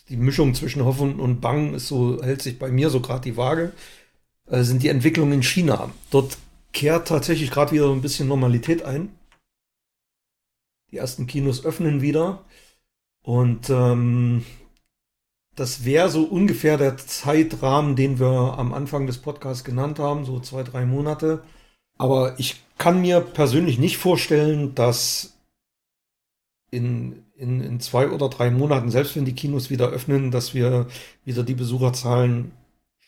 die 0.10 0.18
Mischung 0.18 0.54
zwischen 0.54 0.86
Hoffen 0.86 1.20
und 1.20 1.42
Bang 1.42 1.74
ist 1.74 1.88
so, 1.88 2.22
hält 2.24 2.42
sich 2.42 2.60
bei 2.60 2.70
mir 2.70 2.90
so 2.90 3.02
gerade 3.02 3.22
die 3.22 3.38
Waage, 3.38 3.74
äh, 4.48 4.64
sind 4.64 4.84
die 4.84 4.90
Entwicklungen 4.90 5.34
in 5.34 5.44
China. 5.44 5.92
Dort 6.12 6.38
kehrt 6.74 7.08
tatsächlich 7.08 7.52
gerade 7.52 7.72
wieder 7.72 7.90
ein 7.92 8.02
bisschen 8.02 8.28
Normalität 8.28 8.84
ein. 8.84 9.10
Die 10.92 10.98
ersten 10.98 11.28
Kinos 11.28 11.66
öffnen 11.66 12.02
wieder. 12.02 12.46
Und 13.24 13.70
ähm, 13.70 14.46
das 15.56 15.84
wäre 15.84 16.10
so 16.10 16.24
ungefähr 16.24 16.78
der 16.78 16.98
Zeitrahmen, 16.98 17.96
den 17.96 18.20
wir 18.20 18.58
am 18.58 18.74
Anfang 18.74 19.08
des 19.08 19.18
Podcasts 19.18 19.64
genannt 19.64 20.00
haben, 20.00 20.24
so 20.24 20.40
zwei, 20.40 20.64
drei 20.64 20.86
Monate. 20.86 21.44
Aber 21.98 22.40
ich 22.40 22.64
kann 22.78 23.02
mir 23.02 23.22
persönlich 23.22 23.80
nicht 23.80 23.98
vorstellen, 23.98 24.76
dass 24.76 25.34
in 26.70 27.24
in, 27.38 27.62
in 27.62 27.80
zwei 27.80 28.10
oder 28.10 28.30
drei 28.30 28.50
Monaten, 28.52 28.90
selbst 28.92 29.16
wenn 29.16 29.26
die 29.26 29.36
Kinos 29.36 29.70
wieder 29.70 29.90
öffnen, 29.90 30.32
dass 30.32 30.54
wir 30.54 30.88
wieder 31.26 31.44
die 31.44 31.56
Besucherzahlen 31.56 32.52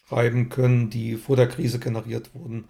schreiben 0.08 0.50
können, 0.50 0.90
die 0.90 1.16
vor 1.16 1.36
der 1.36 1.48
Krise 1.48 1.80
generiert 1.80 2.34
wurden. 2.34 2.66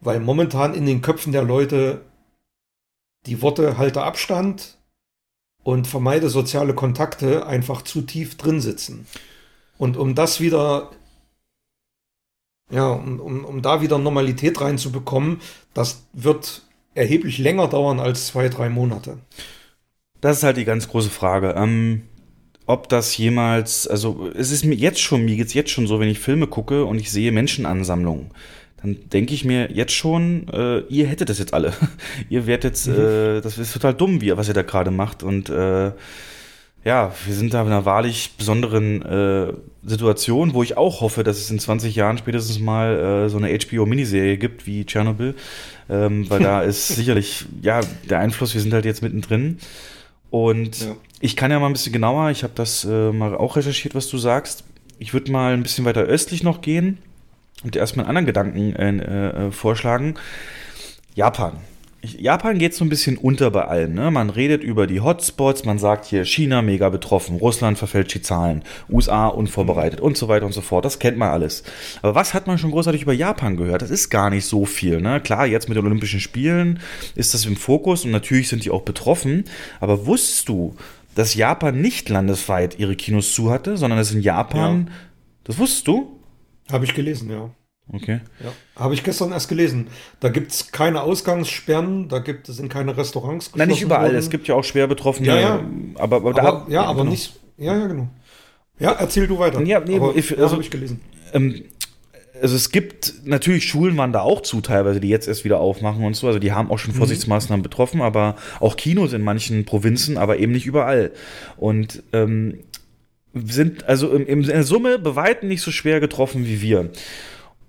Weil 0.00 0.20
momentan 0.20 0.74
in 0.74 0.86
den 0.86 1.02
Köpfen 1.02 1.32
der 1.32 1.42
Leute 1.42 2.02
die 3.26 3.40
Worte 3.40 3.78
halte 3.78 4.02
Abstand 4.02 4.78
und 5.62 5.86
vermeide 5.86 6.28
soziale 6.28 6.74
Kontakte 6.74 7.46
einfach 7.46 7.82
zu 7.82 8.02
tief 8.02 8.36
drin 8.36 8.60
sitzen. 8.60 9.06
Und 9.78 9.96
um 9.96 10.14
das 10.14 10.40
wieder 10.40 10.90
Ja, 12.70 12.88
um, 12.90 13.20
um, 13.20 13.44
um 13.44 13.62
da 13.62 13.80
wieder 13.82 13.98
Normalität 13.98 14.60
reinzubekommen, 14.60 15.40
das 15.74 16.04
wird 16.12 16.62
erheblich 16.94 17.38
länger 17.38 17.68
dauern 17.68 18.00
als 18.00 18.26
zwei, 18.28 18.48
drei 18.48 18.68
Monate. 18.70 19.18
Das 20.22 20.38
ist 20.38 20.44
halt 20.44 20.56
die 20.56 20.64
ganz 20.64 20.88
große 20.88 21.10
Frage. 21.10 21.54
Ähm, 21.58 22.02
ob 22.64 22.88
das 22.88 23.16
jemals, 23.16 23.88
also 23.88 24.30
es 24.34 24.52
ist 24.52 24.64
mir 24.64 24.76
jetzt 24.76 25.00
schon, 25.00 25.24
mir 25.24 25.36
geht's 25.36 25.52
jetzt 25.52 25.70
schon 25.70 25.86
so, 25.86 26.00
wenn 26.00 26.08
ich 26.08 26.20
Filme 26.20 26.46
gucke 26.46 26.84
und 26.84 26.98
ich 26.98 27.10
sehe 27.10 27.32
Menschenansammlungen, 27.32 28.30
dann 28.80 28.96
denke 29.12 29.34
ich 29.34 29.44
mir 29.44 29.72
jetzt 29.72 29.92
schon, 29.92 30.46
äh, 30.48 30.78
ihr 30.88 31.08
hättet 31.08 31.28
das 31.28 31.40
jetzt 31.40 31.52
alle. 31.52 31.72
ihr 32.30 32.46
werdet 32.46 32.64
jetzt, 32.64 32.86
mhm. 32.86 32.94
äh, 32.94 33.40
das 33.40 33.58
ist 33.58 33.72
total 33.72 33.94
dumm, 33.94 34.20
wie, 34.20 34.36
was 34.36 34.46
ihr 34.46 34.54
da 34.54 34.62
gerade 34.62 34.92
macht. 34.92 35.24
Und 35.24 35.50
äh, 35.50 35.90
ja, 36.84 37.12
wir 37.26 37.34
sind 37.34 37.52
da 37.52 37.62
in 37.62 37.66
einer 37.66 37.84
wahrlich 37.84 38.36
besonderen 38.38 39.02
äh, 39.02 39.52
Situation, 39.84 40.54
wo 40.54 40.62
ich 40.62 40.76
auch 40.76 41.00
hoffe, 41.00 41.24
dass 41.24 41.38
es 41.38 41.50
in 41.50 41.58
20 41.58 41.96
Jahren 41.96 42.18
spätestens 42.18 42.60
mal 42.60 43.26
äh, 43.26 43.28
so 43.28 43.38
eine 43.38 43.56
HBO-Miniserie 43.58 44.36
gibt 44.36 44.68
wie 44.68 44.84
Tschernobyl, 44.84 45.34
ähm, 45.90 46.30
weil 46.30 46.40
da 46.40 46.62
ist 46.62 46.88
sicherlich, 46.88 47.44
ja, 47.60 47.80
der 48.08 48.20
Einfluss, 48.20 48.54
wir 48.54 48.60
sind 48.60 48.72
halt 48.72 48.84
jetzt 48.84 49.02
mittendrin. 49.02 49.58
Und 50.32 50.80
ja. 50.80 50.96
ich 51.20 51.36
kann 51.36 51.50
ja 51.50 51.60
mal 51.60 51.66
ein 51.66 51.74
bisschen 51.74 51.92
genauer, 51.92 52.30
ich 52.30 52.42
habe 52.42 52.54
das 52.56 52.86
äh, 52.86 53.12
mal 53.12 53.36
auch 53.36 53.56
recherchiert, 53.56 53.94
was 53.94 54.08
du 54.08 54.16
sagst. 54.16 54.64
Ich 54.98 55.12
würde 55.12 55.30
mal 55.30 55.52
ein 55.52 55.62
bisschen 55.62 55.84
weiter 55.84 56.00
östlich 56.00 56.42
noch 56.42 56.62
gehen 56.62 56.96
und 57.64 57.76
erstmal 57.76 58.06
einen 58.06 58.16
anderen 58.16 58.26
Gedanken 58.26 58.74
äh, 58.74 59.48
äh, 59.48 59.50
vorschlagen. 59.50 60.14
Japan. 61.14 61.58
Japan 62.04 62.58
geht 62.58 62.74
so 62.74 62.84
ein 62.84 62.88
bisschen 62.88 63.16
unter 63.16 63.50
bei 63.52 63.64
allem. 63.64 63.94
Ne? 63.94 64.10
Man 64.10 64.28
redet 64.28 64.64
über 64.64 64.88
die 64.88 65.00
Hotspots, 65.00 65.64
man 65.64 65.78
sagt 65.78 66.04
hier 66.04 66.24
China 66.24 66.60
mega 66.60 66.88
betroffen, 66.88 67.36
Russland 67.36 67.78
verfälscht 67.78 68.14
die 68.14 68.22
Zahlen, 68.22 68.64
USA 68.90 69.28
unvorbereitet 69.28 70.00
und 70.00 70.16
so 70.16 70.26
weiter 70.26 70.46
und 70.46 70.52
so 70.52 70.62
fort. 70.62 70.84
Das 70.84 70.98
kennt 70.98 71.16
man 71.16 71.30
alles. 71.30 71.62
Aber 72.02 72.16
was 72.16 72.34
hat 72.34 72.48
man 72.48 72.58
schon 72.58 72.72
großartig 72.72 73.02
über 73.02 73.12
Japan 73.12 73.56
gehört? 73.56 73.82
Das 73.82 73.90
ist 73.90 74.10
gar 74.10 74.30
nicht 74.30 74.46
so 74.46 74.64
viel. 74.64 75.00
Ne? 75.00 75.20
Klar, 75.20 75.46
jetzt 75.46 75.68
mit 75.68 75.76
den 75.76 75.86
Olympischen 75.86 76.18
Spielen 76.18 76.80
ist 77.14 77.34
das 77.34 77.46
im 77.46 77.56
Fokus 77.56 78.04
und 78.04 78.10
natürlich 78.10 78.48
sind 78.48 78.64
die 78.64 78.70
auch 78.70 78.82
betroffen. 78.82 79.44
Aber 79.78 80.04
wusstest 80.04 80.48
du, 80.48 80.74
dass 81.14 81.34
Japan 81.34 81.80
nicht 81.80 82.08
landesweit 82.08 82.78
ihre 82.80 82.96
Kinos 82.96 83.32
zu 83.32 83.50
hatte, 83.50 83.76
sondern 83.76 84.00
es 84.00 84.12
in 84.12 84.22
Japan. 84.22 84.86
Ja. 84.88 84.92
Das 85.44 85.58
wusstest 85.58 85.86
du? 85.86 86.18
Habe 86.70 86.84
ich 86.84 86.94
gelesen, 86.94 87.30
ja. 87.30 87.50
Okay. 87.90 88.20
Ja, 88.42 88.52
habe 88.76 88.94
ich 88.94 89.02
gestern 89.02 89.32
erst 89.32 89.48
gelesen. 89.48 89.88
Da 90.20 90.28
gibt 90.28 90.52
es 90.52 90.72
keine 90.72 91.02
Ausgangssperren, 91.02 92.08
da 92.08 92.20
gibt 92.20 92.48
es 92.48 92.58
in 92.58 92.68
keine 92.68 92.96
Restaurants. 92.96 93.50
Nein, 93.54 93.68
nicht 93.68 93.82
überall. 93.82 94.06
Worden. 94.06 94.16
Es 94.16 94.30
gibt 94.30 94.48
ja 94.48 94.54
auch 94.54 94.64
schwer 94.64 94.86
Betroffene. 94.86 95.28
Ja, 95.28 95.40
ja. 95.40 95.64
Aber, 95.96 96.16
aber, 96.16 96.30
aber 96.30 96.66
ja, 96.70 96.84
aber 96.84 97.00
genau. 97.00 97.10
nicht. 97.10 97.34
Ja, 97.58 97.76
ja, 97.76 97.86
genau. 97.86 98.08
Ja, 98.78 98.92
erzähl 98.92 99.26
du 99.26 99.38
weiter. 99.38 99.60
Ja, 99.62 99.80
nee, 99.80 99.96
aber, 99.96 100.16
ich, 100.16 100.36
also, 100.38 100.52
habe 100.52 100.62
ich 100.62 100.70
gelesen. 100.70 101.00
Ähm, 101.32 101.64
also 102.40 102.56
es 102.56 102.70
gibt 102.70 103.14
natürlich 103.24 103.68
Schulen 103.68 103.96
waren 103.96 104.12
da 104.12 104.22
auch 104.22 104.40
zu 104.40 104.60
teilweise, 104.60 104.98
die 104.98 105.08
jetzt 105.08 105.28
erst 105.28 105.44
wieder 105.44 105.60
aufmachen 105.60 106.04
und 106.04 106.14
so. 106.14 106.26
Also 106.26 106.40
die 106.40 106.52
haben 106.52 106.70
auch 106.70 106.78
schon 106.78 106.92
mhm. 106.92 106.98
Vorsichtsmaßnahmen 106.98 107.60
mhm. 107.60 107.64
betroffen, 107.64 108.00
aber 108.00 108.36
auch 108.58 108.76
Kinos 108.76 109.12
in 109.12 109.22
manchen 109.22 109.64
Provinzen, 109.64 110.18
aber 110.18 110.38
eben 110.38 110.50
nicht 110.50 110.66
überall. 110.66 111.12
Und 111.56 112.02
ähm, 112.12 112.60
sind 113.34 113.84
also 113.84 114.10
im, 114.10 114.26
in 114.26 114.42
der 114.42 114.64
Summe 114.64 114.98
bei 114.98 115.14
weitem 115.14 115.48
nicht 115.48 115.62
so 115.62 115.70
schwer 115.70 116.00
getroffen 116.00 116.46
wie 116.46 116.60
wir. 116.60 116.90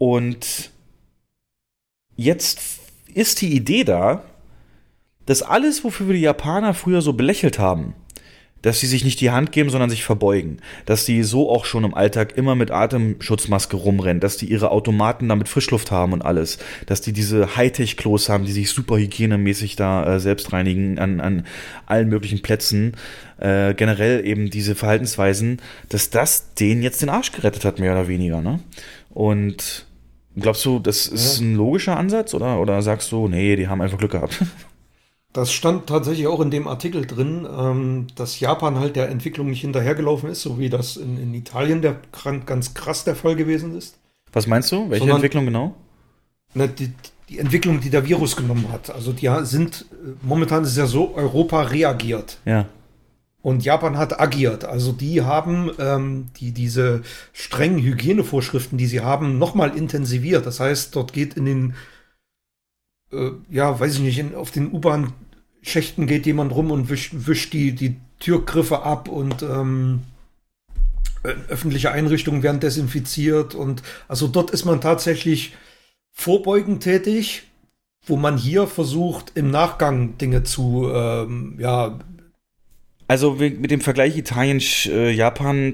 Und 0.05 0.69
jetzt 2.17 2.59
ist 3.13 3.39
die 3.39 3.55
Idee 3.55 3.85
da, 3.85 4.25
dass 5.25 5.41
alles, 5.43 5.85
wofür 5.85 6.09
wir 6.09 6.15
die 6.15 6.19
Japaner 6.19 6.73
früher 6.73 7.01
so 7.01 7.13
belächelt 7.13 7.57
haben, 7.57 7.95
dass 8.61 8.81
sie 8.81 8.87
sich 8.87 9.05
nicht 9.05 9.21
die 9.21 9.31
Hand 9.31 9.53
geben, 9.53 9.69
sondern 9.69 9.89
sich 9.89 10.03
verbeugen, 10.03 10.57
dass 10.85 11.05
sie 11.05 11.23
so 11.23 11.49
auch 11.49 11.63
schon 11.63 11.85
im 11.85 11.93
Alltag 11.93 12.35
immer 12.35 12.53
mit 12.55 12.69
Atemschutzmaske 12.69 13.77
rumrennen, 13.77 14.19
dass 14.19 14.35
die 14.35 14.47
ihre 14.47 14.71
Automaten 14.71 15.29
damit 15.29 15.47
Frischluft 15.47 15.89
haben 15.89 16.11
und 16.11 16.21
alles, 16.21 16.57
dass 16.85 16.99
die 16.99 17.13
diese 17.13 17.55
Hightech-Klos 17.55 18.27
haben, 18.27 18.43
die 18.43 18.51
sich 18.51 18.71
super 18.71 18.97
hygienemäßig 18.97 19.77
da 19.77 20.15
äh, 20.15 20.19
selbst 20.19 20.51
reinigen 20.51 20.99
an, 20.99 21.21
an 21.21 21.45
allen 21.85 22.09
möglichen 22.09 22.41
Plätzen, 22.41 22.97
äh, 23.39 23.73
generell 23.73 24.27
eben 24.27 24.49
diese 24.49 24.75
Verhaltensweisen, 24.75 25.61
dass 25.87 26.09
das 26.09 26.55
denen 26.55 26.83
jetzt 26.83 27.01
den 27.01 27.09
Arsch 27.09 27.31
gerettet 27.31 27.63
hat, 27.63 27.79
mehr 27.79 27.93
oder 27.93 28.09
weniger, 28.09 28.41
ne? 28.41 28.59
Und 29.09 29.85
Glaubst 30.35 30.65
du, 30.65 30.79
das 30.79 31.07
ist 31.07 31.39
ja. 31.39 31.45
ein 31.45 31.55
logischer 31.55 31.97
Ansatz 31.97 32.33
oder, 32.33 32.59
oder 32.59 32.81
sagst 32.81 33.11
du, 33.11 33.27
nee, 33.27 33.55
die 33.55 33.67
haben 33.67 33.81
einfach 33.81 33.97
Glück 33.97 34.11
gehabt? 34.11 34.43
Das 35.33 35.51
stand 35.51 35.87
tatsächlich 35.87 36.27
auch 36.27 36.41
in 36.41 36.51
dem 36.51 36.67
Artikel 36.67 37.07
drin, 37.07 37.47
ähm, 37.57 38.05
dass 38.13 38.39
Japan 38.39 38.79
halt 38.79 38.95
der 38.95 39.09
Entwicklung 39.09 39.49
nicht 39.49 39.61
hinterhergelaufen 39.61 40.29
ist, 40.29 40.43
so 40.43 40.59
wie 40.59 40.69
das 40.69 40.95
in, 40.95 41.17
in 41.17 41.33
Italien 41.33 41.81
der, 41.81 41.95
ganz 42.45 42.75
krass 42.75 43.03
der 43.03 43.15
Fall 43.15 43.35
gewesen 43.35 43.75
ist. 43.75 43.97
Was 44.31 44.45
meinst 44.45 44.71
du? 44.71 44.91
Welche 44.91 44.99
Sondern, 44.99 45.17
Entwicklung 45.17 45.45
genau? 45.45 45.73
Ne, 46.53 46.67
die, 46.67 46.93
die 47.29 47.39
Entwicklung, 47.39 47.79
die 47.79 47.89
der 47.89 48.07
Virus 48.07 48.35
genommen 48.35 48.67
hat. 48.71 48.91
Also 48.91 49.11
die 49.11 49.27
sind, 49.41 49.87
äh, 49.91 50.11
momentan 50.21 50.63
ist 50.63 50.69
es 50.69 50.77
ja 50.77 50.85
so, 50.85 51.15
Europa 51.15 51.63
reagiert. 51.63 52.37
Ja. 52.45 52.67
Und 53.43 53.65
Japan 53.65 53.97
hat 53.97 54.21
agiert. 54.21 54.63
Also 54.63 54.93
die 54.93 55.21
haben 55.21 55.69
ähm, 55.77 56.29
die, 56.37 56.53
diese 56.53 57.01
strengen 57.33 57.83
Hygienevorschriften, 57.83 58.77
die 58.77 58.85
sie 58.85 59.01
haben, 59.01 59.37
nochmal 59.37 59.75
intensiviert. 59.75 60.45
Das 60.45 60.61
heißt, 60.61 60.95
dort 60.95 61.11
geht 61.11 61.33
in 61.33 61.45
den, 61.45 61.73
äh, 63.11 63.31
ja, 63.49 63.77
weiß 63.77 63.95
ich 63.95 63.99
nicht, 63.99 64.17
in, 64.17 64.33
auf 64.33 64.51
den 64.51 64.71
U-Bahn-Schächten 64.71 66.07
geht 66.07 66.25
jemand 66.25 66.55
rum 66.55 66.71
und 66.71 66.89
wischt, 66.89 67.11
wischt 67.13 67.51
die, 67.51 67.73
die 67.73 67.97
Türgriffe 68.21 68.83
ab 68.83 69.09
und 69.09 69.43
ähm, 69.43 70.03
öffentliche 71.49 71.91
Einrichtungen 71.91 72.43
werden 72.43 72.61
desinfiziert. 72.61 73.55
Und 73.55 73.83
also 74.07 74.29
dort 74.29 74.51
ist 74.51 74.63
man 74.63 74.79
tatsächlich 74.79 75.53
vorbeugend 76.13 76.81
tätig, 76.81 77.43
wo 78.05 78.15
man 78.15 78.37
hier 78.37 78.67
versucht, 78.67 79.33
im 79.35 79.51
Nachgang 79.51 80.17
Dinge 80.17 80.43
zu, 80.43 80.89
ähm, 80.93 81.57
ja, 81.59 81.99
also 83.07 83.31
mit 83.33 83.71
dem 83.71 83.81
Vergleich 83.81 84.17
Italien-Japan, 84.17 85.73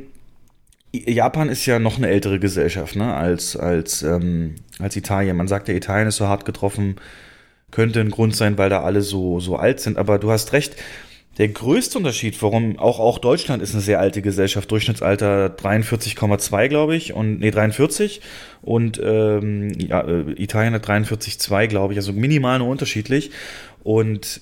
äh, 0.93 1.11
Japan 1.11 1.49
ist 1.49 1.65
ja 1.65 1.79
noch 1.79 1.97
eine 1.97 2.07
ältere 2.07 2.39
Gesellschaft 2.39 2.95
ne, 2.95 3.13
als, 3.13 3.55
als, 3.55 4.01
ähm, 4.01 4.55
als 4.79 4.95
Italien. 4.95 5.37
Man 5.37 5.47
sagt 5.47 5.67
ja, 5.67 5.75
Italien 5.75 6.07
ist 6.07 6.17
so 6.17 6.27
hart 6.27 6.45
getroffen, 6.45 6.95
könnte 7.71 7.99
ein 7.99 8.11
Grund 8.11 8.35
sein, 8.35 8.57
weil 8.57 8.69
da 8.69 8.81
alle 8.81 9.01
so, 9.01 9.39
so 9.39 9.55
alt 9.55 9.79
sind. 9.79 9.97
Aber 9.97 10.17
du 10.17 10.31
hast 10.31 10.53
recht, 10.53 10.75
der 11.37 11.47
größte 11.47 11.97
Unterschied, 11.97 12.41
warum 12.41 12.77
auch, 12.79 12.99
auch 12.99 13.17
Deutschland 13.17 13.63
ist 13.63 13.73
eine 13.73 13.81
sehr 13.81 14.01
alte 14.01 14.21
Gesellschaft, 14.21 14.69
Durchschnittsalter 14.69 15.55
43,2, 15.55 16.67
glaube 16.67 16.97
ich, 16.97 17.13
und 17.13 17.39
nee, 17.39 17.49
43 17.49 18.19
und 18.61 18.99
ähm, 19.01 19.71
ja, 19.79 20.01
äh, 20.01 20.31
Italien 20.33 20.73
hat 20.73 20.85
43,2, 20.85 21.67
glaube 21.67 21.93
ich, 21.93 21.99
also 21.99 22.11
minimal 22.11 22.59
nur 22.59 22.67
unterschiedlich. 22.67 23.31
Und 23.83 24.41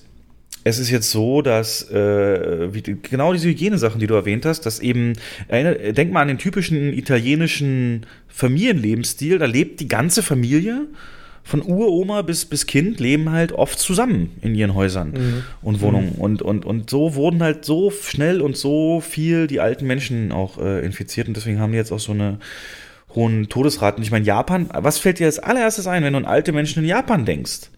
es 0.64 0.78
ist 0.78 0.90
jetzt 0.90 1.10
so, 1.10 1.42
dass 1.42 1.90
äh, 1.90 2.74
wie, 2.74 2.82
genau 2.82 3.32
diese 3.32 3.48
Hygienesachen, 3.48 4.00
die 4.00 4.06
du 4.06 4.14
erwähnt 4.14 4.44
hast, 4.44 4.62
dass 4.62 4.80
eben, 4.80 5.14
äh, 5.48 5.92
denk 5.92 6.12
mal 6.12 6.22
an 6.22 6.28
den 6.28 6.38
typischen 6.38 6.92
italienischen 6.92 8.06
Familienlebensstil, 8.28 9.38
da 9.38 9.46
lebt 9.46 9.80
die 9.80 9.88
ganze 9.88 10.22
Familie 10.22 10.86
von 11.48 11.62
Uroma 11.62 12.20
bis, 12.22 12.44
bis 12.44 12.66
Kind 12.66 13.00
leben 13.00 13.30
halt 13.30 13.52
oft 13.52 13.78
zusammen 13.78 14.32
in 14.42 14.54
ihren 14.54 14.74
Häusern 14.74 15.12
mhm. 15.12 15.44
und 15.62 15.80
Wohnungen. 15.80 16.12
Mhm. 16.16 16.20
Und, 16.20 16.42
und, 16.42 16.64
und 16.66 16.90
so 16.90 17.14
wurden 17.14 17.42
halt 17.42 17.64
so 17.64 17.90
schnell 17.90 18.42
und 18.42 18.56
so 18.56 19.00
viel 19.00 19.46
die 19.46 19.58
alten 19.58 19.86
Menschen 19.86 20.30
auch 20.30 20.58
äh, 20.58 20.84
infiziert. 20.84 21.26
Und 21.26 21.38
deswegen 21.38 21.58
haben 21.58 21.72
die 21.72 21.78
jetzt 21.78 21.90
auch 21.90 22.00
so 22.00 22.12
eine 22.12 22.38
hohen 23.14 23.48
Todesraten. 23.48 24.02
Ich 24.02 24.10
meine, 24.10 24.26
Japan, 24.26 24.68
was 24.74 24.98
fällt 24.98 25.20
dir 25.20 25.26
als 25.26 25.38
allererstes 25.38 25.86
ein, 25.86 26.04
wenn 26.04 26.12
du 26.12 26.18
an 26.18 26.26
alte 26.26 26.52
Menschen 26.52 26.82
in 26.82 26.88
Japan 26.88 27.24
denkst? 27.24 27.70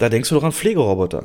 Da 0.00 0.08
denkst 0.08 0.30
du 0.30 0.34
doch 0.34 0.44
an 0.44 0.52
Pflegeroboter. 0.52 1.24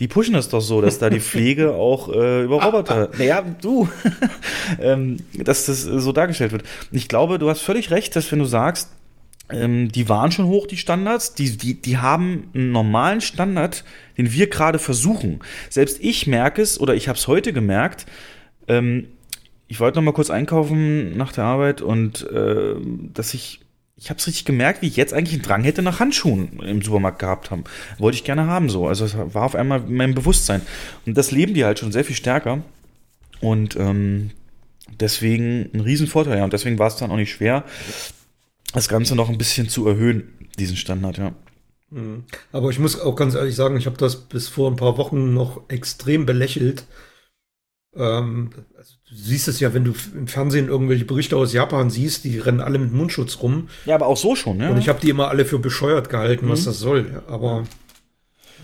Die 0.00 0.08
pushen 0.08 0.34
es 0.34 0.48
doch 0.48 0.62
so, 0.62 0.80
dass 0.80 0.98
da 0.98 1.10
die 1.10 1.20
Pflege 1.20 1.74
auch 1.74 2.08
äh, 2.08 2.42
über 2.42 2.64
Roboter. 2.64 3.10
Naja, 3.18 3.42
du, 3.60 3.86
ähm, 4.80 5.18
dass 5.34 5.66
das 5.66 5.82
so 5.82 6.12
dargestellt 6.12 6.52
wird. 6.52 6.62
Ich 6.90 7.08
glaube, 7.08 7.38
du 7.38 7.50
hast 7.50 7.60
völlig 7.60 7.90
recht, 7.90 8.16
dass 8.16 8.32
wenn 8.32 8.38
du 8.38 8.46
sagst, 8.46 8.88
ähm, 9.50 9.92
die 9.92 10.08
waren 10.08 10.32
schon 10.32 10.46
hoch, 10.46 10.66
die 10.66 10.78
Standards, 10.78 11.34
die, 11.34 11.58
die, 11.58 11.74
die 11.82 11.98
haben 11.98 12.48
einen 12.54 12.72
normalen 12.72 13.20
Standard, 13.20 13.84
den 14.16 14.32
wir 14.32 14.48
gerade 14.48 14.78
versuchen. 14.78 15.40
Selbst 15.68 15.98
ich 16.00 16.26
merke 16.26 16.62
es, 16.62 16.80
oder 16.80 16.94
ich 16.94 17.08
habe 17.08 17.18
es 17.18 17.28
heute 17.28 17.52
gemerkt, 17.52 18.06
ähm, 18.68 19.08
ich 19.66 19.80
wollte 19.80 19.98
noch 19.98 20.04
mal 20.04 20.12
kurz 20.12 20.30
einkaufen 20.30 21.14
nach 21.18 21.32
der 21.32 21.44
Arbeit 21.44 21.82
und 21.82 22.26
äh, 22.30 22.74
dass 23.12 23.34
ich 23.34 23.60
ich 24.00 24.10
habe 24.10 24.18
es 24.18 24.26
richtig 24.28 24.44
gemerkt, 24.44 24.80
wie 24.80 24.86
ich 24.86 24.96
jetzt 24.96 25.12
eigentlich 25.12 25.34
einen 25.34 25.42
Drang 25.42 25.64
hätte 25.64 25.82
nach 25.82 25.98
Handschuhen 25.98 26.60
im 26.60 26.82
Supermarkt 26.82 27.18
gehabt 27.18 27.50
haben. 27.50 27.64
Wollte 27.98 28.16
ich 28.16 28.24
gerne 28.24 28.46
haben 28.46 28.70
so. 28.70 28.86
Also 28.86 29.04
es 29.04 29.16
war 29.16 29.42
auf 29.42 29.56
einmal 29.56 29.82
in 29.88 29.94
meinem 29.94 30.14
Bewusstsein. 30.14 30.62
Und 31.04 31.16
das 31.16 31.32
leben 31.32 31.54
die 31.54 31.64
halt 31.64 31.80
schon 31.80 31.90
sehr 31.90 32.04
viel 32.04 32.14
stärker. 32.14 32.62
Und 33.40 33.74
ähm, 33.76 34.30
deswegen 35.00 35.68
ein 35.74 35.80
Riesenvorteil. 35.80 36.38
Ja. 36.38 36.44
Und 36.44 36.52
deswegen 36.52 36.78
war 36.78 36.86
es 36.86 36.96
dann 36.96 37.10
auch 37.10 37.16
nicht 37.16 37.32
schwer, 37.32 37.64
das 38.72 38.88
Ganze 38.88 39.16
noch 39.16 39.28
ein 39.28 39.38
bisschen 39.38 39.68
zu 39.68 39.88
erhöhen, 39.88 40.32
diesen 40.58 40.76
Standard, 40.76 41.18
ja. 41.18 41.32
Mhm. 41.90 42.24
Aber 42.52 42.70
ich 42.70 42.78
muss 42.78 43.00
auch 43.00 43.16
ganz 43.16 43.34
ehrlich 43.34 43.56
sagen, 43.56 43.76
ich 43.76 43.86
habe 43.86 43.96
das 43.96 44.16
bis 44.16 44.46
vor 44.46 44.70
ein 44.70 44.76
paar 44.76 44.98
Wochen 44.98 45.34
noch 45.34 45.62
extrem 45.68 46.26
belächelt, 46.26 46.84
Ähm, 47.96 48.50
also 48.76 48.94
du 49.08 49.14
siehst 49.14 49.48
es 49.48 49.60
ja, 49.60 49.74
wenn 49.74 49.84
du 49.84 49.94
im 50.14 50.26
Fernsehen 50.26 50.68
irgendwelche 50.68 51.04
Berichte 51.04 51.36
aus 51.36 51.52
Japan 51.52 51.90
siehst, 51.90 52.24
die 52.24 52.38
rennen 52.38 52.60
alle 52.60 52.78
mit 52.78 52.92
Mundschutz 52.92 53.38
rum. 53.42 53.68
Ja, 53.86 53.94
aber 53.94 54.06
auch 54.06 54.16
so 54.16 54.36
schon, 54.36 54.60
ja. 54.60 54.70
Und 54.70 54.78
ich 54.78 54.88
habe 54.88 55.00
die 55.00 55.10
immer 55.10 55.28
alle 55.28 55.44
für 55.44 55.58
bescheuert 55.58 56.10
gehalten, 56.10 56.46
mhm. 56.46 56.50
was 56.50 56.64
das 56.64 56.78
soll. 56.78 57.22
Aber 57.28 57.64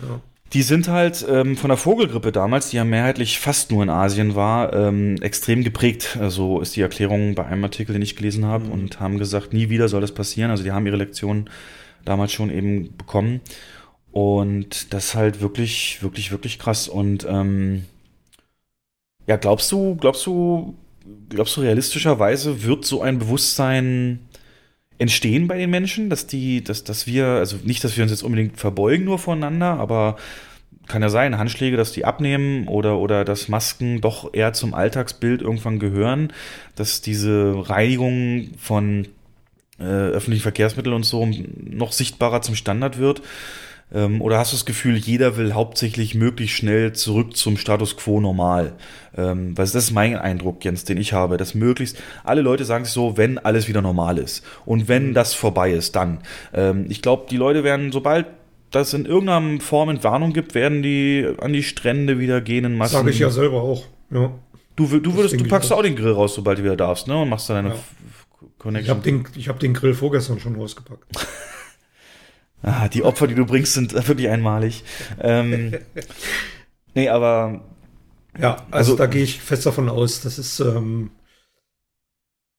ja. 0.01 0.21
Die 0.53 0.61
sind 0.61 0.87
halt 0.87 1.25
ähm, 1.27 1.57
von 1.57 1.69
der 1.69 1.77
Vogelgrippe 1.77 2.31
damals, 2.31 2.69
die 2.69 2.77
ja 2.77 2.83
mehrheitlich 2.83 3.39
fast 3.39 3.71
nur 3.71 3.83
in 3.83 3.89
Asien 3.89 4.35
war, 4.35 4.73
ähm, 4.73 5.17
extrem 5.21 5.63
geprägt. 5.63 6.11
So 6.13 6.21
also 6.21 6.61
ist 6.61 6.75
die 6.75 6.81
Erklärung 6.81 7.35
bei 7.35 7.45
einem 7.45 7.63
Artikel, 7.63 7.93
den 7.93 8.01
ich 8.01 8.15
gelesen 8.15 8.45
habe, 8.45 8.65
mhm. 8.65 8.71
und 8.71 8.99
haben 8.99 9.17
gesagt, 9.17 9.53
nie 9.53 9.69
wieder 9.69 9.89
soll 9.89 10.01
das 10.01 10.13
passieren. 10.13 10.51
Also 10.51 10.63
die 10.63 10.71
haben 10.71 10.85
ihre 10.85 10.97
Lektion 10.97 11.49
damals 12.05 12.31
schon 12.31 12.51
eben 12.51 12.95
bekommen. 12.95 13.41
Und 14.11 14.93
das 14.93 15.07
ist 15.07 15.15
halt 15.15 15.41
wirklich, 15.41 16.01
wirklich, 16.01 16.31
wirklich 16.31 16.57
krass. 16.57 16.87
Und 16.87 17.25
ähm, 17.29 17.83
ja, 19.27 19.37
glaubst 19.37 19.71
du, 19.71 19.95
glaubst 19.95 20.25
du, 20.25 20.75
glaubst 21.29 21.57
du 21.57 21.61
realistischerweise 21.61 22.63
wird 22.63 22.85
so 22.85 23.01
ein 23.01 23.19
Bewusstsein 23.19 24.19
entstehen 24.97 25.47
bei 25.47 25.57
den 25.57 25.69
Menschen, 25.69 26.09
dass 26.09 26.27
die, 26.27 26.63
dass, 26.63 26.83
dass 26.83 27.05
wir, 27.07 27.25
also 27.25 27.57
nicht, 27.63 27.83
dass 27.83 27.97
wir 27.97 28.03
uns 28.03 28.11
jetzt 28.11 28.23
unbedingt 28.23 28.57
verbeugen 28.57 29.05
nur 29.05 29.19
voneinander, 29.19 29.79
aber 29.79 30.15
kann 30.87 31.01
ja 31.01 31.09
sein, 31.09 31.37
Handschläge, 31.37 31.77
dass 31.77 31.91
die 31.91 32.05
abnehmen 32.05 32.67
oder, 32.67 32.99
oder 32.99 33.25
dass 33.25 33.47
Masken 33.47 34.01
doch 34.01 34.33
eher 34.33 34.53
zum 34.53 34.73
Alltagsbild 34.73 35.41
irgendwann 35.41 35.79
gehören, 35.79 36.31
dass 36.75 37.01
diese 37.01 37.55
Reinigung 37.69 38.51
von 38.57 39.07
äh, 39.79 39.83
öffentlichen 39.83 40.43
Verkehrsmitteln 40.43 40.95
und 40.95 41.03
so 41.03 41.27
noch 41.57 41.91
sichtbarer 41.91 42.41
zum 42.41 42.55
Standard 42.55 42.99
wird. 42.99 43.21
Ähm, 43.93 44.21
oder 44.21 44.39
hast 44.39 44.51
du 44.51 44.55
das 44.55 44.65
Gefühl, 44.65 44.97
jeder 44.97 45.37
will 45.37 45.53
hauptsächlich 45.53 46.15
möglichst 46.15 46.57
schnell 46.57 46.93
zurück 46.93 47.37
zum 47.37 47.57
Status 47.57 47.95
quo 47.97 48.19
normal? 48.19 48.73
Ähm, 49.15 49.57
weil 49.57 49.65
das 49.65 49.75
ist 49.75 49.91
mein 49.91 50.17
Eindruck, 50.17 50.65
Jens, 50.65 50.85
den 50.85 50.97
ich 50.97 51.13
habe, 51.13 51.37
dass 51.37 51.53
möglichst 51.53 51.97
alle 52.23 52.41
Leute 52.41 52.65
sagen 52.65 52.85
sich 52.85 52.93
so, 52.93 53.17
wenn 53.17 53.37
alles 53.37 53.67
wieder 53.67 53.81
normal 53.81 54.17
ist 54.17 54.43
und 54.65 54.87
wenn 54.87 55.13
das 55.13 55.33
vorbei 55.33 55.71
ist, 55.71 55.95
dann. 55.95 56.19
Ähm, 56.53 56.85
ich 56.89 57.01
glaube, 57.01 57.27
die 57.29 57.37
Leute 57.37 57.63
werden, 57.63 57.91
sobald 57.91 58.25
das 58.71 58.93
in 58.93 59.05
irgendeiner 59.05 59.61
Form 59.61 59.89
Entwarnung 59.89 60.33
gibt, 60.33 60.55
werden 60.55 60.81
die 60.81 61.27
an 61.39 61.53
die 61.53 61.63
Strände 61.63 62.19
wieder 62.19 62.41
gehen 62.41 62.65
in 62.65 62.75
Massen. 62.75 62.93
Sage 62.93 63.11
ich 63.11 63.19
ja 63.19 63.29
selber 63.29 63.61
auch. 63.61 63.85
Ja. 64.11 64.31
Du, 64.75 64.87
du, 64.99 65.15
würdest, 65.15 65.39
du 65.39 65.45
packst 65.45 65.71
auch 65.71 65.81
den 65.81 65.95
Grill 65.95 66.11
raus, 66.11 66.35
sobald 66.35 66.59
du 66.59 66.63
wieder 66.63 66.75
darfst, 66.75 67.07
ne? 67.07 67.21
Und 67.21 67.29
machst 67.29 67.49
dann 67.49 67.63
deine 67.63 67.75
ja. 67.75 67.81
Connection. 68.57 68.83
Ich 68.83 68.89
habe 68.89 69.01
den, 69.01 69.47
hab 69.47 69.59
den 69.59 69.73
Grill 69.73 69.93
vorgestern 69.93 70.39
schon 70.39 70.55
rausgepackt. 70.55 71.05
Ah, 72.65 72.87
die 72.87 73.03
Opfer, 73.03 73.27
die 73.27 73.35
du 73.35 73.45
bringst, 73.45 73.73
sind 73.73 73.93
wirklich 73.93 74.27
einmalig. 74.27 74.83
Ähm, 75.19 75.77
nee, 76.95 77.09
aber. 77.09 77.63
Ja, 78.39 78.55
also, 78.71 78.93
also 78.93 78.95
da 78.95 79.05
gehe 79.05 79.21
ich 79.21 79.39
fest 79.39 79.67
davon 79.67 79.87
aus, 79.87 80.21
das 80.21 80.39
ist. 80.39 80.59
Ähm, 80.61 81.11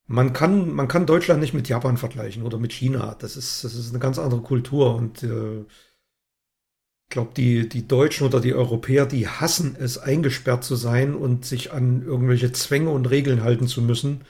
man 0.06 0.32
kann, 0.32 0.72
man 0.72 0.86
kann 0.86 1.06
Deutschland 1.06 1.40
nicht 1.40 1.54
mit 1.54 1.68
Japan 1.68 1.96
vergleichen 1.96 2.44
oder 2.44 2.58
mit 2.58 2.72
China. 2.72 3.16
Das 3.18 3.36
ist, 3.36 3.64
das 3.64 3.74
ist 3.74 3.90
eine 3.90 3.98
ganz 3.98 4.20
andere 4.20 4.42
Kultur 4.42 4.94
und 4.94 5.24
äh, 5.24 5.62
ich 5.62 7.10
glaube, 7.10 7.32
die, 7.36 7.68
die 7.68 7.88
Deutschen 7.88 8.28
oder 8.28 8.40
die 8.40 8.54
Europäer, 8.54 9.06
die 9.06 9.26
hassen 9.26 9.76
es, 9.76 9.98
eingesperrt 9.98 10.62
zu 10.62 10.76
sein 10.76 11.16
und 11.16 11.44
sich 11.44 11.72
an 11.72 12.02
irgendwelche 12.02 12.52
Zwänge 12.52 12.90
und 12.90 13.06
Regeln 13.06 13.42
halten 13.42 13.66
zu 13.66 13.82
müssen. 13.82 14.24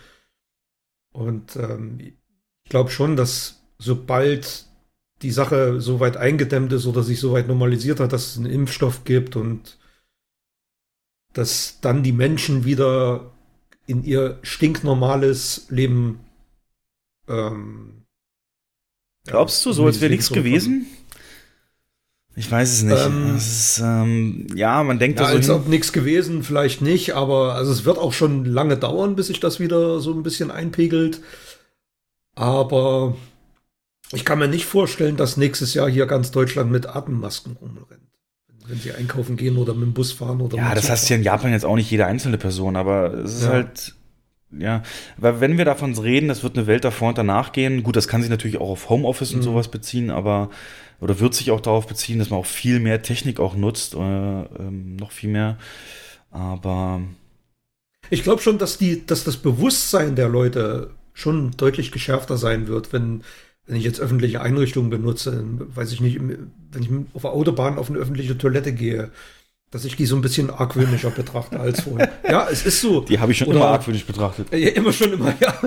Und 1.12 1.56
ähm, 1.56 1.98
ich 2.00 2.70
glaube 2.70 2.90
schon, 2.90 3.16
dass 3.16 3.62
sobald 3.78 4.65
die 5.22 5.30
Sache 5.30 5.80
so 5.80 6.00
weit 6.00 6.16
eingedämmt 6.16 6.72
ist 6.72 6.86
oder 6.86 7.02
sich 7.02 7.20
so 7.20 7.32
weit 7.32 7.48
normalisiert 7.48 8.00
hat, 8.00 8.12
dass 8.12 8.28
es 8.28 8.36
einen 8.36 8.46
Impfstoff 8.46 9.04
gibt 9.04 9.36
und 9.36 9.78
dass 11.32 11.78
dann 11.80 12.02
die 12.02 12.12
Menschen 12.12 12.64
wieder 12.64 13.32
in 13.86 14.04
ihr 14.04 14.38
stinknormales 14.42 15.66
Leben. 15.68 16.20
Ähm, 17.28 18.02
Glaubst 19.26 19.64
du, 19.64 19.72
so 19.72 19.86
als 19.86 20.00
wäre 20.00 20.10
nichts 20.10 20.30
gewesen? 20.30 20.86
Ich 22.38 22.50
weiß 22.50 22.70
es 22.70 22.82
nicht. 22.82 23.00
Ähm, 23.00 23.36
ist, 23.36 23.80
ähm, 23.82 24.46
ja, 24.54 24.82
man 24.82 24.98
denkt 24.98 25.18
ja, 25.18 25.24
da 25.24 25.30
so 25.30 25.36
als 25.36 25.46
hin. 25.46 25.54
ob 25.54 25.68
nichts 25.68 25.92
gewesen, 25.92 26.42
vielleicht 26.42 26.82
nicht, 26.82 27.14
aber 27.14 27.54
also 27.54 27.72
es 27.72 27.86
wird 27.86 27.96
auch 27.98 28.12
schon 28.12 28.44
lange 28.44 28.76
dauern, 28.76 29.16
bis 29.16 29.28
sich 29.28 29.40
das 29.40 29.58
wieder 29.58 30.00
so 30.00 30.12
ein 30.12 30.22
bisschen 30.22 30.50
einpegelt. 30.50 31.22
Aber 32.34 33.16
ich 34.12 34.24
kann 34.24 34.38
mir 34.38 34.48
nicht 34.48 34.66
vorstellen, 34.66 35.16
dass 35.16 35.36
nächstes 35.36 35.74
Jahr 35.74 35.88
hier 35.88 36.06
ganz 36.06 36.30
Deutschland 36.30 36.70
mit 36.70 36.86
Atemmasken 36.86 37.56
rumrennt. 37.60 38.02
Wenn 38.68 38.78
sie 38.78 38.92
einkaufen 38.92 39.36
gehen 39.36 39.58
oder 39.58 39.74
mit 39.74 39.84
dem 39.84 39.92
Bus 39.94 40.12
fahren 40.12 40.40
oder 40.40 40.56
Ja, 40.56 40.74
das 40.74 40.90
heißt 40.90 41.08
ja 41.08 41.16
in 41.16 41.22
Japan 41.22 41.52
jetzt 41.52 41.64
auch 41.64 41.76
nicht 41.76 41.90
jede 41.90 42.06
einzelne 42.06 42.36
Person, 42.36 42.74
aber 42.74 43.14
es 43.14 43.34
ist 43.34 43.44
ja. 43.44 43.50
halt, 43.50 43.94
ja, 44.50 44.82
weil 45.16 45.40
wenn 45.40 45.56
wir 45.56 45.64
davon 45.64 45.96
reden, 45.96 46.28
das 46.28 46.42
wird 46.42 46.56
eine 46.56 46.66
Welt 46.66 46.84
davor 46.84 47.10
und 47.10 47.18
danach 47.18 47.52
gehen, 47.52 47.84
gut, 47.84 47.94
das 47.94 48.08
kann 48.08 48.22
sich 48.22 48.30
natürlich 48.30 48.58
auch 48.58 48.70
auf 48.70 48.88
Homeoffice 48.88 49.32
mhm. 49.32 49.38
und 49.38 49.42
sowas 49.42 49.68
beziehen, 49.68 50.10
aber, 50.10 50.50
oder 51.00 51.20
wird 51.20 51.34
sich 51.34 51.52
auch 51.52 51.60
darauf 51.60 51.86
beziehen, 51.86 52.18
dass 52.18 52.30
man 52.30 52.40
auch 52.40 52.46
viel 52.46 52.80
mehr 52.80 53.02
Technik 53.02 53.38
auch 53.38 53.54
nutzt, 53.54 53.94
äh, 53.94 53.98
ähm, 53.98 54.96
noch 54.96 55.12
viel 55.12 55.30
mehr, 55.30 55.58
aber. 56.32 57.02
Ich 58.10 58.24
glaube 58.24 58.42
schon, 58.42 58.58
dass 58.58 58.78
die, 58.78 59.06
dass 59.06 59.22
das 59.22 59.36
Bewusstsein 59.36 60.16
der 60.16 60.28
Leute 60.28 60.90
schon 61.12 61.52
deutlich 61.56 61.92
geschärfter 61.92 62.36
sein 62.36 62.66
wird, 62.66 62.92
wenn, 62.92 63.22
wenn 63.66 63.76
ich 63.76 63.84
jetzt 63.84 64.00
öffentliche 64.00 64.40
Einrichtungen 64.40 64.90
benutze, 64.90 65.44
weiß 65.44 65.92
ich 65.92 66.00
nicht, 66.00 66.20
wenn 66.20 66.82
ich 66.82 66.88
auf 67.14 67.22
der 67.22 67.32
Autobahn 67.32 67.78
auf 67.78 67.90
eine 67.90 67.98
öffentliche 67.98 68.38
Toilette 68.38 68.72
gehe, 68.72 69.10
dass 69.70 69.84
ich 69.84 69.96
die 69.96 70.06
so 70.06 70.14
ein 70.14 70.22
bisschen 70.22 70.50
argwöhnischer 70.50 71.10
betrachte 71.10 71.58
als 71.58 71.82
vorher. 71.82 72.12
Ja, 72.28 72.48
es 72.50 72.64
ist 72.64 72.80
so. 72.80 73.00
Die 73.00 73.18
habe 73.18 73.32
ich 73.32 73.38
schon 73.38 73.48
Oder, 73.48 73.58
immer 73.58 73.68
argwöhnisch 73.68 74.06
betrachtet. 74.06 74.52
Ja, 74.52 74.70
immer 74.70 74.92
schon 74.92 75.12
immer, 75.12 75.34
ja. 75.40 75.60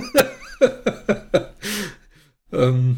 ähm, 2.53 2.97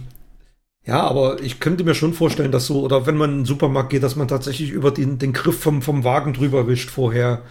ja, 0.86 1.02
aber 1.02 1.42
ich 1.42 1.60
könnte 1.60 1.84
mir 1.84 1.96
schon 1.96 2.14
vorstellen, 2.14 2.52
dass 2.52 2.68
so, 2.68 2.82
oder 2.82 3.06
wenn 3.08 3.18
man 3.18 3.32
in 3.32 3.38
den 3.40 3.46
Supermarkt 3.46 3.90
geht, 3.90 4.04
dass 4.04 4.16
man 4.16 4.28
tatsächlich 4.28 4.70
über 4.70 4.92
den, 4.92 5.18
den 5.18 5.34
Griff 5.34 5.60
vom, 5.60 5.82
vom 5.82 6.04
Wagen 6.04 6.34
drüber 6.34 6.68
wischt 6.68 6.90
vorher. 6.90 7.44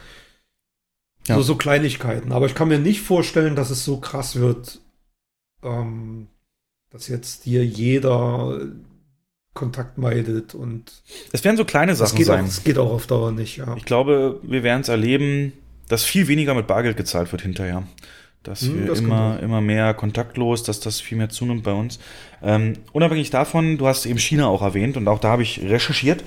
Ja. 1.26 1.36
So, 1.36 1.42
so 1.42 1.56
Kleinigkeiten. 1.56 2.32
Aber 2.32 2.46
ich 2.46 2.54
kann 2.54 2.68
mir 2.68 2.78
nicht 2.78 3.02
vorstellen, 3.02 3.56
dass 3.56 3.70
es 3.70 3.84
so 3.84 3.98
krass 3.98 4.36
wird. 4.36 4.80
Ähm, 5.62 6.28
dass 6.90 7.08
jetzt 7.08 7.44
hier 7.44 7.64
jeder 7.64 8.60
Kontakt 9.54 9.98
meidet 9.98 10.54
und. 10.54 11.02
Es 11.32 11.42
werden 11.44 11.56
so 11.56 11.64
kleine 11.64 11.94
Sachen 11.94 12.22
sein. 12.24 12.44
Es 12.44 12.62
geht 12.62 12.78
auch 12.78 12.90
auf 12.90 13.06
Dauer 13.06 13.32
nicht, 13.32 13.56
ja. 13.56 13.74
Ich 13.76 13.84
glaube, 13.84 14.38
wir 14.42 14.62
werden 14.62 14.82
es 14.82 14.88
erleben, 14.88 15.52
dass 15.88 16.04
viel 16.04 16.28
weniger 16.28 16.54
mit 16.54 16.66
Bargeld 16.66 16.96
gezahlt 16.96 17.32
wird 17.32 17.42
hinterher. 17.42 17.82
Dass 18.42 18.62
hm, 18.62 18.80
wir 18.80 18.86
das 18.86 19.00
immer, 19.00 19.38
immer 19.42 19.60
mehr 19.60 19.92
kontaktlos, 19.92 20.62
dass 20.62 20.80
das 20.80 21.00
viel 21.00 21.18
mehr 21.18 21.28
zunimmt 21.28 21.64
bei 21.64 21.72
uns. 21.72 21.98
Ähm, 22.42 22.74
unabhängig 22.92 23.30
davon, 23.30 23.76
du 23.76 23.86
hast 23.86 24.06
eben 24.06 24.18
China 24.18 24.46
auch 24.46 24.62
erwähnt 24.62 24.96
und 24.96 25.08
auch 25.08 25.18
da 25.18 25.30
habe 25.30 25.42
ich 25.42 25.60
recherchiert. 25.60 26.24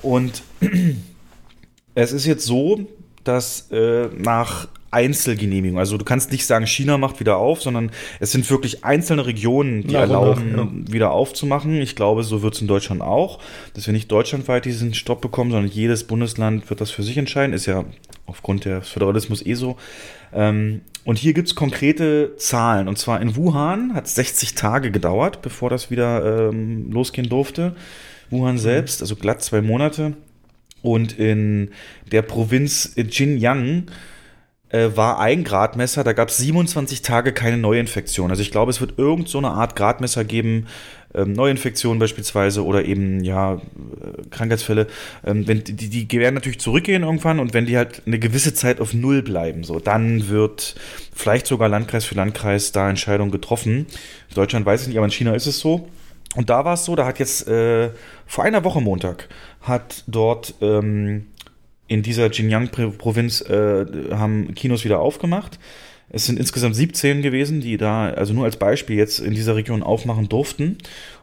Und 0.00 0.42
es 1.94 2.12
ist 2.12 2.26
jetzt 2.26 2.46
so, 2.46 2.80
dass 3.22 3.70
äh, 3.70 4.08
nach 4.16 4.66
Einzelgenehmigung. 4.92 5.78
Also 5.78 5.96
du 5.96 6.04
kannst 6.04 6.30
nicht 6.30 6.46
sagen, 6.46 6.66
China 6.66 6.98
macht 6.98 7.18
wieder 7.18 7.38
auf, 7.38 7.62
sondern 7.62 7.90
es 8.20 8.30
sind 8.30 8.48
wirklich 8.50 8.84
einzelne 8.84 9.26
Regionen, 9.26 9.82
die 9.86 9.94
Nach 9.94 10.02
erlauben, 10.02 10.84
ja. 10.86 10.92
wieder 10.92 11.10
aufzumachen. 11.12 11.80
Ich 11.80 11.96
glaube, 11.96 12.22
so 12.22 12.42
wird 12.42 12.54
es 12.54 12.60
in 12.60 12.68
Deutschland 12.68 13.00
auch, 13.00 13.40
dass 13.74 13.86
wir 13.86 13.92
nicht 13.92 14.12
deutschlandweit 14.12 14.66
diesen 14.66 14.94
Stopp 14.94 15.20
bekommen, 15.22 15.50
sondern 15.50 15.70
jedes 15.70 16.04
Bundesland 16.04 16.68
wird 16.68 16.80
das 16.80 16.90
für 16.90 17.02
sich 17.02 17.16
entscheiden. 17.16 17.54
Ist 17.54 17.66
ja 17.66 17.84
aufgrund 18.26 18.66
des 18.66 18.88
Föderalismus 18.88 19.44
eh 19.44 19.54
so. 19.54 19.76
Ähm, 20.32 20.82
und 21.04 21.18
hier 21.18 21.32
gibt's 21.32 21.54
konkrete 21.54 22.36
Zahlen. 22.36 22.86
Und 22.86 22.98
zwar 22.98 23.20
in 23.20 23.34
Wuhan 23.34 23.94
hat 23.94 24.06
es 24.06 24.14
60 24.14 24.54
Tage 24.54 24.90
gedauert, 24.90 25.42
bevor 25.42 25.70
das 25.70 25.90
wieder 25.90 26.50
ähm, 26.50 26.92
losgehen 26.92 27.28
durfte. 27.28 27.74
Wuhan 28.30 28.58
selbst, 28.58 29.00
also 29.00 29.16
glatt 29.16 29.42
zwei 29.42 29.62
Monate. 29.62 30.14
Und 30.82 31.18
in 31.18 31.70
der 32.10 32.22
Provinz 32.22 32.94
Xinjiang 32.96 33.86
äh, 34.72 34.96
war 34.96 35.20
ein 35.20 35.44
Gradmesser, 35.44 36.02
da 36.02 36.12
gab 36.12 36.30
es 36.30 36.38
27 36.38 37.02
Tage 37.02 37.32
keine 37.32 37.58
Neuinfektion. 37.58 38.30
Also 38.30 38.42
ich 38.42 38.50
glaube, 38.50 38.70
es 38.70 38.80
wird 38.80 38.98
irgend 38.98 39.28
so 39.28 39.38
eine 39.38 39.50
Art 39.50 39.76
Gradmesser 39.76 40.24
geben, 40.24 40.66
ähm, 41.14 41.34
Neuinfektionen 41.34 41.98
beispielsweise 41.98 42.64
oder 42.64 42.84
eben 42.84 43.22
ja 43.22 43.54
äh, 43.54 43.58
Krankheitsfälle. 44.30 44.86
Ähm, 45.24 45.46
wenn 45.46 45.62
die, 45.62 46.06
die 46.06 46.18
werden 46.18 46.34
natürlich 46.34 46.60
zurückgehen 46.60 47.02
irgendwann 47.02 47.38
und 47.38 47.52
wenn 47.52 47.66
die 47.66 47.76
halt 47.76 48.02
eine 48.06 48.18
gewisse 48.18 48.54
Zeit 48.54 48.80
auf 48.80 48.94
Null 48.94 49.22
bleiben, 49.22 49.62
so 49.62 49.78
dann 49.78 50.28
wird 50.28 50.74
vielleicht 51.14 51.46
sogar 51.46 51.68
Landkreis 51.68 52.06
für 52.06 52.14
Landkreis 52.14 52.72
da 52.72 52.88
Entscheidungen 52.88 53.30
getroffen. 53.30 53.86
In 54.30 54.34
Deutschland 54.34 54.64
weiß 54.64 54.82
ich 54.82 54.88
nicht, 54.88 54.96
aber 54.96 55.06
in 55.06 55.12
China 55.12 55.34
ist 55.34 55.46
es 55.46 55.60
so. 55.60 55.88
Und 56.34 56.48
da 56.48 56.64
war 56.64 56.74
es 56.74 56.86
so, 56.86 56.96
da 56.96 57.04
hat 57.04 57.18
jetzt 57.18 57.46
äh, 57.46 57.90
vor 58.26 58.44
einer 58.44 58.64
Woche 58.64 58.80
Montag 58.80 59.28
hat 59.60 60.02
dort 60.06 60.54
ähm, 60.60 61.26
in 61.92 62.02
dieser 62.02 62.30
Xinjiang-Provinz 62.30 63.42
äh, 63.42 63.84
haben 64.12 64.54
Kinos 64.54 64.84
wieder 64.84 65.00
aufgemacht. 65.00 65.58
Es 66.08 66.24
sind 66.24 66.38
insgesamt 66.38 66.74
17 66.74 67.20
gewesen, 67.20 67.60
die 67.60 67.76
da, 67.76 68.08
also 68.08 68.32
nur 68.32 68.44
als 68.44 68.56
Beispiel 68.56 68.96
jetzt 68.96 69.18
in 69.18 69.34
dieser 69.34 69.56
Region 69.56 69.82
aufmachen 69.82 70.28
durften. 70.28 70.78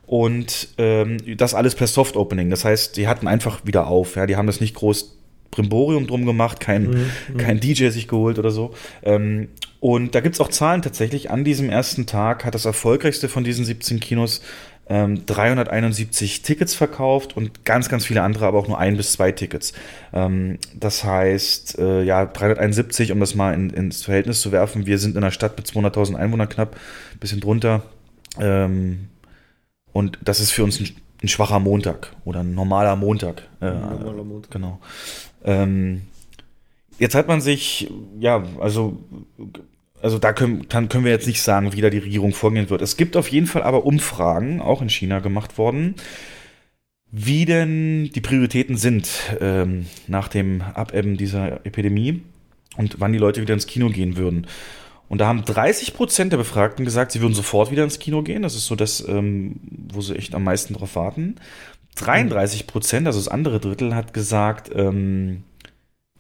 Und 0.06 0.70
ähm, 0.78 1.18
das 1.38 1.56
alles 1.56 1.74
per 1.74 1.88
Soft 1.88 2.16
Opening. 2.16 2.52
Das 2.52 2.66
heißt, 2.66 2.98
die 2.98 3.08
hatten 3.08 3.28
einfach 3.28 3.66
wieder 3.66 3.88
auf. 3.88 4.16
Ja, 4.16 4.28
die 4.28 4.36
haben 4.36 4.48
das 4.48 4.62
nicht 4.62 4.76
groß 4.76 5.18
Brimborium 5.50 6.06
drum 6.06 6.26
gemacht, 6.26 6.60
kein, 6.60 6.84
Mhm, 6.84 7.38
kein 7.38 7.60
DJ 7.60 7.90
sich 7.90 8.08
geholt 8.08 8.38
oder 8.38 8.52
so. 8.52 8.74
Ähm, 9.02 9.50
und 9.80 10.14
da 10.14 10.20
gibt's 10.20 10.40
auch 10.40 10.50
Zahlen 10.50 10.82
tatsächlich. 10.82 11.32
An 11.32 11.44
diesem 11.44 11.70
ersten 11.70 12.06
Tag 12.06 12.46
hat 12.46 12.54
das 12.54 12.66
erfolgreichste 12.66 13.30
von 13.30 13.44
diesen 13.44 13.66
17 13.66 14.00
Kinos 14.00 14.42
ähm, 14.90 15.26
371 15.26 16.42
Tickets 16.42 16.74
verkauft 16.74 17.38
und 17.38 17.64
ganz, 17.64 17.90
ganz 17.90 18.06
viele 18.06 18.24
andere, 18.24 18.48
aber 18.48 18.58
auch 18.58 18.68
nur 18.68 18.80
ein 18.80 18.98
bis 18.98 19.14
zwei 19.14 19.32
Tickets. 19.32 19.74
Ähm, 20.12 20.58
das 20.74 21.04
heißt, 21.04 21.78
äh, 21.78 22.04
ja, 22.04 22.26
371, 22.26 23.12
um 23.12 23.20
das 23.20 23.36
mal 23.36 23.54
in, 23.54 23.70
ins 23.70 24.04
Verhältnis 24.04 24.42
zu 24.42 24.52
werfen, 24.52 24.88
wir 24.88 24.98
sind 24.98 25.16
in 25.16 25.24
einer 25.24 25.32
Stadt 25.32 25.56
mit 25.58 25.68
200.000 25.68 26.16
Einwohnern 26.16 26.50
knapp, 26.50 26.76
bisschen 27.20 27.40
drunter. 27.40 27.84
Ähm, 28.40 29.10
und 29.94 30.18
das 30.24 30.40
ist 30.40 30.52
für 30.52 30.64
uns 30.64 30.80
ein, 30.80 30.90
ein 31.22 31.28
schwacher 31.28 31.60
Montag 31.60 32.12
oder 32.26 32.40
ein 32.40 32.56
normaler 32.56 32.96
Montag. 32.96 33.44
Äh, 33.62 33.72
normaler 33.72 34.24
Montag. 34.24 34.52
Genau. 34.52 34.80
Ähm, 35.44 36.02
jetzt 36.98 37.14
hat 37.14 37.28
man 37.28 37.42
sich, 37.42 37.92
ja, 38.20 38.44
also, 38.60 38.98
also 40.02 40.18
da 40.18 40.34
können, 40.34 40.66
dann 40.70 40.90
können 40.90 41.06
wir 41.06 41.12
jetzt 41.12 41.28
nicht 41.28 41.42
sagen, 41.42 41.74
wie 41.74 41.82
da 41.82 41.90
die 41.90 41.98
Regierung 41.98 42.34
vorgehen 42.34 42.70
wird. 42.70 42.82
Es 42.82 42.98
gibt 42.98 43.18
auf 43.18 43.28
jeden 43.30 43.48
Fall 43.48 43.64
aber 43.64 43.86
Umfragen, 43.86 44.62
auch 44.62 44.82
in 44.82 44.90
China 44.90 45.20
gemacht 45.20 45.58
worden, 45.58 45.96
wie 47.12 47.46
denn 47.46 48.10
die 48.14 48.22
Prioritäten 48.22 48.78
sind 48.78 49.10
ähm, 49.40 49.88
nach 50.08 50.28
dem 50.28 50.62
Abebben 50.62 51.18
dieser 51.18 51.66
Epidemie 51.66 52.22
und 52.78 53.00
wann 53.00 53.14
die 53.14 53.20
Leute 53.20 53.42
wieder 53.42 53.54
ins 53.54 53.68
Kino 53.68 53.90
gehen 53.90 54.16
würden. 54.16 54.48
Und 55.10 55.20
da 55.20 55.28
haben 55.28 55.44
30 55.44 55.96
Prozent 55.96 56.32
der 56.32 56.38
Befragten 56.38 56.86
gesagt, 56.86 57.12
sie 57.12 57.22
würden 57.22 57.34
sofort 57.34 57.72
wieder 57.72 57.84
ins 57.84 57.98
Kino 57.98 58.22
gehen. 58.22 58.44
Das 58.44 58.56
ist 58.56 58.68
so 58.68 58.76
das, 58.76 59.06
ähm, 59.08 59.60
wo 59.92 60.02
sie 60.02 60.16
echt 60.16 60.36
am 60.36 60.44
meisten 60.44 60.76
drauf 60.76 60.96
warten. 60.96 61.36
33 61.96 62.68
Prozent, 62.68 63.08
also 63.08 63.20
das 63.20 63.28
andere 63.28 63.60
Drittel, 63.60 63.96
hat 63.96 64.14
gesagt, 64.14 64.72
ähm, 64.74 65.44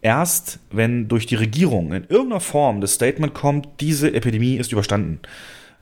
erst 0.01 0.59
wenn 0.71 1.07
durch 1.07 1.25
die 1.25 1.35
Regierung 1.35 1.93
in 1.93 2.05
irgendeiner 2.07 2.39
Form 2.39 2.81
das 2.81 2.93
Statement 2.93 3.33
kommt, 3.33 3.67
diese 3.79 4.13
Epidemie 4.13 4.55
ist 4.55 4.71
überstanden. 4.71 5.19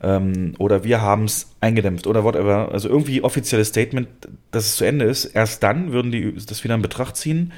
Ähm, 0.01 0.53
oder 0.59 0.83
wir 0.83 1.01
haben 1.01 1.25
es 1.25 1.55
eingedämpft 1.59 2.07
oder 2.07 2.23
whatever. 2.23 2.71
Also 2.71 2.89
irgendwie 2.89 3.23
offizielles 3.23 3.69
Statement, 3.69 4.07
dass 4.51 4.65
es 4.65 4.75
zu 4.75 4.85
Ende 4.85 5.05
ist. 5.05 5.25
Erst 5.25 5.63
dann 5.63 5.91
würden 5.91 6.11
die 6.11 6.33
das 6.33 6.63
wieder 6.63 6.75
in 6.75 6.81
Betracht 6.81 7.17
ziehen. 7.17 7.53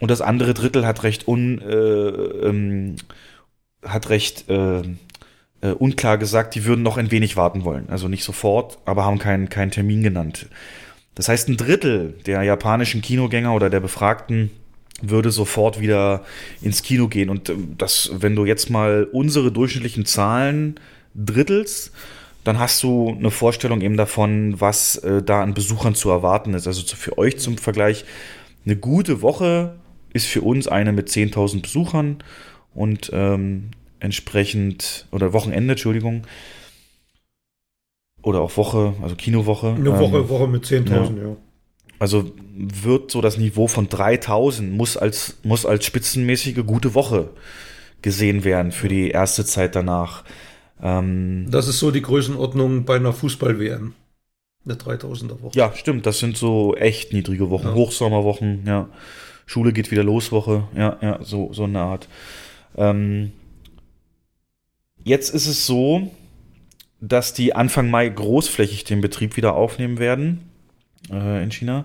Und 0.00 0.10
das 0.10 0.20
andere 0.20 0.54
Drittel 0.54 0.86
hat 0.86 1.02
recht 1.02 1.26
un, 1.26 1.60
äh, 1.60 1.74
ähm, 1.74 2.96
hat 3.84 4.10
recht 4.10 4.48
äh, 4.48 4.82
äh, 5.60 5.72
unklar 5.72 6.18
gesagt, 6.18 6.54
die 6.54 6.64
würden 6.64 6.82
noch 6.82 6.96
ein 6.96 7.10
wenig 7.10 7.36
warten 7.36 7.64
wollen. 7.64 7.88
Also 7.88 8.08
nicht 8.08 8.24
sofort, 8.24 8.78
aber 8.84 9.04
haben 9.04 9.18
keinen 9.18 9.48
keinen 9.48 9.70
Termin 9.70 10.02
genannt. 10.02 10.46
Das 11.14 11.28
heißt, 11.28 11.48
ein 11.48 11.56
Drittel 11.56 12.14
der 12.26 12.42
japanischen 12.42 13.02
Kinogänger 13.02 13.52
oder 13.52 13.70
der 13.70 13.80
Befragten 13.80 14.50
würde 15.00 15.30
sofort 15.30 15.80
wieder 15.80 16.24
ins 16.62 16.82
Kino 16.82 17.08
gehen. 17.08 17.30
Und 17.30 17.48
ähm, 17.48 17.74
das, 17.78 18.10
wenn 18.12 18.34
du 18.36 18.44
jetzt 18.44 18.70
mal 18.70 19.08
unsere 19.12 19.52
durchschnittlichen 19.52 20.04
Zahlen 20.04 20.80
drittelst, 21.14 21.92
dann 22.44 22.58
hast 22.58 22.82
du 22.82 23.10
eine 23.10 23.30
Vorstellung 23.30 23.80
eben 23.80 23.96
davon, 23.96 24.60
was 24.60 24.96
äh, 24.96 25.22
da 25.22 25.42
an 25.42 25.54
Besuchern 25.54 25.94
zu 25.94 26.10
erwarten 26.10 26.54
ist. 26.54 26.66
Also 26.66 26.82
für 26.96 27.18
euch 27.18 27.38
zum 27.38 27.58
Vergleich, 27.58 28.04
eine 28.64 28.76
gute 28.76 29.22
Woche 29.22 29.74
ist 30.12 30.26
für 30.26 30.42
uns 30.42 30.66
eine 30.68 30.92
mit 30.92 31.08
10.000 31.08 31.62
Besuchern 31.62 32.18
und 32.74 33.10
ähm, 33.12 33.70
entsprechend, 34.00 35.06
oder 35.10 35.32
Wochenende, 35.32 35.72
Entschuldigung, 35.72 36.22
oder 38.22 38.40
auch 38.40 38.56
Woche, 38.56 38.94
also 39.02 39.14
Kinowoche. 39.14 39.74
Eine 39.74 39.98
Woche, 39.98 40.18
ähm, 40.18 40.28
Woche 40.28 40.48
mit 40.48 40.64
10.000, 40.64 41.22
ja. 41.22 41.36
Also 41.98 42.32
wird 42.54 43.10
so 43.10 43.20
das 43.20 43.38
Niveau 43.38 43.66
von 43.66 43.88
3000 43.88 44.72
muss 44.72 44.96
als, 44.96 45.38
muss 45.42 45.66
als 45.66 45.84
spitzenmäßige 45.84 46.64
gute 46.64 46.94
Woche 46.94 47.30
gesehen 48.02 48.44
werden 48.44 48.70
für 48.72 48.88
die 48.88 49.10
erste 49.10 49.44
Zeit 49.44 49.74
danach. 49.74 50.24
Ähm, 50.80 51.46
Das 51.50 51.66
ist 51.66 51.80
so 51.80 51.90
die 51.90 52.02
Größenordnung 52.02 52.84
bei 52.84 52.96
einer 52.96 53.12
Fußball-WM. 53.12 53.94
Eine 54.64 54.74
3000er 54.74 55.40
Woche. 55.42 55.58
ja, 55.58 55.72
stimmt, 55.74 56.04
das 56.06 56.18
sind 56.18 56.36
so 56.36 56.76
echt 56.76 57.12
niedrige 57.12 57.48
Wochen, 57.50 57.68
Ja. 57.68 57.74
Hochsommerwochen, 57.74 58.64
ja. 58.66 58.88
Schule 59.46 59.72
geht 59.72 59.90
wieder 59.90 60.04
los, 60.04 60.30
Woche, 60.30 60.68
ja, 60.76 60.98
ja, 61.00 61.18
so, 61.22 61.52
so 61.54 61.64
eine 61.64 61.80
Art. 61.80 62.06
Ähm, 62.76 63.32
jetzt 65.04 65.34
ist 65.34 65.46
es 65.46 65.64
so, 65.66 66.10
dass 67.00 67.32
die 67.32 67.54
Anfang 67.54 67.90
Mai 67.90 68.08
großflächig 68.10 68.84
den 68.84 69.00
Betrieb 69.00 69.36
wieder 69.36 69.54
aufnehmen 69.54 69.98
werden 69.98 70.50
äh, 71.10 71.42
in 71.42 71.50
China. 71.50 71.84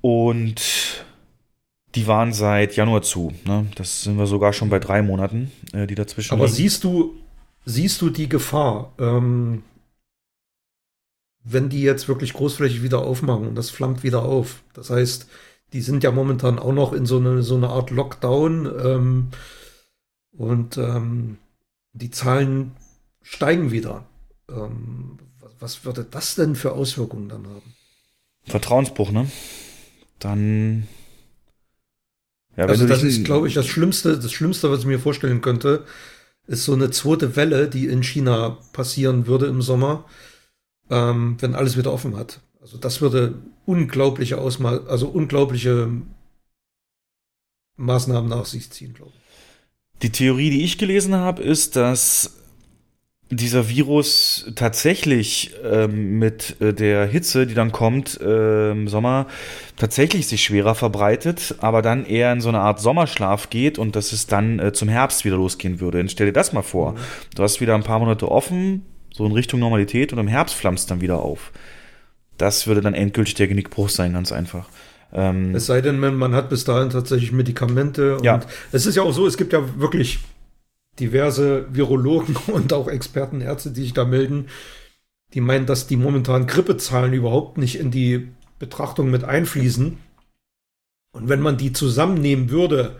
Und 0.00 1.04
die 1.94 2.06
waren 2.06 2.32
seit 2.32 2.76
Januar 2.76 3.02
zu. 3.02 3.32
Ne? 3.44 3.66
Das 3.74 4.02
sind 4.02 4.16
wir 4.16 4.26
sogar 4.26 4.52
schon 4.52 4.70
bei 4.70 4.78
drei 4.78 5.02
Monaten, 5.02 5.50
äh, 5.72 5.86
die 5.86 5.94
dazwischen 5.94 6.34
Aber 6.34 6.44
liegen. 6.44 6.56
siehst 6.56 6.84
du, 6.84 7.14
siehst 7.64 8.00
du 8.00 8.10
die 8.10 8.28
Gefahr, 8.28 8.92
ähm, 8.98 9.62
wenn 11.42 11.68
die 11.68 11.82
jetzt 11.82 12.06
wirklich 12.08 12.32
großflächig 12.34 12.82
wieder 12.82 13.00
aufmachen 13.00 13.48
und 13.48 13.54
das 13.54 13.70
flammt 13.70 14.02
wieder 14.02 14.22
auf? 14.22 14.62
Das 14.74 14.90
heißt, 14.90 15.28
die 15.72 15.80
sind 15.80 16.04
ja 16.04 16.10
momentan 16.10 16.58
auch 16.58 16.72
noch 16.72 16.92
in 16.92 17.06
so 17.06 17.18
eine, 17.18 17.42
so 17.42 17.56
eine 17.56 17.68
Art 17.68 17.90
Lockdown 17.90 18.66
ähm, 18.84 19.28
und 20.32 20.76
ähm, 20.78 21.38
die 21.92 22.10
Zahlen 22.10 22.72
steigen 23.22 23.70
wieder. 23.70 24.04
Ähm, 24.48 25.18
was, 25.40 25.52
was 25.60 25.84
würde 25.84 26.04
das 26.04 26.34
denn 26.34 26.54
für 26.54 26.72
Auswirkungen 26.72 27.28
dann 27.28 27.46
haben? 27.46 27.74
Vertrauensbruch, 28.50 29.10
ne? 29.12 29.30
Dann. 30.18 30.86
Ja, 32.56 32.66
also 32.66 32.86
das 32.86 33.02
ist, 33.02 33.24
glaube 33.24 33.48
ich, 33.48 33.54
das 33.54 33.66
Schlimmste, 33.66 34.18
das 34.18 34.32
Schlimmste, 34.32 34.70
was 34.70 34.80
ich 34.80 34.86
mir 34.86 34.98
vorstellen 34.98 35.40
könnte, 35.40 35.84
ist 36.46 36.64
so 36.64 36.74
eine 36.74 36.90
zweite 36.90 37.36
Welle, 37.36 37.68
die 37.68 37.86
in 37.86 38.02
China 38.02 38.58
passieren 38.72 39.26
würde 39.26 39.46
im 39.46 39.62
Sommer, 39.62 40.04
ähm, 40.90 41.36
wenn 41.40 41.54
alles 41.54 41.76
wieder 41.76 41.92
offen 41.92 42.16
hat. 42.16 42.40
Also 42.60 42.76
das 42.76 43.00
würde 43.00 43.34
unglaubliche 43.64 44.38
Ausma 44.38 44.80
also 44.88 45.08
unglaubliche 45.08 45.90
Maßnahmen 47.76 48.28
nach 48.28 48.44
sich 48.44 48.70
ziehen, 48.70 48.94
glaube 48.94 49.12
ich. 49.14 50.02
Die 50.02 50.10
Theorie, 50.10 50.50
die 50.50 50.64
ich 50.64 50.76
gelesen 50.76 51.14
habe, 51.14 51.42
ist, 51.42 51.76
dass 51.76 52.39
dieser 53.30 53.68
Virus 53.68 54.50
tatsächlich 54.56 55.52
ähm, 55.64 56.18
mit 56.18 56.60
äh, 56.60 56.74
der 56.74 57.06
Hitze, 57.06 57.46
die 57.46 57.54
dann 57.54 57.70
kommt 57.70 58.20
äh, 58.20 58.72
im 58.72 58.88
Sommer, 58.88 59.26
tatsächlich 59.76 60.26
sich 60.26 60.42
schwerer 60.42 60.74
verbreitet, 60.74 61.54
aber 61.60 61.80
dann 61.80 62.04
eher 62.04 62.32
in 62.32 62.40
so 62.40 62.48
eine 62.48 62.58
Art 62.58 62.80
Sommerschlaf 62.80 63.48
geht 63.48 63.78
und 63.78 63.94
dass 63.94 64.12
es 64.12 64.26
dann 64.26 64.58
äh, 64.58 64.72
zum 64.72 64.88
Herbst 64.88 65.24
wieder 65.24 65.36
losgehen 65.36 65.80
würde. 65.80 66.00
Und 66.00 66.10
stell 66.10 66.26
dir 66.26 66.32
das 66.32 66.52
mal 66.52 66.62
vor. 66.62 66.96
Du 67.36 67.42
hast 67.44 67.60
wieder 67.60 67.76
ein 67.76 67.84
paar 67.84 68.00
Monate 68.00 68.28
offen, 68.30 68.84
so 69.14 69.24
in 69.24 69.32
Richtung 69.32 69.60
Normalität 69.60 70.12
und 70.12 70.18
im 70.18 70.28
Herbst 70.28 70.56
flammst 70.56 70.90
dann 70.90 71.00
wieder 71.00 71.20
auf. 71.20 71.52
Das 72.36 72.66
würde 72.66 72.80
dann 72.80 72.94
endgültig 72.94 73.34
der 73.34 73.46
Genickbruch 73.46 73.90
sein, 73.90 74.12
ganz 74.12 74.32
einfach. 74.32 74.68
Ähm, 75.12 75.54
Es 75.54 75.66
sei 75.66 75.80
denn, 75.80 76.00
man, 76.00 76.16
man 76.16 76.34
hat 76.34 76.48
bis 76.48 76.64
dahin 76.64 76.90
tatsächlich 76.90 77.30
Medikamente. 77.32 78.16
Und 78.16 78.24
Ja. 78.24 78.40
es 78.72 78.86
ist 78.86 78.96
ja 78.96 79.02
auch 79.02 79.12
so, 79.12 79.26
es 79.26 79.36
gibt 79.36 79.52
ja 79.52 79.62
wirklich 79.78 80.18
diverse 80.98 81.66
Virologen 81.74 82.36
und 82.48 82.72
auch 82.72 82.88
Experten, 82.88 83.40
Ärzte, 83.40 83.70
die 83.70 83.82
sich 83.82 83.92
da 83.92 84.04
melden, 84.04 84.48
die 85.34 85.40
meinen, 85.40 85.66
dass 85.66 85.86
die 85.86 85.96
momentanen 85.96 86.46
Grippezahlen 86.46 87.12
überhaupt 87.12 87.58
nicht 87.58 87.78
in 87.78 87.90
die 87.90 88.28
Betrachtung 88.58 89.10
mit 89.10 89.24
einfließen. 89.24 89.98
Und 91.12 91.28
wenn 91.28 91.40
man 91.40 91.56
die 91.56 91.72
zusammennehmen 91.72 92.50
würde, 92.50 92.96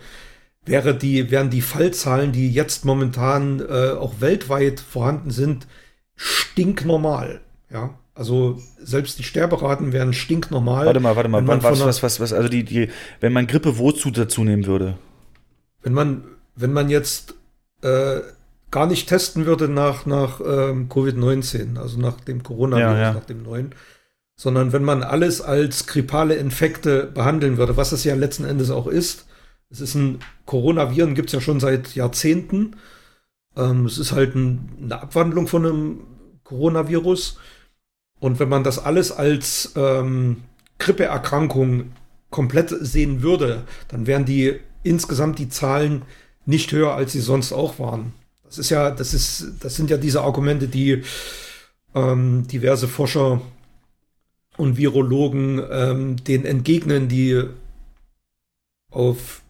wäre 0.65 0.95
die, 0.95 1.31
wären 1.31 1.49
die 1.49 1.61
Fallzahlen, 1.61 2.31
die 2.31 2.51
jetzt 2.51 2.85
momentan 2.85 3.59
äh, 3.59 3.91
auch 3.91 4.19
weltweit 4.19 4.79
vorhanden 4.79 5.31
sind, 5.31 5.67
stinknormal. 6.15 7.41
Ja, 7.71 7.97
also 8.13 8.61
selbst 8.79 9.17
die 9.19 9.23
Sterberaten 9.23 9.93
wären 9.93 10.13
stinknormal. 10.13 10.85
warte 10.85 10.99
mal, 10.99 11.15
warte 11.15 11.29
mal, 11.29 11.41
man 11.41 11.63
was, 11.63 11.79
was, 11.79 12.03
was, 12.03 12.19
was, 12.19 12.33
also 12.33 12.49
die, 12.49 12.63
die, 12.63 12.89
wenn 13.19 13.33
man 13.33 13.47
Grippe 13.47 13.77
wozu 13.77 14.11
dazu 14.11 14.43
nehmen 14.43 14.65
würde? 14.65 14.97
Wenn 15.81 15.93
man, 15.93 16.23
wenn 16.55 16.73
man 16.73 16.89
jetzt 16.89 17.35
äh, 17.81 18.21
gar 18.71 18.87
nicht 18.87 19.07
testen 19.09 19.45
würde 19.45 19.67
nach, 19.67 20.05
nach 20.05 20.39
ähm, 20.39 20.87
Covid-19, 20.89 21.77
also 21.77 21.99
nach 21.99 22.21
dem 22.21 22.41
Coronavirus, 22.41 22.93
Ja, 22.93 23.01
ja. 23.01 23.13
nach 23.13 23.25
dem 23.25 23.43
neuen, 23.43 23.75
sondern 24.35 24.71
wenn 24.73 24.83
man 24.83 25.03
alles 25.03 25.41
als 25.41 25.85
grippale 25.87 26.35
Infekte 26.35 27.05
behandeln 27.05 27.57
würde, 27.57 27.77
was 27.77 27.91
es 27.91 28.03
ja 28.03 28.15
letzten 28.15 28.45
Endes 28.45 28.71
auch 28.71 28.87
ist. 28.87 29.27
Es 29.69 29.81
ist 29.81 29.95
ein 29.95 30.19
Coronaviren, 30.45 31.15
gibt 31.15 31.29
es 31.29 31.33
ja 31.33 31.41
schon 31.41 31.59
seit 31.59 31.95
Jahrzehnten. 31.95 32.75
Ähm, 33.55 33.85
es 33.85 33.97
ist 33.97 34.13
halt 34.13 34.35
ein, 34.35 34.77
eine 34.81 35.01
Abwandlung 35.01 35.47
von 35.47 35.65
einem 35.65 35.99
Coronavirus. 36.43 37.37
Und 38.19 38.39
wenn 38.39 38.49
man 38.49 38.63
das 38.63 38.79
alles 38.79 39.11
als 39.11 39.73
ähm, 39.75 40.43
Grippeerkrankung 40.79 41.91
komplett 42.29 42.69
sehen 42.69 43.21
würde, 43.21 43.63
dann 43.89 44.07
wären 44.07 44.25
die 44.25 44.59
insgesamt 44.83 45.37
die 45.39 45.49
Zahlen 45.49 46.03
nicht 46.45 46.71
höher, 46.71 46.93
als 46.95 47.11
sie 47.11 47.19
sonst 47.21 47.51
auch 47.53 47.79
waren. 47.79 48.13
Das 48.45 48.57
ist 48.57 48.69
ja, 48.69 48.91
das 48.91 49.13
ist, 49.13 49.45
das 49.61 49.75
sind 49.75 49.89
ja 49.89 49.97
diese 49.97 50.21
Argumente, 50.21 50.67
die 50.67 51.03
ähm, 51.95 52.47
diverse 52.47 52.87
Forscher 52.87 53.41
und 54.57 54.77
Virologen 54.77 55.61
ähm, 55.71 56.23
den 56.23 56.45
entgegnen, 56.45 57.07
die 57.07 57.43
auf 58.91 59.41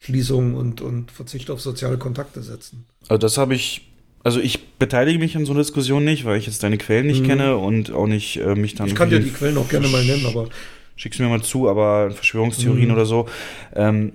Schließung 0.00 0.54
und, 0.54 0.80
und 0.80 1.10
Verzicht 1.10 1.50
auf 1.50 1.60
soziale 1.60 1.98
Kontakte 1.98 2.42
setzen. 2.42 2.86
Also 3.08 3.18
das 3.18 3.38
habe 3.38 3.54
ich, 3.54 3.88
also 4.24 4.40
ich 4.40 4.72
beteilige 4.78 5.18
mich 5.18 5.36
an 5.36 5.44
so 5.46 5.52
einer 5.52 5.60
Diskussion 5.62 6.04
nicht, 6.04 6.24
weil 6.24 6.38
ich 6.38 6.46
jetzt 6.46 6.62
deine 6.62 6.78
Quellen 6.78 7.06
nicht 7.06 7.22
Mhm. 7.22 7.26
kenne 7.26 7.56
und 7.56 7.92
auch 7.92 8.06
nicht 8.06 8.36
äh, 8.38 8.54
mich 8.54 8.74
dann. 8.74 8.88
Ich 8.88 8.94
kann 8.94 9.10
dir 9.10 9.20
die 9.20 9.30
Quellen 9.30 9.56
auch 9.58 9.68
gerne 9.68 9.88
mal 9.88 10.04
nennen, 10.04 10.26
aber 10.26 10.48
Schick's 10.96 11.20
mir 11.20 11.28
mal 11.28 11.42
zu, 11.42 11.68
aber 11.68 12.10
Verschwörungstheorien 12.10 12.88
Mhm. 12.88 12.94
oder 12.94 13.06
so. 13.06 13.28
Ähm, 13.72 14.14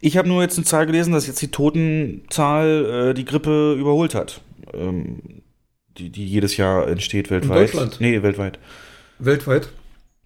ich 0.00 0.16
habe 0.16 0.28
nur 0.28 0.42
jetzt 0.42 0.56
eine 0.58 0.64
Zahl 0.64 0.86
gelesen, 0.86 1.12
dass 1.12 1.26
jetzt 1.26 1.40
die 1.42 1.50
Totenzahl 1.50 3.10
äh, 3.10 3.14
die 3.14 3.24
Grippe 3.24 3.74
überholt 3.78 4.14
hat. 4.14 4.40
Ähm, 4.74 5.42
die, 5.98 6.10
die 6.10 6.26
jedes 6.26 6.56
Jahr 6.56 6.86
entsteht 6.88 7.30
weltweit. 7.30 7.68
Deutschland? 7.74 7.96
Nee, 8.00 8.22
weltweit. 8.22 8.58
weltweit. 9.18 9.68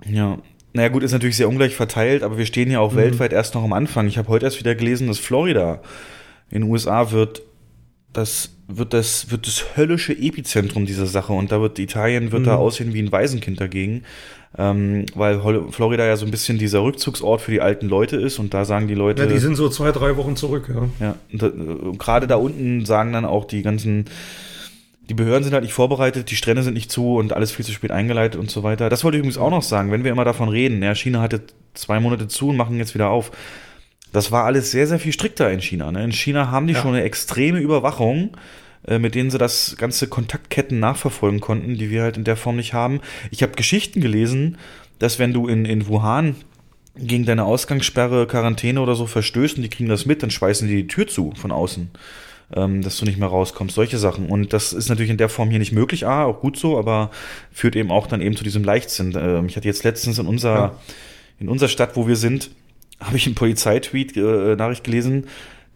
Ja. 0.05 0.39
Naja, 0.73 0.89
gut, 0.89 1.03
ist 1.03 1.13
natürlich 1.13 1.37
sehr 1.37 1.49
ungleich 1.49 1.75
verteilt, 1.75 2.23
aber 2.23 2.39
wir 2.39 2.47
stehen 2.47 2.71
ja 2.71 2.81
auch 2.81 2.93
Mhm. 2.93 2.97
weltweit 2.99 3.33
erst 3.33 3.55
noch 3.55 3.65
am 3.65 3.73
Anfang. 3.73 4.07
Ich 4.07 4.19
habe 4.19 4.29
heute 4.29 4.47
erst 4.47 4.59
wieder 4.61 4.75
gelesen, 4.75 5.09
dass 5.09 5.19
Florida 5.19 5.81
in 6.51 6.63
den 6.63 6.71
USA 6.71 7.11
wird 7.13 7.43
das 8.13 8.57
wird 8.67 8.93
das 8.93 9.31
wird 9.31 9.47
das 9.47 9.77
höllische 9.77 10.13
Epizentrum 10.17 10.85
dieser 10.87 11.07
Sache 11.07 11.33
und 11.33 11.53
da 11.53 11.61
wird 11.61 11.79
Italien 11.79 12.33
wird 12.33 12.47
da 12.47 12.55
Mhm. 12.55 12.59
aussehen 12.61 12.95
wie 12.95 13.03
ein 13.03 13.11
Waisenkind 13.13 13.61
dagegen, 13.61 14.03
ähm, 14.59 15.06
weil 15.14 15.40
Florida 15.70 16.05
ja 16.06 16.16
so 16.16 16.24
ein 16.24 16.31
bisschen 16.31 16.59
dieser 16.59 16.82
Rückzugsort 16.82 17.40
für 17.40 17.52
die 17.52 17.60
alten 17.60 17.89
Leute 17.89 18.16
ist 18.16 18.39
und 18.39 18.52
da 18.52 18.64
sagen 18.64 18.89
die 18.89 18.94
Leute 18.94 19.22
Ja, 19.22 19.28
die 19.28 19.39
sind 19.39 19.55
so 19.55 19.68
zwei, 19.68 19.93
drei 19.93 20.16
Wochen 20.16 20.35
zurück, 20.36 20.68
ja. 20.74 21.14
ja, 21.32 21.47
äh, 21.47 21.97
gerade 21.97 22.27
da 22.27 22.36
unten 22.36 22.85
sagen 22.85 23.12
dann 23.12 23.24
auch 23.24 23.44
die 23.44 23.62
ganzen, 23.62 24.06
die 25.09 25.14
Behörden 25.14 25.44
sind 25.44 25.52
halt 25.52 25.62
nicht 25.64 25.72
vorbereitet, 25.72 26.31
die 26.31 26.36
Strände 26.36 26.62
sind 26.62 26.74
nicht 26.74 26.90
zu 26.90 27.16
und 27.16 27.32
alles 27.32 27.52
viel 27.52 27.64
zu 27.64 27.72
spät 27.72 27.90
eingeleitet 27.93 28.40
und 28.40 28.51
so 28.51 28.62
weiter. 28.62 28.89
Das 28.89 29.05
wollte 29.05 29.16
ich 29.16 29.20
übrigens 29.20 29.39
auch 29.39 29.51
noch 29.51 29.62
sagen, 29.62 29.93
wenn 29.93 30.05
wir 30.05 30.10
immer 30.10 30.24
davon 30.24 30.48
reden, 30.48 30.82
ja, 30.82 30.94
China 30.94 31.20
hatte 31.20 31.43
zwei 31.74 32.01
Monate 32.01 32.27
zu 32.28 32.48
und 32.48 32.56
machen 32.56 32.77
jetzt 32.78 32.94
wieder 32.94 33.10
auf. 33.10 33.31
Das 34.12 34.32
war 34.32 34.44
alles 34.44 34.72
sehr, 34.72 34.89
sehr 34.89 34.98
viel 34.98 35.12
strikter 35.12 35.51
in 35.52 35.60
China. 35.62 35.93
Ne? 35.93 36.02
In 36.02 36.10
China 36.12 36.51
haben 36.51 36.66
die 36.66 36.72
Ja. 36.74 36.81
schon 36.82 36.94
eine 36.94 37.05
extreme 37.05 37.60
Überwachung, 37.60 38.31
mit 38.89 39.15
denen 39.15 39.31
sie 39.31 39.39
das 39.39 39.77
ganze 39.77 40.09
Kontaktketten 40.09 40.81
nachverfolgen 40.81 41.40
konnten, 41.40 41.77
die 41.77 41.90
wir 41.90 42.02
halt 42.02 42.16
in 42.16 42.24
der 42.24 42.36
Form 42.36 42.57
nicht 42.57 42.73
haben. 42.73 43.01
Ich 43.31 43.43
habe 43.43 43.52
Geschichten 43.52 44.01
gelesen, 44.01 44.57
dass 44.98 45.19
wenn 45.19 45.32
du 45.32 45.48
in, 45.48 45.65
in 45.65 45.86
Wuhan 45.86 46.35
gegen 46.97 47.24
deine 47.24 47.44
Ausgangssperre, 47.44 48.27
Quarantäne 48.27 48.81
oder 48.81 48.94
so 48.94 49.07
verstößt 49.07 49.57
und 49.57 49.62
die 49.62 49.69
kriegen 49.69 49.89
das 49.89 50.07
mit, 50.07 50.23
dann 50.23 50.31
schweißen 50.31 50.66
die 50.69 50.77
die 50.77 50.86
Tür 50.86 51.07
zu 51.07 51.32
von 51.36 51.52
außen, 51.52 51.90
ähm, 52.55 52.82
dass 52.82 52.97
du 52.98 53.05
nicht 53.05 53.19
mehr 53.19 53.28
rauskommst. 53.28 53.74
Solche 53.74 53.98
Sachen. 53.98 54.27
Und 54.27 54.52
das 54.52 54.73
ist 54.73 54.89
natürlich 54.89 55.11
in 55.11 55.16
der 55.16 55.28
Form 55.28 55.51
hier 55.51 55.59
nicht 55.59 55.73
möglich. 55.73 56.07
Ah, 56.07 56.24
auch 56.24 56.40
gut 56.40 56.57
so, 56.57 56.78
aber 56.78 57.11
führt 57.52 57.77
eben 57.77 57.90
auch 57.90 58.07
dann 58.07 58.20
eben 58.20 58.36
zu 58.36 58.44
diesem 58.44 58.65
Leichtsinn. 58.65 59.15
Ähm, 59.16 59.47
ich 59.47 59.57
hatte 59.57 59.69
jetzt 59.69 59.85
letztens 59.85 60.19
in 60.19 60.27
unserer, 60.27 60.55
Ja. 60.55 60.74
in 61.39 61.48
unserer 61.48 61.69
Stadt, 61.69 61.97
wo 61.97 62.09
wir 62.09 62.16
sind, 62.16 62.51
habe 63.01 63.16
ich 63.16 63.27
einen 63.27 63.35
Polizeitweet 63.35 64.16
äh, 64.16 64.57
Nachricht 64.57 64.85
gelesen, 64.85 65.27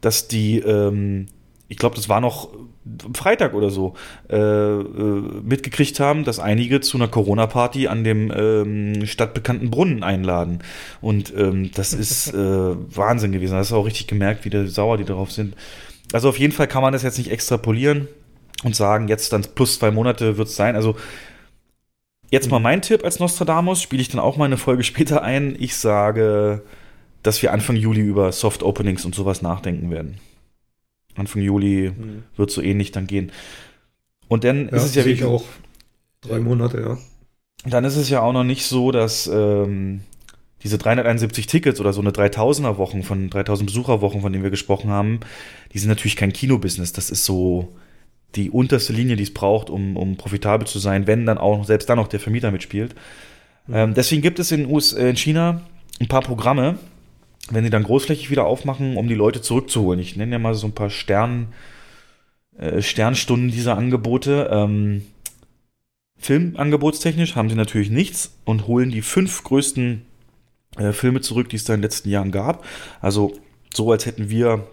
dass 0.00 0.28
die, 0.28 0.58
ähm, 0.58 1.26
ich 1.68 1.76
glaube, 1.76 1.96
das 1.96 2.08
war 2.08 2.20
noch 2.20 2.50
Freitag 3.14 3.54
oder 3.54 3.70
so, 3.70 3.94
äh, 4.28 4.36
äh, 4.36 5.22
mitgekriegt 5.42 5.98
haben, 6.00 6.24
dass 6.24 6.38
einige 6.38 6.80
zu 6.80 6.98
einer 6.98 7.08
Corona-Party 7.08 7.88
an 7.88 8.04
dem 8.04 8.30
ähm, 8.36 9.06
stadtbekannten 9.06 9.70
Brunnen 9.70 10.02
einladen. 10.02 10.58
Und 11.00 11.32
ähm, 11.36 11.70
das 11.74 11.92
ist 11.94 12.34
äh, 12.34 12.36
Wahnsinn 12.36 13.32
gewesen. 13.32 13.52
Da 13.52 13.58
hast 13.58 13.70
du 13.70 13.76
auch 13.76 13.86
richtig 13.86 14.06
gemerkt, 14.06 14.44
wie 14.44 14.50
der 14.50 14.66
sauer 14.66 14.98
die 14.98 15.04
darauf 15.04 15.32
sind. 15.32 15.54
Also 16.12 16.28
auf 16.28 16.38
jeden 16.38 16.52
Fall 16.52 16.68
kann 16.68 16.82
man 16.82 16.92
das 16.92 17.02
jetzt 17.02 17.18
nicht 17.18 17.30
extrapolieren 17.30 18.08
und 18.62 18.76
sagen, 18.76 19.08
jetzt 19.08 19.32
dann 19.32 19.42
plus 19.54 19.78
zwei 19.78 19.90
Monate 19.90 20.36
wird 20.36 20.48
es 20.48 20.56
sein. 20.56 20.76
Also 20.76 20.96
jetzt 22.30 22.50
mal 22.50 22.60
mein 22.60 22.82
Tipp 22.82 23.02
als 23.02 23.18
Nostradamus, 23.18 23.80
spiele 23.80 24.02
ich 24.02 24.10
dann 24.10 24.20
auch 24.20 24.36
mal 24.36 24.44
eine 24.44 24.58
Folge 24.58 24.82
später 24.84 25.22
ein. 25.22 25.56
Ich 25.58 25.76
sage, 25.76 26.62
dass 27.22 27.40
wir 27.40 27.54
Anfang 27.54 27.76
Juli 27.76 28.02
über 28.02 28.30
Soft 28.30 28.62
Openings 28.62 29.06
und 29.06 29.14
sowas 29.14 29.40
nachdenken 29.40 29.90
werden. 29.90 30.18
Anfang 31.16 31.42
Juli 31.42 31.90
Mhm. 31.96 32.22
wird 32.36 32.50
so 32.50 32.60
ähnlich 32.62 32.92
dann 32.92 33.06
gehen. 33.06 33.32
Und 34.28 34.44
dann 34.44 34.68
Ja, 34.68 34.76
ist 34.76 34.84
es 34.84 34.94
ja 34.94 35.02
sehe 35.02 35.12
ich 35.12 35.20
wie- 35.20 35.24
auch. 35.24 35.44
Drei 36.22 36.40
Monate, 36.40 36.80
ja. 36.80 36.98
dann 37.68 37.84
ist 37.84 37.96
es 37.96 38.08
ja 38.08 38.20
auch 38.22 38.32
noch 38.32 38.44
nicht 38.44 38.64
so, 38.66 38.90
dass 38.92 39.26
ähm, 39.26 40.00
diese 40.62 40.78
371 40.78 41.46
Tickets 41.46 41.78
oder 41.80 41.92
so 41.92 42.00
eine 42.00 42.10
3000er 42.12 42.78
Wochen 42.78 43.02
von 43.02 43.28
3000 43.28 43.66
Besucherwochen, 43.66 44.22
von 44.22 44.32
denen 44.32 44.42
wir 44.42 44.50
gesprochen 44.50 44.88
haben, 44.90 45.20
die 45.74 45.78
sind 45.78 45.90
natürlich 45.90 46.16
kein 46.16 46.32
Kinobusiness. 46.32 46.92
Das 46.94 47.10
ist 47.10 47.26
so 47.26 47.74
die 48.34 48.50
unterste 48.50 48.92
Linie, 48.94 49.16
die 49.16 49.22
es 49.24 49.34
braucht, 49.34 49.68
um, 49.70 49.96
um 49.98 50.16
profitabel 50.16 50.66
zu 50.66 50.78
sein, 50.78 51.06
wenn 51.06 51.26
dann 51.26 51.36
auch 51.38 51.64
selbst 51.64 51.88
dann 51.90 51.98
noch 51.98 52.08
der 52.08 52.18
Vermieter 52.20 52.50
mitspielt. 52.50 52.94
Ähm, 53.70 53.92
deswegen 53.94 54.22
gibt 54.22 54.38
es 54.38 54.50
in, 54.50 54.66
US, 54.66 54.92
äh, 54.94 55.10
in 55.10 55.16
China 55.16 55.60
ein 56.00 56.08
paar 56.08 56.22
Programme, 56.22 56.78
wenn 57.50 57.64
die 57.64 57.70
dann 57.70 57.82
großflächig 57.82 58.30
wieder 58.30 58.46
aufmachen, 58.46 58.96
um 58.96 59.08
die 59.08 59.14
Leute 59.14 59.42
zurückzuholen. 59.42 60.00
Ich 60.00 60.16
nenne 60.16 60.32
ja 60.32 60.38
mal 60.38 60.54
so 60.54 60.66
ein 60.66 60.74
paar 60.74 60.90
Stern, 60.90 61.48
äh, 62.56 62.80
Sternstunden 62.80 63.50
dieser 63.50 63.76
Angebote. 63.76 64.48
Ähm, 64.50 65.02
Filmangebotstechnisch 66.16 67.36
haben 67.36 67.50
sie 67.50 67.56
natürlich 67.56 67.90
nichts 67.90 68.38
und 68.44 68.66
holen 68.66 68.90
die 68.90 69.02
fünf 69.02 69.42
größten 69.44 70.02
äh, 70.78 70.92
Filme 70.92 71.20
zurück, 71.20 71.48
die 71.50 71.56
es 71.56 71.64
da 71.64 71.74
in 71.74 71.80
den 71.80 71.84
letzten 71.84 72.08
Jahren 72.08 72.32
gab. 72.32 72.64
Also 73.00 73.34
so, 73.74 73.92
als 73.92 74.06
hätten 74.06 74.30
wir 74.30 74.66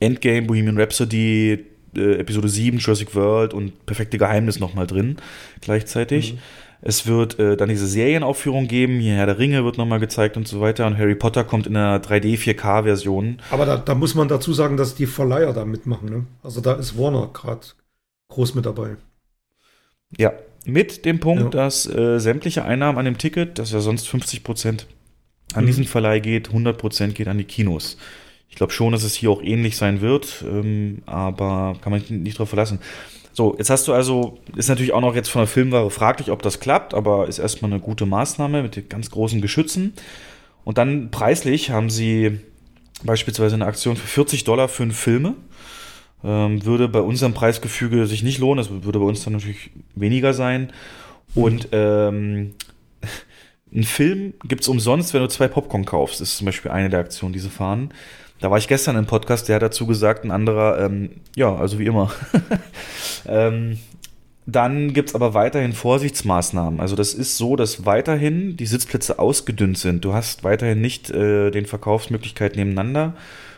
Endgame, 0.00 0.46
Bohemian 0.46 0.78
Rhapsody, 0.78 1.64
äh, 1.96 2.14
Episode 2.14 2.48
7, 2.48 2.78
Jurassic 2.78 3.14
World 3.14 3.54
und 3.54 3.86
Perfekte 3.86 4.18
Geheimnis 4.18 4.58
nochmal 4.58 4.86
drin 4.86 5.16
gleichzeitig. 5.60 6.38
Es 6.82 7.06
wird 7.06 7.38
äh, 7.38 7.56
dann 7.56 7.68
diese 7.68 7.86
Serienaufführung 7.86 8.66
geben, 8.66 9.00
hier 9.00 9.14
Herr 9.16 9.26
der 9.26 9.38
Ringe 9.38 9.64
wird 9.64 9.76
nochmal 9.76 10.00
gezeigt 10.00 10.36
und 10.38 10.48
so 10.48 10.60
weiter 10.60 10.86
und 10.86 10.96
Harry 10.96 11.14
Potter 11.14 11.44
kommt 11.44 11.66
in 11.66 11.76
einer 11.76 11.98
3D 12.02 12.38
4K-Version. 12.38 13.38
Aber 13.50 13.66
da, 13.66 13.76
da 13.76 13.94
muss 13.94 14.14
man 14.14 14.28
dazu 14.28 14.52
sagen, 14.54 14.76
dass 14.78 14.94
die 14.94 15.06
Verleiher 15.06 15.52
da 15.52 15.64
mitmachen. 15.66 16.08
Ne? 16.08 16.24
Also 16.42 16.60
da 16.60 16.72
ist 16.74 16.96
Warner 16.98 17.28
gerade 17.34 17.60
groß 18.28 18.54
mit 18.54 18.64
dabei. 18.64 18.96
Ja, 20.16 20.32
mit 20.64 21.04
dem 21.04 21.20
Punkt, 21.20 21.42
Ja. 21.54 21.60
dass 21.64 21.86
äh, 21.86 22.18
sämtliche 22.18 22.64
Einnahmen 22.64 22.98
an 22.98 23.04
dem 23.04 23.18
Ticket, 23.18 23.58
das 23.58 23.72
ja 23.72 23.80
sonst 23.80 24.08
50 24.08 24.42
Prozent 24.42 24.86
an 25.54 25.64
Mhm. 25.64 25.66
diesen 25.66 25.84
Verleih 25.84 26.20
geht, 26.20 26.48
100 26.48 26.78
Prozent 26.78 27.14
geht 27.14 27.28
an 27.28 27.38
die 27.38 27.44
Kinos. 27.44 27.96
Ich 28.48 28.56
glaube 28.56 28.72
schon, 28.72 28.92
dass 28.92 29.04
es 29.04 29.14
hier 29.14 29.30
auch 29.30 29.42
ähnlich 29.42 29.76
sein 29.76 30.00
wird, 30.00 30.44
ähm, 30.48 31.02
aber 31.06 31.76
kann 31.82 31.92
man 31.92 32.02
nicht 32.08 32.38
drauf 32.38 32.48
verlassen. 32.48 32.80
So, 33.40 33.54
jetzt 33.56 33.70
hast 33.70 33.88
du 33.88 33.94
also, 33.94 34.36
ist 34.54 34.68
natürlich 34.68 34.92
auch 34.92 35.00
noch 35.00 35.14
jetzt 35.14 35.30
von 35.30 35.40
der 35.40 35.46
Filmware 35.46 35.90
fraglich, 35.90 36.30
ob 36.30 36.42
das 36.42 36.60
klappt, 36.60 36.92
aber 36.92 37.26
ist 37.26 37.38
erstmal 37.38 37.72
eine 37.72 37.80
gute 37.80 38.04
Maßnahme 38.04 38.62
mit 38.62 38.76
den 38.76 38.86
ganz 38.90 39.10
großen 39.10 39.40
Geschützen. 39.40 39.94
Und 40.62 40.76
dann 40.76 41.10
preislich 41.10 41.70
haben 41.70 41.88
sie 41.88 42.38
beispielsweise 43.02 43.54
eine 43.54 43.64
Aktion 43.64 43.96
für 43.96 44.06
40 44.06 44.44
Dollar 44.44 44.68
fünf 44.68 44.94
Filme. 44.94 45.36
Ähm, 46.22 46.66
würde 46.66 46.86
bei 46.86 47.00
unserem 47.00 47.32
Preisgefüge 47.32 48.06
sich 48.06 48.22
nicht 48.22 48.40
lohnen, 48.40 48.58
das 48.58 48.68
würde 48.84 48.98
bei 48.98 49.06
uns 49.06 49.24
dann 49.24 49.32
natürlich 49.32 49.70
weniger 49.94 50.34
sein. 50.34 50.70
Und 51.34 51.68
ähm, 51.72 52.52
ein 53.74 53.84
Film 53.84 54.34
gibt's 54.44 54.68
umsonst, 54.68 55.14
wenn 55.14 55.22
du 55.22 55.30
zwei 55.30 55.48
Popcorn 55.48 55.86
kaufst. 55.86 56.20
Ist 56.20 56.36
zum 56.36 56.44
Beispiel 56.44 56.72
eine 56.72 56.90
der 56.90 57.00
Aktionen, 57.00 57.32
die 57.32 57.38
sie 57.38 57.48
fahren. 57.48 57.94
Da 58.40 58.50
war 58.50 58.56
ich 58.56 58.68
gestern 58.68 58.96
im 58.96 59.06
Podcast, 59.06 59.48
der 59.48 59.56
hat 59.56 59.62
dazu 59.62 59.86
gesagt, 59.86 60.24
ein 60.24 60.30
anderer, 60.30 60.82
ähm, 60.84 61.10
ja, 61.36 61.54
also 61.54 61.78
wie 61.78 61.84
immer. 61.84 62.10
ähm, 63.28 63.78
dann 64.46 64.94
gibt's 64.94 65.14
aber 65.14 65.34
weiterhin 65.34 65.74
Vorsichtsmaßnahmen. 65.74 66.80
Also 66.80 66.96
das 66.96 67.12
ist 67.12 67.36
so, 67.36 67.54
dass 67.54 67.84
weiterhin 67.84 68.56
die 68.56 68.66
Sitzplätze 68.66 69.18
ausgedünnt 69.18 69.78
sind. 69.78 70.04
Du 70.04 70.14
hast 70.14 70.42
weiterhin 70.42 70.80
nicht 70.80 71.10
äh, 71.10 71.50
den 71.50 71.66
Verkaufsmöglichkeit 71.66 72.56
nebeneinander, 72.56 73.14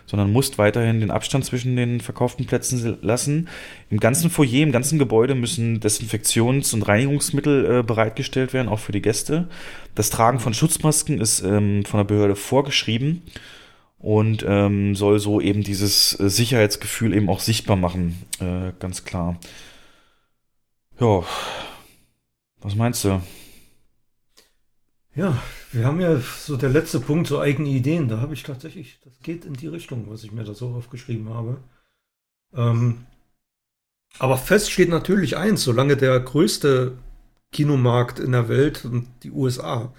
sondern 0.06 0.32
musst 0.32 0.58
weiterhin 0.58 0.98
den 0.98 1.12
Abstand 1.12 1.44
zwischen 1.44 1.76
den 1.76 2.00
verkauften 2.00 2.46
Plätzen 2.46 2.98
lassen. 3.02 3.48
Im 3.88 4.00
ganzen 4.00 4.30
Foyer, 4.30 4.64
im 4.64 4.72
ganzen 4.72 4.98
Gebäude 4.98 5.36
müssen 5.36 5.78
Desinfektions- 5.78 6.74
und 6.74 6.82
Reinigungsmittel 6.82 7.78
äh, 7.78 7.82
bereitgestellt 7.84 8.52
werden, 8.52 8.68
auch 8.68 8.80
für 8.80 8.92
die 8.92 9.00
Gäste. 9.00 9.46
Das 9.94 10.10
Tragen 10.10 10.40
von 10.40 10.52
Schutzmasken 10.52 11.20
ist 11.20 11.40
ähm, 11.40 11.84
von 11.84 11.98
der 11.98 12.04
Behörde 12.04 12.34
vorgeschrieben 12.34 13.22
und 14.02 14.44
ähm, 14.46 14.96
soll 14.96 15.20
so 15.20 15.40
eben 15.40 15.62
dieses 15.62 16.18
äh, 16.18 16.28
Sicherheitsgefühl 16.28 17.14
eben 17.14 17.30
auch 17.30 17.40
sichtbar 17.40 17.76
machen, 17.76 18.20
äh, 18.40 18.72
ganz 18.80 19.04
klar. 19.04 19.38
Ja, 21.00 21.24
was 22.60 22.74
meinst 22.74 23.04
du? 23.04 23.22
Ja, 25.14 25.40
wir 25.72 25.86
haben 25.86 26.00
ja 26.00 26.18
so 26.18 26.56
der 26.56 26.70
letzte 26.70 26.98
Punkt, 26.98 27.28
so 27.28 27.38
eigene 27.38 27.68
Ideen. 27.68 28.08
Da 28.08 28.20
habe 28.20 28.34
ich 28.34 28.42
tatsächlich, 28.42 28.98
das 29.04 29.12
geht 29.22 29.44
in 29.44 29.54
die 29.54 29.66
Richtung, 29.68 30.06
was 30.08 30.24
ich 30.24 30.32
mir 30.32 30.44
da 30.44 30.54
so 30.54 30.70
aufgeschrieben 30.70 31.28
habe. 31.28 31.62
Ähm, 32.54 33.06
aber 34.18 34.36
fest 34.36 34.70
steht 34.70 34.88
natürlich 34.88 35.36
eins, 35.36 35.62
solange 35.62 35.96
der 35.96 36.18
größte 36.18 36.98
Kinomarkt 37.52 38.18
in 38.18 38.32
der 38.32 38.48
Welt 38.48 38.84
und 38.84 39.08
die 39.22 39.30
USA, 39.30 39.92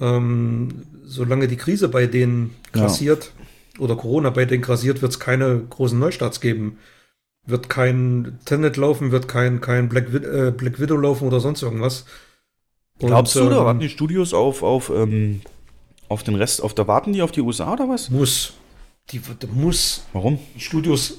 ähm, 0.00 0.82
solange 1.04 1.48
die 1.48 1.56
Krise 1.56 1.88
bei 1.88 2.06
denen 2.06 2.54
Ja. 2.74 2.82
grassiert 2.82 3.32
oder 3.78 3.96
Corona 3.96 4.30
bei 4.30 4.44
denen 4.44 4.62
grassiert, 4.62 5.02
wird 5.02 5.12
es 5.12 5.20
keine 5.20 5.60
großen 5.70 5.98
Neustarts 5.98 6.40
geben. 6.40 6.78
Wird 7.46 7.68
kein 7.70 8.38
Tenet 8.44 8.76
laufen, 8.76 9.12
wird 9.12 9.26
kein, 9.26 9.60
kein 9.60 9.88
Black, 9.88 10.12
Wid 10.12 10.24
äh, 10.24 10.52
Black 10.56 10.78
Widow 10.78 10.96
laufen 10.96 11.26
oder 11.26 11.40
sonst 11.40 11.62
irgendwas. 11.62 12.04
Und, 13.00 13.08
Glaubst 13.08 13.34
du, 13.34 13.48
da 13.48 13.58
ähm, 13.60 13.64
warten 13.64 13.80
die 13.80 13.88
Studios 13.88 14.34
auf, 14.34 14.62
auf, 14.62 14.90
ähm, 14.90 15.40
Auf 16.08 16.22
den 16.22 16.34
Rest, 16.34 16.62
auf 16.62 16.74
da 16.74 16.86
warten 16.86 17.12
die 17.12 17.22
auf 17.22 17.32
die 17.32 17.40
USA 17.40 17.72
oder 17.72 17.88
was? 17.88 18.10
Muss. 18.10 18.52
Die, 19.10 19.18
die 19.20 19.46
muss. 19.46 20.04
Warum? 20.12 20.38
Die 20.54 20.60
Studios. 20.60 21.18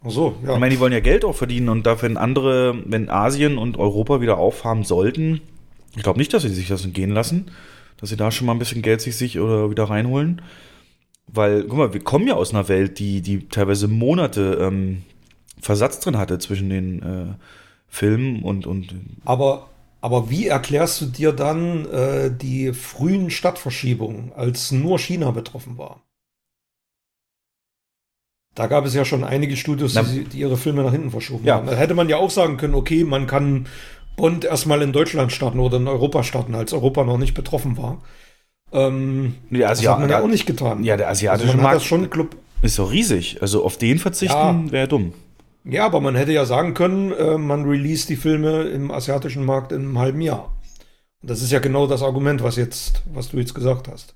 Ach 0.00 0.10
so, 0.10 0.36
ja. 0.44 0.54
Ich 0.54 0.58
meine, 0.60 0.74
die 0.74 0.80
wollen 0.80 0.92
ja 0.92 1.00
Geld 1.00 1.24
auch 1.24 1.34
verdienen 1.34 1.68
und 1.68 1.84
dafür, 1.84 2.08
wenn 2.08 2.16
andere, 2.16 2.82
wenn 2.86 3.10
Asien 3.10 3.58
und 3.58 3.76
Europa 3.76 4.20
wieder 4.20 4.38
aufhaben 4.38 4.84
sollten, 4.84 5.40
ich 5.96 6.02
glaube 6.02 6.18
nicht, 6.18 6.32
dass 6.32 6.42
sie 6.42 6.48
sich 6.48 6.68
das 6.68 6.84
entgehen 6.84 7.10
lassen, 7.10 7.50
dass 7.98 8.10
sie 8.10 8.16
da 8.16 8.30
schon 8.30 8.46
mal 8.46 8.52
ein 8.52 8.58
bisschen 8.58 8.82
Geld 8.82 9.00
sich, 9.00 9.16
sich 9.16 9.38
oder 9.40 9.70
wieder 9.70 9.84
reinholen. 9.84 10.42
Weil, 11.26 11.64
guck 11.64 11.76
mal, 11.78 11.92
wir 11.92 12.02
kommen 12.02 12.26
ja 12.26 12.34
aus 12.34 12.54
einer 12.54 12.68
Welt, 12.68 12.98
die, 12.98 13.20
die 13.20 13.48
teilweise 13.48 13.86
Monate 13.88 14.58
ähm, 14.62 15.02
Versatz 15.60 16.00
drin 16.00 16.16
hatte 16.16 16.38
zwischen 16.38 16.70
den 16.70 17.02
äh, 17.02 17.34
Filmen 17.86 18.42
und, 18.42 18.66
und. 18.66 18.94
Aber, 19.24 19.68
aber 20.00 20.30
wie 20.30 20.46
erklärst 20.46 21.00
du 21.00 21.06
dir 21.06 21.32
dann 21.32 21.84
äh, 21.86 22.30
die 22.34 22.72
frühen 22.72 23.30
Stadtverschiebungen, 23.30 24.32
als 24.32 24.72
nur 24.72 24.98
China 24.98 25.30
betroffen 25.32 25.76
war? 25.76 26.02
Da 28.54 28.66
gab 28.66 28.84
es 28.86 28.94
ja 28.94 29.04
schon 29.04 29.22
einige 29.22 29.56
Studios, 29.56 29.94
die, 29.94 30.24
die 30.24 30.38
ihre 30.40 30.56
Filme 30.56 30.82
nach 30.82 30.90
hinten 30.90 31.10
verschoben 31.10 31.44
Ja. 31.44 31.56
haben. 31.56 31.66
Da 31.66 31.74
hätte 31.76 31.94
man 31.94 32.08
ja 32.08 32.16
auch 32.16 32.30
sagen 32.30 32.56
können, 32.56 32.74
okay, 32.74 33.04
man 33.04 33.26
kann 33.26 33.66
Bond 34.18 34.44
erstmal 34.44 34.82
in 34.82 34.92
Deutschland 34.92 35.32
starten 35.32 35.58
oder 35.58 35.78
in 35.78 35.88
Europa 35.88 36.22
starten, 36.22 36.54
als 36.54 36.72
Europa 36.74 37.04
noch 37.04 37.16
nicht 37.16 37.32
betroffen 37.34 37.78
war. 37.78 38.02
Ähm, 38.72 39.36
Nee, 39.48 39.60
das 39.60 39.78
Asia- 39.78 39.92
hat 39.92 40.00
man 40.00 40.10
ja 40.10 40.16
der- 40.16 40.24
auch 40.24 40.28
nicht 40.28 40.44
getan. 40.46 40.84
Ja, 40.84 40.96
der 40.98 41.08
asiatische 41.08 41.52
also 41.52 41.62
Markt 41.62 41.76
das 41.76 41.84
schon 41.84 42.10
Club. 42.10 42.36
ist 42.60 42.78
doch 42.78 42.92
riesig. 42.92 43.38
Also 43.40 43.64
auf 43.64 43.78
den 43.78 43.98
verzichten 43.98 44.66
Ja. 44.66 44.72
wäre 44.72 44.88
dumm. 44.88 45.14
Ja, 45.64 45.86
aber 45.86 46.00
man 46.00 46.14
hätte 46.14 46.32
ja 46.32 46.44
sagen 46.44 46.74
können, 46.74 47.12
äh, 47.12 47.38
man 47.38 47.64
release 47.64 48.06
die 48.06 48.16
Filme 48.16 48.62
im 48.64 48.90
asiatischen 48.90 49.44
Markt 49.44 49.72
in 49.72 49.80
einem 49.82 49.98
halben 49.98 50.20
Jahr. 50.20 50.52
Und 51.22 51.30
das 51.30 51.42
ist 51.42 51.50
ja 51.50 51.58
genau 51.58 51.86
das 51.86 52.02
Argument, 52.02 52.42
was 52.42 52.56
jetzt, 52.56 53.02
was 53.12 53.30
du 53.30 53.38
jetzt 53.38 53.54
gesagt 53.54 53.88
hast. 53.88 54.14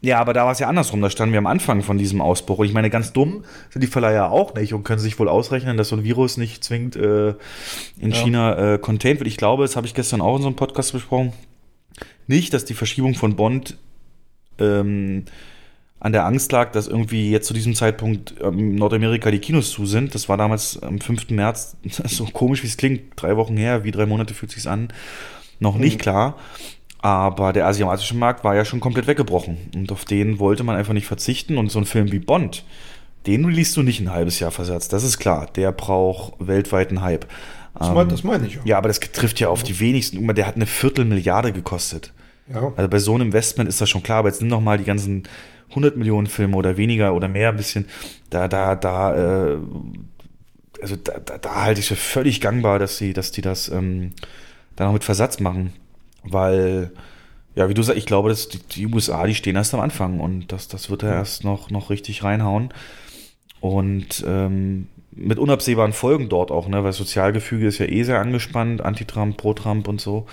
Ja, 0.00 0.20
aber 0.20 0.34
da 0.34 0.44
war 0.44 0.52
es 0.52 0.58
ja 0.58 0.68
andersrum. 0.68 1.00
Da 1.00 1.08
standen 1.08 1.32
wir 1.32 1.38
am 1.38 1.46
Anfang 1.46 1.82
von 1.82 1.96
diesem 1.96 2.20
Ausbruch. 2.20 2.58
Und 2.58 2.66
ich 2.66 2.74
meine, 2.74 2.90
ganz 2.90 3.12
dumm 3.14 3.44
sind 3.70 3.80
die 3.82 3.86
Verleiher 3.88 4.30
auch 4.30 4.54
nicht 4.54 4.74
und 4.74 4.84
können 4.84 4.98
sich 5.00 5.18
wohl 5.18 5.28
ausrechnen, 5.30 5.78
dass 5.78 5.88
so 5.88 5.96
ein 5.96 6.04
Virus 6.04 6.36
nicht 6.36 6.62
zwingend 6.62 6.94
äh, 6.96 7.30
in 7.98 8.10
Ja. 8.10 8.16
China 8.16 8.74
äh, 8.74 8.78
contained 8.78 9.20
wird. 9.20 9.28
Ich 9.28 9.38
glaube, 9.38 9.64
das 9.64 9.76
habe 9.76 9.86
ich 9.86 9.94
gestern 9.94 10.20
auch 10.20 10.36
in 10.36 10.42
so 10.42 10.48
einem 10.48 10.56
Podcast 10.56 10.92
besprochen. 10.92 11.32
Nicht, 12.26 12.52
dass 12.52 12.66
die 12.66 12.74
Verschiebung 12.74 13.14
von 13.14 13.34
Bond 13.36 13.78
ähm, 14.58 15.24
an 16.00 16.12
der 16.12 16.26
Angst 16.26 16.52
lag, 16.52 16.72
dass 16.72 16.86
irgendwie 16.86 17.30
jetzt 17.30 17.46
zu 17.46 17.54
diesem 17.54 17.74
Zeitpunkt 17.74 18.34
ähm, 18.42 18.58
in 18.58 18.74
Nordamerika 18.74 19.30
die 19.30 19.38
Kinos 19.38 19.70
zu 19.70 19.86
sind. 19.86 20.14
Das 20.14 20.28
war 20.28 20.36
damals 20.36 20.82
am 20.82 21.00
5. 21.00 21.30
März, 21.30 21.78
so 22.04 22.26
komisch 22.26 22.62
wie 22.62 22.66
es 22.66 22.76
klingt, 22.76 23.00
drei 23.16 23.38
Wochen 23.38 23.56
her, 23.56 23.84
wie 23.84 23.90
drei 23.90 24.04
Monate 24.04 24.34
fühlt 24.34 24.52
sich's 24.52 24.66
an, 24.66 24.88
noch 25.60 25.76
nicht 25.78 25.98
klar. 25.98 26.36
Aber 27.04 27.52
der 27.52 27.66
asiatische 27.66 28.16
Markt 28.16 28.44
war 28.44 28.54
ja 28.54 28.64
schon 28.64 28.80
komplett 28.80 29.06
weggebrochen. 29.06 29.58
Und 29.74 29.92
auf 29.92 30.06
den 30.06 30.38
wollte 30.38 30.64
man 30.64 30.74
einfach 30.74 30.94
nicht 30.94 31.06
verzichten. 31.06 31.58
Und 31.58 31.70
so 31.70 31.78
ein 31.78 31.84
Film 31.84 32.10
wie 32.12 32.18
Bond, 32.18 32.64
den 33.26 33.44
releast 33.44 33.76
du 33.76 33.82
nicht 33.82 34.00
ein 34.00 34.10
halbes 34.10 34.40
Jahr 34.40 34.50
versetzt. 34.50 34.90
Das 34.94 35.04
ist 35.04 35.18
klar. 35.18 35.46
Der 35.54 35.70
braucht 35.70 36.32
weltweiten 36.38 37.02
Hype. 37.02 37.26
Das, 37.78 37.88
Ähm, 37.88 37.94
mein, 37.94 38.08
das 38.08 38.24
meine 38.24 38.46
ich 38.46 38.54
ja. 38.54 38.60
ja, 38.64 38.78
aber 38.78 38.88
das 38.88 39.00
trifft 39.00 39.38
ja 39.38 39.50
auf 39.50 39.62
die 39.62 39.78
wenigsten. 39.80 40.26
Der 40.34 40.46
hat 40.46 40.54
eine 40.56 40.64
Viertelmilliarde 40.64 41.52
gekostet. 41.52 42.14
Ja. 42.50 42.72
Also 42.74 42.88
bei 42.88 42.98
so 42.98 43.14
einem 43.14 43.26
Investment 43.26 43.68
ist 43.68 43.82
das 43.82 43.90
schon 43.90 44.02
klar, 44.02 44.20
aber 44.20 44.30
jetzt 44.30 44.40
nimm 44.40 44.48
noch 44.48 44.62
mal 44.62 44.78
die 44.78 44.84
ganzen 44.84 45.24
100 45.68 45.98
Millionen 45.98 46.26
Filme 46.26 46.56
oder 46.56 46.78
weniger 46.78 47.12
oder 47.12 47.28
mehr 47.28 47.50
ein 47.50 47.56
bisschen. 47.58 47.84
Da, 48.30 48.48
da, 48.48 48.76
da, 48.76 49.52
äh, 49.52 49.58
also 50.80 50.96
da, 50.96 51.18
da, 51.18 51.36
da 51.36 51.64
halte 51.64 51.80
ich 51.80 51.88
für 51.88 51.96
völlig 51.96 52.40
gangbar, 52.40 52.78
dass 52.78 52.96
sie, 52.96 53.12
dass 53.12 53.30
die 53.30 53.42
das 53.42 53.68
ähm, 53.68 54.14
dann 54.74 54.88
auch 54.88 54.94
mit 54.94 55.04
Versatz 55.04 55.38
machen. 55.38 55.74
Weil, 56.24 56.92
ja, 57.54 57.68
wie 57.68 57.74
du 57.74 57.82
sagst, 57.82 57.98
ich 57.98 58.06
glaube, 58.06 58.28
dass 58.30 58.48
die, 58.48 58.58
die 58.58 58.86
USA, 58.86 59.26
die 59.26 59.34
stehen 59.34 59.56
erst 59.56 59.74
am 59.74 59.80
Anfang 59.80 60.20
und 60.20 60.52
das, 60.52 60.68
das 60.68 60.90
wird 60.90 61.02
er 61.02 61.12
erst 61.14 61.44
noch, 61.44 61.70
noch 61.70 61.90
richtig 61.90 62.22
reinhauen. 62.24 62.72
Und 63.60 64.24
ähm, 64.26 64.88
mit 65.10 65.38
unabsehbaren 65.38 65.92
Folgen 65.92 66.28
dort 66.28 66.50
auch, 66.50 66.68
ne? 66.68 66.84
Weil 66.84 66.92
Sozialgefüge 66.92 67.66
ist 67.66 67.78
ja 67.78 67.86
eh 67.86 68.02
sehr 68.02 68.20
angespannt, 68.20 68.82
Anti-Trump, 68.82 69.36
Pro-Trump 69.36 69.88
und 69.88 70.00
so. 70.00 70.26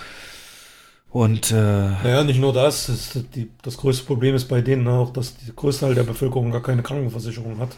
Und 1.09 1.51
äh, 1.51 1.97
Naja, 2.03 2.23
nicht 2.23 2.39
nur 2.39 2.53
das. 2.53 2.88
Das, 2.88 3.11
die, 3.35 3.51
das 3.61 3.77
größte 3.77 4.05
Problem 4.05 4.35
ist 4.35 4.45
bei 4.47 4.61
denen 4.61 4.88
auch, 4.88 5.11
dass 5.13 5.35
der 5.38 5.53
größte 5.53 5.85
Teil 5.85 5.95
der 5.95 6.03
Bevölkerung 6.03 6.51
gar 6.51 6.63
keine 6.63 6.84
Krankenversicherung 6.84 7.59
hat. 7.59 7.77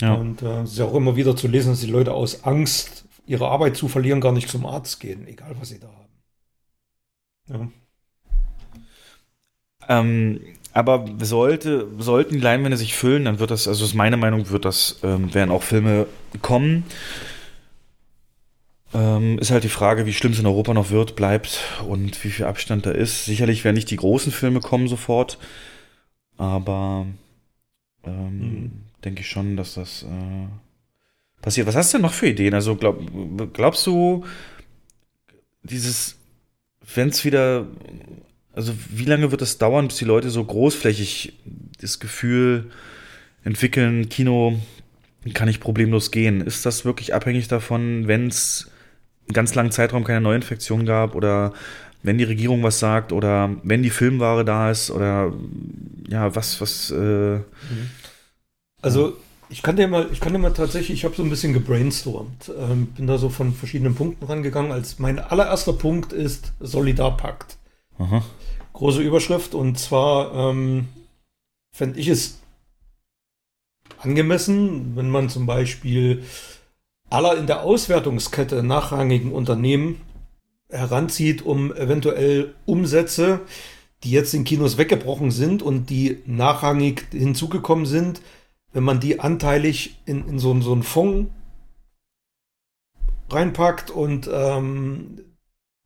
ja. 0.00 0.14
Und 0.14 0.42
äh, 0.42 0.62
es 0.62 0.72
ist 0.72 0.78
ja 0.78 0.84
auch 0.86 0.94
immer 0.94 1.16
wieder 1.16 1.36
zu 1.36 1.48
lesen, 1.48 1.70
dass 1.70 1.80
die 1.80 1.86
Leute 1.86 2.12
aus 2.12 2.44
Angst, 2.44 3.04
ihre 3.26 3.48
Arbeit 3.48 3.76
zu 3.76 3.88
verlieren, 3.88 4.20
gar 4.20 4.32
nicht 4.32 4.48
zum 4.48 4.66
Arzt 4.66 5.00
gehen, 5.00 5.26
egal 5.28 5.56
was 5.58 5.68
sie 5.68 5.78
da 5.80 5.88
haben. 5.88 6.09
Ja. 7.50 7.70
Ähm, 9.88 10.40
aber 10.72 11.04
sollte, 11.20 11.88
sollten 11.98 12.34
die 12.34 12.40
Leinwände 12.40 12.76
sich 12.76 12.94
füllen, 12.94 13.24
dann 13.24 13.38
wird 13.40 13.50
das, 13.50 13.66
also 13.66 13.84
ist 13.84 13.94
meine 13.94 14.16
Meinung, 14.16 14.50
wird 14.50 14.64
das, 14.64 15.00
ähm, 15.02 15.34
werden 15.34 15.50
auch 15.50 15.62
Filme 15.62 16.06
kommen. 16.42 16.84
Ähm, 18.92 19.38
ist 19.38 19.52
halt 19.52 19.62
die 19.62 19.68
Frage, 19.68 20.04
wie 20.06 20.12
schlimm 20.12 20.32
es 20.32 20.40
in 20.40 20.46
Europa 20.46 20.74
noch 20.74 20.90
wird, 20.90 21.14
bleibt 21.14 21.60
und 21.88 22.22
wie 22.24 22.30
viel 22.30 22.46
Abstand 22.46 22.86
da 22.86 22.90
ist. 22.90 23.24
Sicherlich 23.24 23.62
werden 23.64 23.76
nicht 23.76 23.90
die 23.90 23.96
großen 23.96 24.32
Filme 24.32 24.60
kommen 24.60 24.88
sofort, 24.88 25.38
aber 26.38 27.06
ähm, 28.04 28.38
Mhm. 28.40 28.72
denke 29.04 29.20
ich 29.22 29.28
schon, 29.28 29.56
dass 29.56 29.74
das 29.74 30.02
äh, 30.04 30.48
passiert. 31.42 31.66
Was 31.66 31.76
hast 31.76 31.92
du 31.92 31.98
denn 31.98 32.02
noch 32.02 32.14
für 32.14 32.28
Ideen? 32.28 32.54
Also 32.54 32.76
glaub, 32.76 33.00
glaubst 33.52 33.86
du, 33.86 34.24
dieses, 35.62 36.16
wenn 36.94 37.08
es 37.08 37.24
wieder 37.24 37.66
also 38.52 38.74
wie 38.90 39.04
lange 39.04 39.30
wird 39.30 39.42
es 39.42 39.58
dauern, 39.58 39.88
bis 39.88 39.96
die 39.96 40.04
Leute 40.04 40.30
so 40.30 40.44
großflächig 40.44 41.34
das 41.80 42.00
Gefühl 42.00 42.70
entwickeln, 43.44 44.08
Kino 44.08 44.60
kann 45.34 45.48
ich 45.48 45.60
problemlos 45.60 46.10
gehen? 46.10 46.40
Ist 46.40 46.66
das 46.66 46.84
wirklich 46.84 47.14
abhängig 47.14 47.48
davon, 47.48 48.08
wenn 48.08 48.28
es 48.28 48.70
einen 49.28 49.34
ganz 49.34 49.54
langen 49.54 49.70
Zeitraum 49.70 50.04
keine 50.04 50.20
Neuinfektion 50.20 50.84
gab 50.84 51.14
oder 51.14 51.52
wenn 52.02 52.18
die 52.18 52.24
Regierung 52.24 52.62
was 52.62 52.78
sagt 52.78 53.12
oder 53.12 53.54
wenn 53.62 53.82
die 53.82 53.90
Filmware 53.90 54.44
da 54.44 54.70
ist 54.70 54.90
oder 54.90 55.32
ja, 56.08 56.34
was, 56.34 56.60
was, 56.60 56.90
äh, 56.90 57.40
Also 58.82 59.16
ich 59.50 59.62
kann 59.62 59.76
dir 59.76 59.88
mal, 59.88 60.08
ich 60.12 60.20
kann 60.20 60.32
dir 60.32 60.38
mal 60.38 60.52
tatsächlich, 60.52 60.98
ich 60.98 61.04
habe 61.04 61.14
so 61.14 61.22
ein 61.22 61.30
bisschen 61.30 61.52
gebrainstormt, 61.52 62.52
ähm, 62.58 62.86
bin 62.86 63.06
da 63.06 63.18
so 63.18 63.28
von 63.28 63.52
verschiedenen 63.52 63.94
Punkten 63.94 64.24
rangegangen. 64.24 64.72
Als 64.72 64.98
mein 64.98 65.18
allererster 65.18 65.72
Punkt 65.72 66.12
ist 66.12 66.52
Solidarpakt. 66.60 67.58
aha. 67.98 68.24
Große 68.72 69.02
Überschrift 69.02 69.54
und 69.54 69.78
zwar 69.78 70.32
ähm, 70.34 70.88
fände 71.72 71.98
ich 71.98 72.08
es 72.08 72.38
angemessen, 73.98 74.96
wenn 74.96 75.10
man 75.10 75.28
zum 75.28 75.44
Beispiel 75.44 76.22
aller 77.10 77.36
in 77.36 77.46
der 77.46 77.62
Auswertungskette 77.62 78.62
nachrangigen 78.62 79.32
Unternehmen 79.32 80.00
heranzieht, 80.70 81.42
um 81.42 81.74
eventuell 81.74 82.54
Umsätze, 82.64 83.40
die 84.04 84.12
jetzt 84.12 84.32
in 84.32 84.44
Kinos 84.44 84.78
weggebrochen 84.78 85.32
sind 85.32 85.62
und 85.62 85.90
die 85.90 86.18
nachrangig 86.24 87.06
hinzugekommen 87.10 87.84
sind, 87.84 88.22
wenn 88.72 88.84
man 88.84 89.00
die 89.00 89.20
anteilig 89.20 90.00
in, 90.06 90.26
in 90.28 90.38
so, 90.38 90.58
so 90.60 90.72
einen 90.72 90.82
Fonds 90.82 91.30
reinpackt 93.28 93.90
und 93.90 94.28
ähm, 94.32 95.20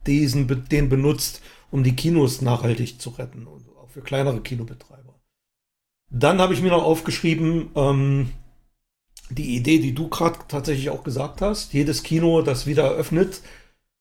diesen, 0.06 0.69
den 0.69 0.89
benutzt, 0.89 1.43
um 1.70 1.82
die 1.82 1.97
Kinos 1.97 2.40
nachhaltig 2.40 3.01
zu 3.01 3.11
retten 3.11 3.47
und 3.47 3.69
auch 3.77 3.90
für 3.90 4.02
kleinere 4.02 4.40
Kinobetreiber. 4.40 5.20
Dann 6.11 6.40
habe 6.40 6.55
ich 6.55 6.62
mir 6.62 6.70
noch 6.70 6.85
aufgeschrieben, 6.85 7.70
ähm, 7.74 8.31
die 9.31 9.56
Idee, 9.56 9.78
die 9.78 9.94
du 9.94 10.09
gerade 10.09 10.39
tatsächlich 10.48 10.90
auch 10.90 11.02
gesagt 11.02 11.40
hast, 11.40 11.73
jedes 11.73 12.02
Kino, 12.02 12.43
das 12.43 12.66
wieder 12.66 12.85
eröffnet, 12.85 13.40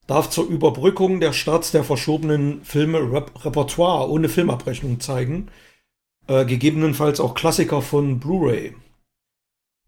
darf 0.07 0.29
zur 0.29 0.47
Überbrückung 0.47 1.19
der 1.19 1.33
Starts 1.33 1.71
der 1.71 1.83
verschobenen 1.83 2.63
Filme 2.63 2.99
Rep 3.11 3.45
Repertoire 3.45 4.09
ohne 4.09 4.29
Filmabrechnung 4.29 4.99
zeigen. 4.99 5.47
Äh, 6.27 6.45
gegebenenfalls 6.45 7.19
auch 7.19 7.33
Klassiker 7.33 7.81
von 7.81 8.19
Blu-ray. 8.19 8.75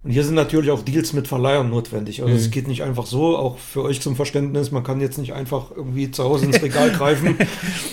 Und 0.04 0.12
hier 0.12 0.24
sind 0.24 0.36
natürlich 0.36 0.70
auch 0.70 0.84
Deals 0.84 1.14
mit 1.14 1.28
Verleihern 1.28 1.70
notwendig. 1.70 2.22
Also 2.22 2.36
es 2.36 2.48
Mhm. 2.48 2.52
geht 2.52 2.68
nicht 2.68 2.84
einfach 2.84 3.06
so, 3.08 3.38
auch 3.38 3.58
für 3.58 3.82
euch 3.84 4.02
zum 4.02 4.16
Verständnis, 4.16 4.72
man 4.72 4.84
kann 4.84 5.02
jetzt 5.02 5.18
nicht 5.18 5.34
einfach 5.34 5.72
irgendwie 5.76 6.12
zu 6.12 6.24
Hause 6.24 6.46
ins 6.46 6.62
Regal 6.62 6.92
greifen 6.98 7.38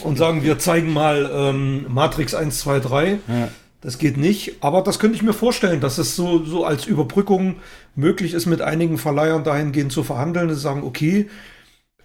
und 0.04 0.18
sagen, 0.18 0.42
wir 0.42 0.58
zeigen 0.58 0.92
mal 0.92 1.30
ähm, 1.32 1.86
Matrix 1.88 2.34
1, 2.34 2.58
2, 2.58 2.80
3. 2.80 3.10
Ja. 3.28 3.48
Das 3.80 3.98
geht 3.98 4.16
nicht, 4.16 4.56
aber 4.60 4.82
das 4.82 4.98
könnte 4.98 5.16
ich 5.16 5.22
mir 5.22 5.32
vorstellen, 5.32 5.80
dass 5.80 5.98
es 5.98 6.14
so, 6.14 6.44
so 6.44 6.64
als 6.64 6.84
Überbrückung 6.86 7.56
möglich 7.96 8.34
ist, 8.34 8.46
mit 8.46 8.60
einigen 8.60 8.98
Verleihern 8.98 9.42
dahingehend 9.42 9.90
zu 9.90 10.04
verhandeln, 10.04 10.48
dass 10.48 10.58
sie 10.58 10.62
sagen, 10.62 10.82
okay, 10.84 11.28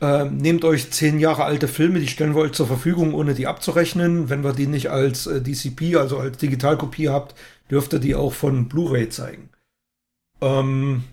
äh, 0.01 0.25
nehmt 0.25 0.63
euch 0.63 0.91
zehn 0.91 1.19
Jahre 1.19 1.45
alte 1.45 1.67
Filme, 1.67 1.99
die 1.99 2.07
stellen 2.07 2.35
wir 2.35 2.41
euch 2.41 2.53
zur 2.53 2.67
Verfügung, 2.67 3.13
ohne 3.13 3.33
die 3.33 3.47
abzurechnen. 3.47 4.29
Wenn 4.29 4.43
wir 4.43 4.53
die 4.53 4.67
nicht 4.67 4.89
als 4.89 5.27
äh, 5.27 5.41
DCP, 5.41 5.95
also 5.95 6.19
als 6.19 6.37
Digitalkopie 6.37 7.09
habt, 7.09 7.35
dürft 7.71 7.93
ihr 7.93 7.99
die 7.99 8.15
auch 8.15 8.33
von 8.33 8.67
Blu-ray 8.67 9.09
zeigen. 9.09 9.49
Ähm, 10.41 11.03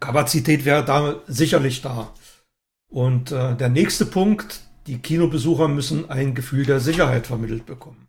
Kapazität 0.00 0.64
wäre 0.64 0.84
da 0.84 1.16
sicherlich 1.26 1.82
da. 1.82 2.12
Und 2.90 3.32
äh, 3.32 3.56
der 3.56 3.68
nächste 3.68 4.06
Punkt, 4.06 4.60
die 4.86 4.98
Kinobesucher 4.98 5.68
müssen 5.68 6.10
ein 6.10 6.34
Gefühl 6.34 6.64
der 6.64 6.80
Sicherheit 6.80 7.26
vermittelt 7.26 7.66
bekommen. 7.66 8.08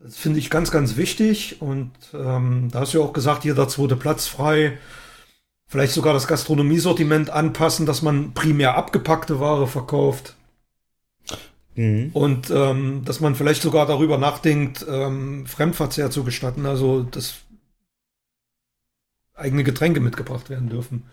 Das 0.00 0.16
finde 0.16 0.40
ich 0.40 0.50
ganz, 0.50 0.70
ganz 0.70 0.96
wichtig. 0.96 1.60
Und 1.60 1.92
ähm, 2.14 2.68
da 2.72 2.80
hast 2.80 2.94
du 2.94 2.98
ja 2.98 3.04
auch 3.04 3.12
gesagt, 3.12 3.44
jeder 3.44 3.68
zweite 3.68 3.96
Platz 3.96 4.26
frei. 4.26 4.78
Vielleicht 5.72 5.94
sogar 5.94 6.12
das 6.12 6.26
Gastronomiesortiment 6.26 7.30
anpassen, 7.30 7.86
dass 7.86 8.02
man 8.02 8.34
primär 8.34 8.74
abgepackte 8.76 9.40
Ware 9.40 9.66
verkauft. 9.66 10.36
Mhm. 11.76 12.10
Und 12.12 12.50
ähm, 12.50 13.06
dass 13.06 13.20
man 13.20 13.34
vielleicht 13.34 13.62
sogar 13.62 13.86
darüber 13.86 14.18
nachdenkt, 14.18 14.84
ähm, 14.86 15.46
Fremdverzehr 15.46 16.10
zu 16.10 16.24
gestatten, 16.24 16.66
also 16.66 17.04
dass 17.04 17.36
eigene 19.32 19.64
Getränke 19.64 20.00
mitgebracht 20.00 20.50
werden 20.50 20.68
dürfen. 20.68 21.04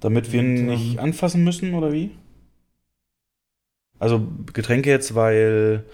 Damit 0.00 0.32
wir 0.32 0.40
Und, 0.40 0.68
nicht 0.68 0.94
ähm, 0.94 0.98
anfassen 0.98 1.44
müssen, 1.44 1.74
oder 1.74 1.92
wie? 1.92 2.12
Also 3.98 4.26
Getränke 4.54 4.88
jetzt, 4.88 5.14
weil 5.14 5.84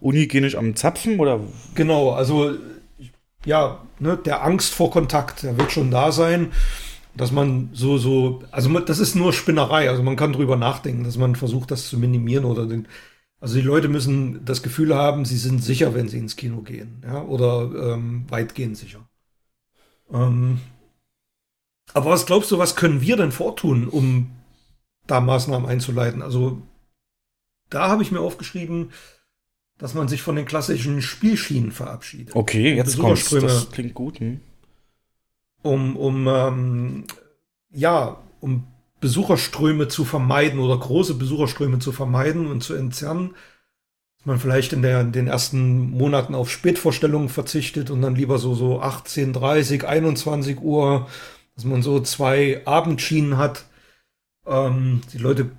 unhygienisch 0.00 0.56
am 0.56 0.74
Zapfen 0.74 1.20
oder? 1.20 1.40
Genau, 1.74 2.12
also 2.12 2.54
ja, 3.44 3.82
ne, 3.98 4.16
der 4.16 4.42
Angst 4.42 4.72
vor 4.72 4.90
Kontakt, 4.90 5.42
der 5.42 5.58
wird 5.58 5.70
schon 5.70 5.90
da 5.90 6.12
sein, 6.12 6.50
dass 7.14 7.32
man 7.32 7.70
so, 7.72 7.98
so, 7.98 8.42
also 8.50 8.78
das 8.80 8.98
ist 8.98 9.14
nur 9.14 9.32
Spinnerei, 9.32 9.90
also 9.90 10.02
man 10.02 10.16
kann 10.16 10.32
drüber 10.32 10.56
nachdenken, 10.56 11.04
dass 11.04 11.16
man 11.16 11.36
versucht, 11.36 11.70
das 11.70 11.88
zu 11.88 11.98
minimieren 11.98 12.44
oder 12.44 12.66
den, 12.66 12.88
also 13.40 13.56
die 13.56 13.62
Leute 13.62 13.88
müssen 13.88 14.44
das 14.44 14.62
Gefühl 14.62 14.94
haben, 14.94 15.24
sie 15.24 15.36
sind 15.36 15.62
sicher, 15.62 15.94
wenn 15.94 16.08
sie 16.08 16.18
ins 16.18 16.36
Kino 16.36 16.62
gehen, 16.62 17.02
ja, 17.04 17.22
oder 17.22 17.94
ähm, 17.94 18.24
weitgehend 18.28 18.76
sicher. 18.76 19.08
Ähm, 20.10 20.60
aber 21.92 22.10
was 22.10 22.26
glaubst 22.26 22.50
du, 22.50 22.58
was 22.58 22.76
können 22.76 23.02
wir 23.02 23.16
denn 23.16 23.32
vortun, 23.32 23.88
um 23.88 24.30
da 25.06 25.20
Maßnahmen 25.20 25.68
einzuleiten? 25.68 26.22
Also 26.22 26.62
da 27.68 27.88
habe 27.88 28.02
ich 28.02 28.12
mir 28.12 28.20
aufgeschrieben, 28.20 28.92
dass 29.78 29.94
man 29.94 30.08
sich 30.08 30.22
von 30.22 30.36
den 30.36 30.46
klassischen 30.46 31.02
Spielschienen 31.02 31.72
verabschiedet. 31.72 32.36
Okay, 32.36 32.74
jetzt 32.74 32.98
kommt's. 32.98 33.28
Das 33.30 33.70
klingt 33.70 33.94
gut. 33.94 34.20
Hm? 34.20 34.40
Um, 35.62 35.96
um 35.96 36.26
ähm, 36.28 37.04
ja, 37.70 38.18
um 38.40 38.64
Besucherströme 39.00 39.88
zu 39.88 40.04
vermeiden 40.04 40.60
oder 40.60 40.78
große 40.78 41.14
Besucherströme 41.14 41.80
zu 41.80 41.92
vermeiden 41.92 42.46
und 42.46 42.62
zu 42.62 42.74
entzerren. 42.74 43.34
Dass 44.18 44.26
man 44.26 44.38
vielleicht 44.38 44.72
in, 44.72 44.82
der, 44.82 45.00
in 45.00 45.12
den 45.12 45.26
ersten 45.26 45.90
Monaten 45.90 46.34
auf 46.34 46.50
Spätvorstellungen 46.50 47.28
verzichtet 47.28 47.90
und 47.90 48.00
dann 48.00 48.14
lieber 48.14 48.38
so, 48.38 48.54
so 48.54 48.80
18, 48.80 49.32
30, 49.32 49.84
21 49.84 50.60
Uhr, 50.60 51.08
dass 51.56 51.64
man 51.64 51.82
so 51.82 52.00
zwei 52.00 52.62
Abendschienen 52.64 53.36
hat. 53.36 53.64
Ähm, 54.46 55.00
die 55.12 55.18
Leute 55.18 55.50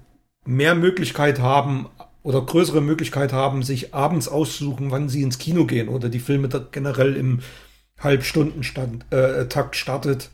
mehr 0.46 0.76
Möglichkeit 0.76 1.40
haben 1.40 1.88
oder 2.24 2.42
größere 2.42 2.82
Möglichkeit 2.82 3.34
haben, 3.34 3.64
sich 3.64 3.94
abends 3.94 4.30
auszusuchen, 4.30 4.92
wann 4.92 5.10
sie 5.10 5.22
ins 5.22 5.38
Kino 5.38 5.66
gehen 5.66 5.90
oder 5.90 6.10
die 6.10 6.20
Filme 6.20 6.50
generell 6.72 7.16
im 7.16 7.40
Halbstundentakt 8.00 9.76
äh, 9.76 9.78
startet 9.78 10.30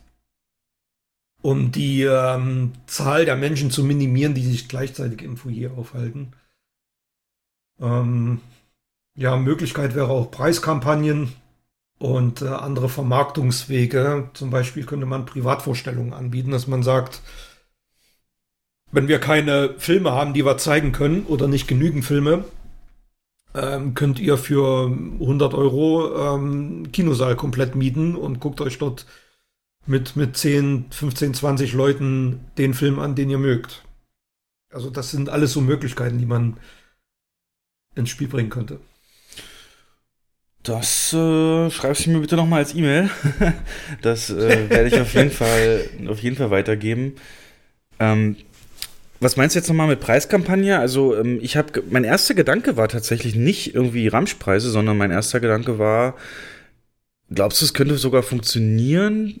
um 1.42 1.72
die 1.72 2.02
ähm, 2.02 2.72
Zahl 2.86 3.24
der 3.24 3.36
Menschen 3.36 3.70
zu 3.70 3.82
minimieren, 3.84 4.34
die 4.34 4.44
sich 4.44 4.68
gleichzeitig 4.68 5.22
im 5.22 5.36
Foyer 5.36 5.72
aufhalten. 5.76 6.32
Ähm, 7.80 8.40
ja, 9.14 9.36
Möglichkeit 9.36 9.94
wäre 9.94 10.08
auch 10.08 10.30
Preiskampagnen 10.30 11.32
und 11.98 12.42
äh, 12.42 12.48
andere 12.48 12.88
Vermarktungswege. 12.88 14.30
Zum 14.34 14.50
Beispiel 14.50 14.84
könnte 14.84 15.06
man 15.06 15.26
Privatvorstellungen 15.26 16.12
anbieten, 16.12 16.50
dass 16.50 16.66
man 16.66 16.82
sagt, 16.82 17.22
wenn 18.92 19.08
wir 19.08 19.18
keine 19.18 19.74
Filme 19.78 20.12
haben, 20.12 20.34
die 20.34 20.44
wir 20.44 20.58
zeigen 20.58 20.92
können 20.92 21.24
oder 21.26 21.48
nicht 21.48 21.68
genügend 21.68 22.04
Filme, 22.04 22.44
ähm, 23.54 23.94
könnt 23.94 24.18
ihr 24.18 24.36
für 24.38 24.86
100 24.86 25.54
Euro 25.54 26.34
ähm, 26.34 26.92
Kinosaal 26.92 27.36
komplett 27.36 27.74
mieten 27.74 28.14
und 28.16 28.40
guckt 28.40 28.60
euch 28.60 28.78
dort 28.78 29.06
mit, 29.86 30.16
mit 30.16 30.36
10, 30.36 30.86
15, 30.90 31.34
20 31.34 31.72
Leuten 31.72 32.40
den 32.58 32.74
Film 32.74 32.98
an, 32.98 33.14
den 33.14 33.30
ihr 33.30 33.38
mögt. 33.38 33.84
Also 34.72 34.90
das 34.90 35.10
sind 35.10 35.28
alles 35.28 35.52
so 35.52 35.60
Möglichkeiten, 35.60 36.18
die 36.18 36.26
man 36.26 36.58
ins 37.94 38.10
Spiel 38.10 38.28
bringen 38.28 38.50
könnte. 38.50 38.80
Das 40.62 41.12
äh, 41.12 41.70
schreibst 41.70 42.06
du 42.06 42.10
mir 42.10 42.20
bitte 42.20 42.36
nochmal 42.36 42.60
als 42.60 42.74
E-Mail. 42.74 43.10
das 44.02 44.30
äh, 44.30 44.68
werde 44.68 44.88
ich 44.88 45.00
auf 45.00 45.14
jeden 45.14 45.30
Fall 45.30 45.88
auf 46.06 46.20
jeden 46.20 46.36
Fall 46.36 46.50
weitergeben. 46.50 47.14
Ähm, 47.98 48.36
was 49.20 49.36
meinst 49.36 49.54
du 49.54 49.58
jetzt 49.58 49.68
nochmal 49.68 49.88
mit 49.88 50.00
Preiskampagne? 50.00 50.78
Also 50.78 51.16
ähm, 51.16 51.38
ich 51.42 51.56
habe, 51.56 51.82
mein 51.90 52.04
erster 52.04 52.34
Gedanke 52.34 52.76
war 52.76 52.88
tatsächlich 52.88 53.34
nicht 53.34 53.74
irgendwie 53.74 54.08
Ramschpreise, 54.08 54.70
sondern 54.70 54.96
mein 54.96 55.10
erster 55.10 55.40
Gedanke 55.40 55.78
war, 55.78 56.16
glaubst 57.32 57.60
du, 57.60 57.66
es 57.66 57.74
könnte 57.74 57.96
sogar 57.98 58.22
funktionieren, 58.22 59.40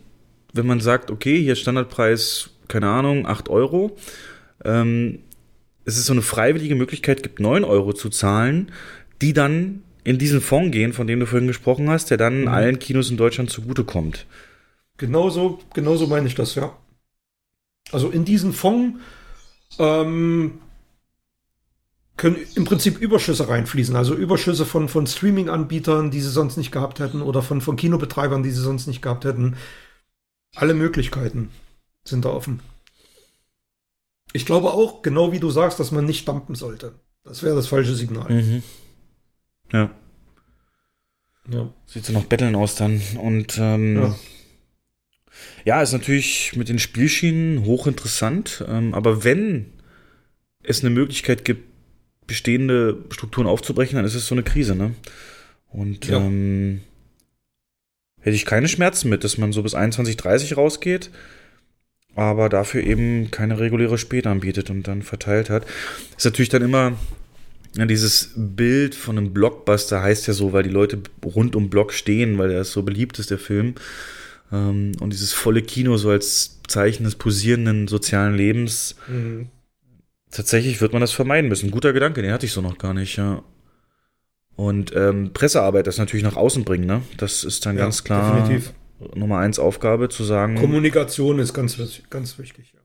wenn 0.52 0.66
man 0.66 0.80
sagt, 0.80 1.10
okay, 1.10 1.40
hier 1.40 1.56
Standardpreis, 1.56 2.50
keine 2.68 2.88
Ahnung, 2.88 3.26
8 3.26 3.48
Euro, 3.48 3.96
ähm, 4.64 5.20
es 5.86 5.96
ist 5.96 6.06
so 6.06 6.12
eine 6.12 6.22
freiwillige 6.22 6.74
Möglichkeit 6.74 7.22
gibt, 7.22 7.40
9 7.40 7.64
Euro 7.64 7.94
zu 7.94 8.10
zahlen, 8.10 8.70
die 9.22 9.32
dann 9.32 9.82
in 10.04 10.18
diesen 10.18 10.40
Fonds 10.42 10.72
gehen, 10.72 10.92
von 10.92 11.06
dem 11.06 11.20
du 11.20 11.26
vorhin 11.26 11.48
gesprochen 11.48 11.88
hast, 11.88 12.10
der 12.10 12.18
dann 12.18 12.42
mhm. 12.42 12.48
allen 12.48 12.78
Kinos 12.78 13.10
in 13.10 13.16
Deutschland 13.16 13.50
zugutekommt. 13.50 14.26
Genauso, 14.98 15.60
genauso 15.72 16.06
meine 16.06 16.26
ich 16.26 16.34
das, 16.34 16.54
ja. 16.54 16.76
Also 17.92 18.10
in 18.10 18.24
diesen 18.24 18.52
Fonds 18.52 18.98
ähm, 19.78 20.60
können 22.16 22.36
im 22.54 22.64
Prinzip 22.64 22.98
Überschüsse 22.98 23.48
reinfließen, 23.48 23.96
also 23.96 24.14
Überschüsse 24.14 24.66
von, 24.66 24.88
von 24.88 25.06
Streaming-Anbietern, 25.06 26.10
die 26.10 26.20
sie 26.20 26.30
sonst 26.30 26.56
nicht 26.56 26.70
gehabt 26.70 27.00
hätten, 27.00 27.22
oder 27.22 27.42
von, 27.42 27.60
von 27.60 27.76
Kinobetreibern, 27.76 28.42
die 28.42 28.50
sie 28.50 28.60
sonst 28.60 28.86
nicht 28.86 29.00
gehabt 29.00 29.24
hätten. 29.24 29.56
Alle 30.54 30.74
Möglichkeiten 30.74 31.50
sind 32.04 32.24
da 32.24 32.30
offen. 32.30 32.60
Ich 34.32 34.46
glaube 34.46 34.72
auch, 34.72 35.02
genau 35.02 35.32
wie 35.32 35.40
du 35.40 35.50
sagst, 35.50 35.80
dass 35.80 35.92
man 35.92 36.04
nicht 36.04 36.28
dumpen 36.28 36.54
sollte. 36.54 36.92
Das 37.24 37.42
wäre 37.42 37.56
das 37.56 37.66
falsche 37.66 37.94
Signal. 37.94 38.30
Mhm. 38.30 38.62
Ja. 39.72 39.90
Ja. 41.50 41.72
Sieht 41.86 42.04
so 42.04 42.12
noch 42.12 42.24
Betteln 42.24 42.54
aus 42.54 42.74
dann. 42.74 43.00
Und 43.20 43.58
ähm, 43.58 43.96
ja. 43.96 44.14
Ja. 45.64 45.82
ist 45.82 45.92
natürlich 45.92 46.54
mit 46.56 46.68
den 46.68 46.78
Spielschienen 46.78 47.64
hochinteressant. 47.64 48.64
Ähm, 48.68 48.94
aber 48.94 49.24
wenn 49.24 49.66
es 50.62 50.80
eine 50.80 50.90
Möglichkeit 50.90 51.44
gibt, 51.44 51.68
bestehende 52.26 53.04
Strukturen 53.10 53.46
aufzubrechen, 53.46 53.96
dann 53.96 54.04
ist 54.04 54.14
es 54.14 54.26
so 54.26 54.34
eine 54.34 54.44
Krise, 54.44 54.76
ne? 54.76 54.94
Und 55.68 56.06
ja. 56.06 56.18
ähm, 56.18 56.80
hätte 58.20 58.36
ich 58.36 58.44
keine 58.44 58.68
Schmerzen 58.68 59.08
mit, 59.08 59.24
dass 59.24 59.38
man 59.38 59.52
so 59.52 59.62
bis 59.62 59.74
21, 59.74 60.16
30 60.16 60.56
rausgeht, 60.56 61.10
aber 62.14 62.48
dafür 62.48 62.82
eben 62.82 63.30
keine 63.30 63.58
reguläre 63.58 63.98
Spät 63.98 64.26
anbietet 64.26 64.70
und 64.70 64.86
dann 64.86 65.02
verteilt 65.02 65.50
hat. 65.50 65.66
Ist 66.16 66.24
natürlich 66.24 66.48
dann 66.50 66.62
immer 66.62 66.96
ja, 67.76 67.86
dieses 67.86 68.32
Bild 68.34 68.94
von 68.94 69.16
einem 69.16 69.32
Blockbuster 69.32 70.02
heißt 70.02 70.26
ja 70.26 70.34
so, 70.34 70.52
weil 70.52 70.64
die 70.64 70.70
Leute 70.70 71.00
rund 71.24 71.54
um 71.54 71.70
Block 71.70 71.92
stehen, 71.92 72.36
weil 72.38 72.50
er 72.50 72.64
so 72.64 72.82
beliebt 72.82 73.18
ist, 73.18 73.30
der 73.30 73.38
Film. 73.38 73.74
Ähm, 74.52 74.92
und 75.00 75.12
dieses 75.12 75.32
volle 75.32 75.62
Kino 75.62 75.96
so 75.96 76.10
als 76.10 76.60
Zeichen 76.66 77.04
des 77.04 77.16
posierenden 77.16 77.88
sozialen 77.88 78.34
Lebens. 78.34 78.96
Mhm. 79.08 79.48
Tatsächlich 80.30 80.80
wird 80.80 80.92
man 80.92 81.00
das 81.00 81.12
vermeiden 81.12 81.48
müssen. 81.48 81.70
Guter 81.70 81.92
Gedanke, 81.92 82.22
den 82.22 82.32
hatte 82.32 82.46
ich 82.46 82.52
so 82.52 82.60
noch 82.60 82.78
gar 82.78 82.94
nicht, 82.94 83.16
ja. 83.16 83.42
Und 84.54 84.94
ähm, 84.94 85.32
Pressearbeit 85.32 85.86
das 85.86 85.98
natürlich 85.98 86.22
nach 86.22 86.36
außen 86.36 86.64
bringen, 86.64 86.86
ne? 86.86 87.02
Das 87.16 87.44
ist 87.44 87.64
dann 87.66 87.76
ja, 87.76 87.84
ganz 87.84 88.04
klar 88.04 88.36
definitiv. 88.36 88.72
Nummer 89.14 89.38
eins 89.38 89.58
Aufgabe 89.58 90.08
zu 90.08 90.24
sagen. 90.24 90.56
Kommunikation 90.56 91.38
ist 91.38 91.54
ganz, 91.54 91.78
ganz 92.10 92.38
wichtig, 92.38 92.72
ja. 92.74 92.80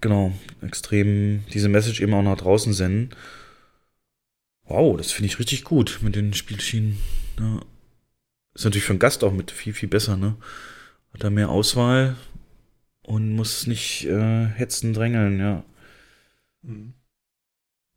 Genau, 0.00 0.32
extrem 0.60 1.44
diese 1.52 1.68
Message 1.68 2.00
eben 2.00 2.14
auch 2.14 2.22
nach 2.22 2.36
draußen 2.36 2.72
senden. 2.72 3.10
Wow, 4.64 4.96
das 4.96 5.12
finde 5.12 5.26
ich 5.26 5.38
richtig 5.38 5.64
gut 5.64 6.00
mit 6.02 6.14
den 6.14 6.34
Spielschienen. 6.34 6.98
Ja. 7.40 7.60
Ist 8.58 8.64
natürlich 8.64 8.86
für 8.86 8.92
einen 8.92 8.98
Gast 8.98 9.22
auch 9.22 9.32
mit 9.32 9.52
viel, 9.52 9.72
viel 9.72 9.88
besser, 9.88 10.16
ne? 10.16 10.34
Hat 11.14 11.22
er 11.22 11.30
mehr 11.30 11.48
Auswahl 11.48 12.16
und 13.04 13.36
muss 13.36 13.68
nicht 13.68 14.06
äh, 14.06 14.46
hetzen, 14.46 14.92
drängeln, 14.92 15.38
ja. 15.38 15.64
Mhm. 16.62 16.92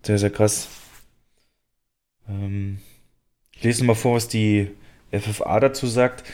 Sehr, 0.05 0.19
sehr 0.19 0.29
krass. 0.29 0.67
Ähm, 2.29 2.77
ich 3.53 3.63
lese 3.63 3.83
mal 3.83 3.95
vor, 3.95 4.13
was 4.13 4.27
die 4.27 4.69
FFA 5.11 5.59
dazu 5.61 5.87
sagt. 5.87 6.29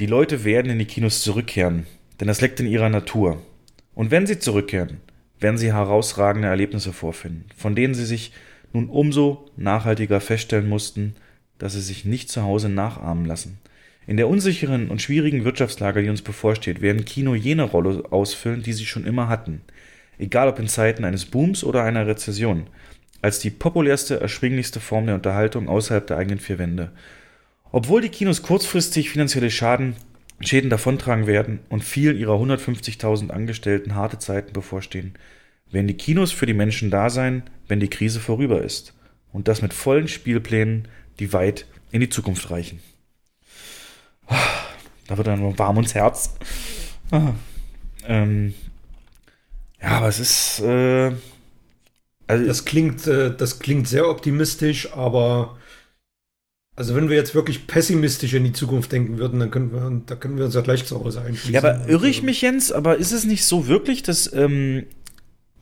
Die 0.00 0.06
Leute 0.06 0.42
werden 0.42 0.72
in 0.72 0.80
die 0.80 0.84
Kinos 0.84 1.22
zurückkehren, 1.22 1.86
denn 2.18 2.26
das 2.26 2.40
liegt 2.40 2.58
in 2.58 2.66
ihrer 2.66 2.88
Natur. 2.88 3.40
Und 3.94 4.10
wenn 4.10 4.26
sie 4.26 4.40
zurückkehren, 4.40 5.00
werden 5.38 5.56
sie 5.56 5.72
herausragende 5.72 6.48
Erlebnisse 6.48 6.92
vorfinden, 6.92 7.44
von 7.56 7.76
denen 7.76 7.94
sie 7.94 8.06
sich 8.06 8.32
nun 8.72 8.88
umso 8.88 9.48
nachhaltiger 9.56 10.20
feststellen 10.20 10.68
mussten, 10.68 11.14
dass 11.62 11.74
sie 11.74 11.80
sich 11.80 12.04
nicht 12.04 12.28
zu 12.28 12.42
Hause 12.42 12.68
nachahmen 12.68 13.24
lassen. 13.24 13.58
In 14.08 14.16
der 14.16 14.28
unsicheren 14.28 14.90
und 14.90 15.00
schwierigen 15.00 15.44
Wirtschaftslage, 15.44 16.02
die 16.02 16.08
uns 16.08 16.20
bevorsteht, 16.20 16.82
werden 16.82 17.04
Kino 17.04 17.36
jene 17.36 17.62
Rolle 17.62 18.02
ausfüllen, 18.10 18.64
die 18.64 18.72
sie 18.72 18.84
schon 18.84 19.06
immer 19.06 19.28
hatten. 19.28 19.60
Egal 20.18 20.48
ob 20.48 20.58
in 20.58 20.66
Zeiten 20.66 21.04
eines 21.04 21.24
Booms 21.24 21.62
oder 21.62 21.84
einer 21.84 22.04
Rezession. 22.06 22.66
als 23.20 23.38
die 23.38 23.50
populärste, 23.50 24.20
erschwinglichste 24.20 24.80
Form 24.80 25.06
der 25.06 25.14
Unterhaltung 25.14 25.68
außerhalb 25.68 26.04
der 26.04 26.16
eigenen 26.16 26.40
vier 26.40 26.58
Wände. 26.58 26.90
Obwohl 27.70 28.00
die 28.00 28.08
Kinos 28.08 28.42
kurzfristig 28.42 29.10
finanzielle 29.10 29.52
Schaden, 29.52 29.94
Schäden 30.40 30.68
davontragen 30.68 31.28
werden 31.28 31.60
und 31.68 31.84
vielen 31.84 32.18
ihrer 32.18 32.34
150.000 32.34 33.30
Angestellten 33.30 33.94
harte 33.94 34.18
Zeiten 34.18 34.52
bevorstehen, 34.52 35.14
werden 35.70 35.86
die 35.86 35.96
Kinos 35.96 36.32
für 36.32 36.46
die 36.46 36.54
Menschen 36.54 36.90
da 36.90 37.08
sein, 37.08 37.44
wenn 37.68 37.78
die 37.78 37.90
Krise 37.90 38.18
vorüber 38.18 38.62
ist. 38.62 38.94
Und 39.32 39.46
das 39.46 39.62
mit 39.62 39.72
vollen 39.72 40.08
Spielplänen, 40.08 40.88
die 41.18 41.32
weit 41.32 41.66
in 41.90 42.00
die 42.00 42.08
Zukunft 42.08 42.50
reichen. 42.50 42.80
Da 45.06 45.16
wird 45.16 45.26
dann 45.26 45.58
warm 45.58 45.76
ums 45.76 45.94
Herz. 45.94 46.34
Ah. 47.10 47.34
Ähm, 48.06 48.54
ja, 49.80 49.88
aber 49.88 50.08
es 50.08 50.18
ist. 50.18 50.60
Äh, 50.60 51.12
also 52.26 52.46
das 52.46 52.64
klingt, 52.64 53.06
äh, 53.06 53.34
das 53.36 53.58
klingt 53.58 53.88
sehr 53.88 54.08
optimistisch, 54.08 54.92
aber 54.92 55.58
also 56.74 56.94
wenn 56.94 57.10
wir 57.10 57.16
jetzt 57.16 57.34
wirklich 57.34 57.66
pessimistisch 57.66 58.32
in 58.32 58.44
die 58.44 58.52
Zukunft 58.52 58.92
denken 58.92 59.18
würden, 59.18 59.40
dann 59.40 59.50
können 59.50 59.72
wir, 59.72 60.02
da 60.06 60.16
können 60.16 60.38
wir 60.38 60.46
uns 60.46 60.54
ja 60.54 60.62
gleich 60.62 60.86
zu 60.86 60.98
Hause 60.98 61.20
einschließen. 61.20 61.52
Ja, 61.52 61.60
aber 61.60 61.86
irre 61.88 62.08
ich 62.08 62.22
mich, 62.22 62.40
Jens? 62.40 62.72
Aber 62.72 62.96
ist 62.96 63.12
es 63.12 63.24
nicht 63.24 63.44
so 63.44 63.66
wirklich, 63.66 64.02
dass 64.02 64.32
ähm, 64.32 64.86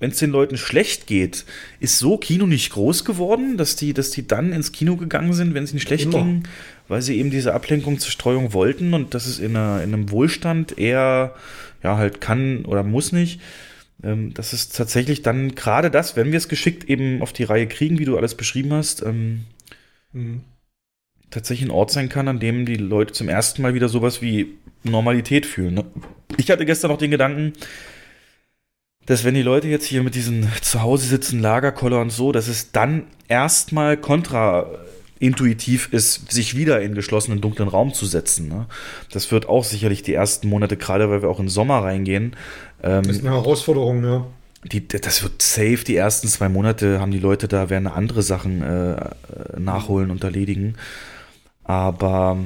wenn 0.01 0.11
es 0.11 0.19
den 0.19 0.31
Leuten 0.31 0.57
schlecht 0.57 1.07
geht, 1.07 1.45
ist 1.79 1.99
so 1.99 2.19
Kino 2.19 2.47
nicht 2.47 2.73
groß 2.73 3.05
geworden, 3.05 3.57
dass 3.57 3.77
die, 3.77 3.95
dass 3.95 4.11
die 4.11 4.27
dann 4.27 4.53
ins 4.53 4.73
Kino 4.73 4.97
gegangen 4.97 5.33
sind, 5.33 5.55
wenn 5.55 5.65
es 5.65 5.71
ihnen 5.71 5.81
schlecht 5.81 6.07
Immer. 6.07 6.19
ging, 6.19 6.43
weil 6.89 7.03
sie 7.03 7.19
eben 7.19 7.31
diese 7.31 7.55
Ablenkung 7.55 7.99
zur 7.99 8.11
Streuung 8.11 8.53
wollten 8.53 8.95
und 8.95 9.15
das 9.15 9.27
ist 9.27 9.39
in, 9.39 9.55
einer, 9.55 9.83
in 9.83 9.95
einem 9.95 10.11
Wohlstand 10.11 10.77
eher, 10.77 11.37
ja, 11.83 11.97
halt 11.97 12.21
kann 12.21 12.65
oder 12.65 12.83
muss 12.83 13.13
nicht. 13.13 13.41
Ähm, 14.03 14.35
das 14.35 14.53
ist 14.53 14.77
tatsächlich 14.77 15.23
dann 15.23 15.55
gerade 15.55 15.91
das, 15.91 16.17
wenn 16.17 16.33
wir 16.33 16.39
es 16.39 16.49
geschickt 16.49 16.85
eben 16.85 17.23
auf 17.23 17.33
die 17.33 17.45
Reihe 17.45 17.69
kriegen, 17.69 17.99
wie 17.99 18.05
du 18.07 18.17
alles 18.17 18.35
beschrieben 18.35 18.73
hast, 18.73 19.03
ähm, 19.03 19.45
mhm 20.13 20.41
tatsächlich 21.31 21.69
ein 21.69 21.73
Ort 21.73 21.91
sein 21.91 22.09
kann, 22.09 22.29
an 22.29 22.41
dem 22.41 22.67
die 22.67 22.77
Leute 22.77 23.13
zum 23.13 23.29
ersten 23.29 23.63
Mal 23.63 23.75
wieder 23.75 23.89
sowas 23.89 24.21
wie 24.21 24.55
Normalität 24.83 25.47
fühlen. 25.47 25.75
Ne? 25.75 25.85
Ich 26.37 26.51
hatte 26.51 26.67
gestern 26.67 26.91
noch 26.91 26.99
den 26.99 27.11
Gedanken, 27.11 27.53
dass 29.11 29.25
wenn 29.25 29.35
die 29.35 29.43
Leute 29.43 29.67
jetzt 29.67 29.87
hier 29.87 30.05
mit 30.05 30.15
diesen 30.15 30.49
zu 30.63 30.83
Hause 30.83 31.09
sitzen, 31.09 31.41
Lagerkoller 31.41 32.01
und 32.01 32.11
so, 32.11 32.31
dass 32.31 32.47
es 32.47 32.71
dann 32.71 33.09
erstmal 33.27 33.97
kontraintuitiv 33.97 35.93
ist, 35.93 36.31
sich 36.31 36.57
wieder 36.57 36.81
in 36.81 36.95
geschlossenen 36.95 37.41
dunklen 37.41 37.69
Raum 37.69 37.93
zu 37.93 38.07
setzen. 38.07 38.49
Ne? 38.49 38.67
Das 39.11 39.33
wird 39.33 39.49
auch 39.49 39.65
sicherlich 39.65 40.05
die 40.05 40.15
ersten 40.15 40.49
Monate, 40.49 40.77
gerade 40.77 41.11
weil 41.11 41.23
wir 41.23 41.29
auch 41.29 41.41
in 41.41 41.47
den 41.47 41.51
Sommer 41.51 41.83
reingehen. 41.83 42.37
Ähm, 42.85 43.03
das 43.03 43.17
ist 43.17 43.27
eine 43.27 43.35
Herausforderung, 43.35 44.05
ja. 44.05 44.27
Die, 44.63 44.87
das 44.87 45.25
wird 45.25 45.43
safe, 45.43 45.83
die 45.85 45.97
ersten 45.97 46.29
zwei 46.29 46.49
Monate 46.49 47.01
haben 47.01 47.11
die 47.11 47.19
Leute 47.19 47.49
da, 47.49 47.69
werden 47.69 47.89
andere 47.89 48.23
Sachen 48.23 48.63
äh, 48.63 49.11
nachholen 49.59 50.13
und 50.13 50.23
erledigen. 50.23 50.77
Aber 51.65 52.39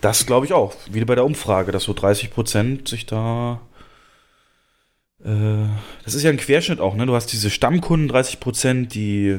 das 0.00 0.24
glaube 0.26 0.46
ich 0.46 0.52
auch, 0.52 0.72
wie 0.88 1.04
bei 1.04 1.16
der 1.16 1.24
Umfrage, 1.24 1.72
dass 1.72 1.82
so 1.82 1.94
30 1.94 2.30
Prozent 2.30 2.86
sich 2.86 3.06
da. 3.06 3.60
Äh, 5.24 5.68
das 6.04 6.14
ist 6.14 6.22
ja 6.22 6.30
ein 6.30 6.36
Querschnitt 6.36 6.80
auch, 6.80 6.94
ne? 6.94 7.06
Du 7.06 7.14
hast 7.14 7.32
diese 7.32 7.50
Stammkunden 7.50 8.08
30 8.08 8.40
Prozent, 8.40 8.94
die, 8.94 9.38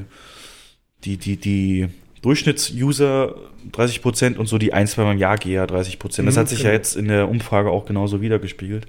die, 1.03 1.17
die, 1.17 1.37
die 1.37 1.89
Durchschnittsuser 2.21 3.35
30 3.71 4.01
Prozent 4.01 4.37
und 4.37 4.47
so 4.47 4.57
die 4.57 4.73
ein, 4.73 4.87
zwei 4.87 5.03
Mal 5.03 5.13
im 5.13 5.17
Jahr 5.17 5.37
Geher 5.37 5.67
30 5.67 5.99
Prozent. 5.99 6.27
Das 6.27 6.35
mhm, 6.35 6.39
hat 6.39 6.49
sich 6.49 6.59
genau. 6.59 6.69
ja 6.69 6.75
jetzt 6.75 6.95
in 6.95 7.07
der 7.07 7.29
Umfrage 7.29 7.69
auch 7.69 7.85
genauso 7.85 8.21
wiedergespiegelt. 8.21 8.87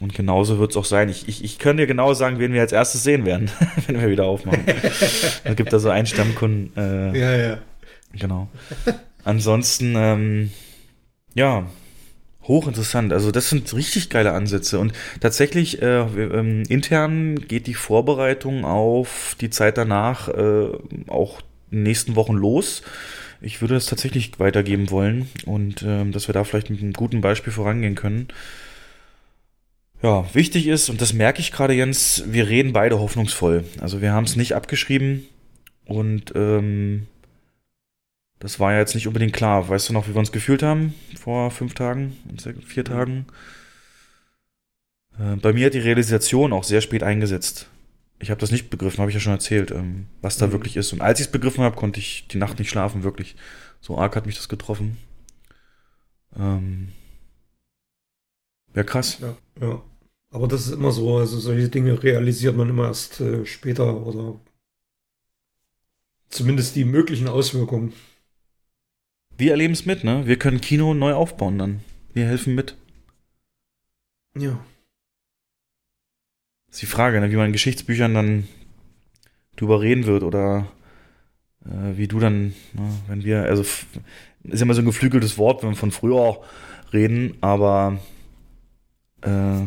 Und 0.00 0.14
genauso 0.14 0.58
wird 0.58 0.70
es 0.70 0.76
auch 0.76 0.84
sein. 0.84 1.08
Ich, 1.08 1.28
ich, 1.28 1.44
ich 1.44 1.58
kann 1.58 1.76
dir 1.76 1.86
genau 1.86 2.14
sagen, 2.14 2.38
wen 2.38 2.52
wir 2.52 2.60
als 2.60 2.72
erstes 2.72 3.02
sehen 3.02 3.26
werden, 3.26 3.50
wenn 3.86 4.00
wir 4.00 4.08
wieder 4.08 4.24
aufmachen. 4.24 4.64
da 5.44 5.54
gibt 5.54 5.72
da 5.72 5.78
so 5.78 5.90
einen 5.90 6.06
Stammkunden. 6.06 6.72
Äh, 6.76 7.18
ja, 7.18 7.36
ja. 7.36 7.58
Genau. 8.12 8.48
Ansonsten, 9.24 9.94
ähm, 9.96 10.50
ja, 11.34 11.66
hochinteressant. 12.50 13.12
Also 13.12 13.30
das 13.30 13.48
sind 13.48 13.72
richtig 13.74 14.10
geile 14.10 14.32
Ansätze. 14.32 14.78
Und 14.78 14.92
tatsächlich, 15.20 15.80
äh, 15.80 16.00
ähm, 16.00 16.64
intern 16.68 17.36
geht 17.36 17.66
die 17.66 17.74
Vorbereitung 17.74 18.64
auf 18.64 19.36
die 19.40 19.50
Zeit 19.50 19.78
danach 19.78 20.28
äh, 20.28 20.68
auch 21.08 21.40
in 21.70 21.78
den 21.78 21.82
nächsten 21.84 22.16
Wochen 22.16 22.34
los. 22.34 22.82
Ich 23.40 23.60
würde 23.62 23.74
das 23.74 23.86
tatsächlich 23.86 24.38
weitergeben 24.38 24.90
wollen 24.90 25.28
und 25.46 25.82
ähm, 25.82 26.12
dass 26.12 26.28
wir 26.28 26.34
da 26.34 26.44
vielleicht 26.44 26.68
mit 26.68 26.82
einem 26.82 26.92
guten 26.92 27.22
Beispiel 27.22 27.52
vorangehen 27.52 27.94
können. 27.94 28.28
Ja, 30.02 30.24
wichtig 30.34 30.66
ist, 30.66 30.88
und 30.88 31.00
das 31.00 31.12
merke 31.12 31.40
ich 31.40 31.52
gerade, 31.52 31.74
Jens, 31.74 32.24
wir 32.26 32.48
reden 32.48 32.72
beide 32.72 32.98
hoffnungsvoll. 32.98 33.64
Also 33.80 34.00
wir 34.00 34.12
haben 34.12 34.24
es 34.24 34.36
nicht 34.36 34.54
abgeschrieben 34.54 35.26
und 35.84 36.32
ähm, 36.34 37.06
das 38.40 38.58
war 38.58 38.72
ja 38.72 38.78
jetzt 38.78 38.94
nicht 38.94 39.06
unbedingt 39.06 39.34
klar. 39.34 39.68
Weißt 39.68 39.88
du 39.88 39.92
noch, 39.92 40.08
wie 40.08 40.14
wir 40.14 40.18
uns 40.18 40.32
gefühlt 40.32 40.62
haben 40.62 40.94
vor 41.18 41.50
fünf 41.50 41.74
Tagen, 41.74 42.16
vier 42.66 42.84
Tagen? 42.84 43.26
Äh, 45.18 45.36
bei 45.36 45.52
mir 45.52 45.66
hat 45.66 45.74
die 45.74 45.78
Realisation 45.78 46.52
auch 46.52 46.64
sehr 46.64 46.80
spät 46.80 47.02
eingesetzt. 47.02 47.68
Ich 48.18 48.30
habe 48.30 48.40
das 48.40 48.50
nicht 48.50 48.70
begriffen, 48.70 49.00
habe 49.00 49.10
ich 49.10 49.14
ja 49.14 49.20
schon 49.20 49.34
erzählt, 49.34 49.70
ähm, 49.70 50.06
was 50.22 50.38
da 50.38 50.46
mhm. 50.46 50.52
wirklich 50.52 50.76
ist. 50.76 50.92
Und 50.92 51.02
als 51.02 51.20
ich 51.20 51.26
es 51.26 51.32
begriffen 51.32 51.62
habe, 51.62 51.76
konnte 51.76 52.00
ich 52.00 52.28
die 52.28 52.38
Nacht 52.38 52.58
nicht 52.58 52.70
schlafen, 52.70 53.02
wirklich. 53.02 53.36
So 53.82 53.98
arg 53.98 54.16
hat 54.16 54.26
mich 54.26 54.36
das 54.36 54.48
getroffen. 54.48 54.96
Ähm, 56.38 56.92
ja, 58.74 58.84
krass. 58.84 59.18
Ja, 59.20 59.36
ja. 59.60 59.82
Aber 60.30 60.48
das 60.48 60.66
ist 60.66 60.72
immer 60.72 60.92
so. 60.92 61.18
Also 61.18 61.38
solche 61.38 61.68
Dinge 61.68 62.02
realisiert 62.02 62.56
man 62.56 62.70
immer 62.70 62.86
erst 62.86 63.20
äh, 63.20 63.44
später 63.44 64.06
oder 64.06 64.40
zumindest 66.30 66.76
die 66.76 66.84
möglichen 66.84 67.28
Auswirkungen 67.28 67.92
wir 69.40 69.52
erleben 69.52 69.72
es 69.72 69.86
mit, 69.86 70.04
ne? 70.04 70.26
Wir 70.26 70.38
können 70.38 70.60
Kino 70.60 70.94
neu 70.94 71.14
aufbauen 71.14 71.58
dann. 71.58 71.80
Wir 72.12 72.26
helfen 72.26 72.54
mit. 72.54 72.76
Ja. 74.36 74.64
Das 76.66 76.76
ist 76.76 76.82
die 76.82 76.86
Frage, 76.86 77.20
ne? 77.20 77.30
wie 77.32 77.36
man 77.36 77.46
in 77.46 77.52
Geschichtsbüchern 77.52 78.14
dann 78.14 78.48
drüber 79.56 79.80
reden 79.80 80.06
wird 80.06 80.22
oder 80.22 80.68
äh, 81.64 81.96
wie 81.96 82.06
du 82.06 82.20
dann, 82.20 82.54
ne? 82.74 82.92
wenn 83.08 83.24
wir, 83.24 83.44
also 83.44 83.62
ist 83.62 83.86
ja 84.44 84.62
immer 84.62 84.74
so 84.74 84.82
ein 84.82 84.86
geflügeltes 84.86 85.36
Wort, 85.36 85.62
wenn 85.62 85.70
wir 85.70 85.76
von 85.76 85.90
früher 85.90 86.40
reden, 86.92 87.36
aber 87.40 87.98
äh, 89.22 89.60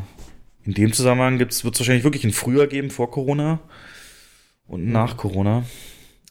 in 0.65 0.73
dem 0.73 0.93
Zusammenhang 0.93 1.39
wird 1.39 1.51
es 1.51 1.65
wahrscheinlich 1.65 2.05
wirklich 2.05 2.23
ein 2.23 2.31
Früher 2.31 2.67
geben 2.67 2.89
vor 2.89 3.11
Corona 3.11 3.59
und 4.65 4.87
nach 4.87 5.17
Corona. 5.17 5.65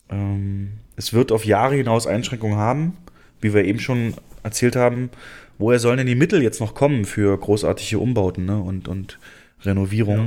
Ähm, 0.08 0.72
es 0.96 1.12
wird 1.12 1.32
auf 1.32 1.44
Jahre 1.44 1.74
hinaus 1.74 2.06
Einschränkungen 2.06 2.56
haben 2.56 2.96
wie 3.42 3.52
wir 3.52 3.64
eben 3.64 3.80
schon 3.80 4.14
erzählt 4.42 4.76
haben, 4.76 5.10
woher 5.58 5.78
sollen 5.78 5.98
denn 5.98 6.06
die 6.06 6.14
Mittel 6.14 6.42
jetzt 6.42 6.60
noch 6.60 6.74
kommen 6.74 7.04
für 7.04 7.36
großartige 7.38 7.98
Umbauten 7.98 8.46
ne? 8.46 8.58
und, 8.58 8.88
und 8.88 9.18
Renovierung? 9.62 10.18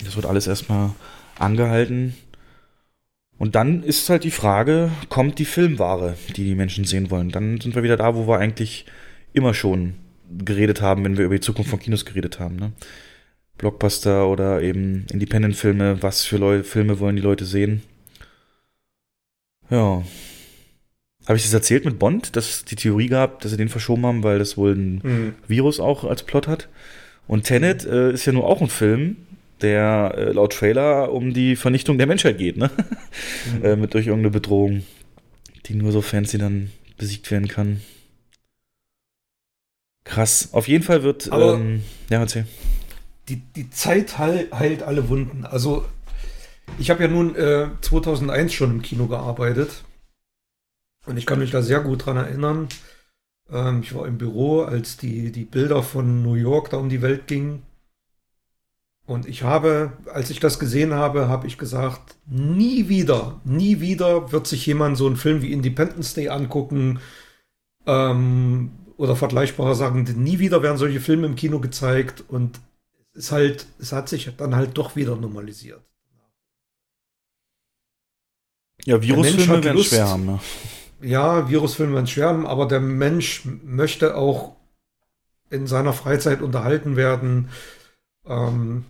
Ja. 0.00 0.04
Das 0.04 0.16
wird 0.16 0.26
alles 0.26 0.46
erstmal 0.46 0.90
angehalten. 1.38 2.14
Und 3.38 3.54
dann 3.54 3.82
ist 3.82 4.08
halt 4.08 4.24
die 4.24 4.30
Frage, 4.30 4.90
kommt 5.08 5.38
die 5.38 5.44
Filmware, 5.44 6.16
die 6.28 6.44
die 6.44 6.54
Menschen 6.54 6.84
sehen 6.84 7.10
wollen? 7.10 7.30
Dann 7.30 7.60
sind 7.60 7.74
wir 7.74 7.82
wieder 7.82 7.96
da, 7.96 8.14
wo 8.14 8.26
wir 8.26 8.38
eigentlich 8.38 8.86
immer 9.32 9.52
schon 9.52 9.94
geredet 10.38 10.80
haben, 10.80 11.04
wenn 11.04 11.18
wir 11.18 11.26
über 11.26 11.34
die 11.34 11.40
Zukunft 11.40 11.70
von 11.70 11.78
Kinos 11.78 12.04
geredet 12.04 12.40
haben. 12.40 12.56
Ne? 12.56 12.72
Blockbuster 13.58 14.26
oder 14.28 14.62
eben 14.62 15.06
Independent-Filme, 15.12 16.02
was 16.02 16.24
für 16.24 16.38
Leu 16.38 16.62
Filme 16.62 16.98
wollen 16.98 17.16
die 17.16 17.22
Leute 17.22 17.44
sehen? 17.44 17.82
Ja, 19.70 20.02
habe 21.26 21.36
ich 21.36 21.42
das 21.42 21.52
erzählt 21.52 21.84
mit 21.84 21.98
Bond, 21.98 22.36
dass 22.36 22.48
es 22.48 22.64
die 22.64 22.76
Theorie 22.76 23.08
gab, 23.08 23.40
dass 23.40 23.50
sie 23.50 23.56
den 23.56 23.68
verschoben 23.68 24.06
haben, 24.06 24.22
weil 24.22 24.38
das 24.38 24.56
wohl 24.56 24.74
ein 24.74 25.00
mhm. 25.02 25.34
Virus 25.48 25.80
auch 25.80 26.04
als 26.04 26.22
Plot 26.22 26.46
hat? 26.46 26.68
Und 27.26 27.44
Tenet 27.44 27.84
äh, 27.84 28.12
ist 28.12 28.24
ja 28.26 28.32
nur 28.32 28.46
auch 28.46 28.60
ein 28.60 28.68
Film, 28.68 29.16
der 29.60 30.14
äh, 30.16 30.32
laut 30.32 30.52
Trailer 30.52 31.12
um 31.12 31.34
die 31.34 31.56
Vernichtung 31.56 31.98
der 31.98 32.06
Menschheit 32.06 32.38
geht, 32.38 32.56
ne? 32.56 32.70
Mhm. 33.58 33.64
äh, 33.64 33.76
mit 33.76 33.94
durch 33.94 34.06
irgendeine 34.06 34.30
Bedrohung, 34.30 34.84
die 35.66 35.74
nur 35.74 35.90
so 35.90 36.00
fancy 36.00 36.38
dann 36.38 36.70
besiegt 36.96 37.30
werden 37.30 37.48
kann. 37.48 37.80
Krass. 40.04 40.50
Auf 40.52 40.68
jeden 40.68 40.84
Fall 40.84 41.02
wird. 41.02 41.28
Ähm, 41.32 41.82
ja, 42.08 42.20
erzähl. 42.20 42.46
Die, 43.28 43.42
die 43.56 43.70
Zeit 43.70 44.18
heil, 44.18 44.46
heilt 44.54 44.84
alle 44.84 45.08
Wunden. 45.08 45.44
Also, 45.44 45.84
ich 46.78 46.90
habe 46.90 47.02
ja 47.02 47.08
nun 47.08 47.34
äh, 47.34 47.66
2001 47.80 48.52
schon 48.52 48.70
im 48.70 48.82
Kino 48.82 49.06
gearbeitet. 49.06 49.82
Und 51.06 51.16
ich 51.16 51.26
kann 51.26 51.38
mich 51.38 51.50
da 51.50 51.62
sehr 51.62 51.80
gut 51.80 52.04
dran 52.04 52.16
erinnern. 52.16 52.68
Ähm, 53.50 53.80
ich 53.82 53.94
war 53.94 54.06
im 54.06 54.18
Büro, 54.18 54.62
als 54.62 54.96
die, 54.96 55.32
die 55.32 55.44
Bilder 55.44 55.82
von 55.82 56.22
New 56.22 56.34
York 56.34 56.70
da 56.70 56.76
um 56.78 56.88
die 56.88 57.02
Welt 57.02 57.26
gingen. 57.26 57.62
Und 59.06 59.28
ich 59.28 59.44
habe, 59.44 59.92
als 60.12 60.30
ich 60.30 60.40
das 60.40 60.58
gesehen 60.58 60.92
habe, 60.92 61.28
habe 61.28 61.46
ich 61.46 61.58
gesagt, 61.58 62.16
nie 62.26 62.88
wieder, 62.88 63.40
nie 63.44 63.80
wieder 63.80 64.32
wird 64.32 64.48
sich 64.48 64.66
jemand 64.66 64.96
so 64.96 65.06
einen 65.06 65.16
Film 65.16 65.42
wie 65.42 65.52
Independence 65.52 66.14
Day 66.14 66.28
angucken 66.28 66.98
ähm, 67.86 68.72
oder 68.96 69.14
vergleichbare 69.14 69.76
Sachen. 69.76 70.02
Nie 70.24 70.40
wieder 70.40 70.60
werden 70.64 70.76
solche 70.76 71.00
Filme 71.00 71.26
im 71.26 71.36
Kino 71.36 71.60
gezeigt 71.60 72.24
und 72.26 72.60
es 73.12 73.26
ist 73.26 73.32
halt, 73.32 73.66
es 73.78 73.92
hat 73.92 74.08
sich 74.08 74.28
dann 74.36 74.56
halt 74.56 74.76
doch 74.76 74.96
wieder 74.96 75.14
normalisiert. 75.14 75.82
Ja, 78.84 79.00
Virusfilme 79.00 79.62
werden 79.62 79.84
schwer 79.84 80.08
haben, 80.08 80.26
ne? 80.26 80.40
Ja, 81.02 81.48
Virusfilme 81.48 81.94
werden 81.94 82.06
schwer 82.06 82.28
haben, 82.28 82.46
aber 82.46 82.66
der 82.66 82.80
Mensch 82.80 83.42
möchte 83.62 84.16
auch 84.16 84.56
in 85.50 85.66
seiner 85.66 85.92
Freizeit 85.92 86.42
unterhalten 86.42 86.96
werden. 86.96 87.48
Ähm, 88.26 88.84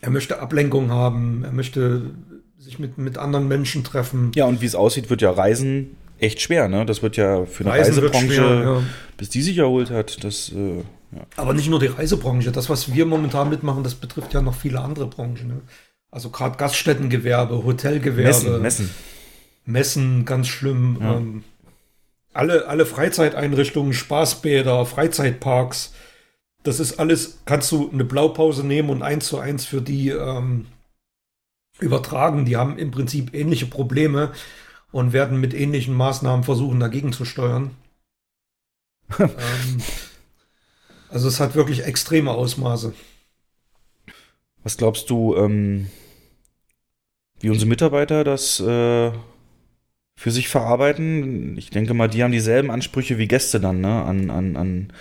er 0.00 0.10
möchte 0.10 0.40
Ablenkung 0.40 0.90
haben, 0.90 1.44
er 1.44 1.52
möchte 1.52 2.10
sich 2.58 2.78
mit, 2.78 2.98
mit 2.98 3.18
anderen 3.18 3.48
Menschen 3.48 3.84
treffen. 3.84 4.32
Ja, 4.34 4.46
und 4.46 4.60
wie 4.60 4.66
es 4.66 4.74
aussieht, 4.74 5.10
wird 5.10 5.22
ja 5.22 5.30
Reisen 5.30 5.96
echt 6.18 6.40
schwer, 6.40 6.68
ne? 6.68 6.86
Das 6.86 7.02
wird 7.02 7.16
ja 7.16 7.44
für 7.44 7.64
eine 7.64 7.72
Reisen 7.72 7.94
Reisebranche, 7.94 8.34
schwer, 8.34 8.62
ja. 8.62 8.82
bis 9.16 9.28
die 9.28 9.42
sich 9.42 9.58
erholt 9.58 9.90
hat, 9.90 10.22
das. 10.24 10.52
Äh, 10.52 10.78
ja. 11.14 11.26
Aber 11.36 11.52
nicht 11.52 11.68
nur 11.68 11.80
die 11.80 11.86
Reisebranche. 11.86 12.52
Das, 12.52 12.70
was 12.70 12.94
wir 12.94 13.04
momentan 13.04 13.50
mitmachen, 13.50 13.84
das 13.84 13.94
betrifft 13.94 14.32
ja 14.32 14.40
noch 14.40 14.54
viele 14.54 14.80
andere 14.80 15.06
Branchen. 15.06 15.46
Ne? 15.46 15.60
Also 16.10 16.30
gerade 16.30 16.56
Gaststättengewerbe, 16.56 17.64
Hotelgewerbe. 17.64 18.22
Messen, 18.22 18.62
Messen. 18.62 18.90
Messen, 19.64 20.24
ganz 20.24 20.48
schlimm. 20.48 20.98
Ja. 21.00 21.16
Ähm, 21.16 21.44
alle, 22.32 22.66
alle 22.66 22.86
Freizeiteinrichtungen, 22.86 23.92
Spaßbäder, 23.92 24.86
Freizeitparks. 24.86 25.92
Das 26.62 26.80
ist 26.80 26.98
alles, 26.98 27.40
kannst 27.44 27.70
du 27.72 27.90
eine 27.92 28.04
Blaupause 28.04 28.66
nehmen 28.66 28.90
und 28.90 29.02
eins 29.02 29.26
zu 29.26 29.38
eins 29.38 29.66
für 29.66 29.82
die 29.82 30.10
ähm, 30.10 30.66
übertragen. 31.80 32.44
Die 32.44 32.56
haben 32.56 32.78
im 32.78 32.90
Prinzip 32.90 33.34
ähnliche 33.34 33.66
Probleme 33.66 34.32
und 34.92 35.12
werden 35.12 35.40
mit 35.40 35.54
ähnlichen 35.54 35.94
Maßnahmen 35.94 36.44
versuchen, 36.44 36.80
dagegen 36.80 37.12
zu 37.12 37.24
steuern. 37.24 37.76
ähm, 39.18 39.82
also 41.08 41.28
es 41.28 41.40
hat 41.40 41.54
wirklich 41.54 41.84
extreme 41.84 42.30
Ausmaße. 42.30 42.94
Was 44.62 44.76
glaubst 44.76 45.10
du, 45.10 45.36
ähm, 45.36 45.88
wie 47.40 47.50
unsere 47.50 47.68
Mitarbeiter 47.68 48.22
das 48.22 48.60
äh, 48.60 49.12
für 50.16 50.30
sich 50.30 50.48
verarbeiten? 50.48 51.56
Ich 51.58 51.70
denke 51.70 51.94
mal, 51.94 52.08
die 52.08 52.22
haben 52.22 52.32
dieselben 52.32 52.70
Ansprüche 52.70 53.18
wie 53.18 53.28
Gäste 53.28 53.60
dann 53.60 53.80
ne? 53.80 54.02
an, 54.02 54.30
an, 54.30 54.56
an 54.56 54.92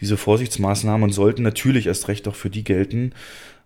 diese 0.00 0.16
Vorsichtsmaßnahmen 0.16 1.02
und 1.04 1.12
sollten 1.12 1.42
natürlich 1.42 1.86
erst 1.86 2.08
recht 2.08 2.26
auch 2.28 2.34
für 2.34 2.50
die 2.50 2.64
gelten. 2.64 3.12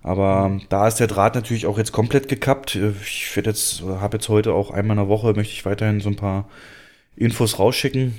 Aber 0.02 0.60
da 0.68 0.86
ist 0.86 0.96
der 0.96 1.06
Draht 1.06 1.34
natürlich 1.34 1.66
auch 1.66 1.78
jetzt 1.78 1.92
komplett 1.92 2.28
gekappt. 2.28 2.76
Ich 3.02 3.34
werde 3.34 3.50
jetzt, 3.50 3.82
habe 3.82 4.18
jetzt 4.18 4.28
heute 4.28 4.52
auch 4.52 4.70
einmal 4.70 4.98
in 4.98 5.02
der 5.02 5.08
Woche, 5.08 5.32
möchte 5.32 5.54
ich 5.54 5.64
weiterhin 5.64 6.00
so 6.00 6.10
ein 6.10 6.16
paar 6.16 6.48
Infos 7.16 7.58
rausschicken 7.58 8.14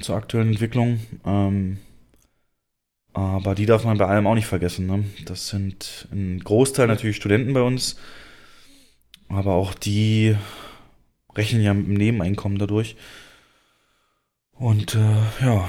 zur 0.00 0.14
aktuellen 0.14 0.50
Entwicklung. 0.50 1.00
Ähm, 1.24 1.78
aber 3.12 3.54
die 3.54 3.66
darf 3.66 3.84
man 3.84 3.98
bei 3.98 4.06
allem 4.06 4.26
auch 4.26 4.34
nicht 4.34 4.46
vergessen. 4.46 4.86
Ne? 4.86 5.04
Das 5.24 5.48
sind 5.48 6.06
ein 6.12 6.38
Großteil 6.40 6.86
natürlich 6.86 7.16
Studenten 7.16 7.54
bei 7.54 7.62
uns. 7.62 7.96
Aber 9.28 9.54
auch 9.54 9.74
die 9.74 10.36
rechnen 11.36 11.62
ja 11.62 11.74
mit 11.74 11.86
dem 11.86 11.94
Nebeneinkommen 11.94 12.58
dadurch. 12.58 12.96
Und 14.58 14.94
äh, 14.94 15.44
ja, 15.44 15.68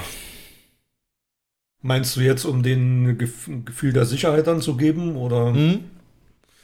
Meinst 1.81 2.17
du 2.17 2.21
jetzt, 2.21 2.43
um 2.43 2.63
den 2.63 3.17
Gefühl 3.17 3.93
der 3.93 4.05
Sicherheit 4.05 4.47
anzugeben? 4.47 5.15
Oder? 5.15 5.53
Hm? 5.53 5.79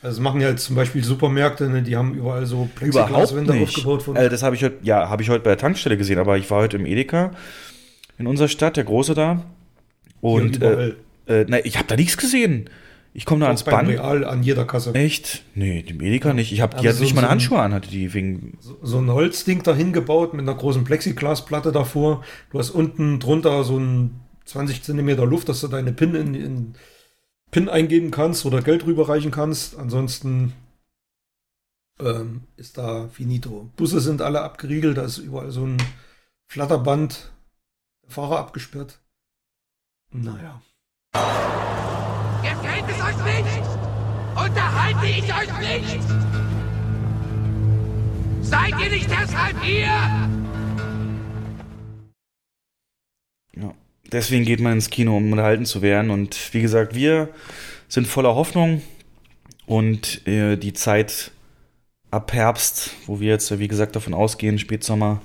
Also 0.01 0.21
machen 0.21 0.41
ja 0.41 0.49
jetzt 0.49 0.65
zum 0.65 0.75
Beispiel 0.75 1.01
Supermärkte, 1.01 1.69
ne, 1.69 1.81
die 1.81 1.95
haben 1.95 2.13
überall 2.15 2.45
so 2.45 2.67
Plexiglaswände 2.75 3.53
aufgebaut. 3.53 4.03
Von 4.03 4.17
äh, 4.17 4.27
das 4.27 4.43
habe 4.43 4.55
ich 4.55 4.63
heute, 4.63 4.79
ja, 4.81 5.07
habe 5.07 5.23
ich 5.23 5.29
heute 5.29 5.43
bei 5.43 5.51
der 5.51 5.57
Tankstelle 5.57 5.97
gesehen, 5.97 6.19
aber 6.19 6.37
ich 6.37 6.49
war 6.51 6.61
heute 6.61 6.75
im 6.75 6.85
Edeka 6.85 7.31
in 8.17 8.27
unserer 8.27 8.49
Stadt, 8.49 8.75
der 8.75 8.83
große 8.83 9.13
da. 9.13 9.45
Und 10.19 10.61
äh, 10.61 10.95
äh, 11.27 11.45
na, 11.47 11.63
ich 11.63 11.77
habe 11.77 11.87
da 11.87 11.95
nichts 11.95 12.17
gesehen. 12.17 12.69
Ich 13.15 13.25
komme 13.25 13.41
da 13.41 13.47
ans 13.47 13.63
Band. 13.63 13.87
Real 13.87 14.25
an 14.25 14.41
jeder 14.41 14.65
Kasse. 14.65 14.93
Echt? 14.95 15.43
Nee, 15.53 15.83
dem 15.83 16.01
Edeka 16.01 16.33
nicht. 16.33 16.51
Ich 16.51 16.61
habe 16.61 16.79
die 16.81 16.89
hat 16.89 16.95
so, 16.95 17.03
nicht 17.03 17.13
mal 17.13 17.21
so 17.21 17.29
Handschuhe 17.29 17.59
an, 17.59 17.73
hatte 17.73 17.89
die 17.89 18.13
wegen. 18.13 18.57
So, 18.59 18.77
so 18.81 18.97
ein 18.97 19.09
Holzding 19.11 19.61
da 19.61 19.75
hingebaut 19.75 20.33
mit 20.33 20.41
einer 20.41 20.55
großen 20.57 20.83
Plexiglasplatte 20.83 21.71
davor. 21.71 22.23
Du 22.51 22.57
hast 22.57 22.71
unten 22.71 23.19
drunter 23.19 23.63
so 23.63 23.77
ein 23.77 24.19
20 24.45 24.81
Zentimeter 24.81 25.27
Luft, 25.27 25.47
dass 25.47 25.61
du 25.61 25.67
deine 25.67 25.93
PIN 25.93 26.15
in, 26.15 26.33
in 26.33 26.73
PIN 27.51 27.69
eingeben 27.69 28.09
kannst 28.09 28.45
oder 28.45 28.61
Geld 28.63 28.85
rüberreichen 28.85 29.29
kannst. 29.29 29.77
Ansonsten 29.77 30.53
ähm, 31.99 32.41
ist 32.57 32.79
da 32.79 33.09
finito. 33.09 33.69
Busse 33.75 33.99
sind 33.99 34.23
alle 34.23 34.41
abgeriegelt, 34.41 34.97
da 34.97 35.03
ist 35.03 35.19
überall 35.19 35.51
so 35.51 35.65
ein 35.65 35.77
Flatterband. 36.47 37.31
Der 38.03 38.11
Fahrer 38.11 38.39
abgesperrt. 38.39 38.99
Naja. 40.11 40.61
Gefällt 42.63 42.85
es 42.89 43.01
euch 43.03 43.19
nicht? 43.25 43.67
Unterhalte 44.35 45.05
ich 45.05 45.33
euch 45.33 45.59
nicht? 45.59 46.01
Seid 48.41 48.73
ihr 48.79 48.89
nicht 48.89 49.09
deshalb 49.09 49.61
hier? 49.61 49.85
Ja 53.55 53.73
deswegen 54.13 54.45
geht 54.45 54.59
man 54.59 54.73
ins 54.73 54.89
Kino, 54.89 55.17
um 55.17 55.31
unterhalten 55.31 55.65
zu 55.65 55.81
werden. 55.81 56.11
Und 56.11 56.53
wie 56.53 56.61
gesagt, 56.61 56.95
wir 56.95 57.29
sind 57.87 58.07
voller 58.07 58.35
Hoffnung 58.35 58.81
und 59.65 60.25
äh, 60.27 60.55
die 60.55 60.73
Zeit 60.73 61.31
ab 62.11 62.31
Herbst, 62.31 62.91
wo 63.07 63.19
wir 63.19 63.29
jetzt, 63.29 63.57
wie 63.59 63.67
gesagt, 63.67 63.95
davon 63.95 64.13
ausgehen, 64.13 64.59
Spätsommer, 64.59 65.21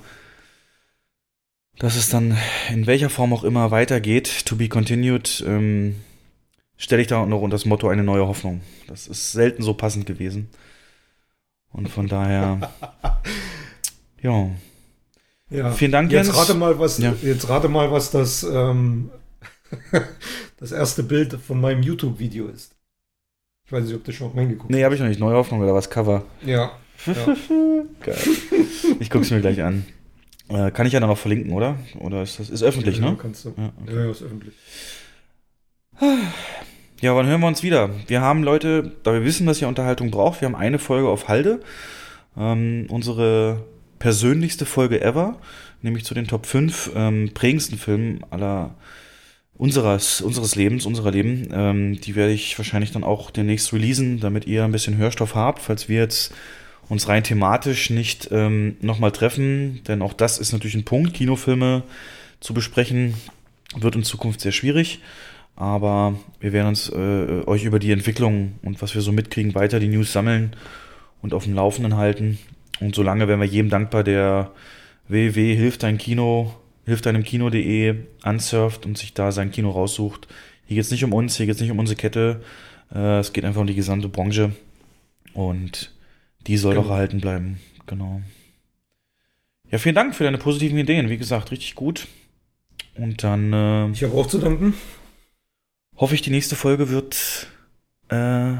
dass 1.77 1.95
es 1.95 2.09
dann 2.09 2.37
in 2.69 2.87
welcher 2.87 3.09
Form 3.09 3.31
auch 3.31 3.43
immer 3.43 3.71
weitergeht, 3.71 4.45
to 4.45 4.55
be 4.55 4.67
continued, 4.67 5.43
ähm, 5.47 5.95
stelle 6.79 7.01
ich 7.03 7.07
da 7.07 7.25
noch 7.25 7.41
unter 7.41 7.55
das 7.55 7.65
Motto 7.65 7.89
eine 7.89 8.03
neue 8.03 8.25
Hoffnung. 8.27 8.61
Das 8.87 9.05
ist 9.05 9.33
selten 9.33 9.61
so 9.61 9.75
passend 9.75 10.07
gewesen. 10.07 10.49
Und 11.71 11.89
von 11.89 12.07
daher, 12.07 12.71
ja. 14.21 14.49
Ja. 15.51 15.71
Vielen 15.71 15.91
Dank, 15.91 16.11
jetzt 16.11 16.27
Jens. 16.27 16.37
Rate 16.37 16.53
mal, 16.55 16.79
was, 16.79 16.97
ja. 16.99 17.13
Jetzt 17.21 17.49
rate 17.49 17.69
mal, 17.69 17.91
was 17.91 18.11
das, 18.11 18.43
ähm, 18.43 19.09
das 20.57 20.71
erste 20.71 21.03
Bild 21.03 21.33
von 21.33 21.59
meinem 21.59 21.83
YouTube-Video 21.83 22.47
ist. 22.47 22.75
Ich 23.65 23.71
weiß 23.71 23.85
nicht, 23.85 23.95
ob 23.95 24.03
du 24.03 24.11
schon 24.11 24.31
reingeguckt 24.31 24.71
hast. 24.71 24.75
Nee, 24.75 24.83
habe 24.83 24.95
ich 24.95 25.01
noch 25.01 25.07
nicht. 25.07 25.19
Neue 25.19 25.35
Hoffnung 25.35 25.59
oder 25.59 25.75
was? 25.75 25.89
Cover. 25.89 26.23
Ja. 26.43 26.71
ja. 27.05 27.13
Geil. 27.99 28.17
Ich 28.99 29.09
gucke 29.09 29.25
es 29.25 29.31
mir 29.31 29.41
gleich 29.41 29.61
an. 29.61 29.85
Äh, 30.47 30.71
kann 30.71 30.87
ich 30.87 30.93
ja 30.93 30.99
dann 30.99 31.09
noch 31.09 31.17
verlinken, 31.17 31.51
oder? 31.53 31.77
Oder 31.99 32.23
ist 32.23 32.39
das 32.39 32.49
ist 32.49 32.63
öffentlich, 32.63 32.97
ja, 32.97 33.11
ne? 33.11 33.17
Kannst 33.19 33.45
du. 33.45 33.53
Ja, 33.55 33.71
okay. 33.83 33.95
ja, 33.95 34.09
ist 34.09 34.23
öffentlich. 34.23 34.55
Ja, 37.01 37.15
wann 37.15 37.27
hören 37.27 37.39
wir 37.39 37.47
uns 37.47 37.63
wieder? 37.63 37.91
Wir 38.07 38.19
haben 38.19 38.43
Leute, 38.43 38.91
da 39.03 39.13
wir 39.13 39.23
wissen, 39.23 39.47
dass 39.47 39.61
ihr 39.61 39.69
Unterhaltung 39.69 40.11
braucht, 40.11 40.41
wir 40.41 40.47
haben 40.47 40.55
eine 40.55 40.79
Folge 40.79 41.07
auf 41.07 41.29
Halde. 41.29 41.61
Ähm, 42.37 42.87
unsere 42.89 43.63
persönlichste 43.99 44.65
Folge 44.65 45.01
ever, 45.01 45.39
nämlich 45.81 46.03
zu 46.03 46.13
den 46.13 46.27
Top 46.27 46.45
5 46.45 46.91
ähm, 46.95 47.31
prägendsten 47.33 47.77
Filmen 47.77 48.25
aller 48.31 48.75
unseres, 49.53 50.19
unseres 50.19 50.55
Lebens, 50.55 50.85
unserer 50.85 51.11
Leben. 51.11 51.47
Ähm, 51.53 52.01
die 52.01 52.15
werde 52.15 52.33
ich 52.33 52.57
wahrscheinlich 52.59 52.91
dann 52.91 53.05
auch 53.05 53.31
demnächst 53.31 53.71
releasen, 53.71 54.19
damit 54.19 54.45
ihr 54.45 54.65
ein 54.65 54.73
bisschen 54.73 54.97
Hörstoff 54.97 55.35
habt, 55.35 55.61
falls 55.61 55.87
wir 55.87 55.99
jetzt 55.99 56.33
uns 56.89 57.07
rein 57.07 57.23
thematisch 57.23 57.91
nicht 57.91 58.27
ähm, 58.33 58.75
nochmal 58.81 59.13
treffen. 59.13 59.79
Denn 59.87 60.01
auch 60.01 60.11
das 60.11 60.37
ist 60.37 60.51
natürlich 60.51 60.75
ein 60.75 60.83
Punkt. 60.83 61.13
Kinofilme 61.13 61.83
zu 62.41 62.53
besprechen 62.53 63.13
wird 63.77 63.95
in 63.95 64.03
Zukunft 64.03 64.41
sehr 64.41 64.51
schwierig. 64.51 64.99
Aber 65.59 66.17
wir 66.39 66.53
werden 66.53 66.69
uns 66.69 66.87
äh, 66.87 67.43
euch 67.45 67.65
über 67.65 67.79
die 67.79 67.91
Entwicklung 67.91 68.53
und 68.61 68.81
was 68.81 68.95
wir 68.95 69.01
so 69.01 69.11
mitkriegen, 69.11 69.55
weiter 69.55 69.81
die 69.81 69.89
News 69.89 70.13
sammeln 70.13 70.55
und 71.21 71.33
auf 71.33 71.43
dem 71.43 71.53
Laufenden 71.53 71.97
halten. 71.97 72.39
Und 72.79 72.95
solange 72.95 73.27
wären 73.27 73.41
wir 73.41 73.45
jedem 73.45 73.69
dankbar, 73.69 74.05
der 74.05 74.51
www 75.09 75.55
hilft 75.57 75.83
dein 75.83 75.97
Kino, 75.97 76.53
hilft 76.85 77.05
deinem 77.05 77.23
Kino.de 77.23 77.95
ansurft 78.21 78.85
und 78.85 78.97
sich 78.97 79.13
da 79.13 79.33
sein 79.33 79.51
Kino 79.51 79.71
raussucht. 79.71 80.29
Hier 80.65 80.75
geht 80.75 80.85
es 80.85 80.91
nicht 80.91 81.03
um 81.03 81.11
uns, 81.11 81.35
hier 81.35 81.45
geht 81.45 81.55
es 81.55 81.61
nicht 81.61 81.71
um 81.71 81.79
unsere 81.79 81.97
Kette. 81.97 82.41
Äh, 82.95 83.19
es 83.19 83.33
geht 83.33 83.43
einfach 83.43 83.59
um 83.59 83.67
die 83.67 83.75
gesamte 83.75 84.07
Branche. 84.07 84.53
Und 85.33 85.91
die 86.47 86.55
soll 86.55 86.75
genau. 86.75 86.85
doch 86.85 86.91
erhalten 86.91 87.19
bleiben. 87.19 87.59
Genau. 87.85 88.21
Ja, 89.69 89.77
vielen 89.77 89.95
Dank 89.95 90.15
für 90.15 90.23
deine 90.23 90.37
positiven 90.37 90.77
Ideen. 90.77 91.09
Wie 91.09 91.17
gesagt, 91.17 91.51
richtig 91.51 91.75
gut. 91.75 92.07
Und 92.95 93.25
dann. 93.25 93.51
Äh, 93.51 93.89
ich 93.91 94.03
habe 94.03 94.13
auch 94.13 94.27
zu 94.27 94.37
danken. 94.37 94.73
Hoffe 95.99 96.15
ich, 96.15 96.21
die 96.21 96.31
nächste 96.31 96.55
Folge 96.55 96.89
wird. 96.89 97.47
Äh, 98.07 98.55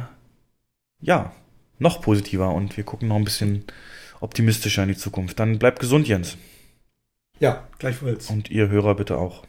ja, 1.02 1.32
noch 1.78 2.02
positiver 2.02 2.54
und 2.54 2.76
wir 2.76 2.84
gucken 2.84 3.08
noch 3.08 3.16
ein 3.16 3.24
bisschen 3.24 3.64
optimistischer 4.20 4.84
in 4.84 4.90
die 4.90 4.98
Zukunft. 4.98 5.40
Dann 5.40 5.58
bleibt 5.58 5.80
gesund, 5.80 6.08
Jens. 6.08 6.38
Ja, 7.40 7.66
gleichfalls. 7.78 8.30
Und 8.30 8.52
ihr 8.52 8.68
Hörer 8.68 8.96
bitte 8.96 9.18
auch. 9.18 9.46